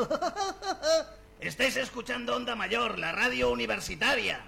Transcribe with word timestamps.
Estáis 1.40 1.76
escuchando 1.76 2.36
Onda 2.36 2.54
Mayor, 2.54 2.98
la 2.98 3.12
radio 3.12 3.50
universitaria. 3.50 4.40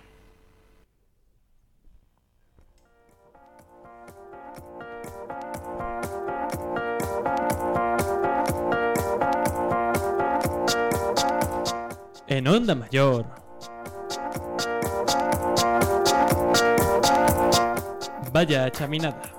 En 12.27 12.49
Onda 12.49 12.75
Mayor. 12.75 13.27
Vaya 18.33 18.71
chaminada. 18.71 19.32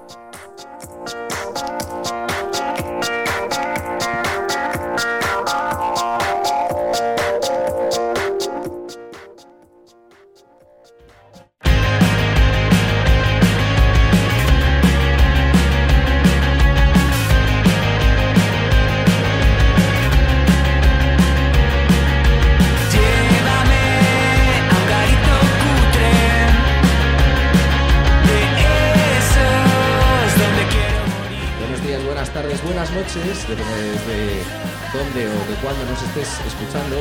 Nos 35.94 36.02
estés 36.02 36.40
escuchando. 36.48 36.96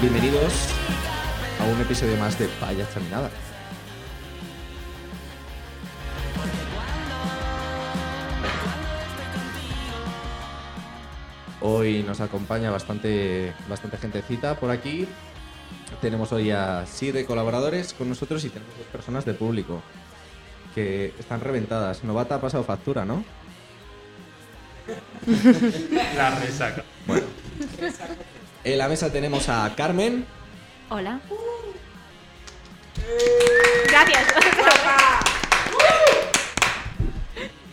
Bienvenidos 0.00 0.52
a 1.60 1.64
un 1.64 1.80
episodio 1.80 2.16
más 2.16 2.36
de 2.36 2.48
Vaya 2.60 2.84
Chaminada. 2.92 3.30
Hoy 11.60 12.02
nos 12.02 12.20
acompaña 12.20 12.72
bastante, 12.72 13.54
bastante 13.68 13.96
gentecita 13.98 14.58
por 14.58 14.72
aquí. 14.72 15.06
Tenemos 16.00 16.32
hoy 16.32 16.50
a 16.50 16.86
siete 16.86 17.24
colaboradores 17.24 17.94
con 17.94 18.08
nosotros 18.08 18.44
y 18.44 18.50
tenemos 18.50 18.76
dos 18.76 18.88
personas 18.88 19.24
de 19.24 19.34
público 19.34 19.80
que 20.74 21.14
están 21.16 21.40
reventadas. 21.40 22.02
Novata 22.02 22.34
ha 22.34 22.40
pasado 22.40 22.64
factura, 22.64 23.04
¿no? 23.04 23.22
La 26.16 26.40
resaca. 26.40 26.82
En 28.64 28.78
la 28.78 28.88
mesa 28.88 29.10
tenemos 29.12 29.48
a 29.48 29.72
Carmen, 29.76 30.24
Hola. 30.90 31.20
Gracias. 33.88 34.24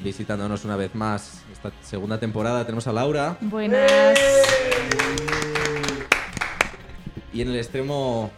visitándonos 0.03 0.65
una 0.65 0.75
vez 0.75 0.95
más 0.95 1.43
esta 1.53 1.71
segunda 1.83 2.19
temporada. 2.19 2.65
Tenemos 2.65 2.87
a 2.87 2.91
Laura 2.93 3.37
Buenas. 3.41 4.17
y 7.31 7.41
en 7.41 7.49
el 7.49 7.55
extremo 7.57 8.31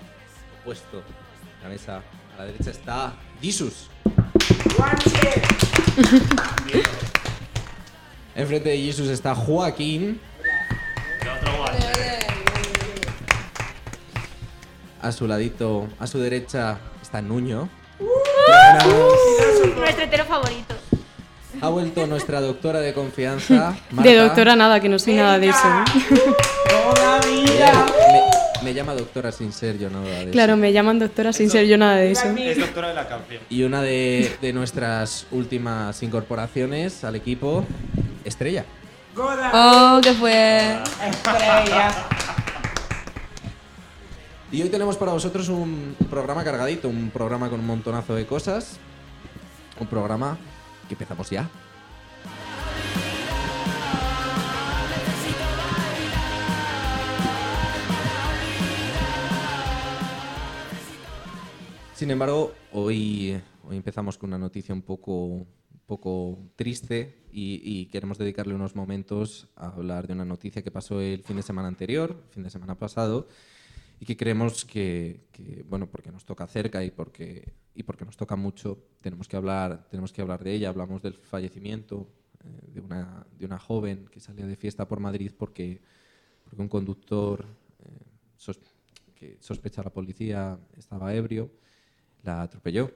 opuesto 0.62 0.98
de 0.98 1.64
la 1.64 1.70
mesa, 1.70 2.02
a 2.36 2.40
la 2.40 2.46
derecha 2.46 2.72
está 2.72 3.14
Jesus. 3.42 3.90
Enfrente 8.36 8.70
de 8.70 8.78
Jesus 8.78 9.08
está 9.10 9.34
Joaquín. 9.34 10.20
A 15.04 15.12
su 15.12 15.28
ladito, 15.28 15.88
a 16.00 16.08
su 16.08 16.18
derecha 16.18 16.78
está 17.02 17.22
Nuño. 17.22 17.68
Nuestro 19.78 20.04
hetero 20.04 20.24
favorito. 20.26 20.74
Ha 21.62 21.68
vuelto 21.70 22.08
nuestra 22.08 22.40
doctora 22.42 22.80
de 22.80 22.94
confianza. 22.94 23.76
De 23.90 23.96
Marta. 23.96 24.14
doctora 24.24 24.56
nada, 24.56 24.80
que 24.80 24.88
no 24.90 24.98
soy 24.98 25.14
nada 25.16 25.38
de 25.40 25.50
eso. 25.50 25.68
Me 27.46 27.58
llama, 27.60 27.86
me- 27.86 28.64
me 28.64 28.74
llama 28.74 28.94
doctora 28.96 29.32
sin 29.34 29.52
ser 29.52 29.78
yo 29.78 29.90
nada 29.90 30.06
de 30.06 30.22
eso. 30.24 30.32
Claro, 30.32 30.56
me 30.58 30.72
llaman 30.72 30.98
doctora 31.00 31.34
sin 31.34 31.50
ser 31.50 31.66
yo 31.68 31.78
nada 31.78 31.98
de 31.98 32.12
eso. 32.12 32.28
Es 32.38 32.58
doctora 32.58 32.88
de 32.90 32.94
la 32.96 33.08
canción. 33.08 33.42
Y 33.50 33.64
una 33.64 33.82
de, 33.82 34.36
de 34.42 34.54
nuestras 34.54 35.28
últimas 35.32 36.02
incorporaciones 36.02 37.04
al 37.04 37.16
equipo, 37.16 37.66
Estrella. 38.24 38.64
Oh, 39.54 40.00
que 40.02 40.14
fue. 40.14 40.80
Y 44.54 44.62
hoy 44.62 44.70
tenemos 44.70 44.98
para 44.98 45.12
vosotros 45.12 45.50
un 45.50 45.96
programa 46.12 46.44
cargadito, 46.44 46.88
un 46.88 47.10
programa 47.10 47.50
con 47.50 47.60
un 47.60 47.66
montonazo 47.66 48.14
de 48.14 48.28
cosas. 48.28 48.78
Un 49.80 49.88
programa 49.88 50.38
que 50.88 50.94
empezamos 50.94 51.28
ya. 51.32 51.50
Sin 61.96 62.12
embargo, 62.12 62.54
hoy, 62.74 63.42
hoy 63.68 63.76
empezamos 63.76 64.20
con 64.20 64.30
una 64.30 64.38
noticia 64.38 64.76
un 64.76 64.84
poco, 64.84 65.14
un 65.14 65.48
poco 65.88 66.38
triste 66.56 67.24
y, 67.32 67.88
queremos 67.88 68.20
dedicarle 68.20 68.54
unos 68.54 68.76
momentos 68.76 69.48
a 69.56 69.70
hablar 69.70 70.06
de 70.06 70.14
una 70.14 70.26
noticia 70.26 70.62
que 70.62 70.70
pasó 70.70 71.02
el 71.02 71.24
fin 71.24 71.38
de 71.38 71.42
semana 71.42 71.70
anterior, 71.70 72.16
fin 72.30 72.44
de 72.44 72.52
semana 72.52 72.78
pasado, 72.78 73.28
y 74.04 74.06
que 74.06 74.18
creemos 74.18 74.66
que, 74.66 75.28
que, 75.32 75.64
bueno, 75.66 75.90
porque 75.90 76.12
nos 76.12 76.26
toca 76.26 76.46
cerca 76.46 76.84
y 76.84 76.92
porque, 76.92 77.54
y 77.74 77.84
porque 77.84 78.04
nos 78.04 78.18
toca 78.18 78.36
mucho, 78.36 78.78
tenemos 79.00 79.30
que 79.30 79.38
hablar, 79.38 79.88
tenemos 79.90 80.12
que 80.12 80.22
hablar 80.22 80.44
de 80.44 80.52
ella. 80.52 80.68
Hablamos 80.68 81.02
del 81.02 81.14
fallecimiento 81.14 82.10
eh, 82.44 82.72
de, 82.74 82.82
una, 82.82 83.26
de 83.40 83.46
una 83.46 83.58
joven 83.58 84.10
que 84.12 84.20
salía 84.20 84.46
de 84.46 84.58
fiesta 84.58 84.86
por 84.90 85.00
Madrid 85.00 85.32
porque, 85.38 85.80
porque 86.44 86.62
un 86.62 86.68
conductor 86.68 87.46
eh, 87.80 88.06
sos- 88.36 88.60
que 89.16 89.38
sospecha 89.40 89.82
la 89.82 89.94
policía 89.94 90.60
estaba 90.76 91.14
ebrio, 91.16 91.50
la 92.24 92.42
atropelló. 92.42 92.92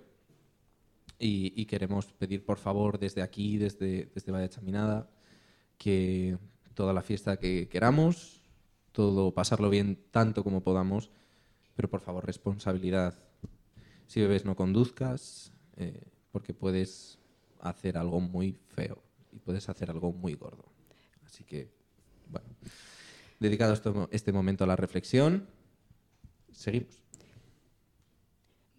Y, 1.18 1.53
y 1.56 1.66
queremos 1.68 2.07
pedir, 2.12 2.44
por 2.44 2.57
favor, 2.57 3.00
desde 3.00 3.22
aquí, 3.22 3.57
desde, 3.57 4.12
desde 4.13 4.29
Vaya 4.34 4.50
Chaminada, 4.50 5.09
que 5.78 6.38
toda 6.74 6.91
la 6.91 7.01
fiesta 7.01 7.38
que 7.39 7.69
queramos, 7.69 8.36
todo 8.97 9.31
pasarlo 9.31 9.69
bien 9.69 9.99
tanto 10.09 10.43
como 10.43 10.61
podamos, 10.61 11.11
pero 11.75 11.87
por 11.87 12.01
favor, 12.01 12.25
responsabilidad. 12.25 13.13
Si 14.07 14.19
bebes, 14.21 14.43
no 14.43 14.55
conduzcas, 14.55 15.53
eh, 15.75 16.01
porque 16.31 16.55
puedes 16.55 17.19
hacer 17.59 17.95
algo 17.95 18.19
muy 18.19 18.53
feo 18.53 18.97
y 19.31 19.37
puedes 19.37 19.69
hacer 19.69 19.91
algo 19.91 20.11
muy 20.13 20.33
gordo. 20.33 20.65
Así 21.27 21.43
que, 21.43 21.69
bueno, 22.31 22.47
dedicado 23.39 24.07
este 24.09 24.31
momento 24.31 24.63
a 24.63 24.67
la 24.67 24.75
reflexión, 24.75 25.45
seguimos. 26.51 27.03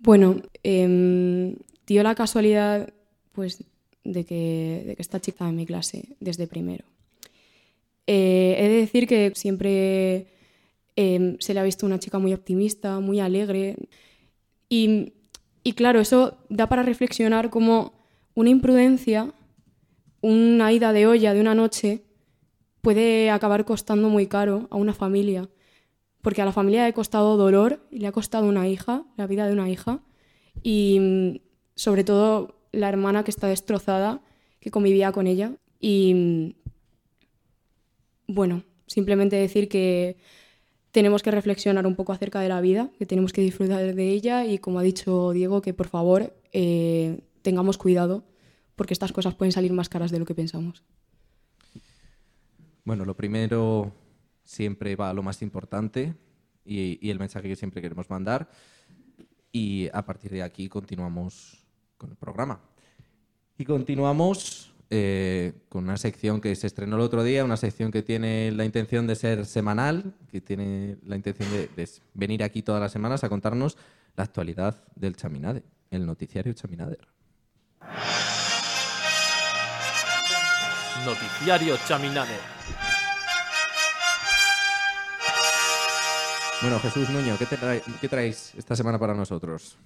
Bueno, 0.00 0.42
em, 0.64 1.54
dio 1.86 2.02
la 2.02 2.16
casualidad, 2.16 2.92
pues, 3.30 3.62
de 4.02 4.24
que, 4.24 4.82
de 4.84 4.96
que 4.96 5.02
esta 5.02 5.20
chica 5.20 5.48
en 5.48 5.54
mi 5.54 5.64
clase 5.64 6.16
desde 6.18 6.48
primero. 6.48 6.97
Eh, 8.10 8.56
he 8.58 8.68
de 8.70 8.76
decir 8.76 9.06
que 9.06 9.32
siempre 9.34 10.28
em, 10.96 11.36
se 11.40 11.52
le 11.52 11.60
ha 11.60 11.62
visto 11.62 11.84
una 11.84 11.98
chica 11.98 12.18
muy 12.18 12.32
optimista, 12.32 13.00
muy 13.00 13.20
alegre. 13.20 13.76
Y, 14.70 15.12
y 15.62 15.74
claro, 15.74 16.00
eso 16.00 16.38
da 16.48 16.70
para 16.70 16.82
reflexionar 16.82 17.50
como 17.50 17.92
una 18.34 18.48
imprudencia, 18.48 19.34
una 20.22 20.72
ida 20.72 20.94
de 20.94 21.06
olla 21.06 21.34
de 21.34 21.40
una 21.42 21.54
noche, 21.54 22.02
puede 22.80 23.28
acabar 23.28 23.66
costando 23.66 24.08
muy 24.08 24.26
caro 24.26 24.68
a 24.70 24.76
una 24.76 24.94
familia. 24.94 25.50
Porque 26.22 26.40
a 26.40 26.46
la 26.46 26.52
familia 26.52 26.84
le 26.84 26.88
ha 26.88 26.92
costado 26.94 27.36
dolor, 27.36 27.86
y 27.90 27.98
le 27.98 28.06
ha 28.06 28.12
costado 28.12 28.48
una 28.48 28.68
hija, 28.68 29.04
la 29.18 29.26
vida 29.26 29.46
de 29.46 29.52
una 29.52 29.68
hija. 29.68 30.00
Y 30.62 31.42
sobre 31.74 32.04
todo 32.04 32.56
la 32.72 32.88
hermana 32.88 33.22
que 33.22 33.30
está 33.30 33.48
destrozada, 33.48 34.22
que 34.60 34.70
convivía 34.70 35.12
con 35.12 35.26
ella. 35.26 35.52
Y 35.78 36.56
bueno, 38.28 38.62
simplemente 38.86 39.36
decir 39.36 39.68
que 39.68 40.18
tenemos 40.92 41.22
que 41.22 41.30
reflexionar 41.30 41.86
un 41.86 41.96
poco 41.96 42.12
acerca 42.12 42.40
de 42.40 42.48
la 42.48 42.60
vida, 42.60 42.90
que 42.98 43.06
tenemos 43.06 43.32
que 43.32 43.40
disfrutar 43.40 43.94
de 43.94 44.08
ella 44.10 44.44
y 44.44 44.58
como 44.58 44.78
ha 44.78 44.82
dicho 44.82 45.32
Diego, 45.32 45.62
que 45.62 45.74
por 45.74 45.88
favor 45.88 46.34
eh, 46.52 47.22
tengamos 47.42 47.78
cuidado 47.78 48.24
porque 48.76 48.94
estas 48.94 49.12
cosas 49.12 49.34
pueden 49.34 49.52
salir 49.52 49.72
más 49.72 49.88
caras 49.88 50.10
de 50.10 50.18
lo 50.18 50.24
que 50.24 50.34
pensamos. 50.34 50.84
Bueno, 52.84 53.04
lo 53.04 53.16
primero 53.16 53.92
siempre 54.44 54.94
va 54.94 55.10
a 55.10 55.14
lo 55.14 55.22
más 55.22 55.42
importante 55.42 56.14
y, 56.64 56.98
y 57.06 57.10
el 57.10 57.18
mensaje 57.18 57.48
que 57.48 57.56
siempre 57.56 57.82
queremos 57.82 58.08
mandar. 58.08 58.48
Y 59.50 59.88
a 59.92 60.04
partir 60.04 60.30
de 60.30 60.42
aquí 60.42 60.68
continuamos 60.68 61.64
con 61.96 62.10
el 62.10 62.16
programa. 62.16 62.60
Y 63.58 63.64
continuamos 63.64 64.67
eh, 64.90 65.52
con 65.68 65.84
una 65.84 65.96
sección 65.98 66.40
que 66.40 66.54
se 66.56 66.66
estrenó 66.66 66.96
el 66.96 67.02
otro 67.02 67.22
día, 67.22 67.44
una 67.44 67.56
sección 67.56 67.90
que 67.90 68.02
tiene 68.02 68.50
la 68.52 68.64
intención 68.64 69.06
de 69.06 69.16
ser 69.16 69.44
semanal, 69.44 70.14
que 70.30 70.40
tiene 70.40 70.96
la 71.04 71.16
intención 71.16 71.50
de, 71.50 71.88
venir 72.14 72.42
aquí 72.42 72.62
todas 72.62 72.80
las 72.80 72.92
semanas 72.92 73.22
a 73.24 73.28
contarnos 73.28 73.76
la 74.16 74.24
actualidad 74.24 74.82
del 74.94 75.16
Chaminade, 75.16 75.62
el 75.90 76.06
noticiario 76.06 76.52
Chaminader. 76.54 77.06
Noticiario 81.04 81.76
Chaminader. 81.86 82.40
Bueno, 86.60 86.80
Jesús 86.80 87.08
Nuño, 87.10 87.36
¿qué, 87.38 87.46
te 87.46 87.56
trae- 87.56 87.82
qué 88.00 88.08
traéis 88.08 88.52
esta 88.56 88.74
semana 88.74 88.98
para 88.98 89.14
nosotros? 89.14 89.78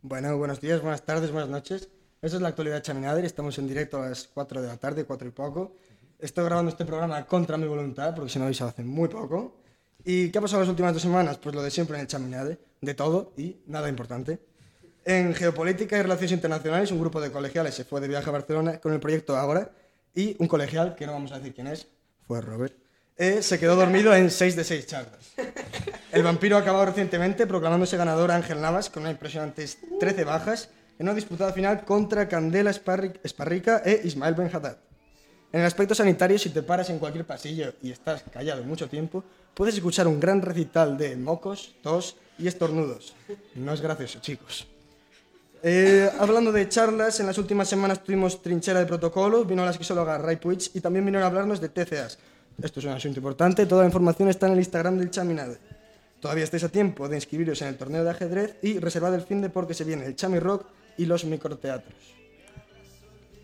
Bueno, 0.00 0.36
buenos 0.38 0.60
días, 0.60 0.80
buenas 0.80 1.04
tardes, 1.04 1.30
buenas 1.30 1.50
noches. 1.50 1.90
Esa 2.24 2.36
es 2.36 2.42
la 2.42 2.48
actualidad 2.48 2.76
de 2.76 2.82
Chaminader. 2.82 3.22
Estamos 3.26 3.58
en 3.58 3.68
directo 3.68 4.02
a 4.02 4.08
las 4.08 4.30
4 4.32 4.62
de 4.62 4.68
la 4.68 4.78
tarde, 4.78 5.04
4 5.04 5.28
y 5.28 5.30
poco. 5.30 5.76
Estoy 6.18 6.46
grabando 6.46 6.70
este 6.70 6.86
programa 6.86 7.26
contra 7.26 7.58
mi 7.58 7.66
voluntad, 7.66 8.14
porque 8.14 8.38
me 8.38 8.44
ha 8.44 8.46
avisado 8.46 8.70
hace 8.70 8.82
muy 8.82 9.10
poco. 9.10 9.58
¿Y 10.06 10.30
qué 10.30 10.38
ha 10.38 10.40
pasado 10.40 10.62
las 10.62 10.70
últimas 10.70 10.94
dos 10.94 11.02
semanas? 11.02 11.36
Pues 11.36 11.54
lo 11.54 11.62
de 11.62 11.70
siempre 11.70 11.96
en 11.98 12.00
el 12.00 12.06
Chaminade, 12.06 12.58
de 12.80 12.94
todo 12.94 13.34
y 13.36 13.58
nada 13.66 13.90
importante. 13.90 14.38
En 15.04 15.34
Geopolítica 15.34 15.98
y 15.98 16.00
Relaciones 16.00 16.32
Internacionales, 16.32 16.90
un 16.92 16.98
grupo 16.98 17.20
de 17.20 17.30
colegiales 17.30 17.74
se 17.74 17.84
fue 17.84 18.00
de 18.00 18.08
viaje 18.08 18.30
a 18.30 18.32
Barcelona 18.32 18.80
con 18.80 18.94
el 18.94 19.00
proyecto 19.00 19.36
Ágora 19.36 19.72
y 20.14 20.34
un 20.38 20.48
colegial, 20.48 20.94
que 20.94 21.04
no 21.04 21.12
vamos 21.12 21.30
a 21.32 21.36
decir 21.40 21.54
quién 21.54 21.66
es, 21.66 21.88
fue 22.26 22.40
Robert, 22.40 22.74
eh, 23.18 23.42
se 23.42 23.58
quedó 23.58 23.76
dormido 23.76 24.14
en 24.14 24.30
6 24.30 24.56
de 24.56 24.64
6 24.64 24.86
charlas. 24.86 25.34
El 26.10 26.22
vampiro 26.22 26.56
ha 26.56 26.60
acabado 26.60 26.86
recientemente 26.86 27.46
proclamándose 27.46 27.98
ganador 27.98 28.30
Ángel 28.30 28.62
Navas 28.62 28.88
con 28.88 29.02
unas 29.02 29.12
impresionantes 29.12 29.76
13 30.00 30.24
bajas 30.24 30.70
en 30.98 31.06
una 31.06 31.14
disputada 31.14 31.52
final 31.52 31.84
contra 31.84 32.28
Candela 32.28 32.70
Esparri- 32.70 33.18
Esparrica 33.22 33.82
e 33.84 34.02
Ismael 34.04 34.34
Ben 34.34 34.50
Haddad. 34.52 34.76
En 35.52 35.60
el 35.60 35.66
aspecto 35.66 35.94
sanitario, 35.94 36.38
si 36.38 36.50
te 36.50 36.62
paras 36.62 36.90
en 36.90 36.98
cualquier 36.98 37.24
pasillo 37.24 37.74
y 37.82 37.92
estás 37.92 38.24
callado 38.32 38.64
mucho 38.64 38.88
tiempo, 38.88 39.22
puedes 39.54 39.74
escuchar 39.76 40.08
un 40.08 40.18
gran 40.18 40.42
recital 40.42 40.98
de 40.98 41.16
mocos, 41.16 41.74
tos 41.82 42.16
y 42.38 42.48
estornudos. 42.48 43.14
No 43.54 43.72
es 43.72 43.80
gracioso, 43.80 44.18
chicos. 44.20 44.66
Eh, 45.62 46.10
hablando 46.18 46.52
de 46.52 46.68
charlas, 46.68 47.20
en 47.20 47.26
las 47.26 47.38
últimas 47.38 47.68
semanas 47.68 48.02
tuvimos 48.02 48.42
trinchera 48.42 48.80
de 48.80 48.86
protocolo, 48.86 49.44
vino 49.44 49.64
la 49.64 49.72
sexóloga 49.72 50.18
Ray 50.18 50.36
Puig 50.36 50.70
y 50.74 50.80
también 50.80 51.04
vinieron 51.04 51.22
a 51.24 51.26
hablarnos 51.28 51.60
de 51.60 51.68
TCAs. 51.68 52.18
Esto 52.62 52.80
es 52.80 52.86
un 52.86 52.92
asunto 52.92 53.18
importante, 53.18 53.64
toda 53.66 53.82
la 53.82 53.86
información 53.88 54.28
está 54.28 54.46
en 54.46 54.52
el 54.54 54.58
Instagram 54.58 54.98
del 54.98 55.10
Chaminade. 55.10 55.58
Todavía 56.20 56.44
estáis 56.44 56.64
a 56.64 56.68
tiempo 56.68 57.08
de 57.08 57.16
inscribiros 57.16 57.62
en 57.62 57.68
el 57.68 57.76
torneo 57.76 58.02
de 58.04 58.10
ajedrez 58.10 58.56
y 58.62 58.78
reservad 58.78 59.14
el 59.14 59.22
fin 59.22 59.40
de 59.40 59.50
porque 59.50 59.74
se 59.74 59.84
viene 59.84 60.04
el 60.04 60.16
Chami 60.16 60.38
Rock 60.38 60.66
y 60.96 61.06
los 61.06 61.24
microteatros. 61.24 62.14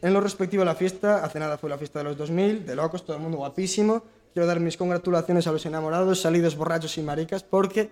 En 0.02 0.14
lo 0.14 0.20
respectivo 0.20 0.62
a 0.62 0.66
la 0.66 0.74
fiesta, 0.74 1.24
hace 1.24 1.38
nada 1.38 1.58
fue 1.58 1.68
la 1.68 1.76
fiesta 1.76 1.98
de 1.98 2.04
los 2.06 2.16
2000, 2.16 2.64
de 2.64 2.74
locos, 2.74 3.04
todo 3.04 3.16
el 3.16 3.22
mundo 3.22 3.38
guapísimo. 3.38 4.02
Quiero 4.32 4.46
dar 4.46 4.60
mis 4.60 4.76
congratulaciones 4.76 5.46
a 5.46 5.52
los 5.52 5.66
enamorados, 5.66 6.20
salidos 6.20 6.56
borrachos 6.56 6.96
y 6.96 7.02
maricas, 7.02 7.42
porque 7.42 7.90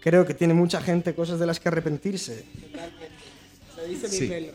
creo 0.00 0.24
que 0.24 0.34
tiene 0.34 0.54
mucha 0.54 0.80
gente 0.80 1.14
cosas 1.14 1.38
de 1.38 1.46
las 1.46 1.60
que 1.60 1.68
arrepentirse. 1.68 2.44
Sí. 4.08 4.50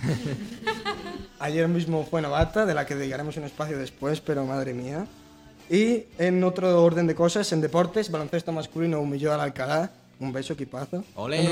Ayer 1.38 1.68
mismo 1.68 2.06
fue 2.08 2.20
Novata, 2.20 2.66
de 2.66 2.74
la 2.74 2.84
que 2.84 2.94
dedicaremos 2.94 3.36
un 3.36 3.44
espacio 3.44 3.78
después, 3.78 4.20
pero 4.20 4.44
madre 4.44 4.74
mía. 4.74 5.06
Y 5.70 6.04
en 6.18 6.42
otro 6.44 6.82
orden 6.82 7.06
de 7.06 7.14
cosas, 7.14 7.52
en 7.52 7.60
deportes, 7.60 8.10
baloncesto 8.10 8.52
masculino 8.52 9.00
humilló 9.00 9.32
al 9.32 9.40
Alcalá. 9.40 9.90
Un 10.18 10.32
beso, 10.32 10.52
equipazo. 10.52 11.04
¡Ole! 11.14 11.48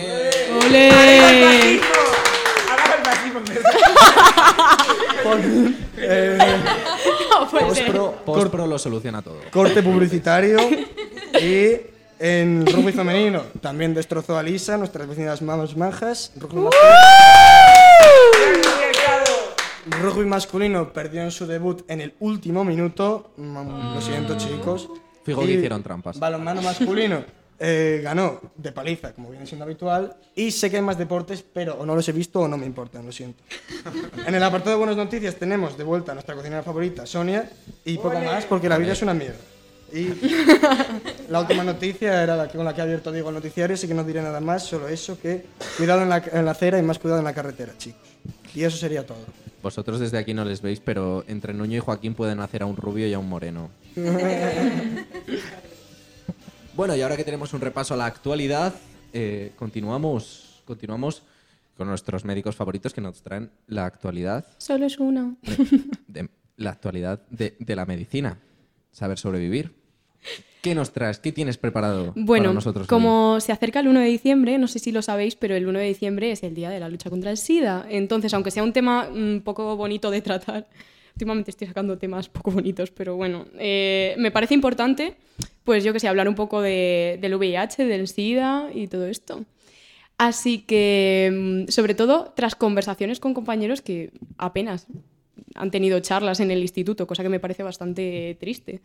¡Ole! 0.67 1.81
Eh, 6.01 6.39
No 7.31 7.49
puede 7.51 7.75
ser. 7.75 7.87
Postpro, 7.93 8.15
Postpro 8.25 8.67
lo 8.67 8.79
soluciona 8.79 9.21
todo. 9.23 9.41
corte 9.51 9.83
publicitario. 9.83 10.59
Y 11.41 11.77
en 12.19 12.67
rugby 12.67 12.91
femenino 12.91 13.43
también 13.61 13.93
destrozó 13.95 14.37
a 14.39 14.43
Lisa, 14.43 14.77
nuestras 14.79 15.07
vecinas 15.07 15.41
mamas 15.43 15.77
majas. 15.77 16.33
Rugby 16.37 16.63
masculino, 16.65 16.97
rugby 20.03 20.25
masculino 20.25 20.93
perdió 20.93 21.21
en 21.23 21.31
su 21.31 21.47
debut 21.47 21.83
en 21.89 22.01
el 22.01 22.15
último 22.21 22.65
minuto. 22.65 23.31
Mm, 23.37 23.95
Lo 23.95 24.01
siento, 24.01 24.37
chicos. 24.39 24.89
Fijo 25.23 25.43
que 25.43 25.53
Y 25.53 25.57
hicieron 25.57 25.83
trampas. 25.83 26.19
Balonmano 26.19 26.63
masculino 26.63 27.23
eh, 27.61 28.01
ganó 28.03 28.41
de 28.57 28.73
paliza, 28.73 29.13
como 29.13 29.31
viene 29.31 29.47
siendo 29.47 29.65
habitual. 29.65 30.17
Y 30.35 30.51
sé 30.51 30.71
que 30.71 30.77
hay 30.77 30.83
más 30.83 30.99
deportes, 30.99 31.43
pero 31.43 31.75
o 31.75 31.87
no 31.87 31.95
los 31.95 32.09
he 32.09 32.13
visto 32.13 32.41
o 32.41 32.49
no 32.49 32.57
me 32.57 32.67
importan, 32.67 33.05
lo 33.05 33.13
siento. 33.13 33.43
En 34.27 34.35
el 34.35 34.43
apartado 34.43 34.71
de 34.71 34.77
buenas 34.77 34.97
noticias 34.97 35.35
tenemos 35.37 35.77
de 35.77 35.85
vuelta 35.85 36.13
a 36.13 36.15
nuestra 36.15 36.35
cocinera 36.35 36.63
favorita, 36.63 37.07
Sonia, 37.07 37.51
y 37.85 37.97
poco 37.97 38.21
más 38.21 38.45
porque 38.45 38.69
la 38.69 38.79
vida 38.79 38.93
es 38.93 39.03
una 39.03 39.15
mierda. 39.15 39.39
Y 39.93 40.09
la 41.31 41.41
última 41.41 41.65
noticia 41.65 42.23
era 42.23 42.37
la 42.37 42.49
que, 42.49 42.57
con 42.57 42.65
la 42.65 42.75
que 42.75 42.83
ha 42.83 42.85
abierto 42.85 43.11
Diego 43.11 43.31
el 43.31 43.37
noticiario, 43.37 43.75
así 43.75 43.89
que 43.89 43.95
no 43.95 44.05
diré 44.05 44.23
nada 44.23 44.41
más, 44.41 44.65
solo 44.65 44.87
eso, 44.87 45.19
que 45.19 45.47
cuidado 45.77 46.03
en 46.03 46.11
la, 46.11 46.23
en 46.31 46.45
la 46.45 46.51
acera 46.51 46.79
y 46.79 46.83
más 46.83 46.99
cuidado 46.99 47.21
en 47.21 47.25
la 47.25 47.33
carretera, 47.33 47.73
chicos. 47.79 48.09
Y 48.55 48.65
eso 48.65 48.77
sería 48.77 49.07
todo. 49.07 49.19
Vosotros 49.63 49.99
desde 49.99 50.19
aquí 50.19 50.35
no 50.35 50.45
les 50.45 50.63
veis, 50.63 50.81
pero 50.81 51.25
entre 51.27 51.53
Nuño 51.53 51.79
y 51.79 51.81
Joaquín 51.81 52.15
pueden 52.15 52.41
hacer 52.41 52.63
a 52.63 52.67
un 52.67 52.77
rubio 52.77 53.09
y 53.09 53.15
a 53.15 53.19
un 53.19 53.29
moreno. 53.29 53.71
bueno, 56.79 56.95
y 56.95 57.03
ahora 57.03 57.17
que 57.17 57.25
tenemos 57.25 57.53
un 57.55 57.61
repaso 57.61 57.95
a 57.95 57.97
la 57.97 58.07
actualidad, 58.07 58.73
eh, 59.13 59.51
continuamos, 59.57 60.63
continuamos 60.65 61.25
con 61.77 61.89
nuestros 61.89 62.25
médicos 62.25 62.55
favoritos 62.55 62.95
que 62.95 63.01
nos 63.01 63.21
traen 63.21 63.51
la 63.67 63.85
actualidad, 63.85 64.47
Solo 64.59 64.87
es 64.87 64.97
una. 65.01 65.35
de, 66.07 66.29
la 66.57 66.71
actualidad 66.71 67.21
de, 67.31 67.57
de 67.59 67.75
la 67.75 67.85
medicina, 67.85 68.39
saber 68.93 69.19
sobrevivir. 69.19 69.73
¿Qué 70.63 70.77
nos 70.77 70.93
traes? 70.93 71.19
¿Qué 71.19 71.33
tienes 71.33 71.59
preparado 71.59 72.13
Bueno, 72.15 72.45
para 72.45 72.55
nosotros? 72.55 72.85
hoy? 72.85 72.89
como 72.89 73.41
se 73.41 73.51
acerca 73.51 73.81
el 73.81 73.89
1 73.89 73.99
de 73.99 74.07
diciembre, 74.07 74.57
no 74.59 74.69
sé 74.69 74.79
si 74.79 74.93
lo 74.93 75.03
sabéis, 75.03 75.35
pero 75.35 75.57
el 75.57 75.67
1 75.67 75.81
de 75.81 75.85
diciembre 75.87 76.31
es 76.31 76.45
el 76.45 76.55
día 76.55 76.71
de 76.71 76.79
la 76.79 76.89
lucha 76.89 77.11
contra 77.11 77.33
el 77.33 77.39
SIDA. 77.39 77.87
Entonces, 77.91 78.33
aunque 78.35 78.53
sea 78.53 78.63
un 78.63 78.73
tema 78.73 79.09
un 79.09 79.43
poco 79.45 79.75
bonito 79.75 80.13
de 80.13 80.21
tratar, 80.23 80.69
últimamente 81.19 81.51
estoy 81.51 81.67
sacando 81.67 81.99
temas 81.99 82.29
poco 82.29 82.53
bonitos, 82.53 82.93
pero 82.93 83.17
bueno, 83.17 83.47
eh, 83.59 84.15
me 84.19 84.31
parece 84.31 84.55
importante, 84.55 85.17
pues 85.65 85.83
yo 85.83 85.93
que 85.93 85.99
sé, 85.99 86.07
hablar 86.07 86.29
un 86.29 86.37
poco 86.37 86.61
de- 86.63 87.19
del 87.21 87.35
VIH, 87.35 87.85
del 87.87 88.07
SIDA 88.07 88.71
y 88.73 88.87
todo 88.87 89.07
esto. 89.09 89.45
Así 90.17 90.61
que, 90.61 91.31
mm, 91.67 91.71
sobre 91.71 91.95
todo, 91.95 92.33
tras 92.37 92.55
conversaciones 92.55 93.19
con 93.21 93.35
compañeros 93.35 93.83
que 93.83 94.11
apenas 94.37 94.87
han 95.55 95.71
tenido 95.71 96.01
charlas 96.01 96.41
en 96.41 96.51
el 96.51 96.61
instituto, 96.61 97.07
cosa 97.07 97.23
que 97.23 97.29
me 97.29 97.41
parece 97.41 97.63
bastante 97.63 98.37
triste. 98.41 98.81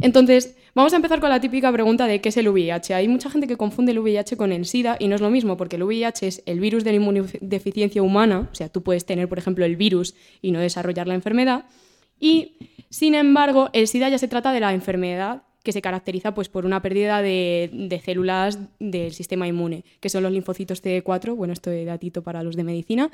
Entonces, 0.00 0.56
vamos 0.74 0.92
a 0.92 0.96
empezar 0.96 1.20
con 1.20 1.30
la 1.30 1.40
típica 1.40 1.72
pregunta 1.72 2.06
de 2.06 2.20
qué 2.20 2.28
es 2.28 2.36
el 2.36 2.48
VIH. 2.48 2.94
Hay 2.94 3.08
mucha 3.08 3.30
gente 3.30 3.46
que 3.46 3.56
confunde 3.56 3.92
el 3.92 3.98
VIH 3.98 4.36
con 4.36 4.52
el 4.52 4.66
SIDA 4.66 4.96
y 4.98 5.08
no 5.08 5.14
es 5.14 5.20
lo 5.20 5.30
mismo, 5.30 5.56
porque 5.56 5.76
el 5.76 5.82
VIH 5.82 6.26
es 6.26 6.42
el 6.46 6.60
virus 6.60 6.84
de 6.84 6.90
la 6.90 6.96
inmunodeficiencia 6.96 8.02
humana, 8.02 8.48
o 8.50 8.54
sea, 8.54 8.68
tú 8.68 8.82
puedes 8.82 9.04
tener, 9.04 9.28
por 9.28 9.38
ejemplo, 9.38 9.64
el 9.64 9.76
virus 9.76 10.14
y 10.42 10.50
no 10.52 10.60
desarrollar 10.60 11.06
la 11.06 11.14
enfermedad, 11.14 11.66
y, 12.20 12.56
sin 12.90 13.14
embargo, 13.14 13.70
el 13.72 13.86
SIDA 13.88 14.08
ya 14.08 14.18
se 14.18 14.28
trata 14.28 14.52
de 14.52 14.60
la 14.60 14.72
enfermedad 14.72 15.42
que 15.62 15.72
se 15.72 15.82
caracteriza 15.82 16.34
pues, 16.34 16.48
por 16.48 16.64
una 16.64 16.80
pérdida 16.80 17.20
de, 17.20 18.00
células 18.04 18.58
del 18.78 19.12
sistema 19.12 19.46
inmune, 19.46 19.84
que 20.00 20.08
son 20.08 20.22
los 20.22 20.32
linfocitos 20.32 20.82
CD4, 20.82 21.34
bueno, 21.34 21.52
esto 21.52 21.70
de 21.70 21.84
datito 21.84 22.22
para 22.22 22.42
los 22.42 22.56
de 22.56 22.64
medicina, 22.64 23.10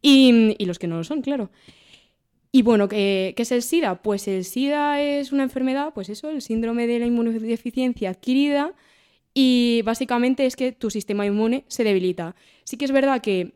y, 0.00 0.56
y 0.58 0.64
los 0.64 0.78
que 0.78 0.86
no 0.86 0.96
lo 0.96 1.04
son, 1.04 1.22
claro. 1.22 1.50
Y 2.52 2.62
bueno, 2.62 2.86
¿qué, 2.86 3.34
es 3.36 3.50
el 3.50 3.62
SIDA? 3.62 4.02
Pues 4.02 4.28
el 4.28 4.44
SIDA 4.44 5.00
es 5.00 5.32
una 5.32 5.42
enfermedad, 5.42 5.92
pues 5.94 6.10
eso, 6.10 6.28
el 6.28 6.42
síndrome 6.42 6.86
de 6.86 6.98
la 6.98 7.06
inmunodeficiencia 7.06 8.10
adquirida, 8.10 8.74
y 9.34 9.80
básicamente 9.84 10.44
es 10.44 10.56
que 10.56 10.72
tu 10.72 10.90
sistema 10.90 11.24
inmune 11.24 11.64
se 11.68 11.84
debilita. 11.84 12.36
Sí 12.64 12.76
que 12.76 12.84
es 12.84 12.92
verdad 12.92 13.22
que 13.22 13.52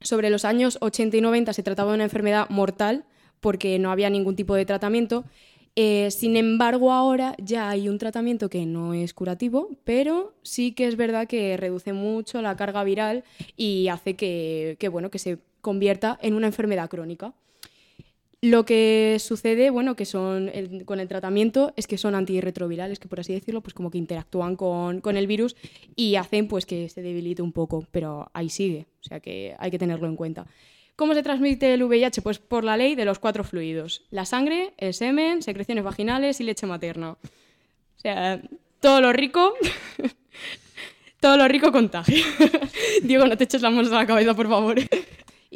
sobre 0.00 0.30
los 0.30 0.44
años 0.44 0.78
80 0.80 1.16
y 1.16 1.20
90 1.20 1.52
se 1.52 1.62
trataba 1.64 1.90
de 1.90 1.96
una 1.96 2.04
enfermedad 2.04 2.48
mortal 2.48 3.04
porque 3.40 3.78
no 3.78 3.90
había 3.90 4.10
ningún 4.10 4.36
tipo 4.36 4.54
de 4.54 4.64
tratamiento. 4.64 5.24
Eh, 5.74 6.10
sin 6.10 6.36
embargo, 6.36 6.92
ahora 6.92 7.34
ya 7.38 7.68
hay 7.68 7.88
un 7.88 7.98
tratamiento 7.98 8.48
que 8.48 8.64
no 8.64 8.94
es 8.94 9.12
curativo, 9.12 9.70
pero 9.84 10.34
sí 10.42 10.72
que 10.72 10.86
es 10.86 10.96
verdad 10.96 11.26
que 11.26 11.56
reduce 11.56 11.92
mucho 11.92 12.40
la 12.40 12.56
carga 12.56 12.82
viral 12.84 13.24
y 13.56 13.88
hace 13.88 14.14
que, 14.14 14.88
bueno, 14.90 15.10
que 15.10 15.18
se 15.18 15.38
convierta 15.60 16.18
en 16.22 16.34
una 16.34 16.46
enfermedad 16.46 16.88
crónica. 16.88 17.34
Lo 18.46 18.64
que 18.64 19.16
sucede, 19.18 19.70
bueno, 19.70 19.96
que 19.96 20.04
son 20.04 20.52
con 20.84 21.00
el 21.00 21.08
tratamiento 21.08 21.72
es 21.74 21.88
que 21.88 21.98
son 21.98 22.14
antirretrovirales, 22.14 23.00
que 23.00 23.08
por 23.08 23.18
así 23.18 23.32
decirlo, 23.32 23.60
pues 23.60 23.74
como 23.74 23.90
que 23.90 23.98
interactúan 23.98 24.54
con, 24.54 25.00
con 25.00 25.16
el 25.16 25.26
virus 25.26 25.56
y 25.96 26.14
hacen 26.14 26.46
pues 26.46 26.64
que 26.64 26.88
se 26.88 27.02
debilite 27.02 27.42
un 27.42 27.50
poco, 27.50 27.84
pero 27.90 28.30
ahí 28.34 28.48
sigue, 28.48 28.86
o 29.00 29.04
sea 29.04 29.18
que 29.18 29.56
hay 29.58 29.72
que 29.72 29.80
tenerlo 29.80 30.06
en 30.06 30.14
cuenta. 30.14 30.46
¿Cómo 30.94 31.14
se 31.14 31.24
transmite 31.24 31.74
el 31.74 31.82
VIH? 31.82 32.22
Pues 32.22 32.38
por 32.38 32.62
la 32.62 32.76
ley 32.76 32.94
de 32.94 33.04
los 33.04 33.18
cuatro 33.18 33.42
fluidos. 33.42 34.04
La 34.10 34.24
sangre, 34.24 34.74
el 34.78 34.94
semen, 34.94 35.42
secreciones 35.42 35.82
vaginales 35.82 36.40
y 36.40 36.44
leche 36.44 36.68
materna. 36.68 37.10
O 37.10 37.98
sea, 38.00 38.40
todo 38.78 39.00
lo 39.00 39.12
rico, 39.12 39.54
todo 41.20 41.36
lo 41.36 41.48
rico 41.48 41.72
contagia. 41.72 42.24
Diego, 43.02 43.26
no 43.26 43.36
te 43.36 43.42
eches 43.42 43.60
las 43.60 43.72
manos 43.72 43.90
a 43.90 43.96
la 43.96 44.06
cabeza, 44.06 44.34
por 44.34 44.48
favor. 44.48 44.76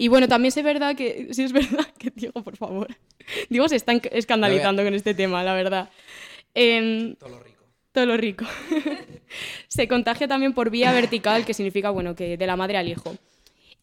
Y 0.00 0.08
bueno, 0.08 0.28
también 0.28 0.50
es 0.56 0.64
verdad 0.64 0.96
que, 0.96 1.28
sí 1.32 1.42
es 1.42 1.52
verdad 1.52 1.86
que 1.98 2.10
Diego, 2.10 2.42
por 2.42 2.56
favor. 2.56 2.88
Diego 3.50 3.68
se 3.68 3.76
está 3.76 3.92
escandalizando 3.92 4.82
con 4.82 4.94
este 4.94 5.12
tema, 5.12 5.44
la 5.44 5.52
verdad. 5.52 5.90
Em, 6.54 7.16
Todo 7.16 7.28
lo 7.28 7.40
rico. 7.40 7.64
todo 7.92 8.06
lo 8.06 8.16
rico. 8.16 8.46
se 9.68 9.88
contagia 9.88 10.26
también 10.26 10.54
por 10.54 10.70
vía 10.70 10.90
vertical, 10.92 11.44
que 11.44 11.52
significa, 11.52 11.90
bueno, 11.90 12.14
que 12.14 12.38
de 12.38 12.46
la 12.46 12.56
madre 12.56 12.78
al 12.78 12.88
hijo. 12.88 13.14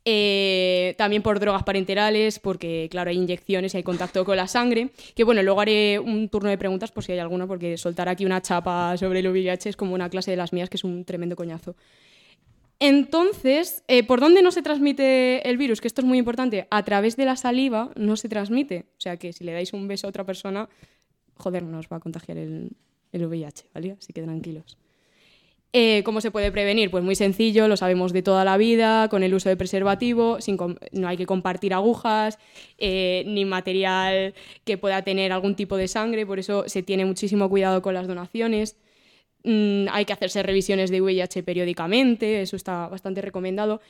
Eh, 0.05 0.95
también 0.97 1.21
por 1.21 1.39
drogas 1.39 1.62
parenterales, 1.62 2.39
porque, 2.39 2.88
claro, 2.89 3.12
hay 3.12 3.17
inyecciones 3.17 3.75
y 3.75 3.77
hay 3.77 3.83
contacto 3.83 4.25
con 4.25 4.38
la 4.38 4.47
sangre. 4.47 4.89
Que, 5.13 5.24
bueno, 5.24 5.43
luego 5.43 5.62
haré 5.62 6.00
un 6.00 6.29
turno 6.29 6.50
de 6.50 6.57
preguntas 6.57 6.91
por 6.91 7.03
si 7.03 7.12
hay 7.12 7.19
alguna, 7.19 7.45
porque 7.45 7.77
soltar 7.77 8.09
aquí 8.09 8.25
una 8.25 8.41
chapa 8.41 8.97
sobre 8.97 9.19
el 9.19 9.27
VIH 9.27 9.69
es 9.69 9.75
como 9.75 9.93
una 9.93 10.09
clase 10.09 10.31
de 10.31 10.38
las 10.38 10.51
mías, 10.51 10.67
que 10.67 10.77
es 10.77 10.83
un 10.83 11.05
tremendo 11.05 11.36
coñazo. 11.36 11.75
Entonces, 12.79 13.84
eh, 13.88 14.03
¿por 14.03 14.19
dónde 14.19 14.41
no 14.41 14.51
se 14.51 14.62
transmite 14.62 15.48
el 15.50 15.57
virus? 15.57 15.81
Que 15.81 15.88
esto 15.88 16.01
es 16.01 16.07
muy 16.07 16.19
importante. 16.19 16.67
A 16.69 16.84
través 16.84 17.17
de 17.17 17.25
la 17.25 17.36
saliva 17.36 17.91
no 17.96 18.15
se 18.17 18.29
transmite. 18.29 18.86
O 18.98 19.01
sea 19.01 19.17
que 19.17 19.34
si 19.34 19.43
le 19.43 19.53
dais 19.53 19.74
un 19.74 19.88
beso 19.88 20.07
a 20.07 20.10
otra 20.10 20.25
persona, 20.25 20.69
joder, 21.36 21.63
no 21.63 21.79
os 21.79 21.88
va 21.88 21.98
a 21.98 22.00
contagiar 22.00 22.38
el, 22.38 22.72
el 23.12 23.25
VIH, 23.25 23.65
¿vale? 23.74 23.98
Así 24.00 24.13
que 24.13 24.22
tranquilos. 24.22 24.77
Eh, 25.74 26.01
¿Cómo 26.05 26.22
se 26.22 26.31
puede 26.31 26.51
prevenir? 26.51 26.89
Pues 26.89 27.03
muy 27.03 27.15
sencillo, 27.15 27.67
lo 27.67 27.75
sabemos 27.75 28.13
de 28.13 28.22
toda 28.22 28.46
la 28.46 28.57
vida, 28.57 29.10
con 29.10 29.22
el 29.22 29.34
uso 29.34 29.50
de 29.50 29.57
preservativo, 29.57 30.38
no 30.93 31.07
hay 31.07 31.17
que 31.17 31.25
compartir 31.25 31.74
agujas, 31.74 32.39
eh, 32.77 33.24
ni 33.27 33.43
material 33.43 34.34
que 34.63 34.77
pueda 34.77 35.01
tener 35.01 35.34
algún 35.34 35.55
tipo 35.55 35.75
de 35.75 35.89
sangre, 35.89 36.25
por 36.25 36.39
eso 36.39 36.63
se 36.67 36.84
tiene 36.84 37.03
muchísimo 37.05 37.50
cuidado 37.50 37.81
con 37.81 37.93
las 37.93 38.07
donaciones. 38.07 38.77
Mm, 39.44 39.88
hay 39.91 40.06
que 40.06 40.13
hacerse 40.13 40.44
revisiones 40.44 40.89
de 40.89 41.01
VIH 41.01 41.44
periódicamente, 41.44 42.41
eso 42.41 42.56
está 42.56 42.88
bastante 42.88 43.22
recomendado. 43.22 43.82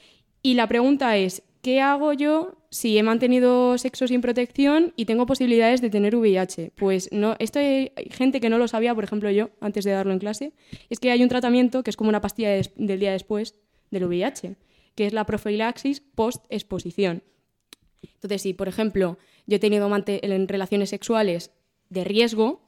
Y 0.41 0.53
la 0.53 0.67
pregunta 0.67 1.17
es, 1.17 1.43
¿qué 1.61 1.81
hago 1.81 2.13
yo 2.13 2.57
si 2.69 2.97
he 2.97 3.03
mantenido 3.03 3.77
sexo 3.77 4.07
sin 4.07 4.21
protección 4.21 4.93
y 4.95 5.05
tengo 5.05 5.25
posibilidades 5.25 5.81
de 5.81 5.89
tener 5.89 6.15
VIH? 6.15 6.71
Pues 6.75 7.09
no, 7.11 7.35
esto 7.39 7.59
hay 7.59 7.91
gente 8.11 8.39
que 8.39 8.49
no 8.49 8.57
lo 8.57 8.67
sabía, 8.67 8.93
por 8.93 9.03
ejemplo 9.03 9.31
yo, 9.31 9.49
antes 9.59 9.83
de 9.83 9.91
darlo 9.91 10.13
en 10.13 10.19
clase, 10.19 10.53
es 10.89 10.99
que 10.99 11.11
hay 11.11 11.23
un 11.23 11.29
tratamiento 11.29 11.83
que 11.83 11.89
es 11.89 11.97
como 11.97 12.09
una 12.09 12.21
pastilla 12.21 12.49
del 12.75 12.99
día 12.99 13.11
después 13.11 13.55
del 13.89 14.05
VIH, 14.05 14.55
que 14.95 15.05
es 15.05 15.13
la 15.13 15.25
profilaxis 15.25 16.01
post-exposición. 16.01 17.23
Entonces, 18.01 18.41
si 18.41 18.53
por 18.53 18.67
ejemplo 18.67 19.17
yo 19.47 19.55
he 19.55 19.59
tenido 19.59 19.89
en 20.05 20.47
relaciones 20.47 20.89
sexuales 20.89 21.51
de 21.89 22.03
riesgo, 22.03 22.66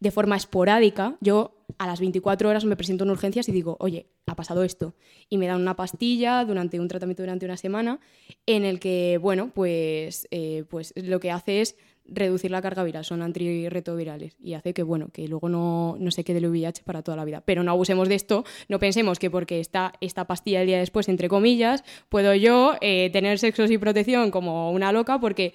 de 0.00 0.10
forma 0.10 0.36
esporádica, 0.36 1.16
yo 1.20 1.56
a 1.78 1.86
las 1.86 2.00
24 2.00 2.48
horas 2.48 2.64
me 2.64 2.76
presento 2.76 3.04
en 3.04 3.10
urgencias 3.10 3.48
y 3.48 3.52
digo, 3.52 3.76
oye, 3.80 4.06
ha 4.26 4.36
pasado 4.36 4.62
esto. 4.62 4.94
Y 5.28 5.38
me 5.38 5.46
dan 5.46 5.60
una 5.60 5.76
pastilla 5.76 6.44
durante 6.44 6.80
un 6.80 6.88
tratamiento 6.88 7.22
durante 7.22 7.44
una 7.44 7.56
semana 7.56 8.00
en 8.46 8.64
el 8.64 8.80
que, 8.80 9.18
bueno, 9.20 9.50
pues, 9.54 10.28
eh, 10.30 10.64
pues 10.68 10.92
lo 10.96 11.20
que 11.20 11.30
hace 11.30 11.60
es 11.60 11.76
reducir 12.08 12.50
la 12.50 12.62
carga 12.62 12.84
viral, 12.84 13.04
son 13.04 13.20
antirretrovirales 13.22 14.36
y 14.40 14.54
hace 14.54 14.72
que, 14.72 14.82
bueno, 14.82 15.08
que 15.12 15.26
luego 15.26 15.48
no, 15.48 15.96
no 15.98 16.10
se 16.10 16.22
quede 16.22 16.38
el 16.38 16.46
VIH 16.46 16.82
para 16.84 17.02
toda 17.02 17.16
la 17.16 17.24
vida. 17.24 17.42
Pero 17.44 17.62
no 17.62 17.72
abusemos 17.72 18.08
de 18.08 18.14
esto, 18.14 18.44
no 18.68 18.78
pensemos 18.78 19.18
que 19.18 19.30
porque 19.30 19.60
está 19.60 19.92
esta 20.00 20.26
pastilla 20.26 20.60
el 20.60 20.68
día 20.68 20.78
después, 20.78 21.08
entre 21.08 21.28
comillas, 21.28 21.82
puedo 22.08 22.34
yo 22.34 22.76
eh, 22.80 23.10
tener 23.12 23.38
sexo 23.38 23.66
sin 23.66 23.80
protección 23.80 24.30
como 24.30 24.70
una 24.70 24.92
loca 24.92 25.18
porque 25.18 25.54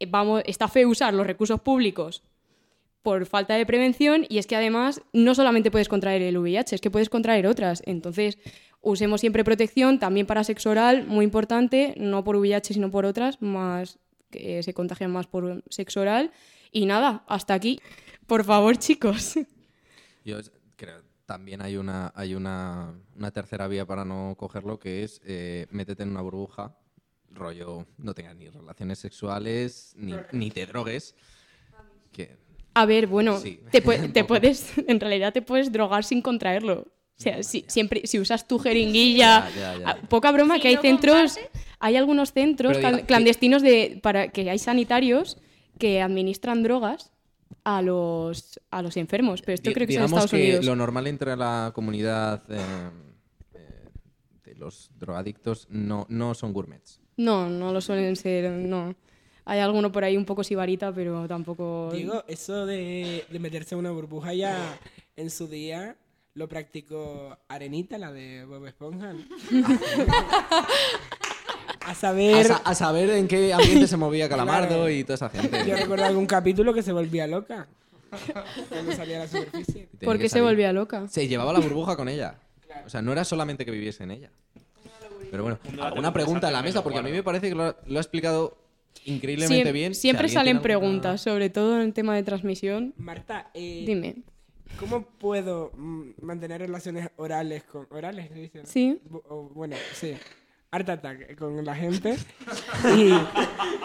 eh, 0.00 0.06
vamos, 0.08 0.42
está 0.46 0.66
feo 0.66 0.88
usar 0.88 1.14
los 1.14 1.26
recursos 1.26 1.60
públicos 1.60 2.22
por 3.02 3.26
falta 3.26 3.54
de 3.54 3.66
prevención 3.66 4.24
y 4.28 4.38
es 4.38 4.46
que 4.46 4.56
además 4.56 5.02
no 5.12 5.34
solamente 5.34 5.70
puedes 5.70 5.88
contraer 5.88 6.22
el 6.22 6.38
VIH, 6.38 6.76
es 6.76 6.80
que 6.80 6.90
puedes 6.90 7.08
contraer 7.08 7.46
otras. 7.46 7.82
Entonces, 7.86 8.38
usemos 8.80 9.20
siempre 9.20 9.44
protección, 9.44 9.98
también 9.98 10.26
para 10.26 10.44
sexo 10.44 10.70
oral, 10.70 11.06
muy 11.06 11.24
importante, 11.24 11.94
no 11.96 12.24
por 12.24 12.36
VIH 12.36 12.74
sino 12.74 12.90
por 12.90 13.04
otras, 13.04 13.40
más 13.42 13.98
que 14.30 14.62
se 14.62 14.72
contagian 14.72 15.10
más 15.10 15.26
por 15.26 15.62
sexo 15.68 16.00
oral. 16.00 16.32
Y 16.70 16.86
nada, 16.86 17.24
hasta 17.26 17.54
aquí. 17.54 17.80
Por 18.26 18.44
favor, 18.44 18.76
chicos. 18.78 19.34
Yo 20.24 20.38
creo 20.76 21.12
también 21.26 21.62
hay 21.62 21.76
una 21.76 22.12
hay 22.14 22.34
una, 22.34 22.94
una 23.16 23.30
tercera 23.30 23.66
vía 23.68 23.86
para 23.86 24.04
no 24.04 24.34
cogerlo 24.36 24.78
que 24.78 25.02
es 25.02 25.20
eh, 25.24 25.66
métete 25.70 26.02
en 26.02 26.10
una 26.10 26.20
burbuja, 26.20 26.76
rollo, 27.30 27.86
no 27.96 28.14
tengas 28.14 28.36
ni 28.36 28.48
relaciones 28.48 28.98
sexuales 28.98 29.94
ni, 29.96 30.14
ni 30.32 30.50
te 30.50 30.66
drogues. 30.66 31.14
A 32.74 32.86
ver, 32.86 33.06
bueno, 33.06 33.38
Sí, 33.38 33.60
te, 33.70 33.82
pu- 33.84 34.26
puedes, 34.26 34.72
en 34.86 34.98
realidad 35.00 35.32
te 35.32 35.42
puedes 35.42 35.70
drogar 35.72 36.04
sin 36.04 36.22
contraerlo. 36.22 36.86
O 37.18 37.22
sea, 37.22 37.42
si, 37.42 37.64
siempre, 37.68 38.02
si 38.06 38.18
usas 38.18 38.48
tu 38.48 38.58
jeringuilla, 38.58 39.48
Ya, 39.54 39.74
ya, 39.74 39.78
ya. 39.78 39.88
ah, 39.90 39.96
poca 40.08 40.32
broma 40.32 40.54
Si 40.56 40.60
que 40.62 40.68
hay 40.68 40.74
no 40.76 40.82
centros, 40.82 41.38
hay 41.78 41.96
algunos 41.96 42.32
centros 42.32 42.76
diga- 42.78 43.04
clandestinos 43.06 43.62
de, 43.62 44.00
para 44.02 44.28
que 44.28 44.48
hay 44.50 44.58
sanitarios 44.58 45.38
que 45.78 46.00
administran 46.02 46.62
drogas 46.62 47.12
a 47.64 47.80
los, 47.82 48.58
a 48.70 48.82
los 48.82 48.96
enfermos, 48.96 49.42
pero 49.42 49.54
esto 49.54 49.72
creo 49.72 49.86
que 49.86 49.92
es 49.92 49.98
en 49.98 50.06
digamos 50.06 50.10
Estados 50.24 50.30
que 50.32 50.36
Unidos. 50.48 50.64
lo 50.64 50.74
normal 50.74 51.06
entre 51.06 51.36
la 51.36 51.70
comunidad 51.74 52.42
eh, 52.48 52.58
eh, 53.54 53.88
de 54.44 54.54
los 54.56 54.90
drogadictos 54.98 55.68
no, 55.70 56.06
no 56.08 56.34
son 56.34 56.52
gourmets. 56.52 56.98
No, 57.18 57.48
no 57.48 57.72
lo 57.72 57.80
suelen 57.80 58.16
ser, 58.16 58.50
no. 58.50 58.96
Hay 59.44 59.58
alguno 59.60 59.90
por 59.90 60.04
ahí 60.04 60.16
un 60.16 60.24
poco 60.24 60.44
sibarita, 60.44 60.92
pero 60.92 61.26
tampoco... 61.26 61.90
Digo, 61.92 62.22
eso 62.28 62.64
de, 62.66 63.24
de 63.28 63.38
meterse 63.38 63.74
en 63.74 63.80
una 63.80 63.90
burbuja 63.90 64.34
ya 64.34 64.78
en 65.16 65.30
su 65.30 65.48
día 65.48 65.96
lo 66.34 66.48
practicó 66.48 67.36
Arenita, 67.48 67.98
la 67.98 68.12
de 68.12 68.44
Bob 68.44 68.66
Esponja. 68.66 69.10
a 69.10 69.12
A, 71.90 71.94
saber, 71.94 72.46
sa- 72.46 72.62
a 72.64 72.74
saber 72.74 73.10
en 73.10 73.26
qué 73.26 73.52
ambiente 73.52 73.88
se 73.88 73.96
movía 73.96 74.28
Calamardo 74.28 74.68
Claro. 74.68 74.90
y 74.90 75.02
toda 75.02 75.14
esa 75.16 75.28
gente. 75.30 75.64
yo 75.66 75.76
recuerdo 75.76 76.04
algún 76.04 76.26
capítulo 76.26 76.72
que 76.72 76.82
se 76.82 76.92
volvía 76.92 77.26
loca 77.26 77.66
cuando 78.68 78.92
salía 78.92 79.16
a 79.16 79.20
la 79.20 79.28
superficie. 79.28 79.88
¿Por 80.04 80.18
qué 80.18 80.28
se 80.28 80.40
volvía 80.40 80.72
loca? 80.72 81.08
Se 81.08 81.26
llevaba 81.26 81.52
la 81.52 81.58
burbuja 81.58 81.96
con 81.96 82.08
ella. 82.08 82.36
O 82.86 82.90
sea, 82.90 83.02
no 83.02 83.10
era 83.12 83.24
solamente 83.24 83.64
que 83.64 83.70
viviese 83.72 84.04
en 84.04 84.12
ella. 84.12 84.30
Pero 85.30 85.42
bueno, 85.42 85.58
muy 86.00 86.10
pregunta 86.12 86.46
en 86.48 86.52
la 86.52 86.62
mesa, 86.62 86.82
porque 86.84 86.98
a 86.98 87.02
mí 87.02 87.10
me 87.10 87.22
parece 87.22 87.48
que 87.48 87.54
lo 87.54 87.64
ha, 87.64 87.76
lo 87.86 87.98
ha 87.98 88.02
explicado 88.02 88.56
increíblemente 89.04 89.70
Siem- 89.70 89.72
bien. 89.72 89.94
Si 89.94 90.00
Siempre 90.02 90.28
salen 90.28 90.56
alguna- 90.58 90.62
preguntas, 90.62 91.20
sobre 91.20 91.50
todo 91.50 91.76
en 91.76 91.82
el 91.82 91.92
tema 91.92 92.14
de 92.14 92.22
transmisión. 92.22 92.94
Marta, 92.96 93.50
eh, 93.54 93.84
Dime. 93.86 94.16
¿cómo 94.78 95.02
puedo 95.04 95.70
mantener 96.20 96.60
relaciones 96.60 97.10
orales 97.16 97.62
con... 97.64 97.86
¿Orales 97.90 98.28
se 98.28 98.34
dice? 98.34 98.58
no? 98.60 98.66
Sí. 98.66 98.98
O, 99.28 99.50
bueno, 99.54 99.76
sí. 99.94 100.14
Art 100.70 100.88
Attack 100.88 101.36
con 101.36 101.62
la 101.64 101.74
gente. 101.74 102.16
Y, 102.96 103.08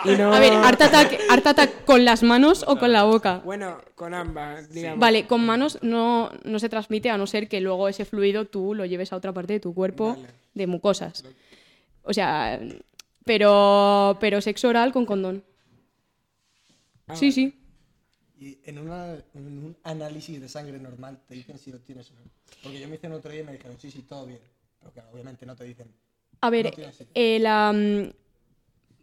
y 0.10 0.16
no... 0.18 0.34
A 0.34 0.40
ver, 0.40 0.54
Art 0.54 0.82
Attack, 0.82 1.20
Art 1.30 1.46
Attack 1.46 1.84
con 1.86 2.06
las 2.06 2.24
manos 2.24 2.64
o 2.68 2.78
con 2.78 2.94
la 2.94 3.04
boca. 3.04 3.42
Bueno, 3.44 3.78
con 3.96 4.14
ambas, 4.14 4.70
digamos. 4.72 5.00
Vale, 5.00 5.28
con 5.28 5.46
manos 5.46 5.80
no, 5.82 6.32
no 6.46 6.60
se 6.60 6.70
transmite 6.70 7.10
a 7.10 7.18
no 7.18 7.28
ser 7.28 7.50
que 7.50 7.60
luego 7.60 7.90
ese 7.90 8.06
fluido 8.06 8.46
tú 8.46 8.74
lo 8.74 8.86
lleves 8.86 9.12
a 9.12 9.18
otra 9.18 9.34
parte 9.34 9.54
de 9.54 9.60
tu 9.60 9.74
cuerpo 9.74 10.16
Vale. 10.16 10.28
de 10.54 10.68
mucosas. 10.68 11.26
O 12.04 12.14
sea, 12.14 12.58
pero, 13.28 14.18
pero 14.20 14.42
sexo 14.42 14.70
oral 14.70 14.92
con 14.92 15.06
condón. 15.06 15.44
Ah, 17.08 17.16
Sí, 17.16 17.28
vale. 17.28 17.34
sí. 17.34 17.54
Y 18.40 18.58
en, 18.66 18.78
una- 18.80 19.16
en 19.34 19.46
un 19.48 19.76
análisis 19.84 20.40
de 20.42 20.48
sangre 20.50 20.80
normal 20.80 21.20
te 21.28 21.34
dicen 21.36 21.58
si 21.58 21.72
lo 21.72 21.80
tienes 21.80 22.10
o 22.12 22.14
no. 22.16 22.22
Porque 22.64 22.80
yo 22.80 22.88
me 22.88 22.96
hice 22.96 23.08
el 23.08 23.14
otro 23.14 23.32
día 23.32 23.42
y 23.42 23.46
me 23.46 23.54
dijeron, 23.54 23.78
sí, 23.80 23.90
sí, 23.92 24.02
todo 24.04 24.26
bien. 24.26 24.40
Pero 24.80 24.92
claro, 24.92 25.10
obviamente 25.14 25.46
no 25.46 25.56
te 25.56 25.64
dicen. 25.64 25.88
A 26.42 26.48
No 26.48 26.52
ver, 26.52 26.66
sentido. 26.76 27.08
eh, 27.16 27.40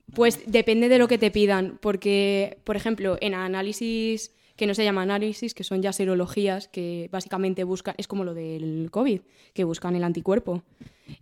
mm, 0.06 0.14
pues 0.14 0.40
depende 0.46 0.88
de 0.88 0.98
lo 0.98 1.08
que 1.08 1.18
te 1.18 1.30
pidan, 1.30 1.78
porque, 1.80 2.58
por 2.64 2.76
ejemplo, 2.76 3.16
en 3.20 3.34
análisis 3.34 4.32
que 4.56 4.66
no 4.68 4.74
se 4.74 4.84
llama 4.84 5.02
análisis, 5.02 5.52
que 5.52 5.64
son 5.64 5.82
ya 5.82 5.92
serologías, 5.92 6.68
que 6.68 7.08
básicamente 7.10 7.64
buscan, 7.64 7.96
es 7.98 8.06
como 8.06 8.22
lo 8.22 8.34
del 8.34 8.88
COVID, 8.92 9.20
que 9.52 9.64
buscan 9.64 9.96
el 9.96 10.04
anticuerpo. 10.04 10.62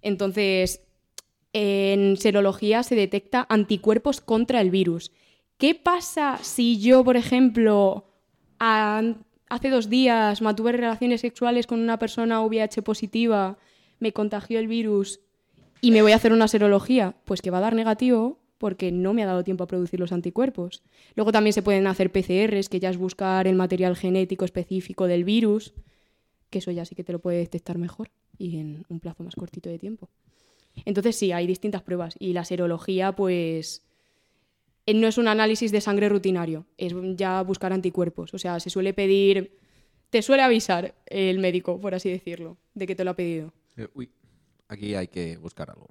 Entonces, 0.02 0.82
en 1.52 2.16
serología 2.16 2.82
se 2.82 2.94
detecta 2.94 3.46
anticuerpos 3.48 4.20
contra 4.20 4.60
el 4.60 4.70
virus. 4.70 5.12
¿Qué 5.58 5.74
pasa 5.74 6.38
si 6.42 6.80
yo, 6.80 7.04
por 7.04 7.16
ejemplo, 7.16 8.06
hace 8.58 9.70
dos 9.70 9.88
días 9.88 10.42
mantuve 10.42 10.72
relaciones 10.72 11.20
sexuales 11.20 11.66
con 11.66 11.80
una 11.80 11.98
persona 11.98 12.40
VIH 12.40 12.82
positiva, 12.82 13.58
me 14.00 14.12
contagió 14.12 14.58
el 14.58 14.66
virus 14.66 15.20
y 15.80 15.90
me 15.90 16.02
voy 16.02 16.12
a 16.12 16.16
hacer 16.16 16.32
una 16.32 16.48
serología? 16.48 17.14
Pues 17.24 17.42
que 17.42 17.50
va 17.50 17.58
a 17.58 17.62
dar 17.62 17.74
negativo 17.74 18.40
porque 18.58 18.92
no 18.92 19.12
me 19.12 19.24
ha 19.24 19.26
dado 19.26 19.42
tiempo 19.42 19.64
a 19.64 19.66
producir 19.66 19.98
los 19.98 20.12
anticuerpos. 20.12 20.82
Luego 21.16 21.32
también 21.32 21.52
se 21.52 21.62
pueden 21.62 21.88
hacer 21.88 22.12
PCRs, 22.12 22.68
que 22.68 22.78
ya 22.78 22.90
es 22.90 22.96
buscar 22.96 23.48
el 23.48 23.56
material 23.56 23.96
genético 23.96 24.44
específico 24.44 25.08
del 25.08 25.24
virus, 25.24 25.74
que 26.48 26.58
eso 26.58 26.70
ya 26.70 26.84
sí 26.84 26.94
que 26.94 27.02
te 27.02 27.12
lo 27.12 27.18
puede 27.18 27.38
detectar 27.38 27.78
mejor 27.78 28.10
y 28.38 28.58
en 28.58 28.84
un 28.88 29.00
plazo 29.00 29.24
más 29.24 29.34
cortito 29.34 29.68
de 29.68 29.80
tiempo. 29.80 30.08
Entonces 30.84 31.16
sí, 31.16 31.32
hay 31.32 31.46
distintas 31.46 31.82
pruebas 31.82 32.14
y 32.18 32.32
la 32.32 32.44
serología 32.44 33.12
pues 33.12 33.82
eh, 34.86 34.94
no 34.94 35.06
es 35.06 35.18
un 35.18 35.28
análisis 35.28 35.70
de 35.72 35.80
sangre 35.80 36.08
rutinario, 36.08 36.66
es 36.76 36.92
ya 37.16 37.42
buscar 37.42 37.72
anticuerpos. 37.72 38.34
O 38.34 38.38
sea, 38.38 38.58
se 38.60 38.70
suele 38.70 38.92
pedir, 38.94 39.58
te 40.10 40.22
suele 40.22 40.42
avisar 40.42 40.94
el 41.06 41.38
médico, 41.38 41.80
por 41.80 41.94
así 41.94 42.10
decirlo, 42.10 42.56
de 42.74 42.86
que 42.86 42.94
te 42.96 43.04
lo 43.04 43.12
ha 43.12 43.16
pedido. 43.16 43.52
Eh, 43.76 43.86
uy, 43.94 44.10
aquí 44.68 44.94
hay 44.94 45.08
que 45.08 45.36
buscar 45.36 45.70
algo. 45.70 45.88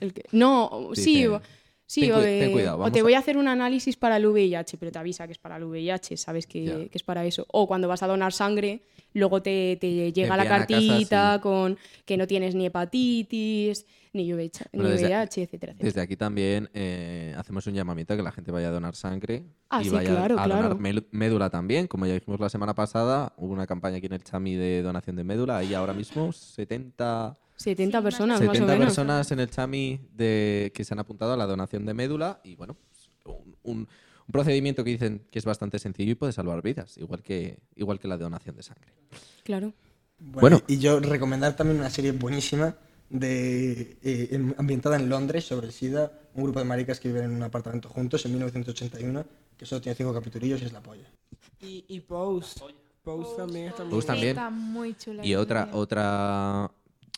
El 0.00 0.12
que- 0.12 0.24
no, 0.32 0.88
Sí, 0.94 1.02
sí, 1.02 1.26
o- 1.26 1.40
Sí, 1.84 2.00
ten, 2.02 2.12
o, 2.12 2.14
cu- 2.14 2.20
de- 2.22 2.40
ten 2.40 2.52
cuidado. 2.52 2.76
o 2.76 2.78
vamos 2.78 2.92
te 2.94 3.00
a- 3.00 3.02
voy 3.02 3.12
a 3.12 3.18
hacer 3.18 3.36
un 3.36 3.48
análisis 3.48 3.96
para 3.98 4.16
el 4.16 4.24
VIH, 4.24 4.78
pero 4.78 4.90
te 4.90 4.98
avisa 4.98 5.26
que 5.26 5.32
es 5.32 5.38
para 5.38 5.56
el 5.56 5.64
VIH, 5.64 6.16
sabes 6.16 6.46
que, 6.46 6.88
es 6.90 7.02
para 7.02 7.26
eso. 7.26 7.44
O 7.52 7.66
cuando 7.68 7.86
vas 7.86 8.02
a 8.02 8.06
donar 8.06 8.32
sangre, 8.32 8.80
luego 9.12 9.42
te, 9.42 9.76
te 9.78 10.10
llega 10.10 10.34
la 10.38 10.44
casa, 10.44 10.66
cartita 10.66 11.34
sí. 11.36 11.40
con 11.42 11.76
que 12.06 12.16
no 12.16 12.26
tienes 12.26 12.54
ni 12.54 12.64
hepatitis, 12.64 13.84
ni 14.12 14.32
VIH, 14.32 14.66
Bueno, 14.72 14.90
desde- 14.90 15.06
VIH, 15.06 15.42
etcétera, 15.42 15.72
etcétera. 15.72 15.86
Desde 15.88 16.00
aquí 16.00 16.16
también 16.16 16.68
eh, 16.74 17.34
hacemos 17.36 17.66
un 17.66 17.74
llamamiento 17.74 18.12
a 18.14 18.16
que 18.16 18.22
la 18.22 18.32
gente 18.32 18.50
vaya 18.52 18.68
a 18.68 18.70
donar 18.70 18.94
sangre 18.94 19.44
Ah, 19.70 19.80
y 19.80 19.84
sí, 19.84 19.90
vaya 19.90 20.10
claro, 20.10 20.38
a 20.38 20.44
claro. 20.44 20.68
donar 20.74 21.04
médula 21.12 21.48
también. 21.50 21.86
Como 21.86 22.06
ya 22.06 22.14
dijimos 22.14 22.38
la 22.40 22.48
semana 22.50 22.74
pasada, 22.74 23.32
hubo 23.38 23.52
una 23.52 23.66
campaña 23.66 23.96
aquí 23.96 24.06
en 24.06 24.12
el 24.14 24.22
Chami 24.24 24.54
de 24.54 24.82
donación 24.82 25.16
de 25.16 25.24
médula. 25.24 25.58
Hay 25.58 25.72
ahora 25.74 25.94
mismo 25.94 26.30
70, 26.32 27.38
70 27.56 27.98
Sí, 27.98 28.02
personas 28.04 28.40
más 28.40 28.48
o 28.48 28.52
70 28.52 28.72
menos. 28.72 28.86
personas 28.88 29.32
en 29.32 29.40
el 29.40 29.50
Chami 29.50 30.00
de, 30.12 30.72
que 30.74 30.84
se 30.84 30.92
han 30.94 30.98
apuntado 31.00 31.32
a 31.32 31.36
la 31.36 31.46
donación 31.46 31.86
de 31.86 31.94
médula 31.94 32.40
y 32.44 32.54
bueno, 32.56 32.76
un, 33.24 33.56
un- 33.62 33.88
un 34.24 34.32
procedimiento 34.32 34.84
que 34.84 34.90
dicen 34.90 35.26
que 35.30 35.38
es 35.38 35.44
bastante 35.44 35.78
sencillo 35.80 36.12
y 36.12 36.14
puede 36.14 36.32
salvar 36.32 36.62
vidas, 36.62 36.96
igual 36.98 37.22
que, 37.22 37.58
igual 37.76 37.98
que 37.98 38.06
la 38.08 38.16
donación 38.16 38.54
de 38.56 38.62
sangre. 38.62 38.92
Claro. 39.42 39.72
Bueno, 40.18 40.40
Bueno. 40.40 40.60
y 40.68 40.78
yo 40.78 41.00
recomendar 41.00 41.56
también 41.56 41.80
una 41.80 41.90
serie 41.90 42.12
buenísima 42.12 42.76
de, 43.12 43.98
eh, 44.02 44.54
ambientada 44.56 44.96
en 44.96 45.08
Londres 45.08 45.44
sobre 45.44 45.66
el 45.66 45.72
SIDA, 45.72 46.10
un 46.34 46.44
grupo 46.44 46.58
de 46.58 46.64
maricas 46.64 46.98
que 46.98 47.08
viven 47.08 47.24
en 47.24 47.32
un 47.36 47.42
apartamento 47.42 47.88
juntos 47.88 48.24
en 48.24 48.32
1981, 48.32 49.24
que 49.56 49.66
solo 49.66 49.80
tiene 49.82 49.94
cinco 49.96 50.14
capitulillos 50.14 50.62
y 50.62 50.64
es 50.64 50.72
la 50.72 50.82
polla. 50.82 51.08
Y, 51.60 51.84
y 51.88 52.00
Pose. 52.00 52.60
Pose 53.02 53.36
también 53.36 53.66
está 53.68 53.82
muy 53.84 53.90
Pose 53.92 54.06
también. 54.06 54.28
Está 54.30 54.50
muy 54.50 54.94
chula. 54.94 55.26
Y 55.26 55.34
otra, 55.34 55.68
otra, 55.72 56.70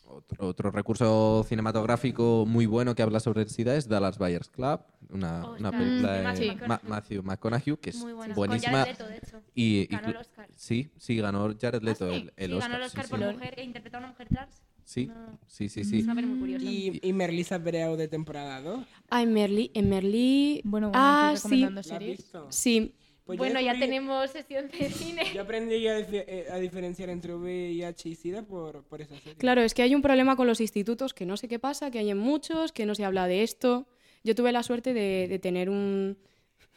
otro, 0.07 0.47
otro 0.47 0.71
recurso 0.71 1.45
cinematográfico 1.47 2.45
muy 2.45 2.65
bueno 2.65 2.93
que 2.93 3.01
habla 3.03 3.19
sobre 3.21 3.43
el 3.43 3.49
SIDA 3.49 3.75
es 3.75 3.87
Dallas 3.87 4.17
Buyers 4.17 4.49
Club, 4.49 4.81
una, 5.09 5.45
una 5.45 5.69
Ostras, 5.69 5.71
película 5.71 6.11
de 6.11 6.17
de 6.17 6.23
Matthew 6.23 6.47
Ma- 6.47 6.55
McConaughey. 6.67 6.89
Matthew 6.89 7.23
McConaughey, 7.23 7.77
que 7.77 7.89
es 7.91 7.95
Muy 7.97 8.13
buena. 8.13 8.35
buenísima. 8.35 8.71
Con 8.85 8.95
Jared 8.95 8.97
Leto, 8.99 9.07
de 9.07 9.17
hecho. 9.17 9.41
Y, 9.53 9.85
Ganó 9.87 10.07
y- 10.07 10.11
el 10.11 10.17
Oscar. 10.17 10.47
Sí, 10.57 10.91
sí, 10.97 11.15
ganó 11.17 11.55
Jared 11.61 11.81
Ah, 11.81 11.85
Leto 11.85 12.09
sí, 12.09 12.15
el, 12.15 12.33
el 12.35 12.49
sí, 12.49 12.53
Oscar. 12.57 12.71
ganó 12.71 12.83
el 12.83 12.87
Oscar 12.87 13.05
sí. 13.05 13.11
por 13.11 13.19
mujer 13.33 13.55
que 13.55 13.63
interpreta 13.63 13.97
a 13.97 13.99
una 13.99 14.07
mujer 14.09 14.27
trans. 14.27 14.61
Sí, 14.85 15.07
No. 15.07 15.39
sí, 15.47 15.67
sí, 15.67 15.81
Es 15.81 15.89
sí. 15.89 16.03
una 16.03 16.15
peli 16.15 16.27
muy 16.27 16.39
curiosa. 16.39 16.63
Y, 16.65 16.99
y 17.03 17.11
Merlisa 17.13 17.57
Breau 17.57 17.95
de 17.97 18.07
temporada 18.07 18.61
2. 18.61 18.85
Ah, 19.09 19.21
en 19.23 19.33
Merli, 19.33 19.71
en 19.73 19.89
Merli... 19.89 20.61
Bueno, 20.63 20.87
bueno, 20.91 20.99
ah, 21.03 21.33
sí, 21.35 21.43
recomendando 21.43 21.75
¿La 21.75 21.79
has 21.81 21.87
series. 21.87 22.17
visto? 22.19 22.47
sí. 22.51 22.93
Pues 23.25 23.39
Bueno, 23.39 23.59
ya 23.59 23.73
tenemos 23.79 24.29
sesión 24.29 24.67
de 24.69 24.87
cine. 24.91 25.23
Yo 25.33 25.41
aprendí 25.41 25.87
a, 25.87 25.97
eh, 25.97 26.45
a 26.51 26.57
diferenciar 26.59 27.09
entre 27.09 27.33
VIH 27.33 28.09
y 28.09 28.13
SIDA 28.13 28.43
por, 28.43 28.83
por 28.83 29.01
esa 29.01 29.17
serie. 29.17 29.33
Claro, 29.37 29.61
es 29.63 29.73
que 29.73 29.81
hay 29.81 29.95
un 29.95 30.03
problema 30.03 30.35
con 30.35 30.45
los 30.45 30.61
institutos 30.61 31.15
que 31.15 31.25
no 31.25 31.35
sé 31.35 31.47
qué 31.47 31.57
pasa, 31.57 31.89
que 31.89 31.97
hay 31.97 32.11
en 32.11 32.19
muchos, 32.19 32.71
que 32.71 32.85
no 32.85 32.93
se 32.93 33.03
habla 33.03 33.25
de 33.25 33.41
esto. 33.41 33.87
Yo 34.23 34.35
tuve 34.35 34.51
la 34.51 34.61
suerte 34.61 34.93
de, 34.93 35.27
de 35.27 35.39
tener 35.39 35.71
un... 35.71 36.19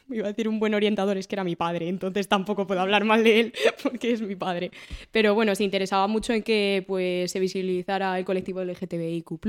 Iba 0.13 0.25
a 0.25 0.29
decir 0.29 0.47
un 0.47 0.59
buen 0.59 0.73
orientador, 0.73 1.17
es 1.17 1.27
que 1.27 1.35
era 1.35 1.43
mi 1.43 1.55
padre, 1.55 1.87
entonces 1.87 2.27
tampoco 2.27 2.65
puedo 2.67 2.81
hablar 2.81 3.03
mal 3.05 3.23
de 3.23 3.39
él 3.39 3.53
porque 3.83 4.11
es 4.11 4.21
mi 4.21 4.35
padre. 4.35 4.71
Pero 5.11 5.33
bueno, 5.35 5.55
se 5.55 5.63
interesaba 5.63 6.07
mucho 6.07 6.33
en 6.33 6.43
que 6.43 6.83
pues, 6.87 7.31
se 7.31 7.39
visibilizara 7.39 8.17
el 8.17 8.25
colectivo 8.25 8.61
LGTBIQ+, 8.63 9.39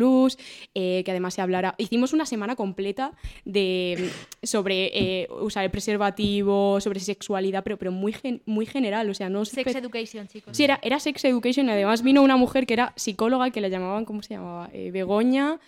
eh, 0.74 1.02
que 1.04 1.10
además 1.10 1.34
se 1.34 1.42
hablara... 1.42 1.74
Hicimos 1.78 2.12
una 2.12 2.26
semana 2.26 2.56
completa 2.56 3.12
de, 3.44 4.10
sobre 4.42 4.90
eh, 5.22 5.28
usar 5.40 5.64
el 5.64 5.70
preservativo, 5.70 6.80
sobre 6.80 7.00
sexualidad, 7.00 7.62
pero, 7.64 7.76
pero 7.78 7.92
muy, 7.92 8.12
gen- 8.12 8.42
muy 8.46 8.66
general, 8.66 9.08
o 9.10 9.14
sea, 9.14 9.28
no... 9.28 9.44
Sex 9.44 9.74
Education, 9.74 10.28
chicos. 10.28 10.56
Sí, 10.56 10.64
era, 10.64 10.78
era 10.82 11.00
Sex 11.00 11.24
Education 11.24 11.68
además 11.70 12.02
vino 12.02 12.22
una 12.22 12.36
mujer 12.36 12.66
que 12.66 12.74
era 12.74 12.92
psicóloga 12.96 13.50
que 13.50 13.60
la 13.60 13.68
llamaban, 13.68 14.04
¿cómo 14.04 14.22
se 14.22 14.34
llamaba? 14.34 14.70
Eh, 14.72 14.90
Begoña, 14.90 15.58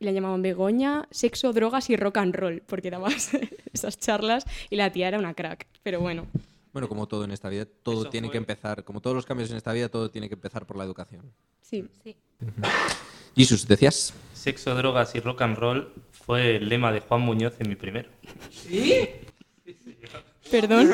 y 0.00 0.04
la 0.04 0.12
llamaban 0.12 0.42
Begoña, 0.42 1.06
sexo, 1.10 1.52
drogas 1.52 1.88
y 1.90 1.96
rock 1.96 2.18
and 2.18 2.34
roll, 2.34 2.62
porque 2.66 2.90
daba 2.90 3.08
esas 3.72 3.98
charlas 3.98 4.44
y 4.70 4.76
la 4.76 4.90
tía 4.92 5.08
era 5.08 5.18
una 5.18 5.34
crack. 5.34 5.66
Pero 5.82 6.00
bueno, 6.00 6.26
Bueno, 6.72 6.88
como 6.88 7.06
todo 7.06 7.24
en 7.24 7.30
esta 7.30 7.48
vida, 7.48 7.66
todo 7.82 8.02
Eso 8.02 8.10
tiene 8.10 8.26
fue. 8.28 8.32
que 8.32 8.38
empezar, 8.38 8.82
como 8.84 9.00
todos 9.00 9.14
los 9.14 9.24
cambios 9.26 9.50
en 9.50 9.56
esta 9.56 9.72
vida, 9.72 9.88
todo 9.88 10.10
tiene 10.10 10.28
que 10.28 10.34
empezar 10.34 10.66
por 10.66 10.76
la 10.76 10.84
educación. 10.84 11.32
sí. 11.60 11.84
Sí. 12.02 12.16
Jesús, 13.36 13.66
decías. 13.66 14.14
Sexo, 14.32 14.74
drogas 14.76 15.12
y 15.16 15.20
rock 15.20 15.42
and 15.42 15.56
roll 15.56 15.92
fue 16.12 16.56
el 16.56 16.68
lema 16.68 16.92
de 16.92 17.00
Juan 17.00 17.20
Muñoz 17.22 17.54
en 17.60 17.68
mi 17.68 17.74
primero. 17.74 18.08
Perdón. 20.50 20.90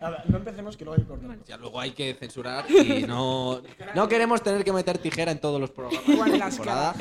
A 0.00 0.10
ver, 0.10 0.20
no 0.28 0.36
empecemos 0.38 0.76
que 0.76 0.84
luego 0.84 1.02
hay. 1.02 1.38
Ya 1.46 1.56
luego 1.56 1.80
hay 1.80 1.92
que 1.92 2.14
censurar 2.14 2.64
y 2.70 3.04
no, 3.06 3.62
no 3.94 4.08
queremos 4.08 4.42
tener 4.42 4.64
que 4.64 4.72
meter 4.72 4.98
tijera 4.98 5.30
en 5.32 5.40
todos 5.40 5.60
los 5.60 5.70
programas 5.70 6.06
de 6.06 6.16
Juan 6.16 6.32
la 6.32 6.38
Lasca, 6.38 6.56
temporada. 6.56 6.94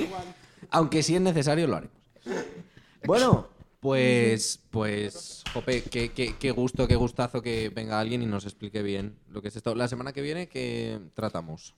Aunque 0.71 1.03
si 1.03 1.15
es 1.15 1.21
necesario 1.21 1.67
lo 1.67 1.75
haremos. 1.77 1.97
Bueno, 3.05 3.47
pues, 3.79 4.59
pues, 4.69 5.43
jope, 5.53 5.81
qué, 5.81 6.09
qué- 6.09 6.35
qué 6.39 6.51
gusto, 6.51 6.87
qué 6.87 6.95
gustazo 6.95 7.41
que 7.41 7.69
venga 7.69 7.99
alguien 7.99 8.21
y 8.21 8.27
nos 8.27 8.45
explique 8.45 8.83
bien 8.83 9.15
lo 9.31 9.41
que 9.41 9.47
es 9.47 9.55
esto. 9.55 9.73
La 9.73 9.87
semana 9.87 10.13
que 10.13 10.21
viene, 10.21 10.45
¿qué 10.47 10.99
tratamos? 11.15 11.73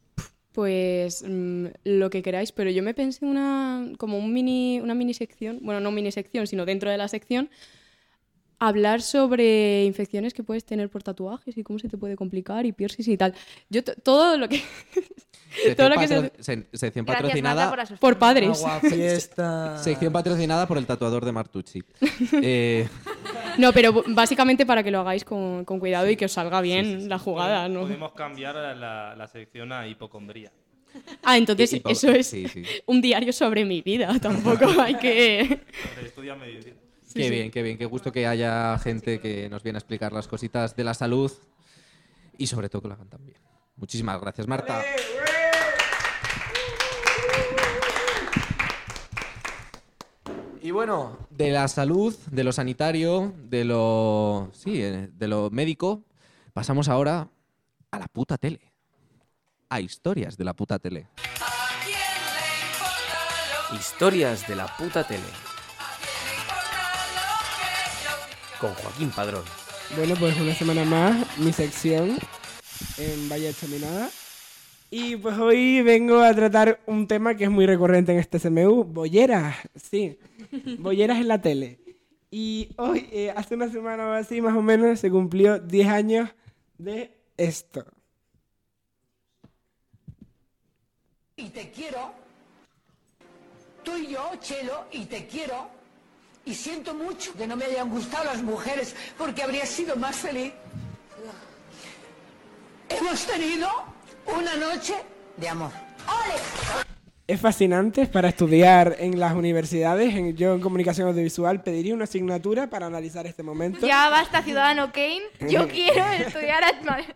Pues 0.52 1.24
mm, 1.26 1.68
lo 1.86 2.10
que 2.10 2.22
queráis, 2.22 2.52
pero 2.52 2.70
yo 2.72 2.84
me 2.84 2.94
pensé 2.94 3.26
una 3.26 3.88
como 3.98 4.18
un 4.18 4.34
mini, 4.34 4.82
una 4.82 4.94
mini 4.96 5.14
sección, 5.14 5.60
bueno, 5.62 5.80
no 5.80 5.92
mini 5.92 6.12
sección, 6.12 6.46
sino 6.46 6.66
dentro 6.66 6.92
de 6.92 6.98
la 6.98 7.08
sección, 7.08 7.50
hablar 8.60 9.02
sobre 9.02 9.86
infecciones 9.86 10.34
que 10.34 10.44
puedes 10.44 10.66
tener 10.66 10.90
por 10.90 11.04
tatuajes 11.04 11.58
y 11.58 11.64
cómo 11.64 11.80
se 11.80 11.88
te 11.90 11.98
puede 11.98 12.16
complicar 12.18 12.66
y 12.66 12.74
piercings 12.74 13.08
y 13.08 13.18
tal. 13.18 13.34
Yo 13.70 13.82
todo 13.84 14.38
lo 14.38 14.48
que 14.50 14.62
todo 15.76 15.90
lo 15.90 15.96
que 15.98 16.08
se- 16.08 16.16
patro- 16.22 16.44
se- 16.44 16.68
sección 16.74 17.06
Gracias, 17.06 17.42
Marta, 17.42 17.72
patrocinada, 17.72 17.98
por 18.00 18.18
padres. 18.20 18.50
Agua, 18.64 18.80
fiesta... 18.82 19.78
sección 19.84 20.12
patrocinada 20.14 20.68
por 20.68 20.78
el 20.78 20.86
tatuador 20.86 21.26
de 21.26 21.32
Martucci. 21.32 21.84
Eh, 22.42 22.88
No, 23.58 23.72
pero 23.74 24.04
básicamente 24.08 24.66
para 24.66 24.84
que 24.84 24.90
lo 24.92 25.00
hagáis 25.02 25.24
con, 25.24 25.64
con 25.66 25.80
cuidado 25.80 26.10
y 26.10 26.16
que 26.16 26.26
os 26.26 26.32
salga 26.32 26.60
bien 26.62 27.08
la 27.10 27.20
jugada, 27.20 27.70
¿no? 27.70 27.82
Podemos 27.82 28.14
cambiar 28.14 28.56
la, 28.56 29.16
la 29.16 29.28
sección 29.28 29.72
a 29.72 29.88
hipocondría. 29.88 30.52
Ah, 31.24 31.38
entonces 31.38 31.82
eso 31.88 32.12
es 32.12 32.28
sí, 32.28 32.48
sí. 32.48 32.64
un 32.86 33.02
diario 33.02 33.34
sobre 33.34 33.66
mi 33.66 33.82
vida, 33.82 34.14
tampoco 34.22 34.66
hay 34.80 34.96
que... 34.96 35.60
Estudia 36.04 36.36
medicina. 36.36 36.76
qué 37.14 37.30
bien, 37.32 37.50
qué 37.52 37.64
bien, 37.64 37.78
qué 37.80 37.86
gusto 37.86 38.12
que 38.12 38.28
haya 38.28 38.78
gente 38.80 39.20
que 39.20 39.50
nos 39.50 39.64
viene 39.64 39.78
a 39.78 39.80
explicar 39.80 40.14
las 40.14 40.28
cositas 40.28 40.76
de 40.76 40.84
la 40.84 40.94
salud 40.94 41.32
y 42.38 42.46
sobre 42.48 42.70
todo 42.70 42.84
que 42.84 42.88
lo 42.90 42.94
hagan 42.96 43.10
tan 43.10 43.26
bien. 43.26 43.38
Muchísimas 43.76 44.20
gracias, 44.22 44.48
Marta. 44.48 44.84
Y 50.64 50.72
bueno, 50.72 51.18
de 51.30 51.52
la 51.52 51.68
salud, 51.68 52.16
de 52.32 52.46
lo 52.46 52.54
sanitario, 52.54 53.34
de 53.36 53.66
lo 53.66 54.50
sí, 54.54 54.82
eh, 54.82 55.10
de 55.14 55.28
lo 55.28 55.50
médico, 55.50 56.06
pasamos 56.54 56.88
ahora 56.88 57.28
a 57.92 58.00
la 58.00 58.08
puta 58.08 58.38
tele. 58.38 58.72
A 59.68 59.82
historias 59.82 60.38
de 60.38 60.46
la 60.46 60.54
puta 60.54 60.80
tele. 60.80 61.10
Historias 63.78 64.48
de 64.48 64.56
la 64.56 64.68
puta 64.78 65.06
tele. 65.06 65.28
Con 68.62 68.74
Joaquín 68.74 69.12
Padrón. 69.12 69.44
Bueno, 69.98 70.16
pues 70.18 70.40
una 70.40 70.56
semana 70.56 70.86
más, 70.86 71.40
mi 71.40 71.52
sección 71.52 72.18
en 72.98 73.28
Vaya 73.28 73.52
Chaminada. 73.52 74.10
Y 74.96 75.16
pues 75.18 75.36
hoy 75.40 75.82
vengo 75.82 76.22
a 76.22 76.34
tratar 76.36 76.80
un 76.86 77.08
tema 77.08 77.36
que 77.36 77.46
es 77.46 77.50
muy 77.50 77.66
recurrente 77.66 78.12
en 78.12 78.20
este 78.20 78.40
CMU, 78.40 78.84
bolleras, 78.84 79.56
sí, 79.76 80.20
bolleras 80.80 81.20
en 81.20 81.28
la 81.28 81.42
tele. 81.42 81.80
Y 82.32 82.70
hoy, 82.78 83.08
eh, 83.12 83.32
hace 83.36 83.56
una 83.56 83.70
semana 83.70 84.08
o 84.08 84.12
así 84.12 84.42
más 84.42 84.56
o 84.56 84.62
menos, 84.62 85.00
se 85.00 85.12
cumplió 85.12 85.60
10 85.60 85.88
años 85.88 86.30
de 86.78 87.16
esto. 87.38 87.86
y 91.44 91.50
te 91.50 91.72
quiero. 91.72 92.14
Tú 93.84 93.98
y 93.98 94.08
yo, 94.08 94.32
Chelo, 94.40 94.86
y 94.92 95.06
te 95.06 95.28
quiero. 95.28 95.70
Y 96.46 96.54
siento 96.54 96.94
mucho 96.94 97.34
que 97.34 97.48
no 97.48 97.56
me 97.56 97.66
hayan 97.66 97.90
gustado 97.90 98.26
las 98.26 98.42
mujeres 98.42 98.96
porque 99.18 99.44
habría 99.44 99.66
sido 99.66 99.96
más 99.96 100.16
feliz. 100.16 100.54
Hemos 102.90 103.26
tenido 103.26 103.70
una 104.26 104.56
noche 104.56 104.94
de 105.38 105.50
amor. 105.50 105.72
¡Ole! 106.08 106.83
Es 107.34 107.42
fascinante 107.42 108.06
para 108.06 108.30
estudiar 108.30 108.96
en 109.00 109.20
las 109.20 109.34
universidades. 109.34 110.14
En- 110.14 110.36
yo 110.36 110.54
en 110.54 110.62
comunicación 110.62 111.08
audiovisual 111.08 111.64
pediría 111.64 111.96
una 111.96 112.04
asignatura 112.04 112.70
para 112.70 112.86
analizar 112.86 113.26
este 113.26 113.42
momento. 113.42 113.88
Ya 113.88 114.08
basta, 114.12 114.44
Ciudadano 114.44 114.92
Kane. 114.92 115.24
Yo 115.50 115.68
quiero 115.74 116.06
estudiar. 116.12 116.64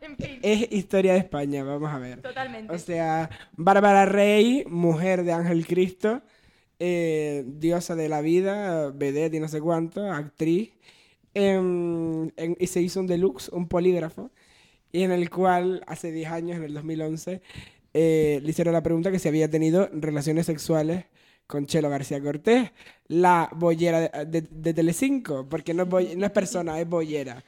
En 0.01 0.17
fin, 0.17 0.39
Es 0.41 0.71
historia 0.71 1.13
de 1.13 1.19
España, 1.19 1.63
vamos 1.63 1.91
a 1.93 1.99
ver. 1.99 2.19
totalmente. 2.23 2.73
O 2.73 2.79
sea, 2.79 3.29
Bárbara 3.57 4.05
Rey, 4.05 4.63
mujer 4.67 5.23
de 5.23 5.33
Ángel 5.33 5.67
Cristo, 5.67 6.23
eh, 6.79 7.43
diosa 7.45 7.93
de 7.93 8.09
la 8.09 8.21
vida, 8.21 8.89
vedette 8.89 9.35
y 9.35 9.39
no 9.39 9.47
sé 9.47 9.61
cuánto, 9.61 10.11
actriz, 10.11 10.71
em, 11.35 12.29
en- 12.37 12.57
y 12.59 12.65
se 12.65 12.81
hizo 12.81 12.99
un 13.01 13.05
deluxe, 13.07 13.49
un 13.49 13.67
polígrafo, 13.67 14.31
y 14.91 15.03
en 15.03 15.11
el 15.11 15.29
cual 15.29 15.83
hace 15.85 16.11
10 16.11 16.31
años, 16.31 16.57
en 16.57 16.63
el 16.63 16.73
2011, 16.73 17.43
eh, 17.99 18.39
le 18.43 18.49
hicieron 18.51 18.73
la 18.73 18.83
pregunta 18.83 19.11
que 19.11 19.19
si 19.19 19.27
había 19.27 19.49
tenido 19.49 19.89
relaciones 19.91 20.45
sexuales 20.45 21.05
con 21.47 21.65
Chelo 21.65 21.89
García 21.89 22.21
Cortés, 22.21 22.71
la 23.07 23.49
bollera 23.55 24.01
de, 24.01 24.25
de, 24.25 24.41
de 24.41 24.73
Telecinco, 24.73 25.47
porque 25.49 25.73
no 25.73 25.83
es, 25.83 25.89
boy- 25.89 26.15
no 26.17 26.25
es 26.25 26.31
persona, 26.31 26.77
es 26.79 26.87
bollera. 26.87 27.41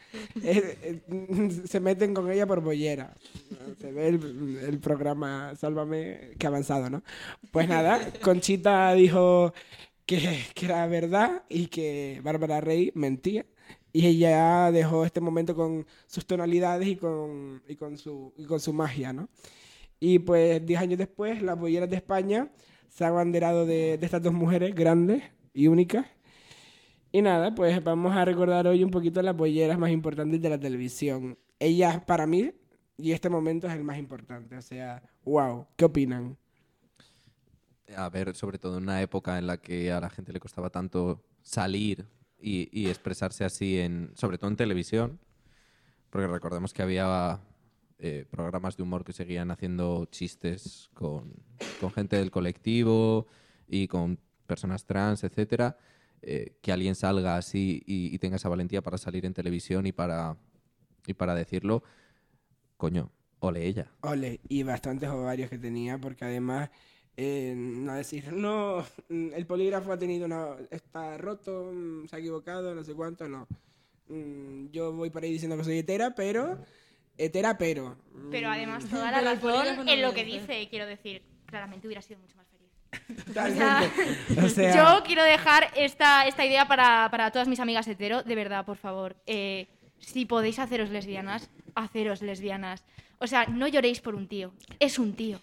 Se 1.65 1.79
meten 1.81 2.13
con 2.13 2.31
ella 2.31 2.47
por 2.47 2.61
bollera. 2.61 3.13
Se 3.81 3.91
ve 3.91 4.07
el, 4.07 4.57
el 4.69 4.79
programa 4.79 5.53
Sálvame, 5.55 6.31
que 6.39 6.47
avanzado, 6.47 6.89
¿no? 6.89 7.03
Pues 7.51 7.67
nada, 7.67 7.99
Conchita 8.21 8.93
dijo 8.93 9.53
que, 10.05 10.45
que 10.55 10.65
era 10.65 10.87
verdad 10.87 11.43
y 11.49 11.67
que 11.67 12.21
Bárbara 12.23 12.61
Rey 12.61 12.91
mentía. 12.95 13.45
Y 13.91 14.05
ella 14.07 14.71
dejó 14.71 15.03
este 15.03 15.19
momento 15.19 15.55
con 15.55 15.85
sus 16.07 16.25
tonalidades 16.25 16.87
y 16.87 16.95
con, 16.95 17.61
y 17.67 17.75
con, 17.75 17.97
su, 17.97 18.31
y 18.37 18.45
con 18.45 18.59
su 18.61 18.71
magia, 18.71 19.11
¿no? 19.11 19.27
Y 19.99 20.19
pues 20.19 20.65
10 20.65 20.79
años 20.79 20.97
después, 20.97 21.41
las 21.41 21.59
bolleras 21.59 21.89
de 21.89 21.97
España 21.97 22.51
se 22.87 23.05
han 23.05 23.11
abanderado 23.11 23.65
de, 23.65 23.97
de 23.97 24.05
estas 24.05 24.21
dos 24.21 24.33
mujeres 24.33 24.73
grandes 24.73 25.23
y 25.53 25.67
únicas. 25.67 26.05
Y 27.11 27.21
nada, 27.21 27.55
pues 27.55 27.83
vamos 27.83 28.15
a 28.15 28.23
recordar 28.23 28.67
hoy 28.67 28.83
un 28.83 28.91
poquito 28.91 29.21
las 29.21 29.35
bolleras 29.35 29.79
más 29.79 29.91
importantes 29.91 30.41
de 30.41 30.49
la 30.49 30.59
televisión. 30.59 31.37
Ellas, 31.59 32.01
para 32.05 32.27
mí, 32.27 32.51
y 32.97 33.13
este 33.13 33.29
momento 33.29 33.67
es 33.67 33.73
el 33.73 33.83
más 33.83 33.97
importante. 33.97 34.55
O 34.55 34.61
sea, 34.61 35.01
wow, 35.23 35.65
¿qué 35.75 35.85
opinan? 35.85 36.37
A 37.95 38.09
ver, 38.09 38.35
sobre 38.35 38.59
todo 38.59 38.77
en 38.77 38.83
una 38.83 39.01
época 39.01 39.39
en 39.39 39.47
la 39.47 39.57
que 39.57 39.91
a 39.91 39.99
la 39.99 40.09
gente 40.09 40.31
le 40.31 40.39
costaba 40.39 40.69
tanto 40.69 41.23
salir 41.41 42.05
y, 42.37 42.69
y 42.71 42.89
expresarse 42.89 43.43
así, 43.43 43.79
en, 43.79 44.11
sobre 44.15 44.37
todo 44.37 44.49
en 44.51 44.57
televisión, 44.57 45.19
porque 46.09 46.27
recordemos 46.27 46.73
que 46.73 46.83
había 46.83 47.41
eh, 47.99 48.25
programas 48.29 48.77
de 48.77 48.83
humor 48.83 49.03
que 49.03 49.13
seguían 49.13 49.51
haciendo 49.51 50.05
chistes 50.05 50.89
con, 50.93 51.33
con 51.81 51.91
gente 51.91 52.15
del 52.17 52.31
colectivo 52.31 53.27
y 53.67 53.87
con 53.87 54.19
personas 54.47 54.85
trans, 54.85 55.23
etcétera. 55.23 55.77
eh, 56.21 56.57
que 56.61 56.71
alguien 56.73 56.95
salga 56.95 57.37
así 57.37 57.83
y, 57.85 58.13
y 58.13 58.17
tenga 58.19 58.35
esa 58.37 58.49
valentía 58.49 58.81
para 58.81 58.97
salir 58.97 59.25
en 59.25 59.33
televisión 59.33 59.85
y 59.85 59.91
para, 59.93 60.37
y 61.07 61.13
para 61.13 61.33
decirlo, 61.35 61.83
coño, 62.77 63.11
ole 63.39 63.65
ella. 63.65 63.91
Ole, 64.01 64.39
y 64.49 64.63
bastantes 64.63 65.09
ovarios 65.09 65.49
que 65.49 65.57
tenía, 65.57 65.97
porque 65.97 66.25
además, 66.25 66.69
eh, 67.17 67.53
no 67.55 67.93
decir, 67.93 68.33
no, 68.33 68.85
mm, 69.09 69.33
el 69.33 69.45
polígrafo 69.45 69.91
ha 69.93 69.97
tenido 69.99 70.25
una, 70.25 70.55
está 70.71 71.17
roto, 71.17 71.71
mm, 71.73 72.07
se 72.07 72.15
ha 72.15 72.19
equivocado, 72.19 72.75
no 72.75 72.83
sé 72.83 72.93
cuánto, 72.95 73.27
no. 73.29 73.47
Mm, 74.07 74.71
Yo 74.71 74.91
voy 74.93 75.09
por 75.09 75.23
ahí 75.23 75.31
diciendo 75.31 75.55
que 75.57 75.63
soy 75.63 75.79
hetera, 75.79 76.15
pero, 76.15 76.59
hetera, 77.19 77.57
pero. 77.57 77.97
mm, 78.13 78.29
Pero 78.31 78.49
además 78.49 78.85
toda 78.89 79.11
la 79.11 79.21
razón 79.21 79.87
en 79.87 80.01
lo 80.01 80.13
que 80.13 80.23
dice. 80.23 80.67
quiero 80.69 80.85
decir, 80.87 81.21
claramente 81.45 81.85
hubiera 81.87 82.01
sido 82.01 82.19
mucho 82.19 82.35
más 82.37 82.47
feliz. 82.47 83.25
Totalmente. 83.25 84.41
O 84.45 84.49
sea, 84.49 84.75
Yo 84.97 85.03
quiero 85.03 85.23
dejar 85.23 85.71
esta, 85.75 86.25
esta 86.27 86.45
idea 86.45 86.67
para, 86.67 87.07
para 87.11 87.31
todas 87.31 87.47
mis 87.47 87.59
amigas 87.59 87.87
hetero, 87.87 88.23
de 88.23 88.35
verdad, 88.35 88.65
por 88.65 88.77
favor. 88.77 89.15
Eh, 89.27 89.67
si 89.99 90.25
podéis 90.25 90.59
haceros 90.59 90.89
lesbianas, 90.89 91.49
haceros 91.75 92.21
lesbianas. 92.21 92.83
O 93.19 93.27
sea, 93.27 93.45
no 93.45 93.67
lloréis 93.67 93.99
por 94.01 94.15
un 94.15 94.27
tío, 94.27 94.53
es 94.79 94.97
un 94.97 95.13
tío. 95.13 95.39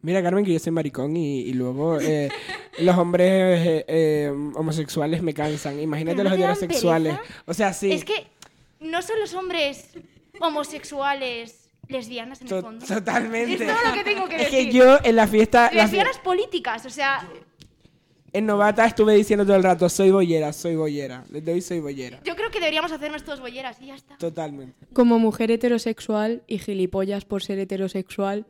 Mira, 0.00 0.22
Carmen, 0.22 0.44
que 0.44 0.52
yo 0.52 0.58
soy 0.60 0.72
maricón 0.72 1.16
y, 1.16 1.40
y 1.40 1.52
luego 1.54 2.00
eh, 2.00 2.28
los 2.78 2.96
hombres 2.96 3.66
eh, 3.66 3.84
eh, 3.88 4.32
homosexuales 4.54 5.22
me 5.22 5.34
cansan. 5.34 5.78
Imagínate 5.80 6.18
¿Pero 6.18 6.30
no 6.30 6.36
los 6.36 6.38
heterosexuales. 6.62 7.16
pereza? 7.18 7.42
O 7.46 7.52
sea, 7.54 7.72
sí. 7.72 7.90
Es 7.92 8.04
que 8.04 8.26
no 8.80 9.02
son 9.02 9.18
los 9.18 9.34
hombres 9.34 9.90
homosexuales 10.40 11.68
lesbianas 11.88 12.40
en 12.42 12.48
to- 12.48 12.56
el 12.58 12.62
fondo. 12.62 12.86
totalmente. 12.86 13.54
Es 13.64 13.70
todo 13.70 13.88
lo 13.88 13.94
que 13.94 14.04
tengo 14.04 14.28
que 14.28 14.36
Es 14.36 14.50
decir. 14.50 14.70
que 14.70 14.72
yo 14.76 14.98
en 15.02 15.16
la 15.16 15.26
fiesta, 15.26 15.70
la 15.72 15.82
fie- 15.84 15.84
Lesbianas 15.84 16.18
políticas, 16.18 16.84
o 16.86 16.90
sea, 16.90 17.26
en 18.32 18.44
Novata 18.46 18.84
estuve 18.84 19.14
diciendo 19.14 19.46
todo 19.46 19.56
el 19.56 19.62
rato, 19.62 19.88
soy 19.88 20.10
bollera, 20.10 20.52
soy 20.52 20.76
bollera. 20.76 21.24
Les 21.30 21.42
doy 21.44 21.60
soy 21.62 21.80
bollera. 21.80 22.20
yo 22.24 22.36
creo 22.36 22.50
que 22.50 22.58
deberíamos 22.60 22.92
hacernos 22.92 23.24
todos 23.24 23.40
bolleras 23.40 23.80
y 23.80 23.86
ya 23.86 23.94
está. 23.94 24.18
Totalmente. 24.18 24.86
Como 24.92 25.18
mujer 25.18 25.50
heterosexual 25.50 26.42
y 26.46 26.58
gilipollas 26.58 27.24
por 27.24 27.42
ser 27.42 27.58
heterosexual, 27.58 28.46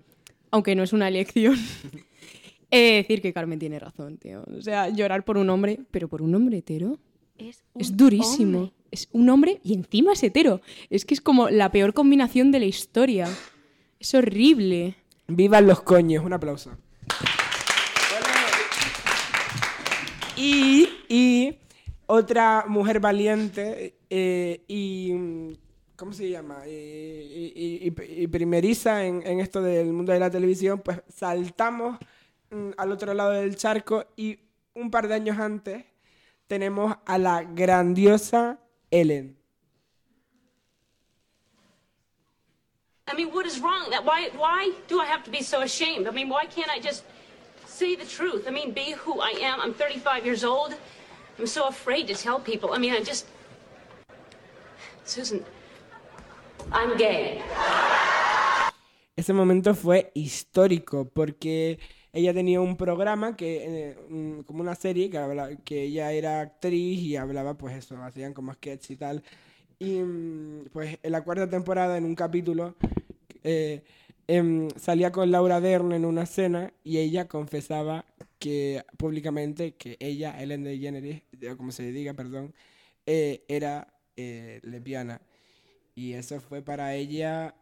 aunque 0.50 0.74
no 0.74 0.82
es 0.82 0.92
una 0.92 1.06
elección, 1.06 1.54
he 2.72 2.78
de 2.80 2.92
decir 2.96 3.22
que 3.22 3.32
Carmen 3.32 3.58
tiene 3.60 3.78
razón, 3.78 4.18
tío. 4.18 4.42
O 4.58 4.60
sea, 4.62 4.88
llorar 4.88 5.24
por 5.24 5.38
un 5.38 5.48
hombre, 5.50 5.78
pero 5.92 6.08
por 6.08 6.22
un 6.22 6.34
hombre 6.34 6.58
hetero, 6.58 6.98
Es, 7.38 7.62
un 7.72 7.80
es 7.82 7.96
durísimo. 7.96 8.58
hombre. 8.58 8.74
Es 8.90 9.08
un 9.12 9.28
hombre 9.30 9.60
y 9.62 9.74
encima 9.74 10.12
es 10.14 10.22
hetero. 10.22 10.60
Es 10.90 11.04
que 11.04 11.14
es 11.14 11.20
como 11.20 11.48
la 11.50 11.70
peor 11.70 11.92
combinación 11.94 12.50
de 12.52 12.60
la 12.60 12.64
historia. 12.66 13.28
Es 14.00 14.14
horrible. 14.14 14.94
Vivan 15.26 15.66
los 15.66 15.82
coños, 15.82 16.24
un 16.24 16.32
aplauso. 16.32 16.70
Y, 20.36 20.88
y 21.08 21.58
otra 22.06 22.64
mujer 22.68 23.00
valiente 23.00 23.96
eh, 24.10 24.62
y... 24.68 25.12
mm, 25.12 25.52
¿Cómo 25.96 26.12
se 26.12 26.30
llama? 26.30 26.60
Y, 26.64 26.70
y- 26.70 27.92
y- 27.92 28.22
y 28.22 28.26
primeriza 28.28 29.04
en, 29.04 29.20
en 29.26 29.40
esto 29.40 29.60
del 29.60 29.92
mundo 29.92 30.12
de 30.12 30.20
la 30.20 30.30
televisión, 30.30 30.80
pues 30.84 31.00
saltamos 31.12 31.98
mm, 32.52 32.70
al 32.76 32.92
otro 32.92 33.12
lado 33.14 33.32
del 33.32 33.56
charco 33.56 34.04
y 34.14 34.38
un 34.74 34.92
par 34.92 35.08
de 35.08 35.14
años 35.14 35.40
antes 35.40 35.84
tenemos 36.46 36.94
a 37.04 37.18
la 37.18 37.42
grandiosa 37.42 38.60
Ellen. 38.92 39.36
I 43.06 43.14
mean, 43.14 43.32
what 43.32 43.46
is 43.46 43.58
wrong? 43.58 43.90
That 43.90 44.04
why 44.04 44.28
why 44.36 44.72
do 44.86 45.00
I 45.00 45.06
have 45.06 45.24
to 45.24 45.30
be 45.30 45.42
so 45.42 45.62
ashamed? 45.62 46.06
I 46.06 46.10
mean, 46.10 46.28
why 46.28 46.44
can't 46.46 46.70
I 46.70 46.78
just 46.78 47.04
say 47.66 47.96
the 47.96 48.04
truth? 48.04 48.46
I 48.46 48.50
mean, 48.50 48.72
be 48.72 48.92
who 48.92 49.20
I 49.20 49.32
am. 49.40 49.60
I'm 49.60 49.72
35 49.72 50.26
years 50.26 50.44
old. 50.44 50.74
I'm 51.38 51.46
so 51.46 51.68
afraid 51.68 52.06
to 52.08 52.14
tell 52.14 52.38
people. 52.38 52.72
I 52.72 52.78
mean, 52.78 52.92
I 52.92 53.00
just 53.00 53.26
Susan, 55.08 55.42
I'm 56.70 56.98
gay. 56.98 57.40
Ese 59.16 59.32
momento 59.32 59.74
fue 59.74 60.12
histórico 60.14 61.08
porque 61.08 61.78
ella 62.12 62.32
tenía 62.32 62.60
un 62.60 62.76
programa 62.76 63.36
que 63.36 63.90
eh, 63.90 64.42
como 64.46 64.62
una 64.62 64.74
serie 64.74 65.10
que 65.64 65.82
ella 65.82 66.12
era 66.12 66.40
actriz 66.40 67.00
y 67.00 67.16
hablaba 67.16 67.54
pues 67.56 67.76
eso, 67.76 67.96
hacían 68.02 68.32
como 68.34 68.52
sketches 68.54 68.90
y 68.92 68.96
tal. 68.96 69.22
Y 69.78 70.00
mm, 70.00 70.66
pues 70.72 70.98
en 71.02 71.12
la 71.12 71.22
cuarta 71.22 71.48
temporada 71.48 71.96
en 71.98 72.04
un 72.04 72.14
capítulo 72.14 72.76
eh, 73.44 73.82
em, 74.26 74.68
salía 74.76 75.12
con 75.12 75.30
Laura 75.30 75.60
Dern 75.60 75.92
en 75.92 76.04
una 76.04 76.26
cena 76.26 76.72
y 76.82 76.98
ella 76.98 77.28
confesaba 77.28 78.04
que 78.38 78.84
públicamente 78.96 79.74
que 79.74 79.96
ella, 80.00 80.40
Ellen 80.40 80.64
DeGeneres, 80.64 81.22
como 81.56 81.72
se 81.72 81.92
diga, 81.92 82.14
perdón, 82.14 82.54
eh, 83.06 83.44
era 83.48 83.88
lesbiana. 84.16 85.20
Y 85.94 86.12
eso 86.14 86.40
fue 86.40 86.62
para 86.62 86.94
ella 86.94 87.54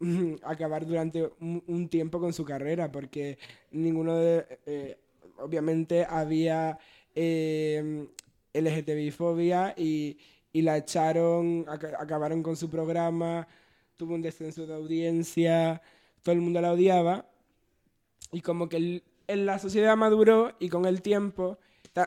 acabar 0.42 0.86
durante 0.86 1.30
un, 1.40 1.62
un 1.66 1.88
tiempo 1.88 2.20
con 2.20 2.32
su 2.32 2.44
carrera, 2.44 2.90
porque 2.92 3.38
ninguno 3.70 4.14
de... 4.16 4.46
eh, 4.66 4.98
obviamente 5.38 6.06
había 6.08 6.78
eh, 7.14 8.06
LGTBI-fobia 8.54 9.74
y, 9.76 10.18
y 10.52 10.62
la 10.62 10.76
echaron, 10.78 11.64
aca- 11.68 11.96
acabaron 12.00 12.42
con 12.42 12.56
su 12.56 12.68
programa, 12.70 13.46
tuvo 13.96 14.14
un 14.14 14.22
descenso 14.22 14.66
de 14.66 14.74
audiencia, 14.74 15.82
todo 16.22 16.34
el 16.34 16.40
mundo 16.40 16.60
la 16.60 16.72
odiaba. 16.72 17.26
Y 18.32 18.40
como 18.40 18.68
que 18.68 18.76
el- 18.76 19.02
en 19.28 19.46
la 19.46 19.58
sociedad 19.58 19.96
maduró 19.96 20.54
y 20.58 20.68
con 20.68 20.86
el 20.86 21.02
tiempo... 21.02 21.58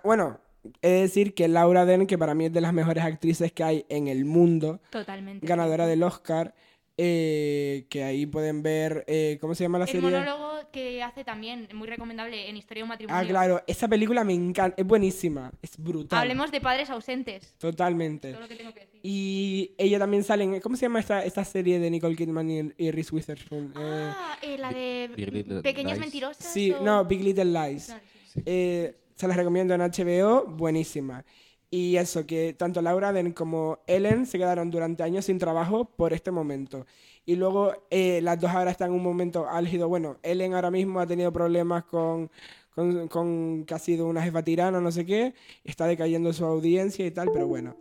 Bueno, 0.03 0.39
he 0.81 0.89
de 0.89 1.01
decir 1.01 1.33
que 1.33 1.47
Laura 1.47 1.85
Dern, 1.85 2.05
que 2.05 2.17
para 2.17 2.35
mí 2.35 2.45
es 2.45 2.53
de 2.53 2.61
las 2.61 2.73
mejores 2.73 3.03
actrices 3.03 3.51
que 3.51 3.63
hay 3.63 3.85
en 3.89 4.07
el 4.07 4.23
mundo, 4.25 4.79
Totalmente. 4.91 5.45
ganadora 5.47 5.87
del 5.87 6.03
Oscar, 6.03 6.53
eh, 7.01 7.85
que 7.89 8.03
ahí 8.03 8.25
pueden 8.25 8.61
ver, 8.61 9.05
eh, 9.07 9.37
¿cómo 9.39 9.55
se 9.55 9.63
llama 9.63 9.77
la 9.79 9.85
El 9.85 9.91
serie? 9.91 10.09
monólogo 10.09 10.49
que 10.73 11.01
hace 11.01 11.23
también, 11.23 11.69
muy 11.73 11.87
recomendable 11.87 12.49
en 12.49 12.57
Historia 12.57 12.81
de 12.81 12.83
un 12.83 12.89
matrimonio. 12.89 13.21
Ah, 13.21 13.25
claro, 13.25 13.63
esa 13.67 13.87
película 13.87 14.25
me 14.25 14.33
encanta, 14.33 14.75
es 14.79 14.85
buenísima, 14.85 15.49
es 15.61 15.77
brutal. 15.77 16.19
Hablemos 16.19 16.51
de 16.51 16.59
padres 16.59 16.89
ausentes. 16.89 17.53
Totalmente. 17.57 18.31
Todo 18.33 18.41
lo 18.41 18.47
que 18.49 18.55
tengo 18.57 18.73
que 18.73 18.81
decir. 18.81 18.99
Y 19.01 19.71
ella 19.77 19.97
también 19.97 20.25
sale 20.25 20.43
en, 20.43 20.59
¿cómo 20.59 20.75
se 20.75 20.81
llama 20.87 20.99
esta, 20.99 21.23
esta 21.23 21.45
serie 21.45 21.79
de 21.79 21.89
Nicole 21.89 22.17
Kidman 22.17 22.49
y, 22.51 22.71
y 22.77 22.91
Reese 22.91 23.15
Witherspoon? 23.15 23.71
Ah, 23.77 24.37
eh, 24.41 24.57
la 24.57 24.71
de 24.73 25.09
Big 25.15 25.31
Little 25.31 25.61
Pequeñas 25.61 25.93
Lies. 25.93 25.99
Mentirosas. 26.01 26.45
sí, 26.51 26.71
o- 26.73 26.83
no, 26.83 27.05
Big 27.05 27.23
Little 27.23 27.45
Lies. 27.45 27.85
Claro, 27.85 28.01
sí. 28.33 28.41
Eh, 28.45 28.95
se 29.15 29.27
las 29.27 29.37
recomiendo 29.37 29.73
en 29.73 29.81
HBO, 29.81 30.45
buenísima. 30.47 31.23
Y 31.71 31.97
eso, 31.97 32.25
que 32.25 32.53
tanto 32.53 32.81
Laura 32.81 33.13
Den 33.13 33.31
como 33.31 33.79
Ellen 33.85 34.25
se 34.25 34.39
quedaron 34.39 34.71
durante 34.71 35.03
años 35.03 35.25
sin 35.25 35.37
trabajo 35.37 35.85
por 35.85 36.13
este 36.13 36.31
momento. 36.31 36.87
Y 37.25 37.35
luego 37.35 37.73
eh, 37.91 38.21
las 38.23 38.39
dos 38.39 38.49
ahora 38.49 38.71
están 38.71 38.89
en 38.89 38.95
un 38.95 39.03
momento 39.03 39.47
álgido. 39.47 39.87
Bueno, 39.87 40.17
Ellen 40.23 40.55
ahora 40.55 40.71
mismo 40.71 40.99
ha 40.99 41.05
tenido 41.05 41.31
problemas 41.31 41.83
con, 41.83 42.31
con, 42.73 43.65
que 43.65 43.73
ha 43.73 43.79
sido 43.79 44.07
una 44.07 44.23
jefa 44.23 44.43
tirana, 44.43 44.81
no 44.81 44.91
sé 44.91 45.05
qué. 45.05 45.35
Está 45.63 45.85
decayendo 45.85 46.33
su 46.33 46.43
audiencia 46.43 47.05
y 47.05 47.11
tal, 47.11 47.29
pero 47.31 47.47
bueno. 47.47 47.75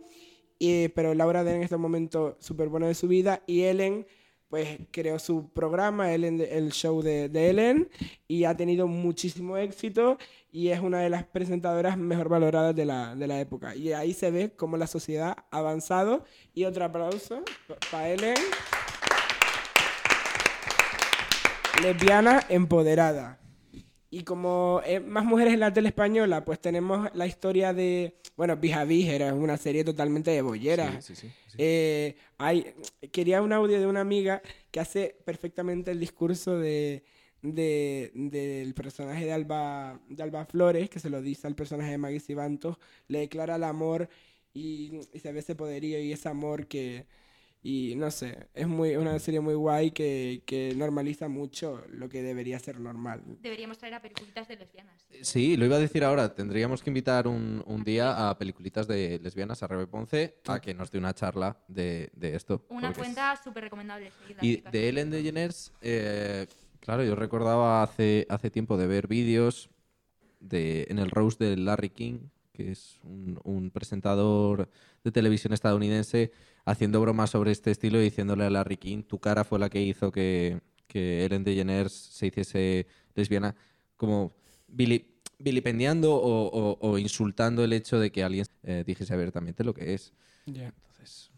Y, 0.59 0.89
pero 0.89 1.15
Laura 1.15 1.43
Den 1.43 1.57
en 1.57 1.63
este 1.63 1.77
momento 1.77 2.37
súper 2.39 2.69
bueno 2.69 2.85
de 2.85 2.93
su 2.93 3.07
vida 3.07 3.41
y 3.47 3.61
Ellen 3.61 4.05
pues 4.49 4.79
creó 4.91 5.19
su 5.19 5.49
programa, 5.49 6.11
Ellen, 6.11 6.41
el 6.41 6.71
show 6.71 7.03
de 7.03 7.29
Ellen, 7.33 7.87
y 8.27 8.45
ha 8.45 8.57
tenido 8.57 8.87
muchísimo 8.87 9.57
éxito 9.57 10.17
y 10.51 10.69
es 10.69 10.79
una 10.79 10.99
de 10.99 11.09
las 11.09 11.23
presentadoras 11.25 11.97
mejor 11.97 12.29
valoradas 12.29 12.75
de 12.75 12.85
la, 12.85 13.15
de 13.15 13.27
la 13.27 13.39
época. 13.39 13.75
Y 13.75 13.93
ahí 13.93 14.13
se 14.13 14.31
ve 14.31 14.51
cómo 14.55 14.77
la 14.77 14.87
sociedad 14.87 15.37
ha 15.51 15.57
avanzado. 15.57 16.23
Y 16.53 16.65
otro 16.65 16.85
aplauso 16.85 17.43
para 17.91 18.09
Ellen. 18.09 18.35
Lesbiana 21.83 22.43
empoderada. 22.49 23.39
Y 24.11 24.23
como 24.23 24.81
más 25.05 25.23
mujeres 25.23 25.53
en 25.53 25.59
la 25.59 25.71
tele 25.71 25.89
española, 25.89 26.43
pues 26.43 26.59
tenemos 26.59 27.09
la 27.13 27.27
historia 27.27 27.73
de, 27.73 28.17
bueno, 28.35 28.57
Vis 28.57 28.73
a 28.73 28.83
Vis 28.83 29.07
era 29.07 29.35
una 29.35 29.55
serie 29.55 29.83
totalmente 29.83 30.31
de 30.31 30.41
bolleras. 30.41 31.05
Sí, 31.05 31.15
sí, 31.15 31.29
sí. 31.47 31.55
Eh, 31.59 32.15
hay, 32.39 32.73
quería 33.11 33.43
un 33.43 33.53
audio 33.53 33.79
de 33.79 33.85
una 33.85 34.01
amiga 34.01 34.41
que 34.71 34.79
hace 34.79 35.15
perfectamente 35.25 35.91
el 35.91 35.99
discurso 35.99 36.57
de, 36.57 37.03
de- 37.41 38.11
del 38.13 38.73
personaje 38.73 39.25
de 39.25 39.31
Alba, 39.33 39.99
de 40.09 40.23
Alba 40.23 40.45
Flores, 40.45 40.89
que 40.89 40.99
se 40.99 41.09
lo 41.09 41.21
dice 41.21 41.47
al 41.47 41.55
personaje 41.55 41.91
de 41.91 41.97
Maggie 41.97 42.19
Sibantos, 42.19 42.77
le 43.07 43.19
declara 43.19 43.55
el 43.55 43.63
amor 43.63 44.09
y, 44.53 44.99
y 45.13 45.19
se 45.19 45.31
ve 45.31 45.39
ese 45.39 45.55
poderío 45.55 45.99
y 45.99 46.11
ese 46.11 46.27
amor 46.29 46.67
que, 46.67 47.05
y 47.61 47.93
no 47.97 48.09
sé, 48.09 48.47
es 48.53 48.67
muy, 48.67 48.95
una 48.95 49.19
serie 49.19 49.41
muy 49.41 49.53
guay 49.53 49.91
que, 49.91 50.43
que 50.45 50.73
normaliza 50.75 51.27
mucho 51.27 51.83
lo 51.89 52.07
que 52.09 52.23
debería 52.23 52.57
ser 52.57 52.79
normal. 52.79 53.21
Deberíamos 53.41 53.77
traer 53.77 53.95
a 53.95 54.01
peliculitas 54.01 54.47
de 54.47 54.55
lesbianas. 54.55 55.05
Sí, 55.21 55.57
lo 55.57 55.65
iba 55.65 55.75
a 55.75 55.79
decir 55.79 56.03
ahora. 56.05 56.33
Tendríamos 56.33 56.81
que 56.81 56.89
invitar 56.89 57.27
un, 57.27 57.61
un 57.67 57.83
día 57.83 58.29
a 58.29 58.37
peliculitas 58.37 58.87
de 58.87 59.19
lesbianas, 59.21 59.61
a 59.61 59.67
Rebe 59.67 59.87
Ponce, 59.87 60.35
a 60.47 60.61
que 60.61 60.73
nos 60.73 60.89
dé 60.89 60.99
una 60.99 61.13
charla 61.13 61.57
de, 61.67 62.09
de 62.13 62.35
esto. 62.35 62.65
Una 62.69 62.93
cuenta 62.93 63.35
súper 63.43 63.65
recomendable. 63.65 64.09
Y 64.41 64.57
de 64.61 64.89
Ellen 64.89 65.09
DeGeneres, 65.11 65.73
eh, 65.81 66.47
claro, 66.79 67.03
yo 67.03 67.15
recordaba 67.15 67.83
hace, 67.83 68.25
hace 68.29 68.49
tiempo 68.49 68.77
de 68.77 68.87
ver 68.87 69.07
vídeos 69.07 69.69
de, 70.39 70.87
en 70.89 70.99
el 70.99 71.09
roast 71.09 71.39
de 71.39 71.55
Larry 71.57 71.89
King, 71.89 72.19
que 72.53 72.71
es 72.71 72.99
un, 73.03 73.39
un 73.43 73.71
presentador 73.71 74.69
de 75.03 75.11
televisión 75.11 75.53
estadounidense, 75.53 76.31
haciendo 76.65 76.99
bromas 77.01 77.29
sobre 77.29 77.51
este 77.51 77.71
estilo 77.71 77.99
y 77.99 78.03
diciéndole 78.03 78.43
a 78.45 78.49
Larry 78.49 78.77
King, 78.77 79.03
tu 79.03 79.19
cara 79.19 79.43
fue 79.43 79.59
la 79.59 79.69
que 79.69 79.81
hizo 79.81 80.11
que, 80.11 80.59
que 80.87 81.25
Ellen 81.25 81.43
DeGeneres 81.43 81.93
se 81.93 82.27
hiciese 82.27 82.87
lesbiana, 83.15 83.55
como 83.97 84.33
vili- 84.67 85.05
vilipendiando 85.39 86.13
o, 86.15 86.47
o- 86.47 86.77
o 86.81 86.97
insultando 86.97 87.63
el 87.63 87.71
hecho 87.73 87.99
de 87.99 88.11
que 88.11 88.23
alguien 88.23 88.45
eh, 88.63 88.83
dijese 88.85 89.13
abiertamente 89.13 89.63
lo 89.63 89.73
que 89.73 89.93
es. 89.93 90.13
Ya. 90.45 90.73
Entonces, 90.91 91.31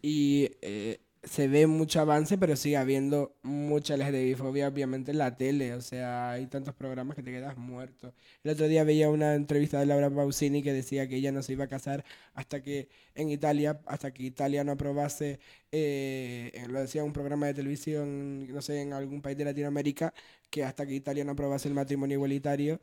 Y 0.00 0.48
eh, 0.62 1.00
se 1.24 1.46
ve 1.46 1.66
mucho 1.68 2.00
avance, 2.00 2.36
pero 2.36 2.56
sigue 2.56 2.76
habiendo 2.76 3.36
mucha 3.42 3.96
LGTBI-fobia, 3.96 4.68
obviamente, 4.68 5.12
en 5.12 5.18
la 5.18 5.36
tele. 5.36 5.74
O 5.74 5.80
sea, 5.80 6.32
hay 6.32 6.46
tantos 6.48 6.74
programas 6.74 7.16
que 7.16 7.22
te 7.22 7.30
quedas 7.30 7.56
muerto. 7.56 8.12
El 8.42 8.50
otro 8.52 8.66
día 8.66 8.82
veía 8.82 9.08
una 9.08 9.34
entrevista 9.34 9.78
de 9.78 9.86
Laura 9.86 10.10
Pausini 10.10 10.62
que 10.62 10.72
decía 10.72 11.08
que 11.08 11.16
ella 11.16 11.30
no 11.30 11.42
se 11.42 11.52
iba 11.52 11.64
a 11.64 11.68
casar 11.68 12.04
hasta 12.34 12.62
que 12.62 12.88
en 13.14 13.30
Italia, 13.30 13.80
hasta 13.86 14.12
que 14.12 14.24
Italia 14.24 14.64
no 14.64 14.72
aprobase, 14.72 15.38
eh, 15.70 16.66
lo 16.68 16.80
decía 16.80 17.04
un 17.04 17.12
programa 17.12 17.46
de 17.46 17.54
televisión, 17.54 18.46
no 18.52 18.60
sé, 18.60 18.80
en 18.82 18.92
algún 18.92 19.22
país 19.22 19.36
de 19.38 19.44
Latinoamérica, 19.44 20.12
que 20.50 20.64
hasta 20.64 20.86
que 20.86 20.94
Italia 20.94 21.24
no 21.24 21.32
aprobase 21.32 21.68
el 21.68 21.74
matrimonio 21.74 22.16
igualitario. 22.16 22.80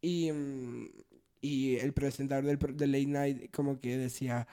Y, 0.00 0.32
mm, 0.32 0.86
y 1.42 1.76
el 1.76 1.92
presentador 1.92 2.44
del, 2.44 2.58
del 2.76 2.92
Late 2.92 3.06
Night 3.06 3.50
como 3.50 3.78
que 3.80 3.98
decía, 3.98 4.46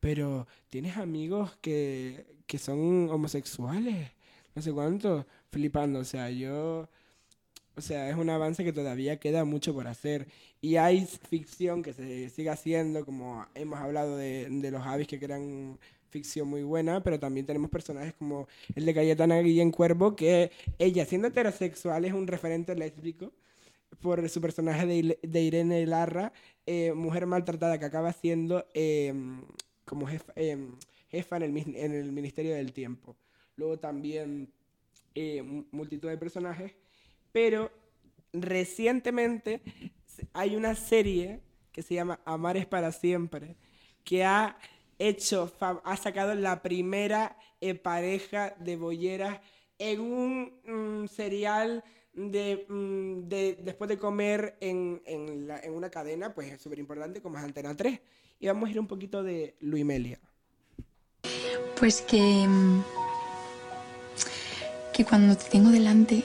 pero 0.00 0.46
tienes 0.70 0.96
amigos 0.96 1.58
que, 1.60 2.24
que 2.46 2.56
son 2.58 3.10
homosexuales, 3.10 4.10
no 4.54 4.62
sé 4.62 4.72
cuánto, 4.72 5.26
flipando, 5.50 5.98
o 5.98 6.04
sea, 6.04 6.30
yo, 6.30 6.88
o 7.74 7.80
sea, 7.80 8.08
es 8.08 8.16
un 8.16 8.30
avance 8.30 8.64
que 8.64 8.72
todavía 8.72 9.18
queda 9.18 9.44
mucho 9.44 9.74
por 9.74 9.88
hacer. 9.88 10.28
Y 10.62 10.76
hay 10.76 11.04
ficción 11.04 11.82
que 11.82 11.92
se 11.92 12.30
sigue 12.30 12.50
haciendo, 12.50 13.04
como 13.04 13.44
hemos 13.54 13.78
hablado 13.80 14.16
de, 14.16 14.48
de 14.48 14.70
los 14.70 14.86
avis 14.86 15.08
que 15.08 15.18
crean 15.18 15.78
ficción 16.10 16.48
muy 16.48 16.62
buena, 16.62 17.02
pero 17.02 17.18
también 17.18 17.44
tenemos 17.44 17.70
personajes 17.70 18.14
como 18.14 18.48
el 18.74 18.86
de 18.86 18.94
Cayetana 18.94 19.40
Guillén 19.40 19.72
Cuervo, 19.72 20.16
que 20.16 20.52
ella, 20.78 21.04
siendo 21.04 21.28
heterosexual, 21.28 22.04
es 22.04 22.12
un 22.12 22.26
referente 22.26 22.74
lésbico 22.74 23.32
por 24.00 24.28
su 24.28 24.40
personaje 24.40 24.86
de, 24.86 25.18
de 25.22 25.42
Irene 25.42 25.86
Larra, 25.86 26.32
eh, 26.66 26.92
mujer 26.92 27.26
maltratada 27.26 27.78
que 27.78 27.84
acaba 27.86 28.12
siendo 28.12 28.66
eh, 28.74 29.14
como 29.84 30.06
jefa, 30.06 30.32
eh, 30.36 30.58
jefa 31.08 31.36
en, 31.36 31.42
el, 31.44 31.76
en 31.76 31.92
el 31.92 32.12
Ministerio 32.12 32.54
del 32.54 32.72
Tiempo. 32.72 33.16
Luego 33.56 33.78
también 33.78 34.52
eh, 35.14 35.42
mu- 35.42 35.64
multitud 35.70 36.08
de 36.08 36.18
personajes, 36.18 36.72
pero 37.32 37.70
recientemente 38.32 39.60
hay 40.32 40.56
una 40.56 40.74
serie 40.74 41.40
que 41.72 41.82
se 41.82 41.94
llama 41.94 42.20
Amar 42.24 42.56
es 42.56 42.66
para 42.66 42.92
siempre, 42.92 43.56
que 44.04 44.24
ha 44.24 44.56
hecho, 44.98 45.52
ha 45.60 45.96
sacado 45.96 46.34
la 46.34 46.62
primera 46.62 47.36
eh, 47.60 47.74
pareja 47.74 48.54
de 48.58 48.76
bolleras 48.76 49.40
en 49.78 50.00
un 50.00 50.52
mm, 51.04 51.06
serial 51.08 51.84
de, 52.16 52.66
mm, 52.68 53.28
de- 53.28 53.58
después 53.62 53.88
de 53.88 53.98
comer 53.98 54.56
en, 54.60 55.02
en, 55.06 55.46
la- 55.46 55.60
en 55.60 55.72
una 55.74 55.90
cadena, 55.90 56.34
pues 56.34 56.50
es 56.50 56.60
súper 56.60 56.78
importante 56.78 57.20
como 57.22 57.38
es 57.38 57.44
Antena 57.44 57.76
3. 57.76 58.00
Y 58.40 58.46
vamos 58.48 58.68
a 58.68 58.72
ir 58.72 58.80
un 58.80 58.86
poquito 58.88 59.22
de 59.22 59.54
Luimelia. 59.60 60.18
Pues 61.78 62.00
que. 62.02 62.20
mm, 62.48 62.82
que 64.92 65.04
cuando 65.04 65.36
te 65.36 65.48
tengo 65.50 65.70
delante. 65.70 66.24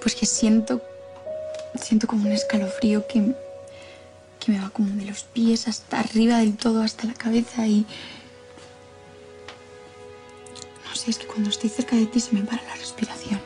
Pues 0.00 0.14
que 0.14 0.26
siento. 0.26 0.82
siento 1.80 2.06
como 2.06 2.26
un 2.26 2.32
escalofrío 2.32 3.06
que. 3.06 3.34
que 4.40 4.52
me 4.52 4.60
va 4.60 4.70
como 4.70 4.90
de 4.96 5.06
los 5.06 5.24
pies 5.24 5.68
hasta 5.68 6.00
arriba 6.00 6.38
del 6.38 6.56
todo, 6.56 6.82
hasta 6.82 7.06
la 7.06 7.14
cabeza 7.14 7.66
y. 7.66 7.86
Sé, 11.04 11.10
es 11.10 11.18
que 11.18 11.26
cuando 11.26 11.50
estoy 11.50 11.68
cerca 11.68 11.96
de 11.96 12.06
ti 12.06 12.18
se 12.18 12.34
me 12.34 12.42
para 12.44 12.62
la 12.62 12.74
respiración. 12.76 13.38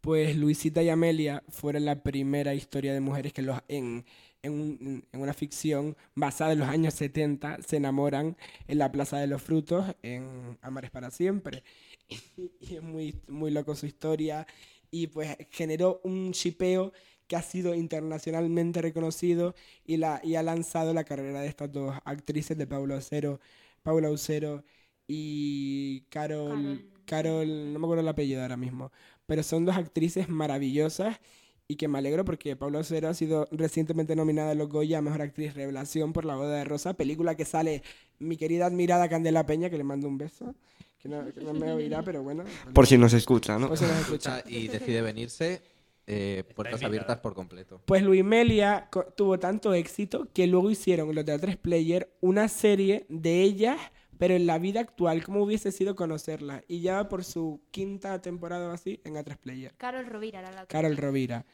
Pues 0.00 0.36
Luisita 0.36 0.82
y 0.82 0.88
Amelia 0.88 1.44
fueron 1.50 1.84
la 1.84 2.02
primera 2.02 2.52
historia 2.52 2.92
de 2.92 2.98
mujeres 2.98 3.32
que 3.32 3.42
los, 3.42 3.56
en, 3.68 4.04
en, 4.42 5.06
en 5.12 5.20
una 5.20 5.32
ficción 5.32 5.96
basada 6.16 6.52
en 6.52 6.58
los 6.58 6.68
años 6.68 6.94
70 6.94 7.58
se 7.62 7.76
enamoran 7.76 8.36
en 8.66 8.78
la 8.78 8.90
Plaza 8.90 9.18
de 9.18 9.28
los 9.28 9.40
Frutos 9.40 9.94
en 10.02 10.58
Amares 10.62 10.90
para 10.90 11.10
siempre. 11.12 11.62
Y, 12.36 12.74
es 12.74 12.82
muy, 12.82 13.14
muy 13.28 13.52
loco 13.52 13.76
su 13.76 13.86
historia 13.86 14.48
y 14.90 15.06
pues 15.06 15.36
generó 15.50 16.00
un 16.02 16.32
shipeo 16.32 16.92
que 17.28 17.36
ha 17.36 17.42
sido 17.42 17.72
internacionalmente 17.76 18.82
reconocido 18.82 19.54
y, 19.84 19.98
la, 19.98 20.20
y 20.24 20.34
ha 20.34 20.42
lanzado 20.42 20.92
la 20.92 21.04
carrera 21.04 21.40
de 21.40 21.46
estas 21.46 21.70
dos 21.70 21.94
actrices 22.04 22.58
de 22.58 22.66
Paula 22.66 22.96
Ocero, 22.96 23.38
Paula 23.84 24.10
Ocero 24.10 24.64
y 25.12 26.02
Carol, 26.08 26.84
Carol, 27.04 27.72
no 27.72 27.78
me 27.80 27.84
acuerdo 27.86 28.02
el 28.02 28.08
apellido 28.08 28.42
ahora 28.42 28.56
mismo, 28.56 28.92
pero 29.26 29.42
son 29.42 29.64
dos 29.64 29.76
actrices 29.76 30.28
maravillosas 30.28 31.18
y 31.66 31.74
que 31.74 31.88
me 31.88 31.98
alegro 31.98 32.24
porque 32.24 32.54
Paula 32.54 32.78
Ocero 32.78 33.08
ha 33.08 33.14
sido 33.14 33.48
recientemente 33.50 34.14
nominada 34.14 34.52
a 34.52 34.54
los 34.54 34.68
Goya 34.68 34.98
a 34.98 35.02
Mejor 35.02 35.22
Actriz 35.22 35.54
Revelación 35.54 36.12
por 36.12 36.24
La 36.24 36.36
Boda 36.36 36.56
de 36.58 36.64
Rosa, 36.64 36.94
película 36.94 37.34
que 37.34 37.44
sale 37.44 37.82
mi 38.20 38.36
querida 38.36 38.66
admirada 38.66 39.08
Candela 39.08 39.46
Peña, 39.46 39.68
que 39.68 39.78
le 39.78 39.84
mando 39.84 40.06
un 40.06 40.16
beso, 40.18 40.54
que 41.00 41.08
no, 41.08 41.24
que 41.32 41.40
no 41.40 41.54
me 41.54 41.72
oirá, 41.72 42.02
pero 42.04 42.22
bueno. 42.22 42.44
Por 42.72 42.86
si 42.86 42.96
nos 42.96 43.12
escucha, 43.12 43.58
¿no? 43.58 43.66
Por 43.68 43.78
si 43.78 43.84
nos 43.86 43.98
escucha. 44.00 44.44
y 44.46 44.68
decide 44.68 45.02
venirse, 45.02 45.60
eh, 46.06 46.44
puertas 46.54 46.82
abiertas 46.84 47.18
por 47.18 47.34
completo. 47.34 47.80
Pues 47.84 48.02
Luimelia 48.04 48.86
co- 48.90 49.06
tuvo 49.16 49.38
tanto 49.40 49.74
éxito 49.74 50.28
que 50.32 50.46
luego 50.46 50.70
hicieron 50.70 51.12
los 51.14 51.24
A3 51.24 51.56
Player 51.56 52.12
una 52.20 52.46
serie 52.48 53.06
de 53.08 53.42
ellas, 53.42 53.78
pero 54.20 54.34
en 54.34 54.46
la 54.46 54.58
vida 54.58 54.80
actual, 54.80 55.24
cómo 55.24 55.42
hubiese 55.42 55.72
sido 55.72 55.96
conocerlas. 55.96 56.62
Y 56.68 56.82
ya 56.82 56.96
va 56.96 57.08
por 57.08 57.24
su 57.24 57.62
quinta 57.70 58.20
temporada 58.20 58.68
o 58.68 58.70
así 58.70 59.00
en 59.02 59.14
A3 59.14 59.38
Player. 59.38 59.72
Carol 59.78 60.04
Rovira 60.04 60.40
era 60.40 60.50
la 60.50 60.64
otra. 60.64 60.66
Carol 60.66 60.94
Rovira. 60.98 61.46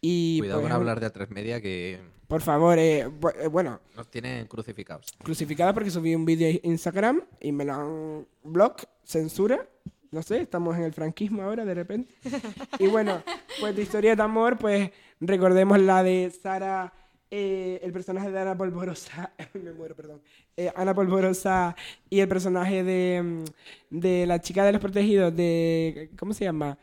Y 0.00 0.38
Cuidado 0.38 0.62
pues, 0.62 0.72
con 0.72 0.80
hablar 0.80 1.00
de 1.00 1.12
A3 1.12 1.28
Media 1.28 1.60
que 1.60 2.00
Por 2.26 2.40
favor, 2.40 2.78
eh, 2.78 3.00
eh, 3.00 3.46
bueno, 3.48 3.78
nos 3.94 4.10
tienen 4.10 4.46
crucificados. 4.46 5.12
crucificada 5.22 5.74
porque 5.74 5.90
subí 5.90 6.14
un 6.14 6.24
vídeo 6.24 6.48
a 6.48 6.66
Instagram 6.66 7.20
y 7.42 7.52
me 7.52 7.66
lo 7.66 7.74
han 7.74 8.26
block, 8.42 8.84
censura. 9.04 9.68
No 10.10 10.22
sé, 10.22 10.40
estamos 10.40 10.76
en 10.78 10.84
el 10.84 10.94
franquismo 10.94 11.42
ahora 11.42 11.66
de 11.66 11.74
repente. 11.74 12.14
Y 12.78 12.86
bueno, 12.86 13.22
pues 13.60 13.76
de 13.76 13.82
historia 13.82 14.16
de 14.16 14.22
amor, 14.22 14.56
pues 14.56 14.90
recordemos 15.20 15.78
la 15.78 16.02
de 16.02 16.32
Sara, 16.42 16.90
eh, 17.36 17.80
el 17.82 17.92
personaje 17.92 18.30
de 18.30 18.38
Ana 18.38 18.56
Polvorosa, 18.56 19.32
me 19.54 19.72
muero, 19.72 19.96
perdón, 19.96 20.20
Eh, 20.56 20.70
Ana 20.76 20.94
Polvorosa 20.94 21.74
y 22.08 22.20
el 22.20 22.28
personaje 22.28 22.84
de, 22.84 23.22
mm, 23.22 23.44
de 23.90 24.26
la 24.26 24.40
chica 24.40 24.64
de 24.64 24.70
los 24.72 24.80
protegidos, 24.80 25.34
de, 25.34 26.10
¿cómo 26.18 26.32
se 26.32 26.44
llama? 26.44 26.78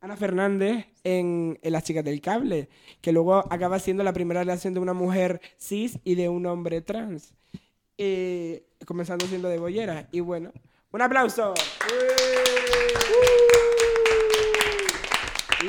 Ana 0.00 0.16
Fernández 0.16 0.86
en, 1.04 1.58
en 1.62 1.72
Las 1.72 1.84
chicas 1.84 2.04
del 2.04 2.20
cable, 2.22 2.68
que 3.02 3.12
luego 3.12 3.36
acaba 3.52 3.78
siendo 3.78 4.02
la 4.02 4.12
primera 4.14 4.40
relación 4.40 4.72
de 4.74 4.80
una 4.80 4.94
mujer 4.94 5.40
cis 5.58 5.98
y 6.04 6.14
de 6.14 6.28
un 6.28 6.46
hombre 6.46 6.80
trans. 6.80 7.34
eh, 7.98 8.64
comenzando 8.86 9.26
siendo 9.26 9.48
de 9.48 9.58
bollera. 9.58 10.08
Y 10.10 10.20
bueno, 10.20 10.52
un 10.92 11.02
aplauso. 11.02 11.54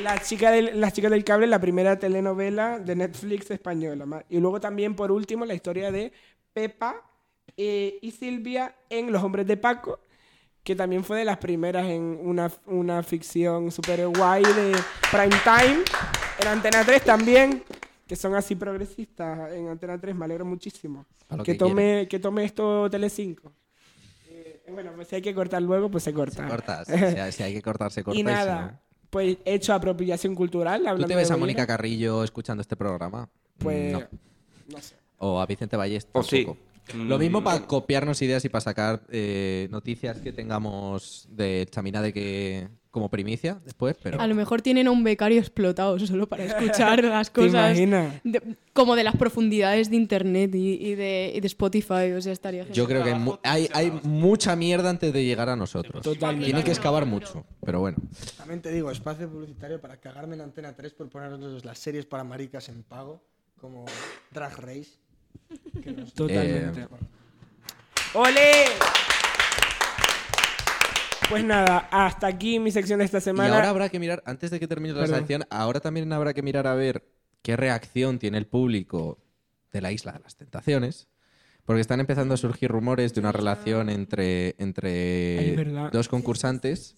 La 0.02 0.20
chica 0.20 0.50
del, 0.50 0.80
Las 0.80 0.92
chicas 0.92 1.10
del 1.10 1.24
cable, 1.24 1.46
la 1.46 1.60
primera 1.60 1.98
telenovela 1.98 2.78
de 2.78 2.96
Netflix 2.96 3.50
española. 3.50 4.24
Y 4.28 4.38
luego 4.38 4.60
también, 4.60 4.94
por 4.94 5.12
último, 5.12 5.44
la 5.44 5.54
historia 5.54 5.90
de 5.90 6.12
Pepa 6.52 6.96
eh, 7.56 7.98
y 8.00 8.10
Silvia 8.10 8.74
en 8.90 9.12
Los 9.12 9.22
Hombres 9.22 9.46
de 9.46 9.56
Paco, 9.56 10.00
que 10.62 10.74
también 10.74 11.04
fue 11.04 11.18
de 11.18 11.24
las 11.24 11.38
primeras 11.38 11.86
en 11.86 12.18
una, 12.22 12.50
una 12.66 13.02
ficción 13.02 13.70
súper 13.70 14.06
guay 14.08 14.42
de 14.42 14.72
prime 15.10 15.36
time. 15.44 15.84
En 16.40 16.48
Antena 16.48 16.84
3 16.84 17.02
también, 17.02 17.62
que 18.06 18.16
son 18.16 18.34
así 18.34 18.56
progresistas 18.56 19.52
en 19.52 19.68
Antena 19.68 19.98
3, 19.98 20.14
me 20.14 20.24
alegro 20.24 20.44
muchísimo. 20.44 21.06
Que, 21.28 21.42
que 21.42 21.54
tome, 21.54 22.08
que 22.08 22.18
tome 22.18 22.44
esto 22.44 22.90
Telecinco. 22.90 23.52
Eh, 24.28 24.62
bueno, 24.72 24.92
pues 24.96 25.08
si 25.08 25.16
hay 25.16 25.22
que 25.22 25.34
cortar 25.34 25.62
luego, 25.62 25.90
pues 25.90 26.02
se 26.02 26.12
corta. 26.12 26.84
Si, 26.84 26.92
hay, 26.92 27.32
si 27.32 27.42
hay 27.42 27.54
que 27.54 27.62
cortar, 27.62 27.92
se 27.92 28.02
corta. 28.02 28.18
y 28.18 28.22
nada, 28.22 28.80
pues 29.14 29.36
he 29.44 29.54
hecho 29.54 29.72
apropiación 29.72 30.34
cultural. 30.34 30.82
¿Tú 30.96 31.04
te 31.04 31.14
ves 31.14 31.28
de 31.28 31.34
a 31.34 31.36
Mónica. 31.36 31.64
Carrillo 31.68 32.24
escuchando 32.24 32.62
este 32.62 32.74
programa? 32.74 33.30
Pues, 33.58 33.92
No. 33.92 34.00
no 34.68 34.80
sé. 34.80 34.96
O 35.18 35.40
a 35.40 35.46
Vicente 35.46 35.76
Ballesta. 35.76 36.18
O 36.18 36.24
sí. 36.24 36.44
tampoco. 36.44 36.58
Lo 36.96 37.16
mismo 37.16 37.44
para 37.44 37.60
copiarnos 37.64 38.20
ideas 38.22 38.44
y 38.44 38.48
para 38.48 38.60
sacar 38.62 39.02
eh, 39.10 39.68
noticias 39.70 40.18
que 40.18 40.32
tengamos 40.32 41.28
de 41.30 41.68
Chaminade 41.70 42.12
que 42.12 42.66
como 42.94 43.08
primicia 43.08 43.60
después, 43.64 43.96
pero 44.00 44.20
A 44.20 44.26
lo 44.28 44.36
mejor 44.36 44.62
tienen 44.62 44.86
a 44.86 44.92
un 44.92 45.02
becario 45.02 45.40
explotado 45.40 45.98
solo 45.98 46.28
para 46.28 46.44
escuchar 46.44 47.02
las 47.04 47.32
¿Te 47.32 47.40
cosas. 47.40 47.76
imaginas? 47.76 48.14
de- 48.22 48.40
como 48.72 48.94
de 48.94 49.02
las 49.02 49.16
profundidades 49.16 49.90
de 49.90 49.96
internet 49.96 50.54
y, 50.54 50.74
y 50.74 50.94
de, 50.94 51.32
y 51.34 51.40
de 51.40 51.46
Spotify. 51.48 52.12
O 52.16 52.20
sea, 52.22 52.32
estaría 52.32 52.68
yo 52.68 52.86
creo 52.86 53.02
que 53.02 53.10
hay, 53.12 53.18
mu- 53.18 53.36
hay, 53.42 53.68
hay 53.74 53.90
mucha 54.04 54.54
mierda 54.54 54.90
antes 54.90 55.12
de 55.12 55.24
llegar 55.24 55.48
a 55.48 55.56
nosotros. 55.56 56.02
Totalmente. 56.02 56.44
Tiene 56.46 56.62
que 56.62 56.70
excavar 56.70 57.04
mucho, 57.04 57.44
pero 57.64 57.80
bueno. 57.80 57.98
También 58.36 58.62
te 58.62 58.70
digo, 58.70 58.92
espacio 58.92 59.28
publicitario 59.28 59.80
para 59.80 59.96
cagarme 59.96 60.36
en 60.36 60.42
Antena 60.42 60.72
3 60.72 60.92
por 60.94 61.08
ponernos 61.08 61.64
las 61.64 61.78
series 61.80 62.06
para 62.06 62.22
maricas 62.22 62.68
en 62.68 62.84
pago, 62.84 63.20
como 63.60 63.84
Drag 64.30 64.56
Race. 64.60 64.90
que 65.82 65.90
nos- 65.90 66.14
Totalmente. 66.14 66.82
Eh, 66.82 66.86
¡Ole! 68.14 68.50
Pues 71.28 71.44
nada, 71.44 71.88
hasta 71.90 72.26
aquí 72.26 72.58
mi 72.60 72.70
sección 72.70 72.98
de 72.98 73.06
esta 73.06 73.18
Y 73.18 73.22
semana. 73.22 73.54
ahora 73.56 73.70
habrá 73.70 73.88
que 73.88 73.98
mirar, 73.98 74.22
antes 74.26 74.50
de 74.50 74.60
que 74.60 74.68
termine 74.68 74.94
la 74.94 75.06
sección, 75.06 75.44
ahora 75.50 75.80
también 75.80 76.12
habrá 76.12 76.34
que 76.34 76.42
mirar 76.42 76.66
a 76.66 76.74
ver 76.74 77.04
qué 77.42 77.56
reacción 77.56 78.18
tiene 78.18 78.38
el 78.38 78.46
público 78.46 79.18
de 79.72 79.80
la 79.80 79.90
Isla 79.90 80.12
de 80.12 80.20
las 80.20 80.36
Tentaciones. 80.36 81.08
Porque 81.64 81.80
están 81.80 81.98
empezando 81.98 82.34
a 82.34 82.36
surgir 82.36 82.70
rumores 82.70 83.14
de 83.14 83.20
una 83.20 83.32
relación 83.32 83.88
entre, 83.88 84.54
entre 84.58 85.88
dos 85.90 86.08
concursantes 86.08 86.94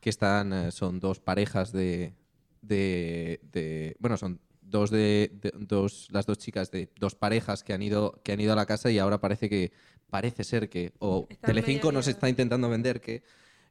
que 0.00 0.10
están, 0.10 0.52
eh, 0.52 0.70
son 0.70 1.00
dos 1.00 1.18
parejas 1.18 1.72
de, 1.72 2.14
de, 2.62 3.40
de- 3.52 3.96
bueno, 3.98 4.16
son 4.16 4.38
dos 4.62 4.90
de, 4.90 5.32
de- 5.42 5.52
dos, 5.58 6.06
las 6.12 6.24
dos 6.24 6.38
chicas 6.38 6.70
de 6.70 6.88
dos 7.00 7.16
parejas 7.16 7.64
que 7.64 7.72
han 7.72 7.82
ido, 7.82 8.20
que 8.22 8.30
han 8.32 8.40
ido 8.40 8.52
a 8.52 8.56
la 8.56 8.64
casa 8.66 8.92
y 8.92 8.98
ahora 9.00 9.18
parece 9.20 9.48
que, 9.48 9.72
parece 10.08 10.44
ser 10.44 10.68
que, 10.68 10.92
o 11.00 11.26
Están 11.28 11.48
Telecinco 11.48 11.90
nos 11.90 12.06
está 12.06 12.28
intentando 12.28 12.68
vender 12.68 13.00
que 13.00 13.24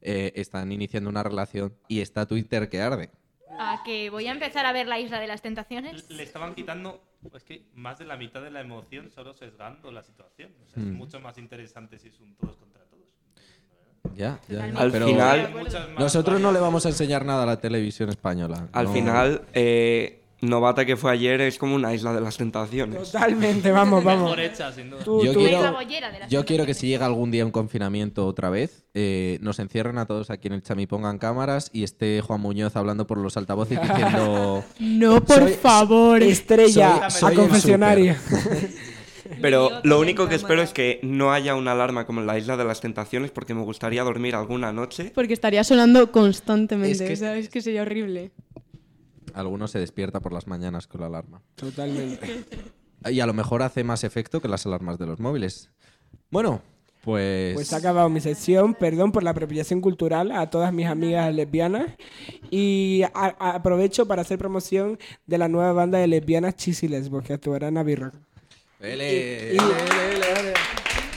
eh, 0.06 0.32
están 0.36 0.72
iniciando 0.72 1.10
una 1.10 1.24
relación 1.24 1.74
y 1.88 2.02
está 2.02 2.26
Twitter 2.26 2.70
que 2.70 2.80
arde. 2.82 3.10
A 3.58 3.82
que 3.84 4.10
voy 4.10 4.28
a 4.28 4.32
empezar 4.32 4.65
a 4.65 4.72
ver 4.72 4.88
la 4.88 5.00
Isla 5.00 5.20
de 5.20 5.28
las 5.28 5.41
Tentaciones. 5.41 6.10
Le 6.10 6.24
estaban 6.24 6.54
quitando, 6.54 7.02
es 7.34 7.44
que 7.44 7.63
más 7.74 7.98
de 7.98 8.06
la 8.06 8.15
mitad 8.18 8.41
de 8.41 8.52
la 8.52 8.62
emoción 8.62 9.10
solo 9.10 9.34
sesgando 9.34 9.91
la 9.91 10.04
situación. 10.04 10.52
O 10.65 10.70
sea, 10.70 10.84
es 10.84 10.89
Mm. 10.89 10.94
mucho 10.96 11.20
más 11.22 11.38
interesante 11.38 11.98
si 11.98 12.10
es 12.10 12.20
un 12.20 12.36
todos 12.36 12.56
contra 12.58 12.84
todos. 12.84 13.06
Ya, 14.15 14.39
ya. 14.48 14.65
Al 14.76 14.91
Pero 14.91 15.08
final- 15.08 15.54
nosotros 15.98 16.39
no 16.39 16.52
le 16.52 16.60
vamos 16.60 16.86
a 16.86 16.89
enseñar 16.89 17.26
nada 17.26 17.44
a 17.44 17.46
la 17.46 17.60
televisión 17.60 18.10
española. 18.10 18.68
Al 18.74 18.86
no. 18.86 18.94
final, 18.94 19.41
eh, 19.54 20.22
Novata 20.41 20.86
que 20.86 20.98
fue 20.98 21.12
ayer 21.12 21.39
es 21.41 21.58
como 21.58 21.76
una 21.76 21.93
isla 21.93 22.13
de 22.13 22.21
las 22.21 22.38
tentaciones. 22.38 23.12
Totalmente, 23.12 23.71
vamos, 23.71 24.04
vamos. 24.04 24.24
Mejor 24.24 24.39
hecha, 24.41 24.71
sin 24.71 24.89
duda. 24.89 25.04
Tú- 25.04 25.24
Yo 25.24 25.34
tú- 25.34 25.39
quiero, 25.39 25.62
la 25.63 25.71
bollera 25.71 26.12
de 26.12 26.19
las 26.19 26.30
yo 26.30 26.45
quiero 26.45 26.65
que 26.65 26.74
si 26.74 26.88
llega 26.88 27.06
algún 27.06 27.32
día 27.32 27.45
un 27.45 27.52
confinamiento 27.52 28.26
otra 28.28 28.50
vez, 28.50 28.84
eh, 28.93 29.39
nos 29.41 29.60
encierren 29.60 29.98
a 29.98 30.06
todos 30.06 30.30
aquí 30.30 30.48
en 30.48 30.54
el 30.56 30.62
Chami, 30.62 30.88
pongan 30.88 31.17
cámaras 31.17 31.69
y 31.74 31.84
esté 31.84 32.21
Juan 32.21 32.41
Muñoz 32.41 32.76
hablando 32.76 33.08
por 33.08 33.17
los 33.17 33.38
altavoces 33.38 33.80
diciendo... 33.82 34.63
No, 34.80 35.24
por 35.24 35.39
Soy- 35.39 35.54
favor. 35.54 36.21
Estrella 36.21 37.10
Soy- 37.10 37.19
soy 37.19 37.34
a 37.34 37.36
confesionario. 37.38 38.15
Pero 39.41 39.71
lo 39.84 40.00
único 40.00 40.28
que 40.30 40.36
espero 40.36 40.62
es 40.62 40.71
que 40.71 41.00
no 41.02 41.34
haya 41.34 41.56
una 41.56 41.71
alarma 41.71 42.06
como 42.06 42.21
en 42.21 42.28
la 42.28 42.38
isla 42.38 42.58
de 42.58 42.63
las 42.63 42.80
tentaciones 42.82 43.32
porque 43.32 43.56
me 43.56 43.63
gustaría 43.63 44.04
dormir 44.04 44.36
alguna 44.36 44.71
noche. 44.71 45.12
Porque 45.15 45.34
estaría 45.34 45.63
sonando 45.63 46.12
constantemente. 46.12 46.91
Es 46.91 47.02
que- 47.02 47.13
o 47.13 47.15
sea, 47.15 47.36
es 47.38 47.50
que 47.50 47.62
sería 47.62 47.82
horrible. 47.82 48.32
Alguno 49.36 49.67
se 49.67 49.78
despierta 49.80 50.19
por 50.19 50.34
las 50.34 50.48
mañanas 50.48 50.88
con 50.88 51.02
la 51.02 51.08
alarma. 51.08 51.41
Totalmente. 51.56 52.43
Y 53.08 53.19
a 53.19 53.28
lo 53.28 53.34
mejor 53.34 53.62
hace 53.62 53.84
más 53.84 54.04
efecto 54.04 54.41
que 54.41 54.48
las 54.48 54.65
alarmas 54.65 54.98
de 54.98 55.06
los 55.06 55.19
móviles. 55.19 55.69
Bueno, 56.32 56.63
pues... 57.04 57.54
Pues 57.54 57.71
ha 57.71 57.78
acabado 57.78 58.10
mi 58.10 58.19
sección. 58.19 58.74
Perdón 58.74 59.12
por 59.12 59.21
la 59.21 59.30
apropiación 59.30 59.80
cultural 59.80 60.32
a 60.32 60.50
todas 60.50 60.74
mis 60.74 60.88
amigas 60.88 61.32
lesbianas. 61.36 61.91
Y 62.50 63.04
a- 63.13 63.36
a- 63.38 63.52
aprovecho 63.52 64.08
para 64.08 64.24
hacer 64.24 64.39
promoción 64.39 64.98
de 65.28 65.38
la 65.38 65.48
nueva 65.48 65.71
banda 65.74 66.00
de 66.00 66.08
lesbianas 66.08 66.56
Chis 66.56 66.82
y 66.82 66.88
Lesbos 66.88 67.24
que 67.24 67.34
actuará 67.34 67.67
en 67.67 67.78
Abbey 67.78 67.93
Rock. 67.95 68.15
Ele, 68.80 69.54
Y- 69.54 69.58
ele, 69.58 70.15
ele, 70.15 70.39
ele. 70.39 70.54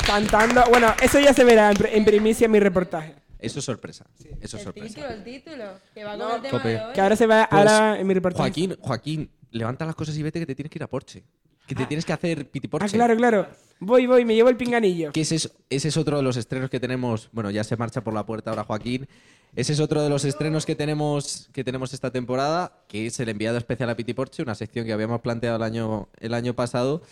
Cantando. 0.06 0.64
Bueno, 0.68 0.92
eso 1.00 1.18
ya 1.20 1.32
se 1.32 1.44
verá 1.44 1.70
en 1.72 2.04
primicia 2.04 2.44
en 2.46 2.50
mi 2.50 2.60
reportaje. 2.60 3.14
Eso 3.38 3.58
es 3.60 3.64
sorpresa. 3.64 4.06
Eso 4.18 4.28
es 4.40 4.54
El 4.54 4.60
sorpresa. 4.60 4.88
título, 4.94 5.08
el 5.10 5.24
título. 5.24 5.64
Que 5.94 6.04
va 6.04 6.16
No, 6.16 6.26
con 6.26 6.36
el 6.36 6.42
tema 6.42 6.58
de 6.64 6.76
hoy. 6.80 6.92
Que 6.92 7.00
ahora 7.00 7.16
se 7.16 7.26
va 7.26 7.46
Pues, 7.48 7.60
ahora 7.60 8.00
en 8.00 8.06
mi 8.06 8.14
reportaje. 8.14 8.42
Joaquín, 8.42 8.76
Joaquín, 8.80 9.30
levanta 9.50 9.86
las 9.86 9.94
cosas 9.94 10.16
y 10.16 10.22
vete 10.22 10.40
que 10.40 10.46
te 10.46 10.54
tienes 10.54 10.70
que 10.70 10.78
ir 10.78 10.82
a 10.82 10.88
Porsche. 10.88 11.22
Que 11.66 11.74
te 11.74 11.84
tienes 11.86 12.04
que 12.06 12.12
hacer 12.14 12.48
pitiporche. 12.48 12.86
Ah, 12.86 12.90
claro, 12.90 13.16
claro. 13.16 13.46
Voy, 13.80 14.06
voy, 14.06 14.24
me 14.24 14.34
llevo 14.34 14.48
el 14.48 14.56
pinganillo. 14.56 15.12
Que 15.12 15.20
ese 15.20 15.36
es, 15.36 15.52
ese 15.68 15.88
es 15.88 15.96
otro 15.98 16.16
de 16.16 16.22
los 16.22 16.36
estrenos 16.38 16.70
que 16.70 16.80
tenemos. 16.80 17.28
Bueno, 17.32 17.50
ya 17.50 17.62
se 17.62 17.76
marcha 17.76 18.02
por 18.02 18.14
la 18.14 18.24
puerta 18.24 18.50
ahora 18.50 18.64
Joaquín. 18.64 19.06
Ese 19.54 19.72
es 19.74 19.80
otro 19.80 20.02
de 20.02 20.08
los 20.08 20.24
estrenos 20.24 20.66
que 20.66 20.74
tenemos, 20.74 21.48
que 21.52 21.64
tenemos 21.64 21.92
esta 21.94 22.10
temporada, 22.10 22.84
que 22.88 23.06
es 23.06 23.18
el 23.20 23.28
enviado 23.28 23.56
especial 23.58 23.88
a 23.90 23.96
Piti 23.96 24.14
Porche, 24.14 24.42
una 24.42 24.54
sección 24.54 24.84
que 24.86 24.92
habíamos 24.92 25.20
planteado 25.20 25.56
el 25.56 25.62
año, 25.62 26.08
el 26.20 26.34
año 26.34 26.54
pasado, 26.54 27.02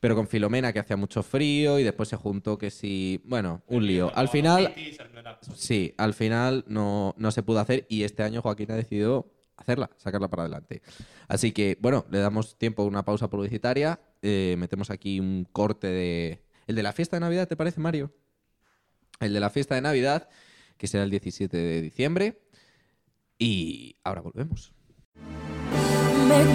pero 0.00 0.14
con 0.14 0.28
Filomena, 0.28 0.72
que 0.72 0.78
hacía 0.78 0.96
mucho 0.96 1.22
frío, 1.22 1.78
y 1.78 1.82
después 1.84 2.08
se 2.08 2.16
juntó 2.16 2.58
que 2.58 2.70
sí. 2.70 3.22
Bueno, 3.24 3.62
un 3.66 3.86
lío. 3.86 4.12
Al 4.14 4.28
final. 4.28 4.74
Sí, 5.54 5.94
al 5.96 6.14
final 6.14 6.64
no, 6.68 7.14
no 7.16 7.30
se 7.30 7.42
pudo 7.42 7.60
hacer 7.60 7.86
y 7.88 8.02
este 8.02 8.22
año 8.22 8.42
Joaquín 8.42 8.70
ha 8.70 8.76
decidido 8.76 9.32
hacerla, 9.56 9.90
sacarla 9.96 10.28
para 10.28 10.42
adelante. 10.42 10.82
Así 11.28 11.52
que, 11.52 11.78
bueno, 11.80 12.04
le 12.10 12.18
damos 12.18 12.58
tiempo 12.58 12.82
a 12.82 12.86
una 12.86 13.04
pausa 13.04 13.28
publicitaria. 13.28 14.00
eh, 14.22 14.56
metemos 14.58 14.90
aquí 14.90 15.20
un 15.20 15.46
corte 15.50 15.86
de. 15.86 16.44
El 16.66 16.76
de 16.76 16.82
la 16.82 16.92
fiesta 16.92 17.16
de 17.16 17.20
Navidad, 17.20 17.46
¿te 17.48 17.56
parece, 17.56 17.80
Mario? 17.80 18.12
El 19.20 19.32
de 19.32 19.40
la 19.40 19.50
fiesta 19.50 19.74
de 19.74 19.80
Navidad, 19.82 20.28
que 20.76 20.86
será 20.86 21.04
el 21.04 21.10
17 21.10 21.56
de 21.56 21.82
diciembre. 21.82 22.40
Y 23.38 23.96
ahora 24.02 24.22
volvemos. 24.22 24.72
Make 26.26 26.54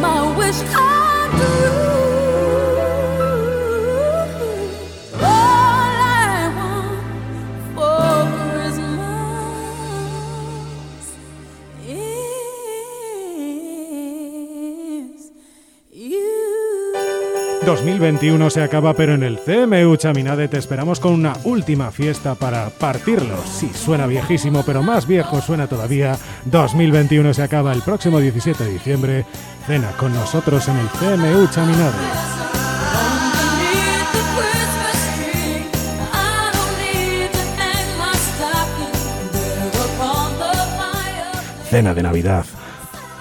2021 17.69 18.49
se 18.49 18.63
acaba, 18.63 18.95
pero 18.95 19.13
en 19.13 19.21
el 19.21 19.38
CMU 19.38 19.95
Chaminade 19.95 20.47
te 20.47 20.58
esperamos 20.58 20.99
con 20.99 21.13
una 21.13 21.34
última 21.43 21.91
fiesta 21.91 22.34
para 22.34 22.67
partirlo. 22.71 23.36
Sí, 23.46 23.69
suena 23.75 24.08
viejísimo, 24.08 24.63
pero 24.65 24.81
más 24.81 25.06
viejo 25.06 25.39
suena 25.39 25.67
todavía. 25.67 26.17
2021 26.46 27.31
se 27.31 27.44
acaba 27.44 27.71
el 27.71 27.83
próximo 27.83 28.19
17 28.19 28.63
de 28.63 28.71
diciembre. 28.71 29.25
Cena 29.67 29.91
con 29.91 30.15
nosotros 30.15 30.67
en 30.67 30.77
el 30.77 30.87
CMU 30.87 31.48
Chaminade. 31.52 31.94
Cena 41.69 41.94
de 41.94 42.02
Navidad 42.02 42.46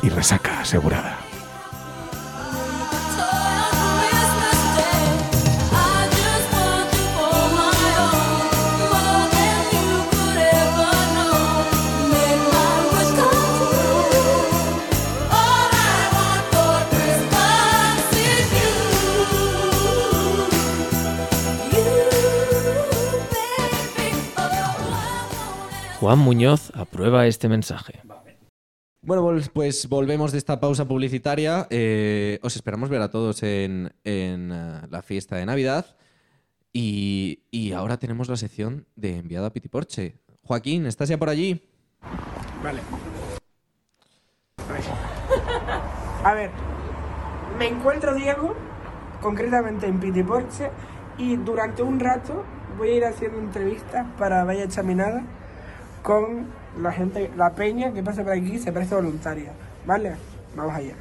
y 0.02 0.08
resaca 0.08 0.60
asegurada. 0.60 1.17
Juan 26.08 26.20
Muñoz 26.20 26.72
aprueba 26.74 27.26
este 27.26 27.50
mensaje. 27.50 28.00
Bueno, 29.02 29.30
pues 29.52 29.86
volvemos 29.90 30.32
de 30.32 30.38
esta 30.38 30.58
pausa 30.58 30.88
publicitaria. 30.88 31.66
Eh, 31.68 32.38
os 32.42 32.56
esperamos 32.56 32.88
ver 32.88 33.02
a 33.02 33.10
todos 33.10 33.42
en, 33.42 33.92
en, 34.04 34.50
eh, 34.50 34.80
la 34.88 35.02
fiesta 35.02 35.36
de 35.36 35.44
Navidad. 35.44 35.98
Y, 36.72 37.42
y 37.50 37.72
ahora 37.72 37.98
tenemos 37.98 38.30
la 38.30 38.38
sección 38.38 38.86
de 38.96 39.18
enviado 39.18 39.44
a 39.44 39.52
Pitiporche. 39.52 40.16
Joaquín, 40.44 40.86
¿estás 40.86 41.10
ya 41.10 41.18
por 41.18 41.28
allí? 41.28 41.62
Vale. 42.64 42.80
A 46.24 46.32
ver, 46.32 46.50
me 47.58 47.68
encuentro 47.68 48.14
Diego, 48.14 48.56
concretamente 49.20 49.86
en 49.86 50.00
Pitiporche, 50.00 50.70
y 51.18 51.36
durante 51.36 51.82
un 51.82 52.00
rato 52.00 52.46
voy 52.78 52.92
a 52.92 52.94
ir 52.94 53.04
haciendo 53.04 53.38
entrevistas 53.40 54.06
para 54.16 54.42
Vaya 54.44 54.68
Chaminada 54.68 55.22
con 56.02 56.46
la 56.80 56.92
gente, 56.92 57.30
la 57.36 57.50
peña 57.54 57.92
que 57.92 58.02
pasa 58.02 58.22
por 58.22 58.32
aquí, 58.32 58.58
se 58.58 58.72
presta 58.72 58.96
voluntaria. 58.96 59.52
¿Vale? 59.86 60.16
Vamos 60.54 60.74
allá. 60.74 60.94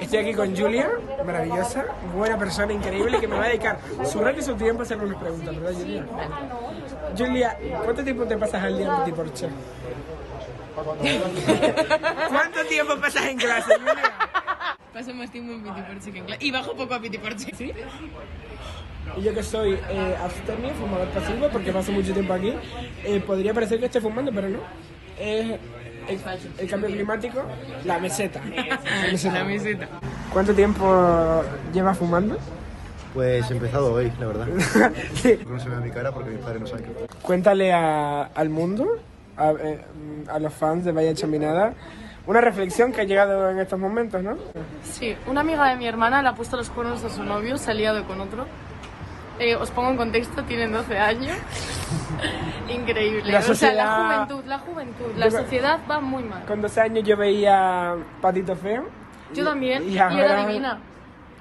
Estoy 0.00 0.18
aquí 0.18 0.34
con 0.34 0.56
Julia, 0.56 0.90
maravillosa, 1.24 1.84
buena 2.14 2.38
persona, 2.38 2.72
increíble, 2.72 3.18
que 3.18 3.26
me 3.26 3.36
va 3.36 3.44
a 3.44 3.48
dedicar 3.48 3.78
su 4.04 4.20
rato 4.20 4.38
y 4.38 4.42
su 4.42 4.54
tiempo 4.54 4.80
a 4.80 4.84
hacerme 4.84 5.04
unas 5.04 5.20
preguntas, 5.20 5.56
¿verdad, 5.56 5.72
Julia? 5.72 6.06
Julia, 7.16 7.58
¿cuánto 7.82 8.04
tiempo 8.04 8.24
te 8.24 8.36
pasas 8.36 8.62
al 8.62 8.78
día 8.78 8.86
en 8.86 9.04
Pitiporche? 9.04 9.48
¿Cuánto 12.28 12.64
tiempo 12.66 12.96
pasas 13.00 13.24
en 13.26 13.38
clase, 13.38 13.74
Julia? 13.74 14.12
Paso 14.92 15.14
más 15.14 15.30
tiempo 15.30 15.52
en 15.52 15.62
Pitiporche 15.62 16.12
que 16.12 16.18
en 16.18 16.24
clase. 16.26 16.44
Y 16.44 16.50
bajo 16.50 16.74
poco 16.74 16.94
a 16.94 17.00
Pitiporche. 17.00 17.54
¿Sí? 17.56 17.72
Y 19.16 19.22
yo 19.22 19.32
que 19.34 19.42
soy 19.42 19.78
eh, 19.90 20.16
abstemio, 20.22 20.70
fumador 20.80 21.08
pasivo, 21.08 21.48
porque 21.52 21.72
paso 21.72 21.92
mucho 21.92 22.12
tiempo 22.12 22.32
aquí, 22.32 22.54
eh, 23.04 23.22
podría 23.24 23.54
parecer 23.54 23.78
que 23.78 23.86
estoy 23.86 24.00
fumando, 24.00 24.32
pero 24.34 24.48
no. 24.48 24.58
Es 25.18 25.46
el, 26.08 26.20
el 26.58 26.68
cambio 26.70 26.90
climático, 26.90 27.42
la 27.84 27.98
meseta. 27.98 28.40
La 29.04 29.10
meseta. 29.12 29.34
La 29.38 29.44
meseta. 29.44 29.88
¿Cuánto 30.32 30.52
tiempo 30.54 31.42
llevas 31.72 31.96
fumando? 31.96 32.36
Pues 33.14 33.48
he 33.48 33.54
empezado 33.54 33.92
hoy, 33.94 34.10
la 34.18 34.26
verdad. 34.26 34.48
sí. 35.14 35.38
No 35.48 35.60
se 35.60 35.68
ve 35.68 35.76
mi 35.76 35.90
cara 35.90 36.10
porque 36.10 36.30
mis 36.30 36.40
padres 36.40 36.60
no 36.62 36.66
saben. 36.66 36.86
Cuéntale 37.22 37.72
a- 37.72 38.24
al 38.34 38.48
mundo, 38.50 38.86
a, 39.36 39.52
eh, 39.52 39.80
a 40.28 40.38
los 40.40 40.52
fans 40.52 40.84
de 40.84 40.90
Vaya 40.90 41.14
Chaminada, 41.14 41.74
una 42.26 42.40
reflexión 42.40 42.92
que 42.92 43.02
ha 43.02 43.04
llegado 43.04 43.50
en 43.50 43.60
estos 43.60 43.78
momentos, 43.78 44.20
¿no? 44.22 44.36
Sí, 44.82 45.14
una 45.28 45.42
amiga 45.42 45.68
de 45.68 45.76
mi 45.76 45.86
hermana 45.86 46.22
le 46.22 46.28
ha 46.28 46.34
puesto 46.34 46.56
los 46.56 46.70
cuernos 46.70 47.04
a 47.04 47.10
su 47.10 47.22
novio, 47.22 47.56
se 47.56 47.70
ha 47.70 47.74
liado 47.74 48.04
con 48.04 48.20
otro. 48.20 48.46
Eh, 49.38 49.56
os 49.56 49.70
pongo 49.70 49.90
en 49.90 49.96
contexto, 49.96 50.42
tienen 50.44 50.72
12 50.72 50.96
años. 50.98 51.36
Increíble. 52.68 53.32
La 53.32 53.38
O 53.40 53.42
sea, 53.42 53.72
la 53.72 53.84
sociedad- 53.84 54.24
juventud, 54.26 54.44
la 54.48 54.58
juventud, 54.58 55.06
la 55.16 55.28
Yo- 55.28 55.38
sociedad 55.38 55.80
va 55.90 56.00
muy 56.00 56.22
mal. 56.22 56.44
Con 56.46 56.62
12 56.62 56.80
años 56.80 57.04
yo 57.04 57.16
veía 57.16 57.94
Patito 58.20 58.54
Feo. 58.56 58.84
Yo 59.34 59.44
también, 59.44 59.88
y, 59.88 59.98
ahora- 59.98 60.24
era 60.24 60.46
divina. 60.46 60.78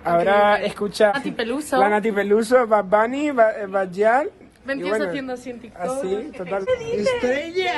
Ahora 0.03 0.41
Increíble. 0.57 0.67
escucha 0.67 1.11
Nati 1.13 1.31
Peluso. 1.31 1.77
la 1.77 1.87
Nati 1.89 2.11
Peluso, 2.11 2.67
Bad 2.67 2.85
Bunny, 2.85 3.27
eh, 3.29 3.33
Bad 3.69 3.89
Gyal, 3.91 4.31
y 4.41 4.67
22 4.67 4.89
bueno, 4.89 5.05
haciendo 5.09 5.33
así 5.33 5.49
en 5.51 5.59
TikTok. 5.61 5.81
Así, 5.81 6.31
total. 6.37 6.65
¡Estrella! 6.93 7.73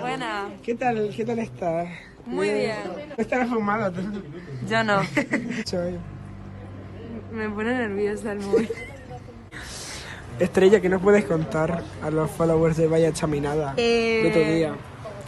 Buena. 0.00 0.44
¿Qué 0.62 0.74
tal, 0.74 1.10
qué 1.14 1.24
tal 1.24 1.38
estás? 1.40 1.88
Muy 2.24 2.48
bien. 2.50 2.76
¿No 3.08 3.14
estarás 3.22 3.48
fumado? 3.50 3.92
Yo 4.66 4.84
no. 4.84 5.00
Me 7.32 7.50
pone 7.50 7.74
nerviosa 7.74 8.32
el 8.32 8.40
móvil. 8.40 8.70
Estrella, 10.38 10.80
¿qué 10.80 10.88
nos 10.88 11.00
puedes 11.00 11.24
contar 11.24 11.82
a 12.02 12.10
los 12.10 12.30
followers 12.30 12.76
de 12.76 12.86
Vaya 12.88 13.12
Chaminada 13.12 13.74
de 13.74 14.30
tu 14.32 14.38
Eh, 14.40 14.54
día? 14.54 14.74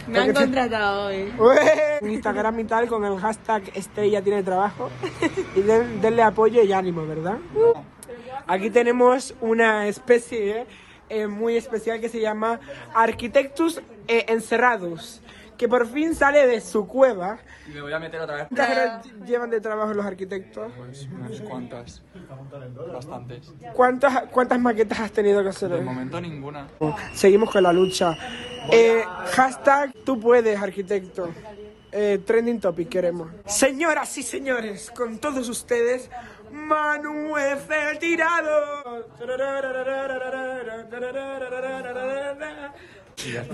Me 0.07 0.19
han 0.19 0.33
contratado 0.33 1.07
hoy. 1.07 1.33
¡Ué! 1.39 1.57
En 2.01 2.11
Instagram 2.11 2.59
y 2.59 2.63
tal 2.65 2.87
con 2.87 3.03
el 3.05 3.17
hashtag 3.19 3.63
Estrella 3.73 4.21
tiene 4.21 4.43
trabajo 4.43 4.89
y 5.55 5.61
den- 5.61 6.01
denle 6.01 6.23
apoyo 6.23 6.61
y 6.63 6.71
ánimo, 6.73 7.05
¿verdad? 7.05 7.37
Aquí 8.47 8.69
tenemos 8.69 9.33
una 9.41 9.87
especie 9.87 10.65
eh, 11.09 11.27
muy 11.27 11.55
especial 11.57 11.99
que 12.01 12.09
se 12.09 12.19
llama 12.21 12.59
Arquitectus 12.93 13.81
eh, 14.07 14.25
Encerrados, 14.29 15.21
que 15.57 15.67
por 15.67 15.87
fin 15.87 16.15
sale 16.15 16.47
de 16.47 16.61
su 16.61 16.87
cueva. 16.87 17.39
Y 17.67 17.71
me 17.71 17.81
voy 17.81 17.93
a 17.93 17.99
meter 17.99 18.21
otra 18.21 18.35
vez. 18.35 18.47
¿Cuántas 18.47 18.71
horas 18.71 19.05
llevan 19.25 19.49
de 19.49 19.59
trabajo 19.59 19.93
los 19.93 20.05
arquitectos? 20.05 20.71
Pues 20.77 21.07
unas 21.11 21.41
cuantas. 21.41 22.03
Bastantes. 22.93 23.51
¿Cuántas, 23.73 24.23
¿Cuántas 24.31 24.59
maquetas 24.59 24.99
has 24.99 25.11
tenido 25.11 25.41
que 25.43 25.49
hacer? 25.49 25.69
De 25.69 25.81
momento 25.81 26.21
ninguna. 26.21 26.67
Seguimos 27.13 27.51
con 27.51 27.63
la 27.63 27.73
lucha. 27.73 28.17
Eh, 28.71 29.03
hashtag 29.31 29.93
tú 30.05 30.19
puedes, 30.19 30.61
arquitecto. 30.61 31.29
Eh, 31.91 32.19
trending 32.25 32.59
topic 32.59 32.89
queremos. 32.89 33.29
Señoras 33.45 34.17
y 34.17 34.23
señores, 34.23 34.91
con 34.91 35.19
todos 35.19 35.47
ustedes, 35.49 36.09
Manuel 36.51 37.57
el 37.91 37.99
tirado. 37.99 39.05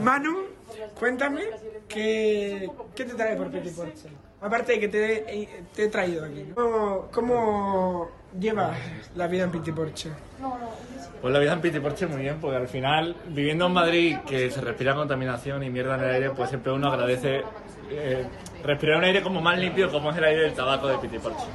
Manu, 0.01 0.36
cuéntame 0.99 1.41
qué, 1.88 2.70
qué 2.95 3.05
te 3.05 3.14
trae 3.14 3.36
por 3.36 3.49
Petit 3.49 3.76
Porche. 3.76 4.09
Aparte 4.41 4.74
de 4.74 4.80
que 4.82 4.88
te, 4.89 5.14
he- 5.41 5.64
te 5.74 5.86
he 5.86 5.88
traído 5.88 6.26
aquí. 6.26 6.45
¿Cómo, 6.53 7.07
cómo 7.14 8.11
llevas 8.38 8.78
la 9.16 9.28
vida 9.28 9.45
en 9.45 9.51
Petit 9.51 9.74
Porche? 9.74 10.09
Pues 11.22 11.34
la 11.34 11.39
vida 11.39 11.53
en 11.53 11.61
Pitiporche 11.61 12.05
muy 12.05 12.22
bien, 12.24 12.38
porque 12.41 12.57
al 12.57 12.68
final, 12.68 13.16
viviendo 13.30 13.68
en 13.68 13.72
Madrid, 13.72 14.18
que 14.28 14.51
se 14.51 14.59
respira 14.59 14.93
contaminación 14.93 15.64
y 15.64 15.70
mierda 15.70 15.95
en 15.95 16.03
el 16.03 16.09
aire, 16.16 16.30
pues 16.32 16.49
siempre 16.49 16.74
uno 16.74 16.89
agradece 16.91 17.43
eh, 17.89 18.26
respirar 18.61 18.97
un 18.97 19.05
aire 19.05 19.22
como 19.24 19.39
más 19.39 19.57
limpio 19.57 19.89
como 19.89 20.11
es 20.11 20.18
el 20.18 20.26
aire 20.26 20.41
del 20.41 20.53
tabaco 20.53 20.88
de 20.88 20.97
Pitiporche. 20.97 21.45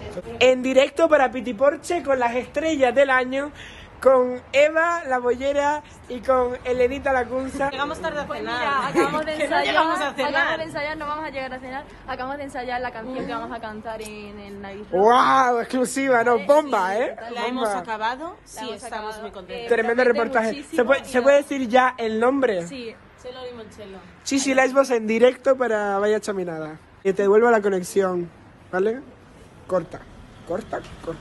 en 0.40 0.62
directo 0.62 1.06
para 1.10 1.30
Pitiporche 1.30 2.02
con 2.02 2.18
las 2.18 2.34
estrellas 2.34 2.94
del 2.94 3.10
año, 3.10 3.52
con 4.00 4.40
Eva 4.52 5.02
la 5.08 5.18
bollera 5.18 5.82
y 6.08 6.20
con 6.20 6.56
Elenita 6.64 7.12
Lacunza. 7.12 7.70
Llegamos 7.70 7.98
tarde 8.00 8.20
a 8.20 8.26
Pues 8.26 8.38
cenar. 8.40 8.58
mira, 8.60 8.86
acabamos 8.88 9.26
de 9.26 9.32
Que 9.36 9.38
no 9.38 9.44
ensayar, 9.44 9.64
llegamos 9.66 10.00
a 10.00 10.12
cenar. 10.14 10.28
acabamos 10.30 10.58
de 10.58 10.64
ensayar, 10.64 10.96
no 10.96 11.06
vamos 11.06 11.24
a 11.24 11.30
llegar 11.30 11.54
a 11.54 11.58
cenar, 11.58 11.84
acabamos 12.06 12.36
de 12.38 12.44
ensayar 12.44 12.80
la 12.80 12.90
canción 12.92 13.26
que 13.26 13.32
vamos 13.32 13.56
a 13.56 13.60
cantar 13.60 14.02
en 14.02 14.64
el 14.64 14.78
Rock. 14.90 14.92
¡Wow! 14.92 15.60
Exclusiva, 15.60 16.22
¿no? 16.24 16.38
Bomba, 16.46 16.96
¿eh? 16.96 17.16
¿La 17.32 17.46
hemos 17.46 17.64
Bomba. 17.68 17.80
acabado? 17.80 18.36
Sí, 18.44 18.60
hemos 18.68 18.74
estamos 18.82 18.94
acabado. 19.14 19.22
muy 19.22 19.30
contentos. 19.32 19.68
Tremendo 19.68 20.04
reportaje. 20.04 20.62
¿Se 20.64 20.84
puede, 20.84 21.04
¿Se 21.04 21.20
puede 21.22 21.36
decir 21.38 21.68
ya 21.68 21.94
el 21.98 22.20
nombre? 22.20 22.66
Sí, 22.68 22.94
Chelo 23.22 23.44
Limoncello. 23.46 23.98
Chichi 24.22 24.54
Lesbos 24.54 24.90
en 24.90 25.06
directo 25.08 25.56
para 25.56 25.98
Vaya 25.98 26.20
Chaminada. 26.20 26.78
Que 27.02 27.12
te 27.12 27.22
devuelva 27.22 27.50
la 27.50 27.60
conexión, 27.60 28.30
¿vale? 28.70 29.00
Corta, 29.66 29.98
corta, 30.46 30.78
corta. 31.04 31.20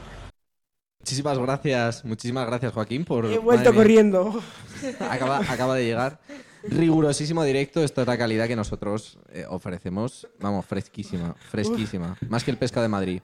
Muchísimas 1.07 1.39
gracias, 1.39 2.03
muchísimas 2.03 2.45
gracias 2.47 2.73
Joaquín 2.73 3.05
por... 3.05 3.27
He 3.27 3.37
vuelto 3.37 3.73
corriendo. 3.73 4.43
Acaba, 4.99 5.37
acaba 5.37 5.75
de 5.75 5.85
llegar. 5.85 6.19
Rigurosísimo 6.63 7.45
directo, 7.45 7.81
esto 7.81 8.01
es 8.01 8.07
la 8.07 8.17
calidad 8.17 8.45
que 8.45 8.57
nosotros 8.57 9.17
eh, 9.31 9.45
ofrecemos. 9.47 10.27
Vamos, 10.41 10.65
fresquísima, 10.65 11.33
fresquísima. 11.49 12.17
Más 12.27 12.43
que 12.43 12.51
el 12.51 12.57
pesca 12.57 12.81
de 12.81 12.89
Madrid. 12.89 13.21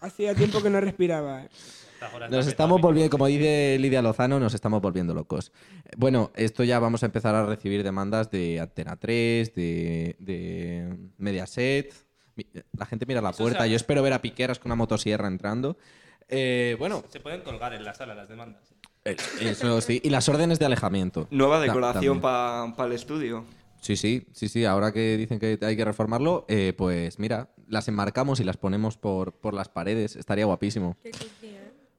Hacía 0.00 0.34
tiempo 0.34 0.60
que 0.60 0.70
no 0.70 0.80
respiraba. 0.80 1.44
¿eh? 1.44 1.48
Nos 2.30 2.48
estamos 2.48 2.80
volviendo, 2.80 3.10
como 3.10 3.28
dice 3.28 3.76
Lidia 3.78 4.02
Lozano, 4.02 4.40
nos 4.40 4.54
estamos 4.54 4.82
volviendo 4.82 5.14
locos. 5.14 5.52
Bueno, 5.96 6.32
esto 6.34 6.64
ya 6.64 6.80
vamos 6.80 7.04
a 7.04 7.06
empezar 7.06 7.36
a 7.36 7.46
recibir 7.46 7.84
demandas 7.84 8.28
de 8.32 8.58
Antena 8.58 8.96
3, 8.96 9.54
de, 9.54 10.16
de 10.18 10.96
Mediaset. 11.16 11.94
La 12.76 12.86
gente 12.86 13.06
mira 13.06 13.20
la 13.20 13.30
puerta. 13.30 13.68
Yo 13.68 13.76
espero 13.76 14.02
ver 14.02 14.14
a 14.14 14.20
Piqueras 14.20 14.58
con 14.58 14.70
una 14.70 14.76
motosierra 14.76 15.28
entrando. 15.28 15.76
Eh, 16.28 16.76
bueno, 16.78 17.04
Se 17.08 17.20
pueden 17.20 17.40
colgar 17.42 17.72
en 17.74 17.84
la 17.84 17.94
sala 17.94 18.14
las 18.14 18.28
demandas. 18.28 18.62
eh, 19.04 19.16
eso 19.40 19.80
sí. 19.80 20.00
Y 20.04 20.10
las 20.10 20.28
órdenes 20.28 20.58
de 20.58 20.66
alejamiento. 20.66 21.26
Nueva 21.30 21.60
decoración 21.60 22.20
para 22.20 22.72
el 22.86 22.92
estudio. 22.92 23.44
Sí, 23.80 23.96
sí, 23.96 24.26
sí, 24.32 24.48
sí. 24.48 24.64
Ahora 24.64 24.92
que 24.92 25.16
dicen 25.16 25.38
que 25.38 25.58
hay 25.62 25.76
que 25.76 25.84
reformarlo, 25.84 26.44
eh, 26.48 26.74
pues 26.76 27.18
mira, 27.18 27.48
las 27.68 27.86
enmarcamos 27.88 28.40
y 28.40 28.44
las 28.44 28.56
ponemos 28.56 28.96
por, 28.96 29.32
por 29.32 29.54
las 29.54 29.68
paredes. 29.68 30.16
Estaría 30.16 30.44
guapísimo. 30.46 30.96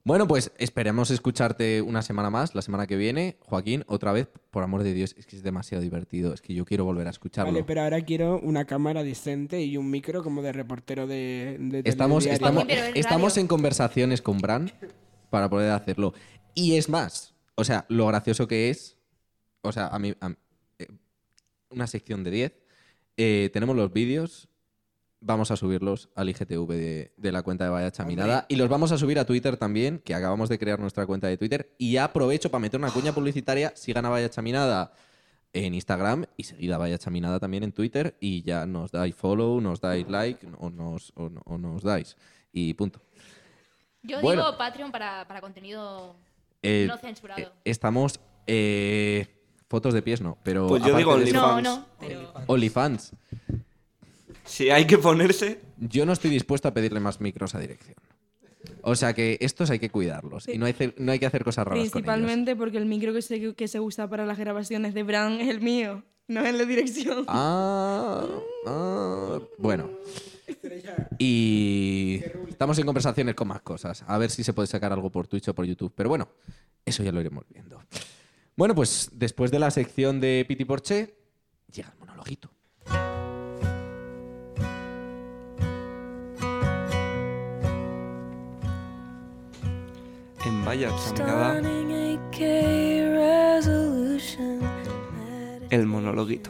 Bueno, 0.09 0.27
pues 0.27 0.51
esperemos 0.57 1.11
escucharte 1.11 1.83
una 1.83 2.01
semana 2.01 2.31
más, 2.31 2.55
la 2.55 2.63
semana 2.63 2.87
que 2.87 2.95
viene. 2.95 3.37
Joaquín, 3.41 3.83
otra 3.85 4.11
vez, 4.11 4.27
por 4.49 4.63
amor 4.63 4.81
de 4.81 4.91
Dios, 4.95 5.13
es 5.19 5.27
que 5.27 5.35
es 5.35 5.43
demasiado 5.43 5.83
divertido. 5.83 6.33
Es 6.33 6.41
que 6.41 6.55
yo 6.55 6.65
quiero 6.65 6.83
volver 6.83 7.05
a 7.05 7.11
escucharlo. 7.11 7.53
Vale, 7.53 7.63
pero 7.63 7.83
ahora 7.83 8.01
quiero 8.01 8.39
una 8.39 8.65
cámara 8.65 9.03
decente 9.03 9.61
y 9.61 9.77
un 9.77 9.91
micro 9.91 10.23
como 10.23 10.41
de 10.41 10.51
reportero 10.51 11.05
de, 11.05 11.57
de 11.59 11.83
Estamos, 11.85 12.25
estamos, 12.25 12.65
estamos 12.95 13.37
en 13.37 13.45
conversaciones 13.45 14.23
con 14.23 14.39
Bran 14.39 14.71
para 15.29 15.47
poder 15.47 15.69
hacerlo. 15.73 16.15
Y 16.55 16.77
es 16.77 16.89
más, 16.89 17.35
o 17.53 17.63
sea, 17.63 17.85
lo 17.87 18.07
gracioso 18.07 18.47
que 18.47 18.71
es, 18.71 18.97
o 19.61 19.71
sea, 19.71 19.89
a 19.89 19.99
mí, 19.99 20.15
a- 20.21 20.33
eh, 20.79 20.87
una 21.69 21.85
sección 21.85 22.23
de 22.23 22.31
10, 22.31 22.53
eh, 23.15 23.51
tenemos 23.53 23.75
los 23.75 23.93
vídeos, 23.93 24.48
vamos 25.21 25.51
a 25.51 25.57
subirlos 25.57 26.09
al 26.15 26.29
IGTV 26.29 26.67
de, 26.67 27.11
de 27.17 27.31
la 27.31 27.41
cuenta 27.43 27.65
de 27.65 27.69
Vaya 27.69 27.91
Chaminada 27.91 28.45
y 28.47 28.55
los 28.55 28.69
vamos 28.69 28.91
a 28.91 28.97
subir 28.97 29.19
a 29.19 29.25
Twitter 29.25 29.57
también, 29.57 29.99
que 29.99 30.13
acabamos 30.15 30.49
de 30.49 30.57
crear 30.59 30.79
nuestra 30.79 31.05
cuenta 31.05 31.27
de 31.27 31.37
Twitter. 31.37 31.73
Y 31.77 31.93
ya 31.93 32.05
aprovecho 32.05 32.49
para 32.51 32.61
meter 32.61 32.79
una 32.79 32.91
cuña 32.91 33.11
publicitaria, 33.13 33.73
sigan 33.75 34.05
a 34.05 34.09
Vaya 34.09 34.29
Chaminada 34.29 34.93
en 35.51 35.73
Instagram 35.73 36.25
y 36.37 36.43
seguida 36.43 36.77
Vaya 36.77 36.97
Chaminada 36.97 37.39
también 37.39 37.63
en 37.63 37.71
Twitter 37.71 38.15
y 38.19 38.43
ya 38.43 38.65
nos 38.65 38.91
dais 38.91 39.15
follow, 39.15 39.59
nos 39.61 39.81
dais 39.81 40.07
like 40.07 40.45
o 40.59 40.69
nos, 40.69 41.11
o, 41.15 41.29
no- 41.29 41.41
o 41.45 41.57
nos 41.57 41.83
dais. 41.83 42.15
Y 42.53 42.73
punto. 42.75 43.01
Yo 44.03 44.21
Bueno. 44.21 44.43
digo 44.45 44.57
Patreon 44.57 44.91
para, 44.91 45.27
para 45.27 45.41
contenido 45.41 46.15
Eh, 46.61 46.85
no 46.87 46.97
censurado. 46.97 47.41
eh, 47.41 47.49
estamos... 47.65 48.19
eh, 48.47 49.27
fotos 49.67 49.93
de 49.93 50.01
pies 50.01 50.19
no, 50.21 50.35
pero... 50.43 50.67
Pues 50.67 50.81
yo 50.83 50.95
digo 50.97 51.11
OnlyFans. 51.11 51.33
No, 51.43 51.61
no, 51.61 51.85
pero- 51.99 52.33
OnlyFans. 52.47 53.11
Si 54.49 54.71
hay 54.71 54.85
que 54.85 54.97
ponerse. 54.97 55.61
Yo 55.77 56.05
no 56.05 56.13
estoy 56.13 56.31
dispuesto 56.31 56.67
a 56.67 56.73
pedirle 56.73 56.99
más 56.99 57.21
micros 57.21 57.53
a 57.53 57.59
dirección. 57.59 57.95
O 58.81 58.95
sea 58.95 59.13
que 59.13 59.37
estos 59.41 59.69
hay 59.69 59.79
que 59.79 59.89
cuidarlos 59.89 60.47
y 60.47 60.57
no 60.57 60.65
hay, 60.65 60.75
no 60.97 61.11
hay 61.11 61.19
que 61.19 61.25
hacer 61.25 61.43
cosas 61.43 61.65
raras 61.65 61.77
con 61.77 61.81
ellos. 61.81 61.91
Principalmente 61.93 62.55
porque 62.55 62.77
el 62.77 62.85
micro 62.85 63.13
que 63.13 63.21
se, 63.21 63.53
que 63.53 63.67
se 63.67 63.79
usa 63.79 64.09
para 64.09 64.25
las 64.25 64.37
grabaciones 64.37 64.93
de 64.93 65.03
Bran 65.03 65.39
es 65.39 65.49
el 65.49 65.61
mío, 65.61 66.03
no 66.27 66.45
es 66.45 66.53
la 66.53 66.65
dirección. 66.65 67.25
Ah, 67.27 68.25
ah, 68.65 69.39
bueno. 69.57 69.91
Y 71.19 72.21
estamos 72.49 72.77
en 72.79 72.85
conversaciones 72.85 73.35
con 73.35 73.47
más 73.47 73.61
cosas. 73.61 74.03
A 74.07 74.17
ver 74.17 74.31
si 74.31 74.43
se 74.43 74.53
puede 74.53 74.67
sacar 74.67 74.91
algo 74.91 75.11
por 75.11 75.27
Twitch 75.27 75.47
o 75.49 75.53
por 75.53 75.65
YouTube. 75.65 75.93
Pero 75.95 76.09
bueno, 76.09 76.27
eso 76.85 77.03
ya 77.03 77.11
lo 77.11 77.21
iremos 77.21 77.45
viendo. 77.49 77.81
Bueno, 78.57 78.73
pues 78.73 79.09
después 79.13 79.51
de 79.51 79.59
la 79.59 79.71
sección 79.71 80.19
de 80.19 80.43
Piti 80.47 80.65
Porche, 80.65 81.15
llega 81.71 81.91
el 81.93 81.99
monologuito. 81.99 82.51
En 90.45 90.65
Vaya 90.65 90.89
el 95.69 95.85
monologuito. 95.85 96.49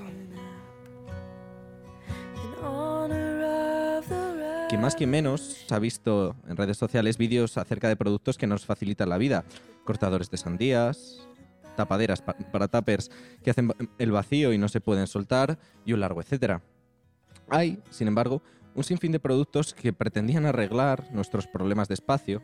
Quien 4.69 4.81
más, 4.81 4.95
quien 4.95 5.09
menos, 5.09 5.65
ha 5.71 5.79
visto 5.79 6.35
en 6.47 6.55
redes 6.55 6.77
sociales 6.77 7.17
vídeos 7.17 7.57
acerca 7.57 7.87
de 7.87 7.95
productos 7.95 8.37
que 8.37 8.45
nos 8.47 8.65
facilitan 8.65 9.09
la 9.09 9.17
vida. 9.17 9.43
Cortadores 9.83 10.29
de 10.29 10.37
sandías, 10.37 11.27
tapaderas 11.75 12.21
pa- 12.21 12.35
para 12.51 12.67
tuppers 12.67 13.09
que 13.43 13.49
hacen 13.49 13.73
el 13.97 14.11
vacío 14.11 14.53
y 14.53 14.59
no 14.59 14.67
se 14.69 14.79
pueden 14.79 15.07
soltar, 15.07 15.57
y 15.85 15.93
un 15.93 16.01
largo 16.01 16.21
etcétera. 16.21 16.61
Hay, 17.49 17.81
sin 17.89 18.07
embargo, 18.07 18.43
un 18.75 18.83
sinfín 18.83 19.11
de 19.11 19.19
productos 19.19 19.73
que 19.73 19.91
pretendían 19.91 20.45
arreglar 20.45 21.11
nuestros 21.11 21.47
problemas 21.47 21.87
de 21.87 21.95
espacio, 21.95 22.43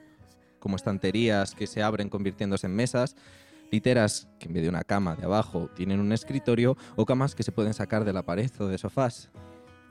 como 0.66 0.78
estanterías 0.78 1.54
que 1.54 1.68
se 1.68 1.84
abren 1.84 2.10
convirtiéndose 2.10 2.66
en 2.66 2.76
mesas, 2.76 3.16
literas 3.72 4.28
que 4.40 4.48
en 4.48 4.54
vez 4.56 4.64
de 4.64 4.70
una 4.70 4.84
cama 4.84 5.16
de 5.16 5.26
abajo 5.26 5.70
tienen 5.76 6.00
un 6.00 6.12
escritorio 6.12 6.76
o 6.96 7.06
camas 7.06 7.36
que 7.36 7.44
se 7.44 7.52
pueden 7.52 7.76
sacar 7.76 8.04
de 8.04 8.14
la 8.14 8.26
pared 8.26 8.50
o 8.58 8.66
de 8.66 8.80
sofás. 8.80 9.30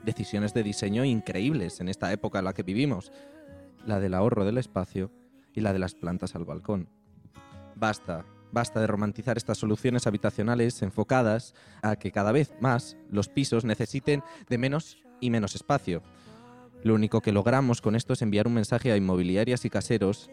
Decisiones 0.03 0.53
de 0.53 0.63
diseño 0.63 1.05
increíbles 1.05 1.79
en 1.79 1.87
esta 1.87 2.11
época 2.11 2.39
en 2.39 2.45
la 2.45 2.51
que 2.51 2.63
vivimos, 2.63 3.13
la 3.85 4.01
del 4.01 4.15
ahorro 4.15 4.43
del 4.43 4.57
espacio 4.57 5.13
y 5.53 5.61
la 5.61 5.71
de 5.71 5.79
las 5.79 5.95
plantas 5.95 6.35
al 6.35 6.43
balcón. 6.43 6.89
Basta, 7.77 8.25
basta 8.51 8.81
de 8.81 8.87
romantizar 8.87 9.37
estas 9.37 9.57
soluciones 9.57 10.07
habitacionales 10.07 10.81
enfocadas 10.81 11.55
a 11.83 11.95
que 11.95 12.11
cada 12.11 12.33
vez 12.33 12.51
más 12.59 12.97
los 13.09 13.29
pisos 13.29 13.63
necesiten 13.63 14.23
de 14.49 14.57
menos 14.57 14.97
y 15.21 15.29
menos 15.29 15.55
espacio. 15.55 16.03
Lo 16.85 16.93
único 16.93 17.19
que 17.19 17.31
logramos 17.31 17.81
con 17.81 17.95
esto 17.95 18.13
es 18.13 18.21
enviar 18.21 18.45
un 18.45 18.53
mensaje 18.53 18.91
a 18.91 18.95
inmobiliarias 18.95 19.65
y 19.65 19.71
caseros 19.71 20.29